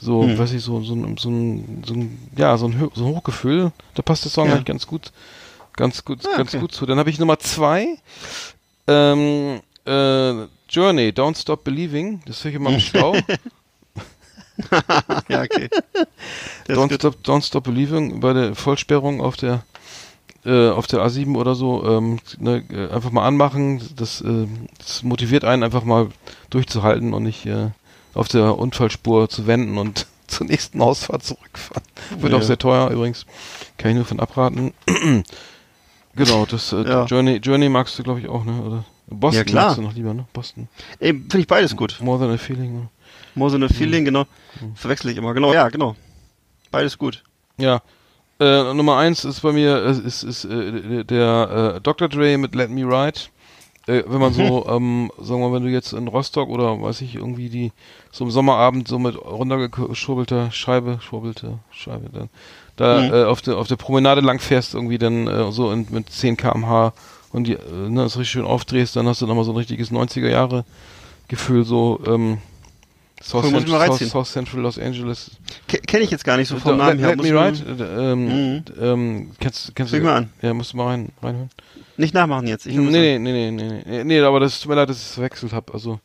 so, 0.00 0.22
Hm. 0.22 0.38
weiß 0.38 0.52
ich, 0.52 0.62
so, 0.62 0.82
so, 0.82 0.94
ein- 0.94 1.16
so, 1.18 1.28
ein, 1.30 1.82
so 1.86 1.94
ein, 1.94 2.18
ja, 2.36 2.56
so 2.58 2.66
ein, 2.66 2.90
so 2.94 3.06
ein 3.06 3.14
Hochgefühl. 3.14 3.72
Da 3.94 4.02
passt 4.02 4.24
der 4.24 4.30
Song 4.30 4.46
Ja. 4.48 4.52
eigentlich 4.54 4.66
ganz 4.66 4.86
gut, 4.86 5.10
ganz 5.74 6.04
gut, 6.04 6.20
Ah, 6.26 6.36
ganz 6.36 6.50
okay. 6.52 6.60
gut 6.60 6.72
zu. 6.72 6.84
Dann 6.86 6.98
habe 6.98 7.08
ich 7.10 7.18
Nummer 7.18 7.38
zwei, 7.38 7.96
ähm, 8.88 9.60
äh, 9.86 10.46
Journey, 10.76 11.08
Don't 11.08 11.36
Stop 11.40 11.64
Believing. 11.64 12.20
Das 12.26 12.44
höre 12.44 12.50
ich 12.50 12.56
immer 12.56 12.70
im 12.70 12.80
Stau. 12.88 13.14
ja, 15.28 15.42
okay. 15.42 15.68
Don't. 16.68 16.94
Stop, 16.94 17.16
Don't 17.24 17.42
Stop 17.46 17.64
Believing 17.64 18.20
bei 18.20 18.32
der 18.32 18.54
Vollsperrung 18.54 19.20
auf 19.20 19.36
der 19.36 19.64
äh, 20.44 20.68
auf 20.68 20.86
der 20.86 21.00
A7 21.00 21.34
oder 21.36 21.54
so 21.54 21.84
ähm, 21.84 22.18
ne, 22.38 22.62
äh, 22.70 22.92
einfach 22.94 23.10
mal 23.10 23.26
anmachen. 23.26 23.80
Das, 23.96 24.20
äh, 24.20 24.46
das 24.78 25.02
motiviert 25.02 25.44
einen 25.44 25.62
einfach 25.62 25.82
mal 25.84 26.08
durchzuhalten 26.50 27.14
und 27.14 27.22
nicht 27.24 27.46
äh, 27.46 27.70
auf 28.14 28.28
der 28.28 28.58
Unfallspur 28.58 29.28
zu 29.28 29.46
wenden 29.46 29.78
und 29.78 30.06
zur 30.26 30.46
nächsten 30.46 30.80
Ausfahrt 30.82 31.24
zurückfahren. 31.24 31.82
Wird 32.18 32.32
Ja. 32.32 32.38
auch 32.38 32.42
sehr 32.42 32.58
teuer 32.58 32.90
übrigens. 32.90 33.26
Kann 33.78 33.90
ich 33.92 33.96
nur 33.96 34.04
von 34.04 34.20
abraten. 34.20 34.72
genau, 36.14 36.46
das 36.46 36.72
äh, 36.72 36.82
Ja. 36.88 37.04
Journey 37.06 37.36
Journey 37.36 37.68
magst 37.68 37.98
du 37.98 38.02
glaube 38.02 38.20
ich 38.20 38.28
auch, 38.28 38.44
ne? 38.44 38.60
Oder 38.62 38.84
Boston 39.08 39.38
Ja, 39.38 39.44
klar. 39.44 39.74
du 39.74 39.82
noch 39.82 39.94
lieber, 39.94 40.14
ne? 40.14 40.26
Boston. 40.32 40.68
Ey, 40.98 41.12
Finde 41.12 41.38
ich 41.38 41.46
beides 41.46 41.76
gut. 41.76 41.98
More 42.00 42.18
than 42.18 42.30
a 42.34 42.38
feeling. 42.38 42.74
Ne? 42.74 42.88
More 43.34 43.50
than 43.52 43.62
a 43.62 43.68
feeling, 43.68 44.04
genau. 44.04 44.24
Verwechsel 44.74 45.10
ich 45.10 45.16
immer. 45.16 45.32
Genau, 45.34 45.52
ja, 45.52 45.68
genau. 45.68 45.94
Beides 46.70 46.98
gut. 46.98 47.22
Ja. 47.58 47.80
Äh, 48.40 48.74
Nummer 48.74 48.96
eins 48.98 49.24
ist 49.24 49.40
bei 49.40 49.52
mir 49.52 49.76
äh, 49.84 49.90
ist, 50.06 50.22
ist 50.22 50.44
äh, 50.44 51.04
der 51.04 51.74
äh, 51.76 51.80
Dr. 51.80 52.08
Dre 52.08 52.36
mit 52.36 52.54
Let 52.54 52.68
Me 52.70 52.82
Ride. 52.82 53.18
äh, 53.86 54.02
wenn 54.06 54.20
man 54.20 54.32
so, 54.34 54.66
ähm, 54.68 55.10
sagen 55.18 55.40
wir 55.40 55.48
mal, 55.48 55.54
wenn 55.56 55.62
du 55.64 55.70
jetzt 55.70 55.92
in 55.92 56.08
Rostock 56.08 56.48
oder 56.50 56.80
weiß 56.82 57.00
ich, 57.02 57.14
irgendwie 57.14 57.48
die, 57.48 57.72
so 58.10 58.24
im 58.24 58.30
Sommerabend 58.30 58.88
so 58.88 58.98
mit 58.98 59.16
runtergeschubbelter 59.16 60.50
Scheibe, 60.50 60.98
schwurbelte 61.00 61.58
Scheibe, 61.70 62.10
dann, 62.12 62.28
da 62.76 63.00
Mhm. 63.00 63.14
äh, 63.14 63.24
auf 63.24 63.40
der 63.40 63.56
auf 63.56 63.68
der 63.68 63.76
Promenade 63.76 64.20
lang 64.20 64.38
fährst, 64.38 64.74
irgendwie 64.74 64.98
dann 64.98 65.26
äh, 65.28 65.50
so 65.52 65.70
in, 65.72 65.86
mit 65.90 66.10
10 66.10 66.36
km/h 66.36 66.92
und 67.36 67.44
die, 67.46 67.52
äh, 67.52 67.88
ne, 67.88 68.02
das 68.02 68.16
richtig 68.16 68.30
schön 68.30 68.44
aufdrehst, 68.46 68.96
dann 68.96 69.06
hast 69.06 69.20
du 69.20 69.26
nochmal 69.26 69.44
so 69.44 69.52
ein 69.52 69.56
richtiges 69.58 69.92
90er 69.92 70.28
Jahre 70.28 70.64
Gefühl, 71.28 71.64
so, 71.64 72.00
ähm, 72.06 72.38
South, 73.22 73.44
Cool, 73.44 73.50
mal 73.62 73.86
South. 73.88 74.08
South 74.10 74.30
Central 74.32 74.60
Los 74.62 74.78
Angeles. 74.78 75.32
Ke 75.68 75.78
Kenne 75.78 76.04
ich 76.04 76.10
jetzt 76.10 76.24
gar 76.24 76.36
nicht 76.36 76.48
so 76.48 76.56
vom 76.58 76.72
Let, 76.78 76.86
Namen 76.86 76.98
her. 76.98 77.16
let 77.16 77.22
me 77.22 77.30
ride. 77.30 77.58
Äh, 77.82 78.12
ähm, 78.12 78.24
Mhm. 78.56 78.62
ähm, 78.80 79.30
kennst, 79.40 79.74
kennst 79.74 79.92
du 79.92 80.00
mal 80.00 80.16
an. 80.16 80.30
Ja, 80.42 80.54
musst 80.54 80.72
du 80.72 80.76
mal 80.76 80.86
rein, 80.88 81.08
reinhören. 81.22 81.50
Nicht 81.96 82.14
nachmachen 82.14 82.46
jetzt. 82.46 82.66
Ich 82.66 82.76
Nee, 82.76 83.18
nee, 83.18 83.18
nee, 83.18 83.50
nee, 83.50 83.50
nee, 83.50 83.82
nee, 83.86 84.04
nee, 84.04 84.20
aber 84.20 84.40
das 84.40 84.60
tut 84.60 84.68
mir 84.68 84.76
leid, 84.76 84.88
dass 84.90 84.98
ich 84.98 85.04
es 85.04 85.12
verwechselt 85.14 85.52
habe. 85.52 85.72
Also, 85.74 85.98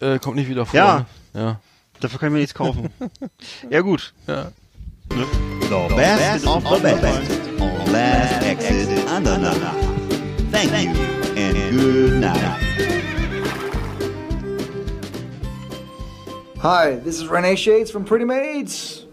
äh, 0.00 0.18
kommt 0.18 0.36
nicht 0.36 0.48
wieder 0.48 0.66
vor. 0.66 0.76
Ja. 0.78 1.06
Ne? 1.32 1.40
Ja. 1.40 1.60
Dafür 2.00 2.18
kann 2.18 2.28
ich 2.28 2.32
mir 2.32 2.38
nichts 2.40 2.54
kaufen. 2.54 2.90
ja 3.70 3.80
gut. 3.80 4.12
Ja. 4.26 4.50
The 5.10 5.94
best 5.94 6.46
of 6.46 6.64
the 6.68 6.80
best 6.82 7.30
on 7.60 7.92
Last 7.92 8.42
Exit 8.44 8.88
Andernach. 9.08 9.93
Thank 10.50 10.96
you 10.96 11.04
and 11.36 11.78
good 11.78 12.20
night. 12.20 12.60
Hi, 16.60 16.96
this 16.96 17.20
is 17.20 17.28
Renee 17.28 17.56
Shades 17.56 17.90
from 17.90 18.04
Pretty 18.04 18.24
Maids. 18.24 19.06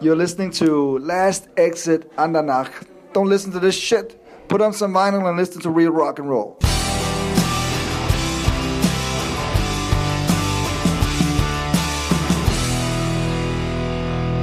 You're 0.00 0.16
listening 0.16 0.50
to 0.52 0.98
Last 0.98 1.48
Exit 1.56 2.14
Andernach. 2.16 2.86
Don't 3.12 3.28
listen 3.28 3.52
to 3.52 3.60
this 3.60 3.74
shit. 3.74 4.16
Put 4.48 4.60
on 4.60 4.72
some 4.72 4.92
vinyl 4.92 5.28
and 5.28 5.36
listen 5.36 5.60
to 5.62 5.70
real 5.70 5.92
rock 5.92 6.18
and 6.18 6.28
roll. 6.28 6.58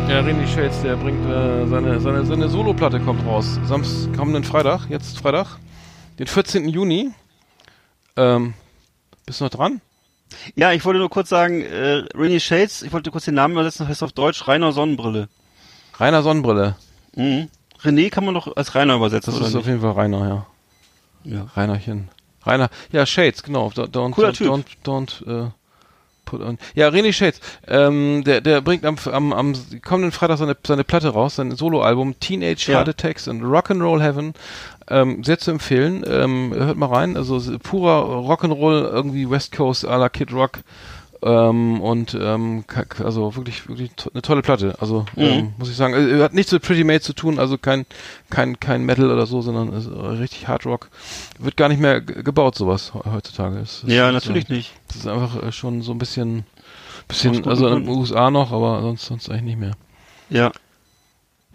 Ja, 0.10 0.22
René 0.22 0.48
Shades, 0.48 0.82
der 0.84 0.96
bringt 0.96 1.26
äh, 1.30 1.68
seine, 1.68 2.00
seine, 2.00 2.26
seine 2.26 2.48
Solo-Platte 2.48 2.98
kommt 3.02 3.26
raus. 3.26 3.60
Samstag, 3.66 4.16
kommenden 4.16 4.44
Freitag, 4.44 4.90
jetzt 4.90 5.20
Freitag, 5.20 5.58
den 6.20 6.28
14. 6.28 6.68
Juni. 6.70 7.12
Ähm, 8.16 8.54
bist 9.26 9.40
du 9.40 9.46
noch 9.46 9.52
dran? 9.52 9.82
Ja, 10.56 10.74
ich 10.74 10.84
wollte 10.84 11.00
nur 11.00 11.10
kurz 11.10 11.30
sagen, 11.30 11.62
äh, 11.62 12.04
Rennie 12.16 12.40
Shades, 12.40 12.82
ich 12.82 12.92
wollte 12.92 13.12
kurz 13.12 13.26
den 13.26 13.36
Namen 13.36 13.54
übersetzen, 13.54 13.84
das 13.86 13.90
heißt 13.90 14.04
auf 14.04 14.12
Deutsch 14.12 14.48
Rainer 14.48 14.72
Sonnenbrille. 14.72 15.30
Rainer 16.00 16.22
Sonnenbrille. 16.24 16.76
Mhm. 17.16 17.50
René 17.82 18.10
kann 18.10 18.26
man 18.26 18.34
doch 18.34 18.56
als 18.56 18.76
Rainer 18.76 18.96
übersetzen, 18.96 19.32
Das 19.32 19.40
oder 19.40 19.48
ist 19.50 19.56
auf 19.56 19.62
nicht? 19.66 19.68
jeden 19.68 19.82
Fall 19.82 19.92
Rainer, 19.92 20.28
ja. 20.28 20.46
Ja. 21.24 21.48
Reinerchen. 21.56 22.10
Rainer, 22.46 22.70
ja, 22.92 23.06
Shades, 23.06 23.44
genau. 23.44 23.68
Don't, 23.70 23.90
don't, 23.92 24.12
Cooler 24.12 24.30
don't, 24.30 24.34
Typ. 24.34 24.48
don't, 24.84 25.22
don't 25.24 25.48
äh, 25.48 25.52
on. 26.34 26.58
Ja, 26.76 26.90
René 26.90 27.14
Shades, 27.14 27.40
ähm, 27.68 28.24
der, 28.26 28.42
der 28.42 28.62
bringt 28.62 28.86
am, 28.86 28.98
am, 29.12 29.34
am 29.34 29.54
kommenden 29.84 30.12
Freitag 30.12 30.38
seine, 30.38 30.56
seine 30.66 30.84
Platte 30.84 31.10
raus, 31.10 31.36
sein 31.36 31.52
Soloalbum 31.52 32.20
Teenage 32.20 32.72
Ja. 32.72 32.78
Heart 32.78 32.90
Attacks 32.90 33.28
and 33.28 33.44
Rock'n'Roll 33.44 34.02
Heaven. 34.02 34.34
Ähm, 34.90 35.24
sehr 35.24 35.38
zu 35.38 35.52
empfehlen. 35.52 36.04
Ähm, 36.08 36.54
hört 36.56 36.78
mal 36.78 36.88
rein. 36.88 37.18
Also 37.18 37.40
purer 37.60 38.04
Rock'n'Roll, 38.04 38.90
irgendwie 38.90 39.30
West 39.30 39.56
Coast 39.56 39.86
à 39.86 39.98
la 39.98 40.10
Kid 40.10 40.32
Rock. 40.32 40.60
Ähm, 41.28 41.82
und 41.82 42.18
ähm, 42.20 42.64
also 43.04 43.36
wirklich, 43.36 43.68
wirklich 43.68 43.92
to 43.96 44.10
eine 44.14 44.22
tolle 44.22 44.42
Platte. 44.42 44.76
Also 44.80 45.06
ähm, 45.18 45.54
muss 45.58 45.70
ich 45.70 45.76
sagen, 45.76 45.94
äh, 45.94 46.22
hat 46.24 46.34
nichts 46.34 46.52
mit 46.54 46.62
Pretty 46.62 46.84
Made 46.86 47.02
zu 47.02 47.12
tun, 47.14 47.38
also 47.40 47.58
kein 47.58 47.86
kein 48.30 48.60
kein 48.60 48.84
Metal 48.86 49.12
oder 49.12 49.26
so, 49.26 49.42
sondern 49.42 49.74
ist, 49.74 49.88
äh, 49.88 49.90
richtig 49.92 50.48
Hard 50.48 50.66
Rock. 50.66 50.90
Wird 51.40 51.58
gar 51.58 51.68
nicht 51.70 51.82
mehr 51.82 52.00
ge- 52.02 52.24
gebaut 52.24 52.56
sowas 52.56 52.92
he- 52.94 53.10
heutzutage. 53.12 53.58
Es 53.60 53.84
ist, 53.84 53.90
Ja, 53.92 54.12
natürlich 54.12 54.50
äh, 54.50 54.54
nicht. 54.54 54.72
Das 54.88 54.98
ist 54.98 55.08
einfach 55.08 55.44
äh, 55.44 55.52
schon 55.52 55.82
so 55.82 55.92
ein 55.92 55.98
bisschen 55.98 56.46
bisschen 57.10 57.46
also 57.48 57.68
in 57.68 57.84
den. 57.86 57.90
USA 57.90 58.30
noch, 58.32 58.52
aber 58.52 58.82
sonst 58.82 59.06
sonst 59.06 59.30
eigentlich 59.30 59.44
nicht 59.44 59.60
mehr. 59.60 59.74
Ja. 60.30 60.52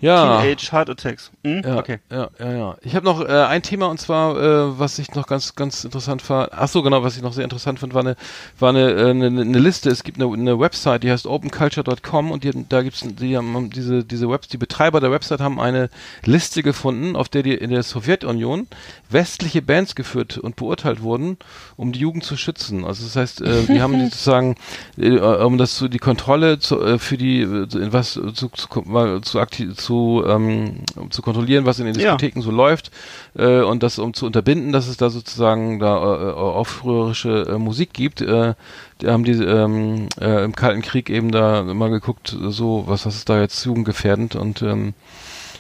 Ja. 0.02 0.40
Teenage 0.42 0.72
Heart 0.72 0.90
Attacks. 0.90 1.30
Hm? 1.44 1.62
Ja, 1.64 1.76
Okay. 1.76 2.00
ja, 2.10 2.28
ja, 2.38 2.52
ja. 2.52 2.76
Ich 2.82 2.94
habe 2.96 3.04
noch 3.06 3.20
äh, 3.20 3.28
ein 3.28 3.62
Thema 3.62 3.86
und 3.86 3.98
zwar, 4.00 4.36
äh, 4.36 4.78
was 4.78 4.98
ich 4.98 5.14
noch 5.14 5.26
ganz, 5.28 5.54
ganz 5.54 5.84
interessant 5.84 6.20
fand. 6.22 6.50
Ach 6.52 6.68
so, 6.68 6.82
genau, 6.82 7.02
was 7.04 7.16
ich 7.16 7.22
noch 7.22 7.32
sehr 7.32 7.44
interessant 7.44 7.78
fand, 7.78 7.94
war 7.94 8.00
eine, 8.00 8.16
war 8.58 8.70
eine, 8.70 8.90
äh, 8.90 9.10
eine, 9.10 9.26
eine 9.26 9.58
Liste. 9.58 9.90
Es 9.90 10.02
gibt 10.02 10.20
eine, 10.20 10.32
eine 10.32 10.58
Website, 10.58 11.04
die 11.04 11.10
heißt 11.10 11.26
openculture.com 11.26 12.32
und 12.32 12.42
die, 12.44 12.50
da 12.68 12.82
gibt's, 12.82 13.02
die 13.04 13.36
haben 13.36 13.70
diese, 13.70 14.04
diese 14.04 14.28
Webs, 14.28 14.48
die 14.48 14.58
Betreiber 14.58 15.00
der 15.00 15.12
Website 15.12 15.40
haben 15.40 15.60
eine 15.60 15.88
Liste 16.24 16.62
gefunden, 16.64 17.14
auf 17.14 17.28
der 17.28 17.44
die 17.44 17.54
in 17.54 17.70
der 17.70 17.84
Sowjetunion 17.84 18.66
westliche 19.08 19.62
Bands 19.62 19.94
geführt 19.94 20.36
und 20.36 20.56
beurteilt 20.56 21.02
wurden, 21.02 21.36
um 21.76 21.92
die 21.92 22.00
Jugend 22.00 22.24
zu 22.24 22.36
schützen. 22.36 22.84
Also 22.84 23.04
das 23.04 23.14
heißt, 23.14 23.40
äh, 23.42 23.66
die 23.68 23.80
haben 23.80 23.98
die 23.98 24.04
sozusagen, 24.10 24.56
äh, 24.98 25.18
um 25.18 25.58
das 25.58 25.76
zu, 25.76 25.86
die 25.88 25.98
Kontrolle 25.98 26.58
zu, 26.58 26.80
äh, 26.80 26.98
für 26.98 27.16
die, 27.16 27.42
äh, 27.42 27.68
in 27.72 27.92
was 27.92 28.14
zu, 28.14 28.32
zu, 28.32 28.48
mal 28.84 29.20
zu, 29.20 29.38
akti 29.38 29.72
zu, 29.92 30.24
ähm, 30.26 30.76
um 30.96 31.10
zu 31.10 31.20
kontrollieren, 31.22 31.66
was 31.66 31.78
in 31.78 31.84
den 31.86 31.94
Ja. 31.94 32.00
Diskotheken 32.16 32.40
so 32.42 32.50
läuft 32.50 32.90
äh, 33.36 33.60
und 33.60 33.82
das 33.82 33.98
um 33.98 34.14
zu 34.14 34.24
unterbinden, 34.26 34.72
dass 34.72 34.88
es 34.88 34.96
da 34.96 35.10
sozusagen 35.10 35.78
da 35.78 35.96
äh, 35.96 36.32
aufrührerische 36.32 37.46
äh, 37.48 37.58
Musik 37.58 37.92
gibt. 37.92 38.20
Äh, 38.22 38.54
die 39.00 39.08
haben 39.08 39.24
die 39.24 39.32
ähm, 39.32 40.08
äh, 40.20 40.44
im 40.44 40.54
Kalten 40.54 40.80
Krieg 40.82 41.10
eben 41.10 41.30
da 41.30 41.62
mal 41.62 41.90
geguckt, 41.90 42.34
so 42.48 42.84
was 42.86 43.04
was 43.06 43.16
ist 43.16 43.28
da 43.28 43.40
jetzt 43.40 43.64
jugendgefährdend 43.66 44.34
und 44.36 44.62
ähm, 44.62 44.94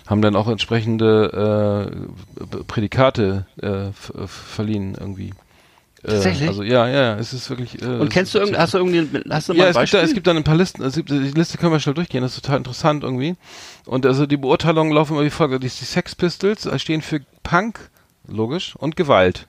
haben 0.06 0.22
dann 0.22 0.36
auch 0.36 0.48
entsprechende 0.48 1.90
äh, 2.40 2.64
Prädikate 2.66 3.46
äh, 3.60 3.88
f- 3.88 4.12
verliehen 4.26 4.96
irgendwie. 4.98 5.32
Äh, 6.04 6.08
Tatsächlich? 6.08 6.48
Also 6.48 6.62
ja, 6.64 6.88
ja, 6.88 6.94
ja, 7.02 7.14
es 7.16 7.32
ist 7.32 7.48
wirklich. 7.48 7.80
Äh, 7.80 7.86
Und 7.86 8.08
kennst 8.08 8.34
du 8.34 8.38
irgendwie, 8.40 8.58
hast 8.58 8.74
du 8.74 8.78
irgendwie, 8.78 9.20
hast 9.30 9.48
du 9.48 9.52
mal 9.54 9.58
ja, 9.60 9.64
es 9.66 9.68
gibt, 9.68 9.74
Beispiel? 9.74 10.00
da, 10.00 10.04
es 10.06 10.14
gibt 10.14 10.26
dann 10.26 10.36
ein 10.36 10.42
paar 10.44 10.56
Listen, 10.56 10.82
es 10.82 10.94
gibt, 10.96 11.10
die 11.10 11.14
Liste 11.18 11.58
können 11.58 11.70
wir 11.72 11.78
schnell 11.80 11.94
durchgehen, 11.94 12.22
das 12.22 12.34
ist 12.34 12.42
total 12.44 12.58
interessant 12.58 13.04
irgendwie. 13.04 13.36
Und 13.86 14.04
also 14.04 14.26
die 14.26 14.36
Beurteilungen 14.36 14.92
laufen 14.92 15.14
immer 15.14 15.24
wie 15.24 15.30
folgt. 15.30 15.54
Die, 15.54 15.58
die 15.60 15.68
Sex 15.68 16.14
Pistols 16.16 16.66
äh, 16.66 16.76
stehen 16.80 17.02
für 17.02 17.20
Punk, 17.44 17.78
logisch, 18.26 18.74
und 18.76 18.96
Gewalt. 18.96 19.46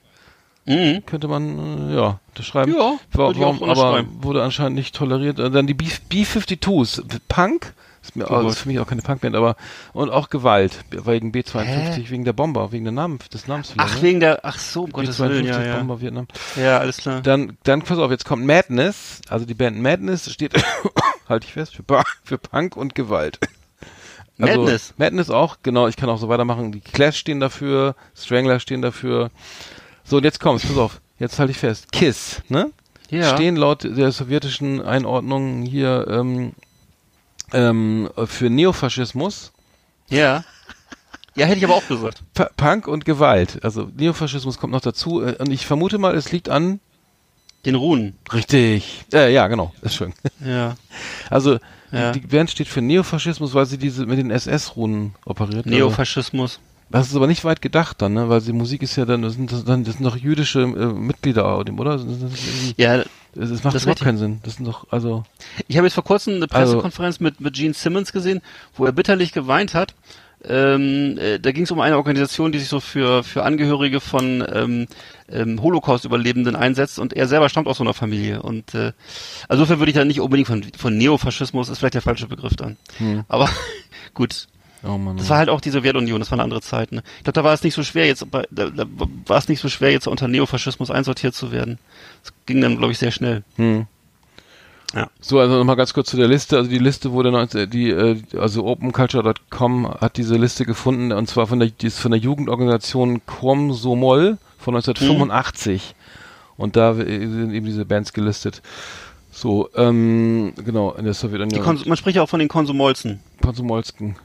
mhm. 0.65 1.03
Könnte 1.07 1.27
man, 1.27 1.89
äh, 1.89 1.95
ja, 1.95 2.19
unterschreiben. 2.29 2.71
Ja, 2.73 2.99
Wa- 3.13 3.27
würde 3.27 3.39
ich 3.39 3.45
auch 3.45 3.59
warum, 3.59 3.69
aber 3.69 4.05
wurde 4.21 4.43
anscheinend 4.43 4.75
nicht 4.77 4.93
toleriert. 4.95 5.39
Äh, 5.39 5.49
Dann 5.49 5.65
die 5.65 5.73
B- 5.73 5.85
B-52s, 6.09 7.01
Punk, 7.29 7.73
ist, 8.03 8.15
mir, 8.17 8.25
Gott. 8.25 8.45
ist 8.47 8.59
für 8.59 8.67
mich 8.67 8.79
auch 8.79 8.87
keine 8.87 9.01
Punkband, 9.01 9.35
aber, 9.35 9.55
und 9.93 10.09
auch 10.09 10.29
Gewalt, 10.29 10.83
wegen 10.91 11.31
B-52, 11.31 12.09
wegen 12.09 12.25
der 12.25 12.33
Bomber, 12.33 12.71
wegen 12.73 12.83
der 12.83 12.91
Namen, 12.91 13.19
des 13.33 13.47
Namens. 13.47 13.73
Ach, 13.77 14.01
wegen 14.01 14.19
der, 14.19 14.43
ach 14.43 14.59
so, 14.59 14.83
um 14.83 14.91
Gottes 14.91 15.19
Willen, 15.19 15.45
ja, 15.45 15.63
ja. 15.63 15.77
Bomber 15.77 16.01
Vietnam. 16.01 16.27
Ja, 16.57 16.79
alles 16.79 16.97
klar. 16.97 17.21
Dann, 17.21 17.57
dann 17.63 17.81
pass 17.81 17.97
auf, 17.97 18.11
jetzt 18.11 18.25
kommt 18.25 18.45
Madness, 18.45 19.21
also 19.29 19.45
die 19.45 19.53
Band 19.53 19.79
Madness 19.79 20.31
steht, 20.31 20.53
halte 21.29 21.47
ich 21.47 21.53
fest, 21.53 21.75
für, 21.75 22.03
für 22.23 22.37
Punk 22.37 22.75
und 22.75 22.93
Gewalt. 22.93 23.39
Also, 24.39 24.61
Madness. 24.61 24.93
Madness 24.97 25.29
auch, 25.29 25.57
genau, 25.63 25.87
ich 25.87 25.95
kann 25.95 26.09
auch 26.09 26.17
so 26.17 26.27
weitermachen. 26.27 26.71
Die 26.71 26.81
Clash 26.81 27.17
stehen 27.17 27.39
dafür, 27.39 27.95
Strangler 28.15 28.59
stehen 28.59 28.81
dafür. 28.81 29.29
So, 30.03 30.17
und 30.17 30.23
jetzt 30.23 30.39
kommt's, 30.41 30.65
pass 30.65 30.77
auf, 30.77 31.01
jetzt 31.19 31.39
halte 31.39 31.51
ich 31.51 31.57
fest. 31.57 31.91
Kiss, 31.91 32.41
ne? 32.49 32.71
Ja. 33.09 33.35
Stehen 33.35 33.55
laut 33.55 33.83
der 33.83 34.11
sowjetischen 34.11 34.81
Einordnung 34.81 35.61
hier 35.61 36.07
ähm, 36.09 36.53
ähm, 37.53 38.09
für 38.25 38.49
Neofaschismus, 38.49 39.51
Ja. 40.09 40.43
Ja, 41.35 41.47
hätte 41.47 41.57
ich 41.57 41.65
aber 41.65 41.73
auch 41.75 41.87
gesagt. 41.87 42.21
P 42.35 42.45
Punk 42.57 42.87
und 42.87 43.05
Gewalt. 43.05 43.63
Also 43.63 43.89
Neofaschismus 43.97 44.59
kommt 44.59 44.71
noch 44.71 44.81
dazu. 44.81 45.23
äh, 45.23 45.35
Und 45.39 45.51
ich 45.51 45.65
vermute 45.65 45.97
mal, 45.97 46.13
es 46.15 46.31
liegt 46.31 46.47
an. 46.47 46.79
Den 47.65 47.73
Runen. 47.73 48.15
Richtig. 48.31 49.05
Äh, 49.11 49.33
ja, 49.33 49.47
genau, 49.47 49.73
ist 49.81 49.95
schön. 49.95 50.13
Ja. 50.45 50.75
Also 51.31 51.57
Ja. 51.91 52.11
die 52.11 52.19
Band 52.19 52.51
steht 52.51 52.67
für 52.67 52.81
Neofaschismus, 52.81 53.53
weil 53.55 53.65
sie 53.65 53.77
diese 53.79 54.05
mit 54.05 54.19
den 54.19 54.29
SS-Runen 54.29 55.15
operiert. 55.25 55.65
Also, 55.65 55.69
Neofaschismus. 55.75 56.59
Das 56.99 57.07
ist 57.09 57.15
aber 57.15 57.27
nicht 57.27 57.43
weit 57.43 57.61
gedacht 57.61 58.01
dann, 58.01 58.13
ne? 58.13 58.29
Weil 58.29 58.41
die 58.41 58.53
Musik 58.53 58.81
ist 58.83 58.95
ja 58.95 59.05
dann, 59.05 59.21
das 59.23 59.33
sind, 59.33 59.51
das, 59.51 59.65
dann, 59.65 59.83
das 59.83 59.95
sind 59.95 60.05
doch 60.05 60.15
jüdische 60.15 60.61
äh, 60.61 60.65
Mitglieder, 60.93 61.57
oder? 61.57 61.97
Das, 61.97 62.05
das, 62.05 62.73
Ja, 62.77 62.97
das, 62.97 63.07
das 63.33 63.63
macht 63.63 63.75
das 63.75 63.83
überhaupt 63.83 64.01
keinen 64.01 64.17
Sinn. 64.17 64.39
Das 64.43 64.55
sind 64.55 64.67
doch, 64.67 64.85
also. 64.91 65.23
ich 65.67 65.77
habe 65.77 65.87
jetzt 65.87 65.95
vor 65.95 66.03
kurzem 66.03 66.35
eine 66.35 66.51
Also- 66.51 66.73
Pressekonferenz 66.73 67.19
mit, 67.19 67.41
mit 67.41 67.55
Gene 67.55 67.73
Simmons 67.73 68.13
gesehen, 68.13 68.41
wo 68.75 68.85
er 68.85 68.91
bitterlich 68.91 69.31
geweint 69.33 69.73
hat. 69.73 69.95
Ähm, 70.45 71.17
äh, 71.19 71.39
da 71.39 71.51
ging 71.53 71.63
es 71.63 71.71
um 71.71 71.79
eine 71.79 71.95
Organisation, 71.95 72.51
die 72.51 72.59
sich 72.59 72.67
so 72.67 72.81
für, 72.81 73.23
für 73.23 73.43
Angehörige 73.43 74.01
von 74.01 74.45
ähm, 74.53 74.87
ähm, 75.31 75.61
Holocaust-Überlebenden 75.61 76.55
einsetzt 76.57 76.99
und 76.99 77.13
er 77.13 77.27
selber 77.29 77.47
stammt 77.47 77.67
aus 77.67 77.77
so 77.77 77.83
einer 77.83 77.93
Familie. 77.93 78.41
Und 78.41 78.75
äh, 78.75 78.91
also 79.47 79.63
insofern 79.63 79.79
würde 79.79 79.91
ich 79.91 79.95
da 79.97 80.03
nicht 80.03 80.19
unbedingt 80.19 80.47
von, 80.47 80.61
von 80.77 80.97
Neofaschismus, 80.97 81.69
ist 81.69 81.79
vielleicht 81.79 81.93
der 81.93 82.01
falsche 82.01 82.27
Begriff 82.27 82.55
dann. 82.57 82.75
Hm. 82.97 83.23
Aber 83.29 83.49
gut, 84.13 84.47
Oh 84.83 84.97
Mann. 84.97 85.17
Das 85.17 85.29
war 85.29 85.37
halt 85.37 85.49
auch 85.49 85.61
die 85.61 85.69
Sowjetunion, 85.69 86.19
das 86.19 86.31
war 86.31 86.35
eine 86.35 86.43
andere 86.43 86.61
Zeit. 86.61 86.91
Ne? 86.91 87.03
Ich 87.17 87.23
glaube, 87.23 87.35
da 87.35 87.43
war 87.43 87.53
es 87.53 87.63
nicht 87.63 87.73
so 87.73 87.83
schwer, 87.83 88.05
jetzt 88.05 88.25
da, 88.31 88.43
da 88.49 88.85
war 89.25 89.37
es 89.37 89.47
nicht 89.47 89.61
so 89.61 89.69
schwer, 89.69 89.91
jetzt 89.91 90.07
unter 90.07 90.27
Neofaschismus 90.27 90.91
einsortiert 90.91 91.35
zu 91.35 91.51
werden. 91.51 91.79
Das 92.23 92.33
ging 92.45 92.61
dann, 92.61 92.77
glaube 92.77 92.91
ich, 92.91 92.99
sehr 92.99 93.11
schnell. 93.11 93.43
Hm. 93.55 93.87
Ja. 94.93 95.09
So, 95.19 95.39
also 95.39 95.57
nochmal 95.57 95.75
ganz 95.75 95.93
kurz 95.93 96.09
zu 96.09 96.17
der 96.17 96.27
Liste. 96.27 96.57
Also 96.57 96.69
die 96.69 96.77
Liste 96.77 97.11
wurde 97.11 97.31
19, 97.31 97.69
die, 97.69 97.89
äh, 97.89 98.21
also 98.37 98.65
openculture.com 98.65 99.91
hat 99.99 100.17
diese 100.17 100.35
Liste 100.35 100.65
gefunden 100.65 101.11
und 101.11 101.27
zwar 101.27 101.47
von 101.47 101.59
der, 101.59 101.69
die 101.69 101.87
ist 101.87 101.99
von 101.99 102.11
der 102.11 102.19
Jugendorganisation 102.19 103.25
Komsomol 103.25 104.37
von 104.59 104.75
1985. 104.75 105.95
Und 106.57 106.75
da 106.75 106.93
sind 106.93 107.53
eben 107.53 107.65
diese 107.65 107.85
Bands 107.85 108.13
gelistet. 108.13 108.61
So, 109.31 109.69
ähm, 109.75 110.53
genau, 110.63 110.93
in 110.93 111.05
der 111.05 111.15
Sowjetunion. 111.15 111.81
Man 111.85 111.97
spricht 111.97 112.17
ja 112.17 112.21
auch 112.21 112.29
von 112.29 112.39
den 112.39 112.47
Konsumolzen. 112.47 113.19
Konsumolsken. 113.41 114.15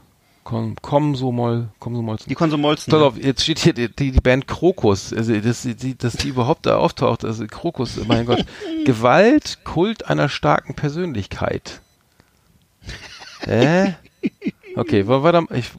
Kom 0.43 0.75
Komsomol, 0.81 1.69
Komsomolzen. 1.79 2.29
Die 2.29 2.35
Konsumolzen. 2.35 2.91
Pass 2.91 3.01
auf, 3.01 3.17
jetzt 3.17 3.43
steht 3.43 3.59
hier 3.59 3.73
die, 3.73 3.93
die, 3.93 4.11
die 4.11 4.21
Band 4.21 4.47
Krokus, 4.47 5.13
also 5.13 5.35
dass 5.39 5.61
die, 5.61 5.97
dass 5.97 6.13
die 6.13 6.29
überhaupt 6.29 6.65
da 6.65 6.77
auftaucht, 6.77 7.23
also 7.23 7.45
Krokus, 7.45 7.99
mein 8.07 8.25
Gott. 8.25 8.45
Gewalt, 8.85 9.59
Kult 9.63 10.07
einer 10.07 10.29
starken 10.29 10.73
Persönlichkeit. 10.73 11.81
Hä? 13.41 13.95
Okay, 14.75 15.07
weiter, 15.07 15.45
ich 15.53 15.71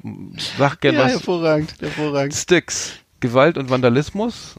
sag 0.59 0.81
gern 0.81 0.95
ja, 0.95 1.05
was. 1.05 1.13
hervorragend, 1.13 1.75
hervorragend. 1.81 2.35
Sticks, 2.35 2.95
Gewalt 3.21 3.59
und 3.59 3.71
Vandalismus. 3.71 4.57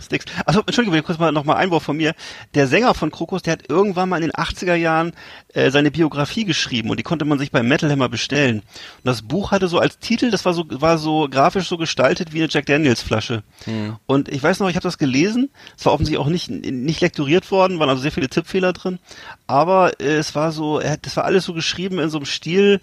Sticks. 0.00 0.26
Also 0.46 0.60
Entschuldigung, 0.60 1.02
kurz 1.02 1.18
mal 1.18 1.32
nochmal 1.32 1.56
Einwurf 1.56 1.82
von 1.82 1.96
mir. 1.96 2.14
Der 2.54 2.66
Sänger 2.66 2.94
von 2.94 3.10
Krokus, 3.10 3.42
der 3.42 3.52
hat 3.52 3.68
irgendwann 3.68 4.08
mal 4.08 4.16
in 4.16 4.30
den 4.30 4.32
80er 4.32 4.74
Jahren 4.74 5.12
äh, 5.54 5.70
seine 5.70 5.90
Biografie 5.90 6.44
geschrieben 6.44 6.90
und 6.90 6.98
die 6.98 7.02
konnte 7.02 7.24
man 7.24 7.38
sich 7.38 7.50
beim 7.50 7.68
Metal 7.68 7.90
Hammer 7.90 8.08
bestellen. 8.08 8.58
Und 8.58 9.04
das 9.04 9.22
Buch 9.22 9.50
hatte 9.50 9.68
so 9.68 9.78
als 9.78 9.98
Titel, 9.98 10.30
das 10.30 10.44
war 10.44 10.54
so 10.54 10.64
war 10.68 10.98
so 10.98 11.28
grafisch 11.28 11.68
so 11.68 11.76
gestaltet 11.76 12.32
wie 12.32 12.38
eine 12.38 12.48
Jack 12.50 12.66
Daniels 12.66 13.02
Flasche. 13.02 13.42
Hm. 13.64 13.96
Und 14.06 14.28
ich 14.28 14.42
weiß 14.42 14.60
noch, 14.60 14.68
ich 14.68 14.76
habe 14.76 14.84
das 14.84 14.98
gelesen. 14.98 15.50
Es 15.76 15.86
war 15.86 15.92
offensichtlich 15.92 16.24
auch 16.24 16.30
nicht 16.30 16.50
nicht 16.50 17.00
lekturiert 17.00 17.50
worden, 17.50 17.78
waren 17.78 17.88
also 17.88 18.02
sehr 18.02 18.12
viele 18.12 18.28
Tippfehler 18.28 18.72
drin. 18.72 18.98
Aber 19.46 20.00
äh, 20.00 20.16
es 20.16 20.34
war 20.34 20.52
so, 20.52 20.78
er 20.78 20.92
hat, 20.92 21.06
das 21.06 21.16
war 21.16 21.24
alles 21.24 21.44
so 21.44 21.54
geschrieben 21.54 21.98
in 21.98 22.10
so 22.10 22.18
einem 22.18 22.26
Stil 22.26 22.80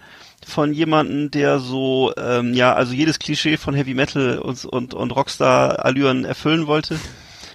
von 0.47 0.73
jemanden, 0.73 1.29
der 1.31 1.59
so, 1.59 2.11
ähm, 2.17 2.53
ja, 2.53 2.73
also 2.73 2.93
jedes 2.93 3.19
Klischee 3.19 3.57
von 3.57 3.73
Heavy 3.75 3.93
Metal 3.93 4.39
und, 4.39 4.65
und, 4.65 4.93
und 4.93 5.11
Rockstar-Allüren 5.11 6.25
erfüllen 6.25 6.67
wollte. 6.67 6.99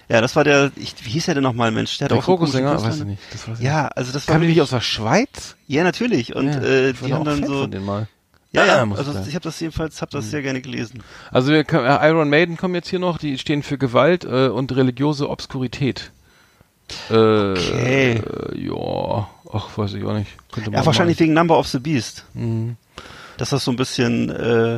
Ja, 0.09 0.21
das 0.21 0.35
war 0.37 0.43
der, 0.45 0.71
ich, 0.77 0.93
wie 1.03 1.09
hieß 1.09 1.27
er 1.27 1.33
denn 1.33 1.43
nochmal, 1.43 1.69
Mensch? 1.71 1.97
Der, 1.97 2.07
Der 2.07 2.19
komische 2.19 2.53
weiß 2.63 2.81
ich 2.81 2.83
Künstler- 2.87 3.05
nicht. 3.05 3.21
Das 3.31 3.47
weiß 3.47 3.59
ich 3.59 3.65
Ja, 3.65 3.87
also 3.89 4.13
das 4.13 4.25
war 4.27 4.33
Kam 4.35 4.41
die 4.41 4.47
nicht 4.47 4.61
aus 4.61 4.69
der 4.69 4.79
Schweiz? 4.81 5.55
Ja, 5.67 5.83
natürlich. 5.83 6.33
Und 6.35 6.47
ja, 6.47 6.61
äh, 6.61 6.93
die 6.93 7.13
haben 7.13 7.25
dann 7.25 7.39
Fan 7.39 7.47
so, 7.47 7.61
von 7.63 7.71
denen 7.71 7.85
mal. 7.85 8.07
ja, 8.53 8.65
Ja, 8.65 8.85
ja, 8.85 8.91
also 8.95 9.11
ich 9.27 9.35
habe 9.35 9.43
das 9.43 9.59
jedenfalls, 9.59 10.01
habe 10.01 10.11
das 10.13 10.29
sehr 10.31 10.41
gerne 10.41 10.61
gelesen. 10.61 11.03
Also 11.29 11.51
wir 11.51 11.65
können, 11.65 11.85
äh, 11.85 12.07
Iron 12.09 12.29
Maiden 12.29 12.55
kommen 12.55 12.73
jetzt 12.75 12.87
hier 12.87 12.99
noch, 12.99 13.17
die 13.17 13.37
stehen 13.37 13.63
für 13.63 13.77
Gewalt 13.77 14.23
äh, 14.23 14.47
und 14.47 14.73
religiöse 14.73 15.29
Obskurität. 15.29 16.11
Äh, 17.09 17.13
Okay. 17.13 18.21
Äh, 18.53 18.57
ja, 18.65 19.27
ach, 19.51 19.77
weiß 19.77 19.93
ich 19.93 20.03
auch 20.05 20.13
nicht. 20.13 20.29
Könnte 20.51 20.71
man 20.71 20.79
Ja, 20.81 20.85
wahrscheinlich 20.85 21.17
mal. 21.19 21.23
wegen 21.25 21.33
Number 21.33 21.57
of 21.57 21.67
the 21.67 21.79
Beast. 21.79 22.25
Mhm. 22.33 22.77
Dass 23.37 23.51
das 23.51 23.63
so 23.63 23.69
ein 23.71 23.77
bisschen 23.77 24.31
äh, 24.31 24.77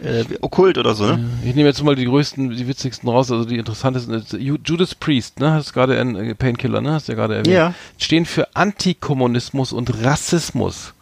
äh, 0.00 0.24
okkult 0.40 0.76
oder 0.76 0.94
so, 0.96 1.06
ne? 1.06 1.30
Ich 1.44 1.54
nehme 1.54 1.68
jetzt 1.68 1.80
mal 1.84 1.94
die 1.94 2.06
größten, 2.06 2.50
die 2.50 2.66
witzigsten 2.66 3.08
raus, 3.08 3.30
also 3.30 3.44
die 3.44 3.56
interessantesten. 3.58 4.40
Judas 4.40 4.96
Priest, 4.96 5.38
ne? 5.38 5.52
Hast 5.52 5.72
gerade 5.72 6.00
ein 6.00 6.16
äh, 6.16 6.34
Painkiller, 6.34 6.80
ne? 6.80 6.94
Hast 6.94 7.06
du 7.06 7.12
ja 7.12 7.16
gerade 7.16 7.36
erwähnt. 7.36 7.54
Ja. 7.54 7.74
Stehen 7.98 8.26
für 8.26 8.56
Antikommunismus 8.56 9.72
und 9.72 10.02
Rassismus. 10.04 10.94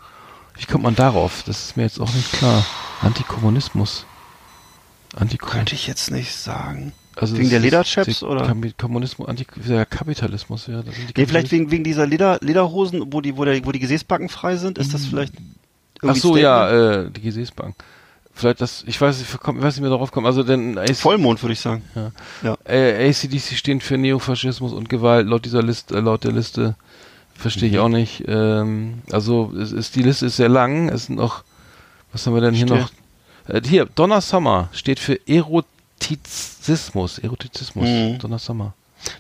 Wie 0.59 0.67
kommt 0.67 0.85
man 0.85 0.95
darauf? 0.95 1.43
Das 1.47 1.65
ist 1.65 1.77
mir 1.79 1.85
jetzt 1.85 1.99
auch 2.01 2.13
nicht 2.13 2.33
klar. 2.33 2.67
Antikommunismus. 3.01 4.05
Antikommunismus. 5.17 5.51
Könnte 5.57 5.75
ich 5.75 5.87
jetzt 5.87 6.11
nicht 6.11 6.35
sagen. 6.37 6.93
Also 7.21 7.37
Wegen 7.37 7.51
der 7.51 7.61
Lederchaps, 7.61 8.21
der 8.21 8.29
oder? 8.31 8.55
Kommunismus, 8.79 9.29
Kapitalismus, 9.91 10.67
ja. 10.69 10.83
Nee, 11.17 11.27
vielleicht 11.27 11.53
wegen, 11.53 11.71
wegen 11.71 11.85
dieser 11.85 12.07
Leder, 12.07 12.39
Lederhosen, 12.41 13.13
wo 13.13 13.21
die, 13.21 13.37
wo, 13.37 13.45
der, 13.45 13.65
wo 13.67 13.73
die 13.73 13.79
Gesäßbacken 13.79 14.31
frei 14.31 14.57
sind, 14.57 14.79
ist 14.79 14.95
das 14.95 15.05
vielleicht 15.05 15.35
Ach 16.03 16.15
so, 16.17 16.35
Statement? 16.35 16.43
ja, 16.43 16.71
äh, 17.03 17.11
die 17.11 17.21
Gesäßbank. 17.21 17.75
Vielleicht 18.33 18.63
das, 18.63 18.85
ich 18.87 18.99
weiß 18.99 19.19
nicht, 19.19 19.35
ich 19.35 19.39
komm- 19.41 19.59
ich 19.59 19.63
weiß 19.63 19.75
nicht 19.75 19.83
mehr 19.83 19.91
darauf 19.91 20.13
kommen. 20.13 20.25
Also 20.25 20.43
denn 20.43 20.79
AC, 20.79 20.97
Vollmond, 20.97 21.43
würde 21.43 21.53
ich 21.53 21.61
sagen. 21.61 21.83
äh, 22.65 23.09
ACDC 23.11 23.55
stehen 23.55 23.83
für 23.83 23.99
Neofaschismus 23.99 24.73
und 24.73 24.89
Gewalt 24.89 25.27
laut 25.27 25.45
dieser 25.45 25.63
Liste, 25.63 25.97
äh, 25.99 26.01
laut 26.01 26.25
der 26.25 26.33
Liste. 26.33 26.75
Verstehe 27.35 27.69
Mhm. 27.69 27.75
ich 27.75 27.81
auch 27.81 27.89
nicht. 27.91 28.25
Ähm, 28.29 29.03
also 29.11 29.53
es 29.61 29.73
ist, 29.73 29.95
die 29.95 30.03
Liste 30.03 30.25
ist 30.27 30.37
sehr 30.37 30.49
lang. 30.49 30.89
Es 30.89 31.07
sind 31.07 31.17
noch, 31.17 31.45
was 32.13 32.27
haben 32.27 32.33
wir 32.33 32.41
denn 32.41 32.55
hier 32.55 32.67
Steht- 32.67 32.79
noch? 32.81 32.91
Äh, 33.55 33.61
hier, 33.67 33.87
Donna 33.95 34.23
Summer 34.23 34.71
steht 34.73 35.01
für 35.01 35.19
Erotizismus. 36.01 37.19
Erotizismus. 37.19 37.89
Mhm. 37.89 38.19
Donna 38.19 38.39
Summer. 38.39 38.75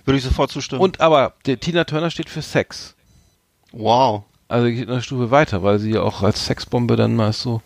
Würde 0.04 0.18
ich 0.18 0.24
sofort 0.24 0.50
zustimmen. 0.50 0.82
Und 0.82 1.00
aber 1.00 1.34
Tina 1.42 1.84
Turner 1.84 2.10
steht 2.10 2.28
für 2.28 2.42
Sex. 2.42 2.94
wow. 3.72 4.24
Also 4.48 4.66
geht 4.66 4.88
eine 4.90 5.00
Stufe 5.00 5.30
weiter, 5.30 5.62
weil 5.62 5.78
sie 5.78 5.92
ja 5.92 6.02
auch 6.02 6.24
als 6.24 6.44
Sexbombe 6.44 6.96
dann 6.96 7.14
mal 7.14 7.32
so, 7.32 7.62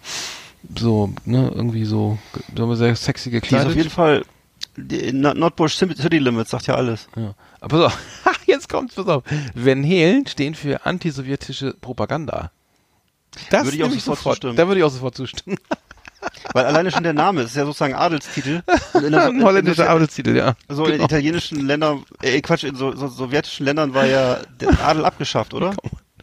so, 0.79 1.11
ne, 1.25 1.51
irgendwie 1.55 1.87
so, 1.87 2.19
sagen 2.55 2.69
wir 2.69 2.77
sehr 2.77 2.95
sexy 2.95 3.31
Die 3.31 3.37
ist 3.37 3.43
gekleidet. 3.45 3.69
auf 3.69 3.75
jeden 3.75 3.89
Fall, 3.89 4.23
die, 4.77 5.11
Notbush 5.11 5.77
City 5.77 6.19
Limits 6.19 6.51
sagt 6.51 6.67
ja 6.67 6.75
alles. 6.75 7.09
ja. 7.17 7.33
Aber 7.63 7.89
pass 7.89 7.95
auf, 7.95 8.41
jetzt 8.47 8.69
kommt's, 8.69 8.97
pass 8.97 9.07
auf. 9.07 9.23
Van 9.55 9.83
Halen 9.83 10.27
stehen 10.27 10.55
für 10.55 10.85
antisowjetische 10.85 11.73
Propaganda. 11.81 12.51
Das 13.49 13.65
Würde 13.65 13.79
ich 13.79 13.83
auch 13.83 13.89
nehme 13.89 13.99
sofort 13.99 14.35
zustimmen. 14.37 14.57
Da 14.57 14.69
würde 14.69 14.81
ich 14.81 14.85
auch 14.85 14.91
sofort 14.91 15.15
zustimmen. 15.17 15.57
Weil 16.53 16.67
alleine 16.67 16.91
schon 16.91 17.03
der 17.03 17.13
Name 17.13 17.43
ist 17.43 17.57
ja 17.57 17.65
sozusagen 17.65 17.95
Adelstitel. 17.95 18.63
Und 18.93 19.05
in 19.05 19.15
Ein 19.15 19.43
holländischer 19.43 19.85
in- 19.85 19.91
Arbeitstitel, 19.91 20.37
ja. 20.37 20.55
So 20.69 20.87
in 20.87 20.93
Genau. 20.93 21.05
italienischen 21.05 21.67
Ländern, 21.67 22.05
äh, 22.23 22.41
Quatsch, 22.41 22.65
in 22.65 22.75
so, 22.77 22.95
so 22.95 23.09
sowjetischen 23.09 23.67
Ländern 23.67 23.95
war 23.95 24.07
ja 24.07 24.39
der 24.61 24.69
Adel 24.85 25.05
abgeschafft, 25.05 25.55
oder? 25.55 25.73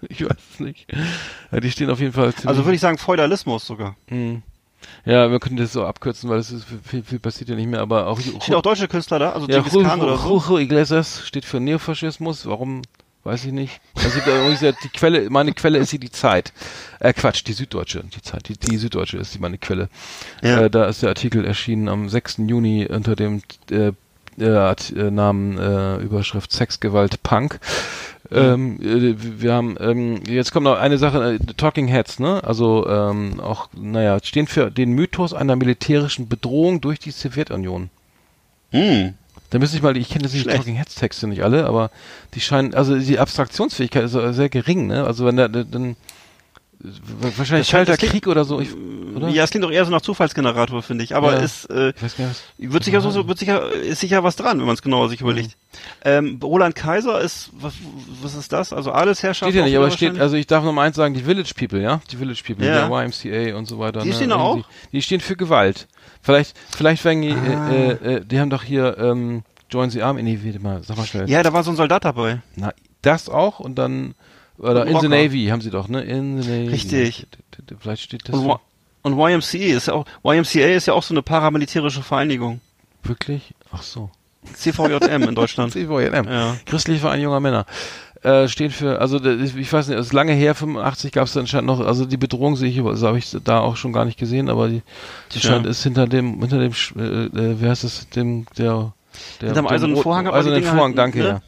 Ich 0.09 0.23
weiß 0.23 0.35
es 0.53 0.59
nicht. 0.59 0.87
Ja, 1.51 1.59
die 1.59 1.69
stehen 1.71 1.89
auf 1.89 1.99
jeden 1.99 2.13
Fall 2.13 2.33
Also 2.45 2.65
würde 2.65 2.75
ich 2.75 2.81
sagen 2.81 2.97
Feudalismus 2.97 3.65
sogar. 3.67 3.95
Mhm. 4.09 4.41
Ja, 5.05 5.29
wir 5.29 5.39
können 5.39 5.57
das 5.57 5.73
so 5.73 5.85
abkürzen, 5.85 6.27
weil 6.29 6.39
es 6.39 6.51
ist 6.51 6.65
viel, 6.83 7.03
viel 7.03 7.19
passiert 7.19 7.49
ja 7.49 7.55
nicht 7.55 7.67
mehr, 7.67 7.81
aber 7.81 8.07
auch 8.07 8.19
Stehen 8.19 8.55
auch 8.55 8.61
deutsche 8.63 8.87
Künstler 8.87 9.19
da? 9.19 9.31
Also 9.33 9.47
Ja, 9.47 9.61
Khan 9.61 10.01
oder 10.01 10.17
so? 10.17 10.39
Julio 10.39 10.57
Iglesias 10.57 11.21
steht 11.25 11.45
für 11.45 11.59
Neofaschismus. 11.59 12.47
Warum? 12.47 12.81
Weiß 13.23 13.45
ich 13.45 13.51
nicht. 13.51 13.81
Also 13.95 14.19
die 14.19 14.89
Quelle, 14.89 15.29
meine 15.29 15.53
Quelle 15.53 15.77
ist 15.77 15.91
hier 15.91 15.99
die 15.99 16.11
Zeit. 16.11 16.53
Äh, 16.99 17.13
Quatsch, 17.13 17.43
die 17.45 17.53
Süddeutsche. 17.53 18.03
Die 18.03 18.21
Zeit, 18.21 18.47
die, 18.49 18.57
die 18.57 18.77
Süddeutsche 18.77 19.17
ist 19.17 19.35
die 19.35 19.39
meine 19.39 19.59
Quelle. 19.59 19.89
Ja. 20.41 20.61
Äh, 20.61 20.69
da 20.71 20.85
ist 20.85 21.03
der 21.03 21.09
Artikel 21.09 21.45
erschienen 21.45 21.87
am 21.87 22.09
6. 22.09 22.37
Juni 22.47 22.87
unter 22.87 23.15
dem 23.15 23.43
äh, 23.69 23.91
äh, 24.39 24.71
äh, 24.71 25.11
Namen 25.11 25.57
äh, 25.57 25.97
Überschrift 25.97 26.51
Sexgewalt 26.51 27.21
Punk. 27.21 27.59
Ähm, 28.31 28.79
äh, 28.81 29.15
wir 29.41 29.53
haben 29.53 29.75
ähm, 29.79 30.23
jetzt 30.25 30.51
kommt 30.51 30.63
noch 30.63 30.79
eine 30.79 30.97
Sache, 30.97 31.33
äh, 31.33 31.53
Talking 31.57 31.87
Heads, 31.87 32.19
ne? 32.19 32.41
Also 32.43 32.87
ähm, 32.87 33.39
auch, 33.41 33.67
naja, 33.75 34.17
stehen 34.23 34.47
für 34.47 34.71
den 34.71 34.93
Mythos 34.93 35.33
einer 35.33 35.55
militärischen 35.55 36.29
Bedrohung 36.29 36.79
durch 36.81 36.97
die 36.97 37.11
Sowjetunion. 37.11 37.89
Hm. 38.71 39.15
Da 39.51 39.59
müsste 39.59 39.77
ich 39.77 39.83
mal, 39.83 39.95
ich 39.95 40.09
kenne 40.09 40.23
jetzt 40.25 40.33
die. 40.33 40.43
Talking 40.43 40.75
Heads 40.75 40.95
Texte 40.95 41.27
nicht 41.27 41.43
alle, 41.43 41.65
aber 41.67 41.91
die 42.33 42.41
scheinen, 42.41 42.73
also 42.73 42.97
die 42.97 43.19
Abstraktionsfähigkeit 43.19 44.03
ist 44.05 44.13
sehr 44.13 44.49
gering, 44.49 44.87
ne? 44.87 45.05
Also 45.05 45.25
wenn 45.25 45.37
da, 45.37 45.47
da- 45.47 45.63
dann 45.63 45.95
wahrscheinlich 47.37 47.69
klingt- 47.69 47.99
Krieg 47.99 48.27
oder 48.27 48.43
so, 48.43 48.59
ich, 48.59 48.69
oder? 49.15 49.29
Ja, 49.29 49.43
es 49.43 49.51
klingt 49.51 49.63
doch 49.63 49.71
eher 49.71 49.85
so 49.85 49.91
nach 49.91 50.01
Zufallsgenerator, 50.01 50.81
finde 50.81 51.03
ich. 51.03 51.15
Aber 51.15 51.33
Ja. 51.33 51.39
ist, 51.39 51.69
äh, 51.69 51.93
wird 52.57 52.83
sicher 52.83 53.01
so, 53.01 53.27
wird 53.27 53.37
sicher, 53.37 53.71
ist 53.71 53.99
sicher 53.99 54.23
was 54.23 54.35
dran, 54.35 54.57
wenn 54.59 54.65
man 54.65 54.73
es 54.75 54.81
genauer 54.81 55.09
sich 55.09 55.21
überlegt. 55.21 55.57
Ähm, 56.03 56.39
Roland 56.41 56.73
Kaiser 56.75 57.21
ist, 57.21 57.51
was, 57.53 57.73
was 58.21 58.33
ist 58.35 58.51
das? 58.51 58.73
Also 58.73 58.91
Adelsherrschaft? 58.91 59.51
Steht 59.51 59.59
ja 59.59 59.65
nicht, 59.65 59.77
aber 59.77 59.91
steht, 59.91 60.19
also 60.19 60.35
ich 60.35 60.47
darf 60.47 60.63
noch 60.63 60.73
mal 60.73 60.83
eins 60.87 60.95
sagen, 60.95 61.13
die 61.13 61.21
Village 61.23 61.53
People, 61.55 61.81
ja? 61.81 62.01
Die 62.09 62.15
Village 62.17 62.41
People, 62.45 62.65
Ja. 62.65 62.87
der 62.87 62.89
YMCA 63.05 63.55
und 63.57 63.67
so 63.67 63.77
weiter. 63.77 64.01
Die 64.01 64.09
ne? 64.09 64.15
stehen 64.15 64.31
Irgendwie- 64.31 64.61
auch? 64.63 64.65
Die 64.91 65.01
stehen 65.01 65.19
für 65.19 65.35
Gewalt. 65.35 65.87
Vielleicht, 66.21 66.55
vielleicht 66.75 67.03
wegen, 67.05 67.21
die, 67.21 67.31
Ah. 67.33 67.71
äh, 67.71 67.91
äh, 68.17 68.25
die 68.25 68.39
haben 68.39 68.49
doch 68.49 68.63
hier, 68.63 68.97
ähm, 68.97 69.43
Join 69.69 69.89
the 69.89 70.01
Army, 70.01 70.21
nee, 70.23 70.39
warte 70.43 70.59
mal, 70.59 70.83
sag 70.83 70.97
mal 70.97 71.05
schnell. 71.05 71.29
Ja, 71.29 71.41
da 71.43 71.53
war 71.53 71.63
so 71.63 71.71
ein 71.71 71.77
Soldat 71.77 72.03
dabei. 72.05 72.41
Na, 72.55 72.73
das 73.01 73.29
auch 73.29 73.59
und 73.59 73.75
dann, 73.75 74.15
oder 74.57 74.81
Und 74.81 74.87
In 74.89 74.99
the. 74.99 75.07
Navy 75.07 75.45
haben 75.47 75.61
sie 75.61 75.69
doch, 75.71 75.87
ne? 75.87 76.01
In 76.01 76.41
the 76.41 76.49
Navy. 76.49 76.67
Richtig. 76.67 77.25
Vielleicht 77.79 78.03
steht 78.03 78.27
das 78.27 78.35
Und, 78.35 78.59
und 79.03 79.17
YMCA 79.17 79.57
ist 79.77 79.87
ja 79.87 79.93
auch, 79.93 80.05
YMCA 80.23 80.75
ist 80.75 80.87
ja 80.87 80.93
auch 80.93 81.03
so 81.03 81.13
eine 81.13 81.21
paramilitärische 81.23 82.03
Vereinigung. 82.03 82.59
wirklich? 83.03 83.53
Ach 83.71 83.81
so. 83.81 84.11
CVJM 84.53 85.23
in 85.29 85.35
Deutschland. 85.35 85.71
CVJM. 85.73 86.25
Ja. 86.27 86.55
Christliche 86.65 86.99
Verein 86.99 87.21
junger 87.21 87.39
Männer. 87.39 87.65
Äh, 88.23 88.47
stehen 88.47 88.69
für, 88.69 88.99
also 89.01 89.17
das 89.17 89.55
ich 89.55 89.73
weiß 89.73 89.87
nicht, 89.87 89.97
es 89.97 90.07
ist 90.07 90.13
lange 90.13 90.33
her, 90.33 90.53
85 90.53 91.11
gab 91.11 91.25
es 91.25 91.35
anscheinend 91.35 91.65
noch, 91.65 91.79
also 91.79 92.05
die 92.05 92.17
Bedrohung 92.17 92.55
sehe 92.55 92.69
ich, 92.69 92.79
also 92.79 93.07
habe 93.07 93.17
ich 93.17 93.35
da 93.43 93.59
auch 93.59 93.75
schon 93.77 93.93
gar 93.93 94.05
nicht 94.05 94.19
gesehen, 94.19 94.47
aber 94.47 94.67
die, 94.67 94.83
die 95.33 95.39
Tja. 95.39 95.49
scheint 95.49 95.65
ist 95.65 95.81
hinter 95.81 96.05
dem, 96.05 96.39
hinter 96.39 96.59
dem, 96.59 96.71
äh, 96.97 97.25
äh, 97.25 97.59
wie 97.59 97.67
heißt 97.67 97.83
es, 97.83 98.09
dem, 98.09 98.45
der, 98.59 98.93
der 99.41 99.47
Hinterm 99.47 99.65
dem 99.65 99.73
eisernen 99.73 99.97
Vorhang 99.97 100.27
eisernen 100.27 100.61
Dinger 100.61 100.71
Vorhang, 100.71 100.89
halt, 100.89 100.97
danke, 100.99 101.17
ne? 101.19 101.25
ja. 101.25 101.41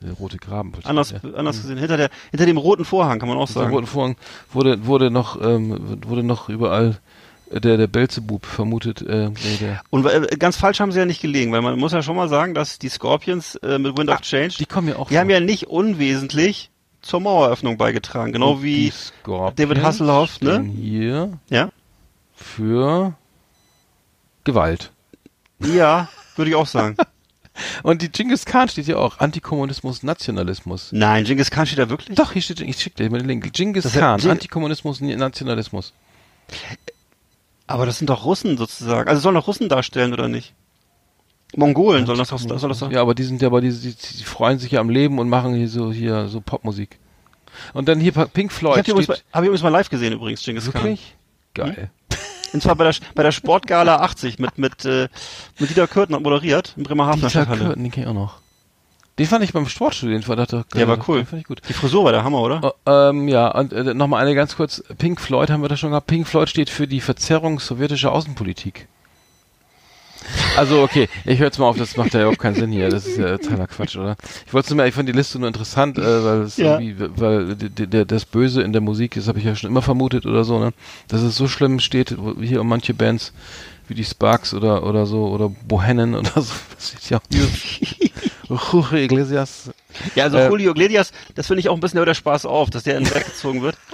Der 0.00 0.12
rote 0.14 0.38
Graben. 0.38 0.72
Anders, 0.84 1.10
ja. 1.10 1.18
anders 1.34 1.60
gesehen. 1.60 1.78
Hinter 1.78 1.96
der, 1.96 2.10
hinter 2.30 2.46
dem 2.46 2.56
roten 2.56 2.84
Vorhang 2.84 3.18
kann 3.18 3.28
man 3.28 3.38
auch 3.38 3.46
Hinter 3.46 3.60
dem 3.60 3.64
sagen. 3.64 3.74
roten 3.74 3.86
Vorhang 3.86 4.16
wurde, 4.52 4.86
wurde 4.86 5.10
noch, 5.10 5.40
ähm, 5.40 5.98
wurde 6.04 6.22
noch 6.22 6.48
überall 6.48 6.98
der, 7.50 7.76
der 7.76 7.86
Belzebub 7.86 8.44
vermutet, 8.46 9.02
äh, 9.02 9.30
der, 9.60 9.82
Und 9.90 10.06
äh, 10.06 10.36
ganz 10.38 10.56
falsch 10.56 10.80
haben 10.80 10.92
sie 10.92 10.98
ja 10.98 11.06
nicht 11.06 11.22
gelegen, 11.22 11.52
weil 11.52 11.62
man 11.62 11.78
muss 11.78 11.92
ja 11.92 12.02
schon 12.02 12.16
mal 12.16 12.28
sagen, 12.28 12.54
dass 12.54 12.78
die 12.78 12.88
Scorpions 12.88 13.56
äh, 13.56 13.78
mit 13.78 13.96
Wind 13.96 14.10
of 14.10 14.20
Change, 14.20 14.54
die 14.58 14.66
kommen 14.66 14.88
ja 14.88 14.96
auch 14.96 15.08
die 15.08 15.18
haben 15.18 15.30
ja 15.30 15.40
nicht 15.40 15.68
unwesentlich 15.68 16.70
zur 17.02 17.20
Maueröffnung 17.20 17.76
beigetragen. 17.76 18.32
Genau 18.32 18.52
Und 18.52 18.62
wie, 18.62 18.92
David 19.56 19.82
Hasselhoff, 19.82 20.40
ne? 20.40 20.62
Hier 20.62 21.38
ja? 21.48 21.70
für 22.34 23.14
Gewalt. 24.44 24.90
Ja, 25.60 26.08
würde 26.36 26.50
ich 26.50 26.56
auch 26.56 26.66
sagen. 26.66 26.96
Und 27.82 28.02
die 28.02 28.08
Genghis 28.08 28.44
Khan 28.44 28.68
steht 28.68 28.86
ja 28.86 28.96
auch. 28.96 29.18
Antikommunismus, 29.18 30.04
Nationalismus. 30.04 30.90
Nein, 30.92 31.24
Genghis 31.24 31.50
Khan 31.50 31.66
steht 31.66 31.80
da 31.80 31.90
wirklich? 31.90 32.16
Doch, 32.16 32.32
hier 32.32 32.42
steht, 32.42 32.60
ich 32.60 32.80
schicke 32.80 33.02
dir 33.02 33.10
mal 33.10 33.18
den 33.18 33.26
Link. 33.26 33.52
Genghis 33.52 33.82
Das 33.82 33.94
Khan, 33.94 34.20
Antikommunismus, 34.20 35.00
Nationalismus. 35.00 35.92
Aber 37.68 37.86
das 37.86 37.98
sind 37.98 38.10
doch 38.10 38.24
Russen 38.24 38.56
sozusagen. 38.56 39.08
Also 39.08 39.20
sollen 39.20 39.36
doch 39.36 39.46
Russen 39.46 39.68
darstellen, 39.68 40.12
oder 40.12 40.26
nicht? 40.26 40.54
Mongolen 41.56 42.06
sollen 42.06 42.18
das 42.18 42.28
doch, 42.28 42.38
soll 42.38 42.68
das 42.68 42.78
doch. 42.78 42.90
Ja, 42.90 43.00
aber 43.00 43.14
die 43.14 43.22
sind 43.22 43.40
ja, 43.40 43.48
aber 43.48 43.60
die, 43.60 43.70
die, 43.70 43.94
die 43.94 44.24
freuen 44.24 44.58
sich 44.58 44.72
ja 44.72 44.80
am 44.80 44.90
Leben 44.90 45.18
und 45.18 45.28
machen 45.28 45.54
hier 45.54 45.68
so, 45.68 45.92
hier, 45.92 46.28
so 46.28 46.40
Popmusik. 46.40 46.98
Und 47.72 47.88
dann 47.88 48.00
hier 48.00 48.12
Pink 48.12 48.50
Ich 48.50 48.58
Floyd 48.58 48.86
habe 48.88 49.00
ich 49.00 49.08
übrigens 49.34 49.62
mal 49.62 49.68
live 49.70 49.88
gesehen 49.88 50.12
übrigens, 50.12 50.42
Genghis 50.42 50.64
Khan. 50.64 50.74
wirklich? 50.74 51.16
Geil. 51.54 51.90
Und 52.52 52.62
zwar 52.62 52.76
bei 52.76 52.84
der, 52.84 52.94
bei 53.14 53.22
der 53.22 53.32
Sportgala 53.32 53.96
80 53.96 54.38
mit, 54.38 54.58
mit, 54.58 54.84
äh, 54.84 55.08
mit 55.58 55.70
Dieter 55.70 55.86
Kürten 55.86 56.20
moderiert 56.22 56.74
in 56.76 56.84
Bremerhaven 56.84 57.20
Dieter. 57.20 57.46
Kürten, 57.46 57.82
den 57.82 57.92
kenn 57.92 58.04
ich 58.04 58.08
auch 58.08 58.14
noch. 58.14 58.40
Den 59.18 59.26
fand 59.26 59.42
ich 59.44 59.52
beim 59.52 59.66
Sportstudio, 59.68 60.16
den 60.16 60.22
fand 60.22 60.40
ich 60.40 60.46
doch 60.48 60.62
Der 60.74 60.86
war 60.88 60.98
cool. 61.08 61.24
Fand 61.24 61.42
ich 61.42 61.48
gut. 61.48 61.60
Die 61.68 61.72
Frisur 61.72 62.04
war 62.04 62.12
der 62.12 62.22
Hammer, 62.24 62.40
oder? 62.40 62.60
Oh, 62.62 62.90
ähm, 62.90 63.26
ja, 63.28 63.48
und 63.48 63.72
äh, 63.72 63.92
nochmal 63.94 64.22
eine 64.22 64.34
ganz 64.34 64.56
kurz. 64.56 64.82
Pink 64.98 65.20
Floyd 65.20 65.50
haben 65.50 65.62
wir 65.62 65.68
da 65.68 65.76
schon 65.76 65.90
gehabt. 65.90 66.06
Pink 66.06 66.26
Floyd 66.28 66.48
steht 66.48 66.70
für 66.70 66.86
die 66.86 67.00
Verzerrung 67.00 67.58
sowjetischer 67.58 68.12
Außenpolitik. 68.12 68.86
Also, 70.56 70.82
okay, 70.82 71.08
ich 71.24 71.38
höre 71.38 71.46
jetzt 71.46 71.58
mal 71.58 71.66
auf, 71.66 71.78
das 71.78 71.96
macht 71.96 72.12
ja 72.12 72.20
überhaupt 72.20 72.40
keinen 72.40 72.56
Sinn 72.56 72.70
hier. 72.72 72.90
Das 72.90 73.06
ist 73.06 73.16
ja 73.18 73.38
totaler 73.38 73.66
Quatsch, 73.68 73.96
oder? 73.96 74.16
Ich 74.46 74.52
wollte 74.52 74.74
nur, 74.74 74.84
ich 74.84 74.94
fand 74.94 75.08
die 75.08 75.12
Liste 75.12 75.38
nur 75.38 75.46
interessant, 75.48 75.96
äh, 75.96 76.24
weil 76.24 76.40
es 76.42 76.56
Ja. 76.56 76.78
irgendwie, 76.78 76.96
weil 77.16 77.54
das 78.04 78.24
Böse 78.24 78.62
in 78.62 78.72
der 78.72 78.82
Musik, 78.82 79.14
das 79.14 79.28
habe 79.28 79.38
ich 79.38 79.44
ja 79.44 79.54
schon 79.54 79.70
immer 79.70 79.80
vermutet 79.82 80.26
oder 80.26 80.42
so, 80.44 80.58
ne? 80.58 80.72
Dass 81.06 81.22
es 81.22 81.36
so 81.36 81.46
schlimm 81.48 81.78
steht, 81.80 82.16
wo- 82.18 82.34
hier 82.42 82.60
um 82.60 82.68
manche 82.68 82.94
Bands 82.94 83.32
wie 83.86 83.94
die 83.94 84.04
Sparks 84.04 84.52
oder 84.52 84.82
oder 84.84 85.06
so 85.06 85.28
oder 85.28 85.48
Bohennen 85.48 86.14
oder 86.14 86.42
so. 86.42 86.52
Das 86.74 86.88
steht 86.88 87.10
ja 87.10 87.18
auch 87.18 87.22
Jorge 88.48 89.02
Iglesias. 89.02 89.70
Ja, 90.14 90.24
also 90.24 90.38
Äh, 90.38 90.48
Julio 90.48 90.70
Iglesias, 90.72 91.12
das 91.34 91.46
finde 91.46 91.60
ich 91.60 91.68
auch 91.68 91.74
ein 91.74 91.80
bisschen 91.80 92.04
der 92.04 92.14
Spaß 92.14 92.46
auf, 92.46 92.70
dass 92.70 92.82
der 92.84 92.98
in 92.98 93.04
den 93.04 93.12
Dreck 93.12 93.26
gezogen 93.26 93.62
wird. 93.62 93.76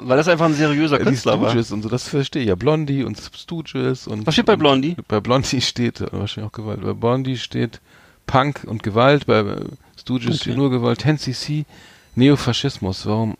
Weil 0.00 0.16
das 0.16 0.28
einfach 0.28 0.46
ein 0.46 0.54
seriöser 0.54 0.98
Die 0.98 1.04
Künstler 1.04 1.40
war. 1.40 1.50
Stooges 1.50 1.70
und 1.72 1.82
so, 1.82 1.88
das 1.88 2.08
verstehe 2.08 2.42
ich 2.42 2.48
ja. 2.48 2.54
Blondie 2.54 3.04
und 3.04 3.18
Stooges 3.36 4.06
und. 4.06 4.26
Was 4.26 4.34
steht 4.34 4.46
bei 4.46 4.56
Blondie? 4.56 4.96
Bei 5.08 5.20
Blondie 5.20 5.60
steht 5.60 6.00
äh, 6.00 6.06
wahrscheinlich 6.12 6.50
auch 6.50 6.56
Gewalt. 6.56 6.80
Bei 6.82 6.94
Blondie 6.94 7.36
steht 7.36 7.80
Punk 8.26 8.64
und 8.64 8.82
Gewalt, 8.82 9.26
bei 9.26 9.40
äh, 9.40 9.64
Stooges 10.00 10.40
steht 10.40 10.56
nur 10.56 10.70
Gewalt. 10.70 11.04
10cc, 11.04 11.64
Neofaschismus. 12.14 13.06
Warum? 13.06 13.36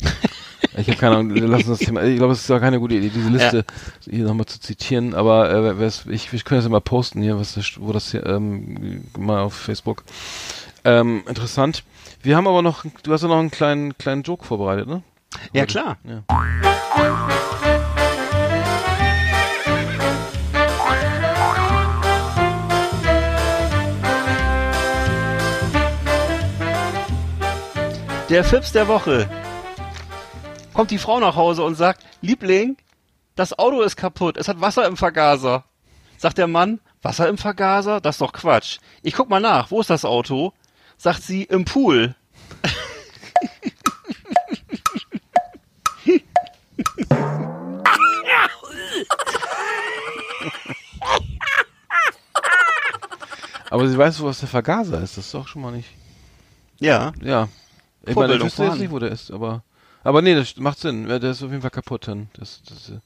Ich 0.78 0.88
habe 0.88 0.98
keine 0.98 1.16
Ahnung, 1.16 1.34
wir 1.34 1.48
lassen 1.48 1.70
das 1.70 1.78
Thema. 1.78 2.02
Ich 2.02 2.18
glaube, 2.18 2.34
es 2.34 2.40
ist 2.42 2.48
gar 2.48 2.60
keine 2.60 2.78
gute 2.78 2.96
Idee, 2.96 3.08
diese 3.08 3.30
Liste 3.30 3.64
hier 4.08 4.24
nochmal 4.24 4.46
zu 4.46 4.60
zitieren, 4.60 5.14
aber 5.14 5.74
äh, 5.78 5.86
ich, 5.86 6.32
ich 6.32 6.44
könnte 6.44 6.56
das 6.56 6.64
ja 6.64 6.70
mal 6.70 6.80
posten 6.80 7.22
hier, 7.22 7.38
was 7.38 7.54
das, 7.54 7.80
wo 7.80 7.92
das 7.92 8.10
hier, 8.10 8.26
ähm, 8.26 9.04
mal 9.18 9.40
auf 9.40 9.54
Facebook. 9.54 10.04
Ähm, 10.84 11.22
interessant. 11.26 11.82
Wir 12.22 12.36
haben 12.36 12.46
aber 12.46 12.60
noch, 12.60 12.84
du 13.02 13.12
hast 13.12 13.22
ja 13.22 13.28
noch 13.28 13.38
einen 13.38 13.50
kleinen, 13.50 13.96
kleinen 13.96 14.22
Joke 14.22 14.44
vorbereitet, 14.44 14.86
ne? 14.86 15.02
Ja, 15.52 15.64
klar. 15.64 15.96
Ja. 16.04 16.22
Der 28.28 28.44
Fips 28.44 28.72
der 28.72 28.88
Woche. 28.88 29.28
Kommt 30.76 30.90
die 30.90 30.98
Frau 30.98 31.20
nach 31.20 31.36
Hause 31.36 31.64
und 31.64 31.74
sagt, 31.74 32.04
Liebling, 32.20 32.76
das 33.34 33.58
Auto 33.58 33.80
ist 33.80 33.96
kaputt, 33.96 34.36
es 34.36 34.46
hat 34.46 34.60
Wasser 34.60 34.86
im 34.86 34.98
Vergaser. 34.98 35.64
Sagt 36.18 36.36
der 36.36 36.48
Mann, 36.48 36.80
Wasser 37.00 37.30
im 37.30 37.38
Vergaser? 37.38 38.02
Das 38.02 38.16
ist 38.16 38.20
doch 38.20 38.34
Quatsch. 38.34 38.76
Ich 39.02 39.14
guck 39.14 39.30
mal 39.30 39.40
nach, 39.40 39.70
wo 39.70 39.80
ist 39.80 39.88
das 39.88 40.04
Auto? 40.04 40.52
Sagt 40.98 41.22
sie, 41.22 41.44
im 41.44 41.64
Pool. 41.64 42.14
Aber 53.70 53.88
sie 53.88 53.96
weiß, 53.96 54.20
wo 54.20 54.26
was 54.26 54.40
der 54.40 54.48
Vergaser 54.48 55.00
ist. 55.00 55.16
Das 55.16 55.24
ist 55.24 55.32
doch 55.32 55.48
schon 55.48 55.62
mal 55.62 55.72
nicht. 55.72 55.88
Ja. 56.78 57.12
Ja. 57.22 57.48
Ich 58.04 58.14
meine, 58.14 58.34
ich 58.34 58.44
wüsste 58.44 58.64
jetzt 58.64 58.78
nicht, 58.78 58.90
wo 58.90 58.98
der 58.98 59.10
ist, 59.10 59.30
aber. 59.30 59.62
Aber 60.06 60.22
nee, 60.22 60.36
das 60.36 60.56
macht 60.56 60.78
Sinn. 60.78 61.08
Der 61.08 61.20
ist 61.22 61.42
auf 61.42 61.50
jeden 61.50 61.62
Fall 61.62 61.70
kaputt 61.70 62.06
dann. 62.06 62.28
Das, 62.38 62.62
das, 62.68 62.90
äh, 62.90 63.00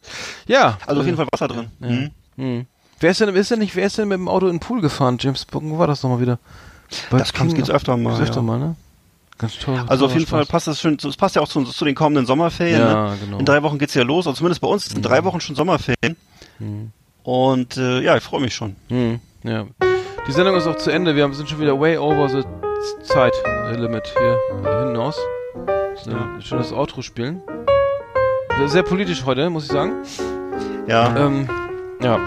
ja. 0.47 0.77
Also 0.87 1.01
auf 1.01 1.07
jeden 1.07 1.17
Fall 1.17 1.27
Wasser 1.33 1.49
drin. 1.49 1.71
Ja. 1.81 1.89
Mhm. 1.89 2.11
Hm. 2.37 2.67
Wer 3.01 3.11
ist 3.11 3.21
denn, 3.23 3.35
ist 3.35 3.51
denn 3.51 3.59
nicht, 3.59 3.75
wer 3.75 3.87
ist 3.87 3.97
denn 3.97 4.09
mit 4.09 4.19
dem 4.19 4.29
Auto 4.29 4.47
in 4.47 4.57
den 4.57 4.61
Pool 4.61 4.83
gefahren? 4.83 5.17
James 5.19 5.47
wo 5.51 5.79
war 5.79 5.87
das 5.87 6.03
nochmal 6.03 6.21
wieder? 6.21 6.39
Bei 7.09 7.19
Das 7.19 7.33
kommt, 7.33 7.51
King- 7.51 7.57
geht's 7.57 7.71
öfter 7.71 7.97
mal. 7.97 8.11
Gibt's 8.11 8.29
öfter 8.29 8.41
ja. 8.41 8.43
mal, 8.43 8.59
ne? 8.59 8.77
Ganz 9.39 9.59
toll. 9.59 9.83
Also 9.87 10.05
auf 10.05 10.13
jeden 10.13 10.27
Fall 10.27 10.43
Spaß. 10.43 10.53
passt 10.53 10.67
das 10.67 10.81
schon, 10.83 10.99
es 11.03 11.17
passt 11.17 11.37
ja 11.37 11.41
auch 11.41 11.49
zu, 11.49 11.65
zu 11.65 11.87
den 11.87 11.95
kommenden 11.95 12.27
Sommerferien. 12.27 12.81
Ja, 12.81 13.11
ne? 13.13 13.19
genau. 13.19 13.39
In 13.39 13.47
drei 13.47 13.63
Wochen 13.63 13.79
geht's 13.79 13.95
ja 13.95 14.03
los, 14.03 14.27
also 14.27 14.37
zumindest 14.37 14.61
bei 14.61 14.69
uns 14.69 14.85
sind 14.85 15.03
drei 15.03 15.25
Wochen 15.25 15.41
schon 15.41 15.57
Sommerferien. 15.57 16.17
Und 17.23 17.79
äh, 17.79 18.03
ja, 18.03 18.19
ich 18.19 18.23
freue 18.23 18.43
mich 18.43 18.55
schon. 18.55 18.77
Hm, 18.89 19.21
ja. 19.45 19.65
Die 20.29 20.33
Sendung 20.33 20.55
ist 20.57 20.67
auch 20.67 20.77
zu 20.77 20.91
Ende. 20.91 21.17
Wir 21.17 21.33
sind 21.33 21.49
schon 21.49 21.61
wieder 21.61 21.81
way 21.81 21.97
over 21.97 22.29
the 22.29 22.43
Zeitlimit 23.03 24.13
hier 24.19 24.39
äh, 24.67 24.87
hinaus. 24.89 25.17
So, 26.03 26.11
Ja. 26.11 26.29
Schon 26.41 26.59
das 26.59 26.73
Outro 26.73 27.03
spielen. 27.03 27.43
Sehr- 28.59 28.69
Sehr 28.69 28.83
politisch 28.83 29.25
heute, 29.25 29.49
muss 29.51 29.65
ich 29.65 29.73
sagen. 29.73 29.93
Ja. 30.87 31.15
Ähm, 31.17 31.49
ja. 32.03 32.19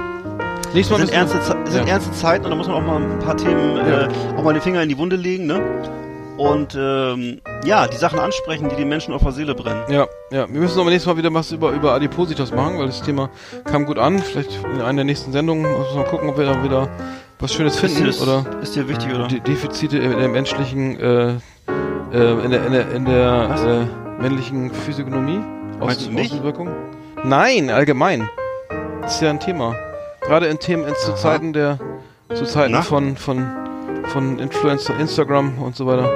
Nächstes 0.74 0.90
Mal 0.98 0.98
sind 0.98 1.00
müssen 1.08 1.14
ernste, 1.14 1.38
wir- 1.38 1.66
Ze- 1.66 1.72
sind 1.72 1.88
ja. 1.88 1.94
ernste 1.94 2.12
Zeiten 2.14 2.46
und 2.46 2.52
da 2.52 2.56
muss 2.58 2.68
man 2.68 2.78
auch 2.78 2.82
mal 2.88 3.02
ein 3.02 3.20
paar 3.20 3.38
Themen, 3.38 3.78
Ja. 3.78 4.02
äh, 4.04 4.08
auch 4.38 4.44
mal 4.44 4.54
den 4.54 4.62
Finger 4.62 4.82
in 4.82 4.90
die 4.90 4.98
Wunde 4.98 5.16
legen, 5.16 5.46
ne? 5.46 5.62
Und 6.38 6.76
ähm, 6.76 7.42
ja, 7.64 7.88
die 7.88 7.98
Sachen 7.98 8.18
ansprechen, 8.20 8.68
die 8.70 8.76
die 8.76 8.86
Menschen 8.86 9.14
auf 9.14 9.22
der 9.22 9.32
Seele 9.34 9.54
brennen. 9.54 9.84
Ja, 9.90 10.08
ja. 10.32 10.48
Wir 10.52 10.60
müssen 10.62 10.80
aber 10.80 10.90
nächstes 10.90 11.06
Mal 11.14 11.18
wieder 11.18 11.32
was 11.32 11.52
über, 11.52 11.70
über 11.72 11.94
Adipositas 11.94 12.52
machen, 12.52 12.80
weil 12.80 12.88
das 12.88 13.04
Thema 13.04 13.30
kam 13.66 13.86
gut 13.86 14.00
an. 14.00 14.18
Vielleicht 14.18 14.50
in 14.66 14.82
einer 14.82 14.96
der 14.98 15.06
nächsten 15.06 15.32
Sendungen 15.32 15.72
muss 15.72 15.94
man 15.94 16.06
gucken, 16.06 16.30
ob 16.30 16.38
wir 16.40 16.46
da 16.46 16.64
wieder 16.64 16.88
was 17.44 17.54
Schönes 17.54 17.78
finden 17.78 18.06
ist, 18.06 18.22
oder 18.22 18.46
ist 18.62 18.74
dir 18.74 18.88
wichtig, 18.88 19.14
oder? 19.14 19.28
De 19.28 19.42
Defizite 19.42 19.98
in 19.98 20.18
der 20.18 20.30
menschlichen, 20.30 20.98
äh, 20.98 21.34
äh, 22.14 22.46
in 22.46 22.52
der, 22.52 22.66
in 22.66 22.72
der, 22.72 22.92
in 22.94 23.06
der 23.06 23.88
äh, 24.18 24.22
männlichen 24.22 24.72
Physiognomie? 24.72 25.42
Meinst 25.78 26.06
du 26.06 26.12
mich? 26.12 26.32
Außenwirkung? 26.32 26.70
Nein, 27.26 27.70
allgemein. 27.70 28.30
Ist 29.06 29.22
ja 29.22 29.30
ein 29.30 29.42
Thema. 29.42 29.76
Gerade 30.22 30.48
in 30.48 30.58
Themen, 30.58 30.88
in, 30.88 30.96
zu. 30.96 31.14
Zeiten 31.16 31.52
der, 31.52 31.80
zu 32.34 32.46
Zeiten 32.46 32.72
Na? 32.72 32.82
von, 32.82 33.18
von, 33.18 33.46
von 34.06 34.40
Influencer, 34.40 34.98
Instagram 34.98 35.62
und 35.62 35.76
so 35.76 35.86
weiter. 35.86 36.10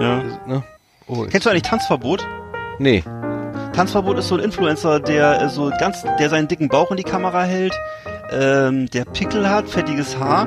Ja. 0.00 0.22
Ne? 0.48 0.64
Oh, 1.06 1.26
Kennst 1.30 1.46
du 1.46 1.50
eigentlich 1.50 1.62
Tanzverbot? 1.62 2.26
Nee. 2.80 3.04
Tanzverbot 3.72 4.18
ist 4.18 4.26
so 4.26 4.34
ein 4.34 4.40
Influencer, 4.40 4.98
der 4.98 5.42
äh, 5.42 5.48
so 5.48 5.70
ganz, 5.78 6.04
der 6.18 6.28
seinen 6.28 6.48
dicken 6.48 6.68
Bauch 6.68 6.90
in 6.90 6.96
die 6.96 7.04
Kamera 7.04 7.44
hält, 7.44 7.78
ähm, 8.32 8.88
der 8.90 9.04
Pickel 9.04 9.48
hat, 9.48 9.68
fettiges 9.68 10.18
Haar 10.18 10.46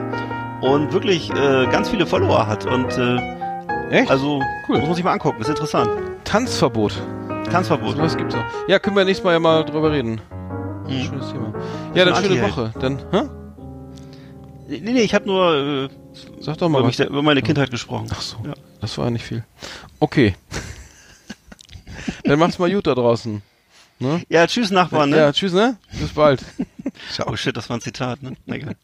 und 0.61 0.93
wirklich 0.93 1.29
äh, 1.31 1.65
ganz 1.71 1.89
viele 1.89 2.05
Follower 2.05 2.47
hat. 2.47 2.65
Und 2.65 2.97
äh, 2.97 3.17
Echt? 3.91 4.09
also 4.09 4.41
Cool. 4.67 4.77
muss 4.79 4.87
man 4.87 4.95
sich 4.95 5.03
mal 5.03 5.13
angucken, 5.13 5.41
ist 5.41 5.49
interessant. 5.49 5.89
Tanzverbot. 6.23 6.93
Tanzverbot. 7.51 7.95
Sowas 7.97 8.15
gibt's 8.17 8.35
auch. 8.35 8.43
Ja, 8.67 8.79
können 8.79 8.95
wir 8.95 9.05
nächstes 9.05 9.23
Mal 9.25 9.33
ja 9.33 9.39
mal 9.39 9.63
drüber 9.65 9.91
reden. 9.91 10.21
Mhm. 10.87 11.01
Schönes 11.03 11.31
Thema. 11.31 11.53
Ja, 11.93 12.05
dann 12.05 12.15
schöne. 12.23 12.41
Woche. 12.41 12.73
Dann, 12.79 12.99
hä? 13.11 13.21
Nee, 14.67 14.79
nee, 14.93 15.01
ich 15.01 15.13
habe 15.13 15.25
nur 15.25 15.53
äh, 15.53 15.89
Sag 16.39 16.57
doch 16.57 16.69
mal 16.69 16.79
über, 16.79 16.87
was. 16.87 16.97
mich, 16.97 17.07
über 17.07 17.21
meine 17.21 17.41
Kindheit 17.41 17.69
gesprochen. 17.69 18.07
Ach 18.11 18.21
so, 18.21 18.37
Ja. 18.45 18.53
das 18.81 18.97
war 18.97 19.05
ja 19.05 19.11
nicht 19.11 19.25
viel. 19.25 19.43
Okay. 19.99 20.35
Dann 22.23 22.39
macht's 22.39 22.57
mal 22.59 22.71
gut 22.71 22.87
da 22.87 22.95
draußen. 22.95 23.41
Ne? 23.99 24.21
Ja, 24.29 24.47
tschüss 24.47 24.71
Nachbarn, 24.71 25.09
ne? 25.11 25.17
Ja, 25.17 25.31
tschüss, 25.31 25.53
ne? 25.53 25.77
Bis 25.99 26.13
bald. 26.13 26.43
Oh 27.25 27.35
shit, 27.35 27.57
das 27.57 27.69
war 27.69 27.77
ein 27.77 27.81
Zitat, 27.81 28.21
ne? 28.21 28.33
Na 28.45 28.55
egal. 28.55 28.75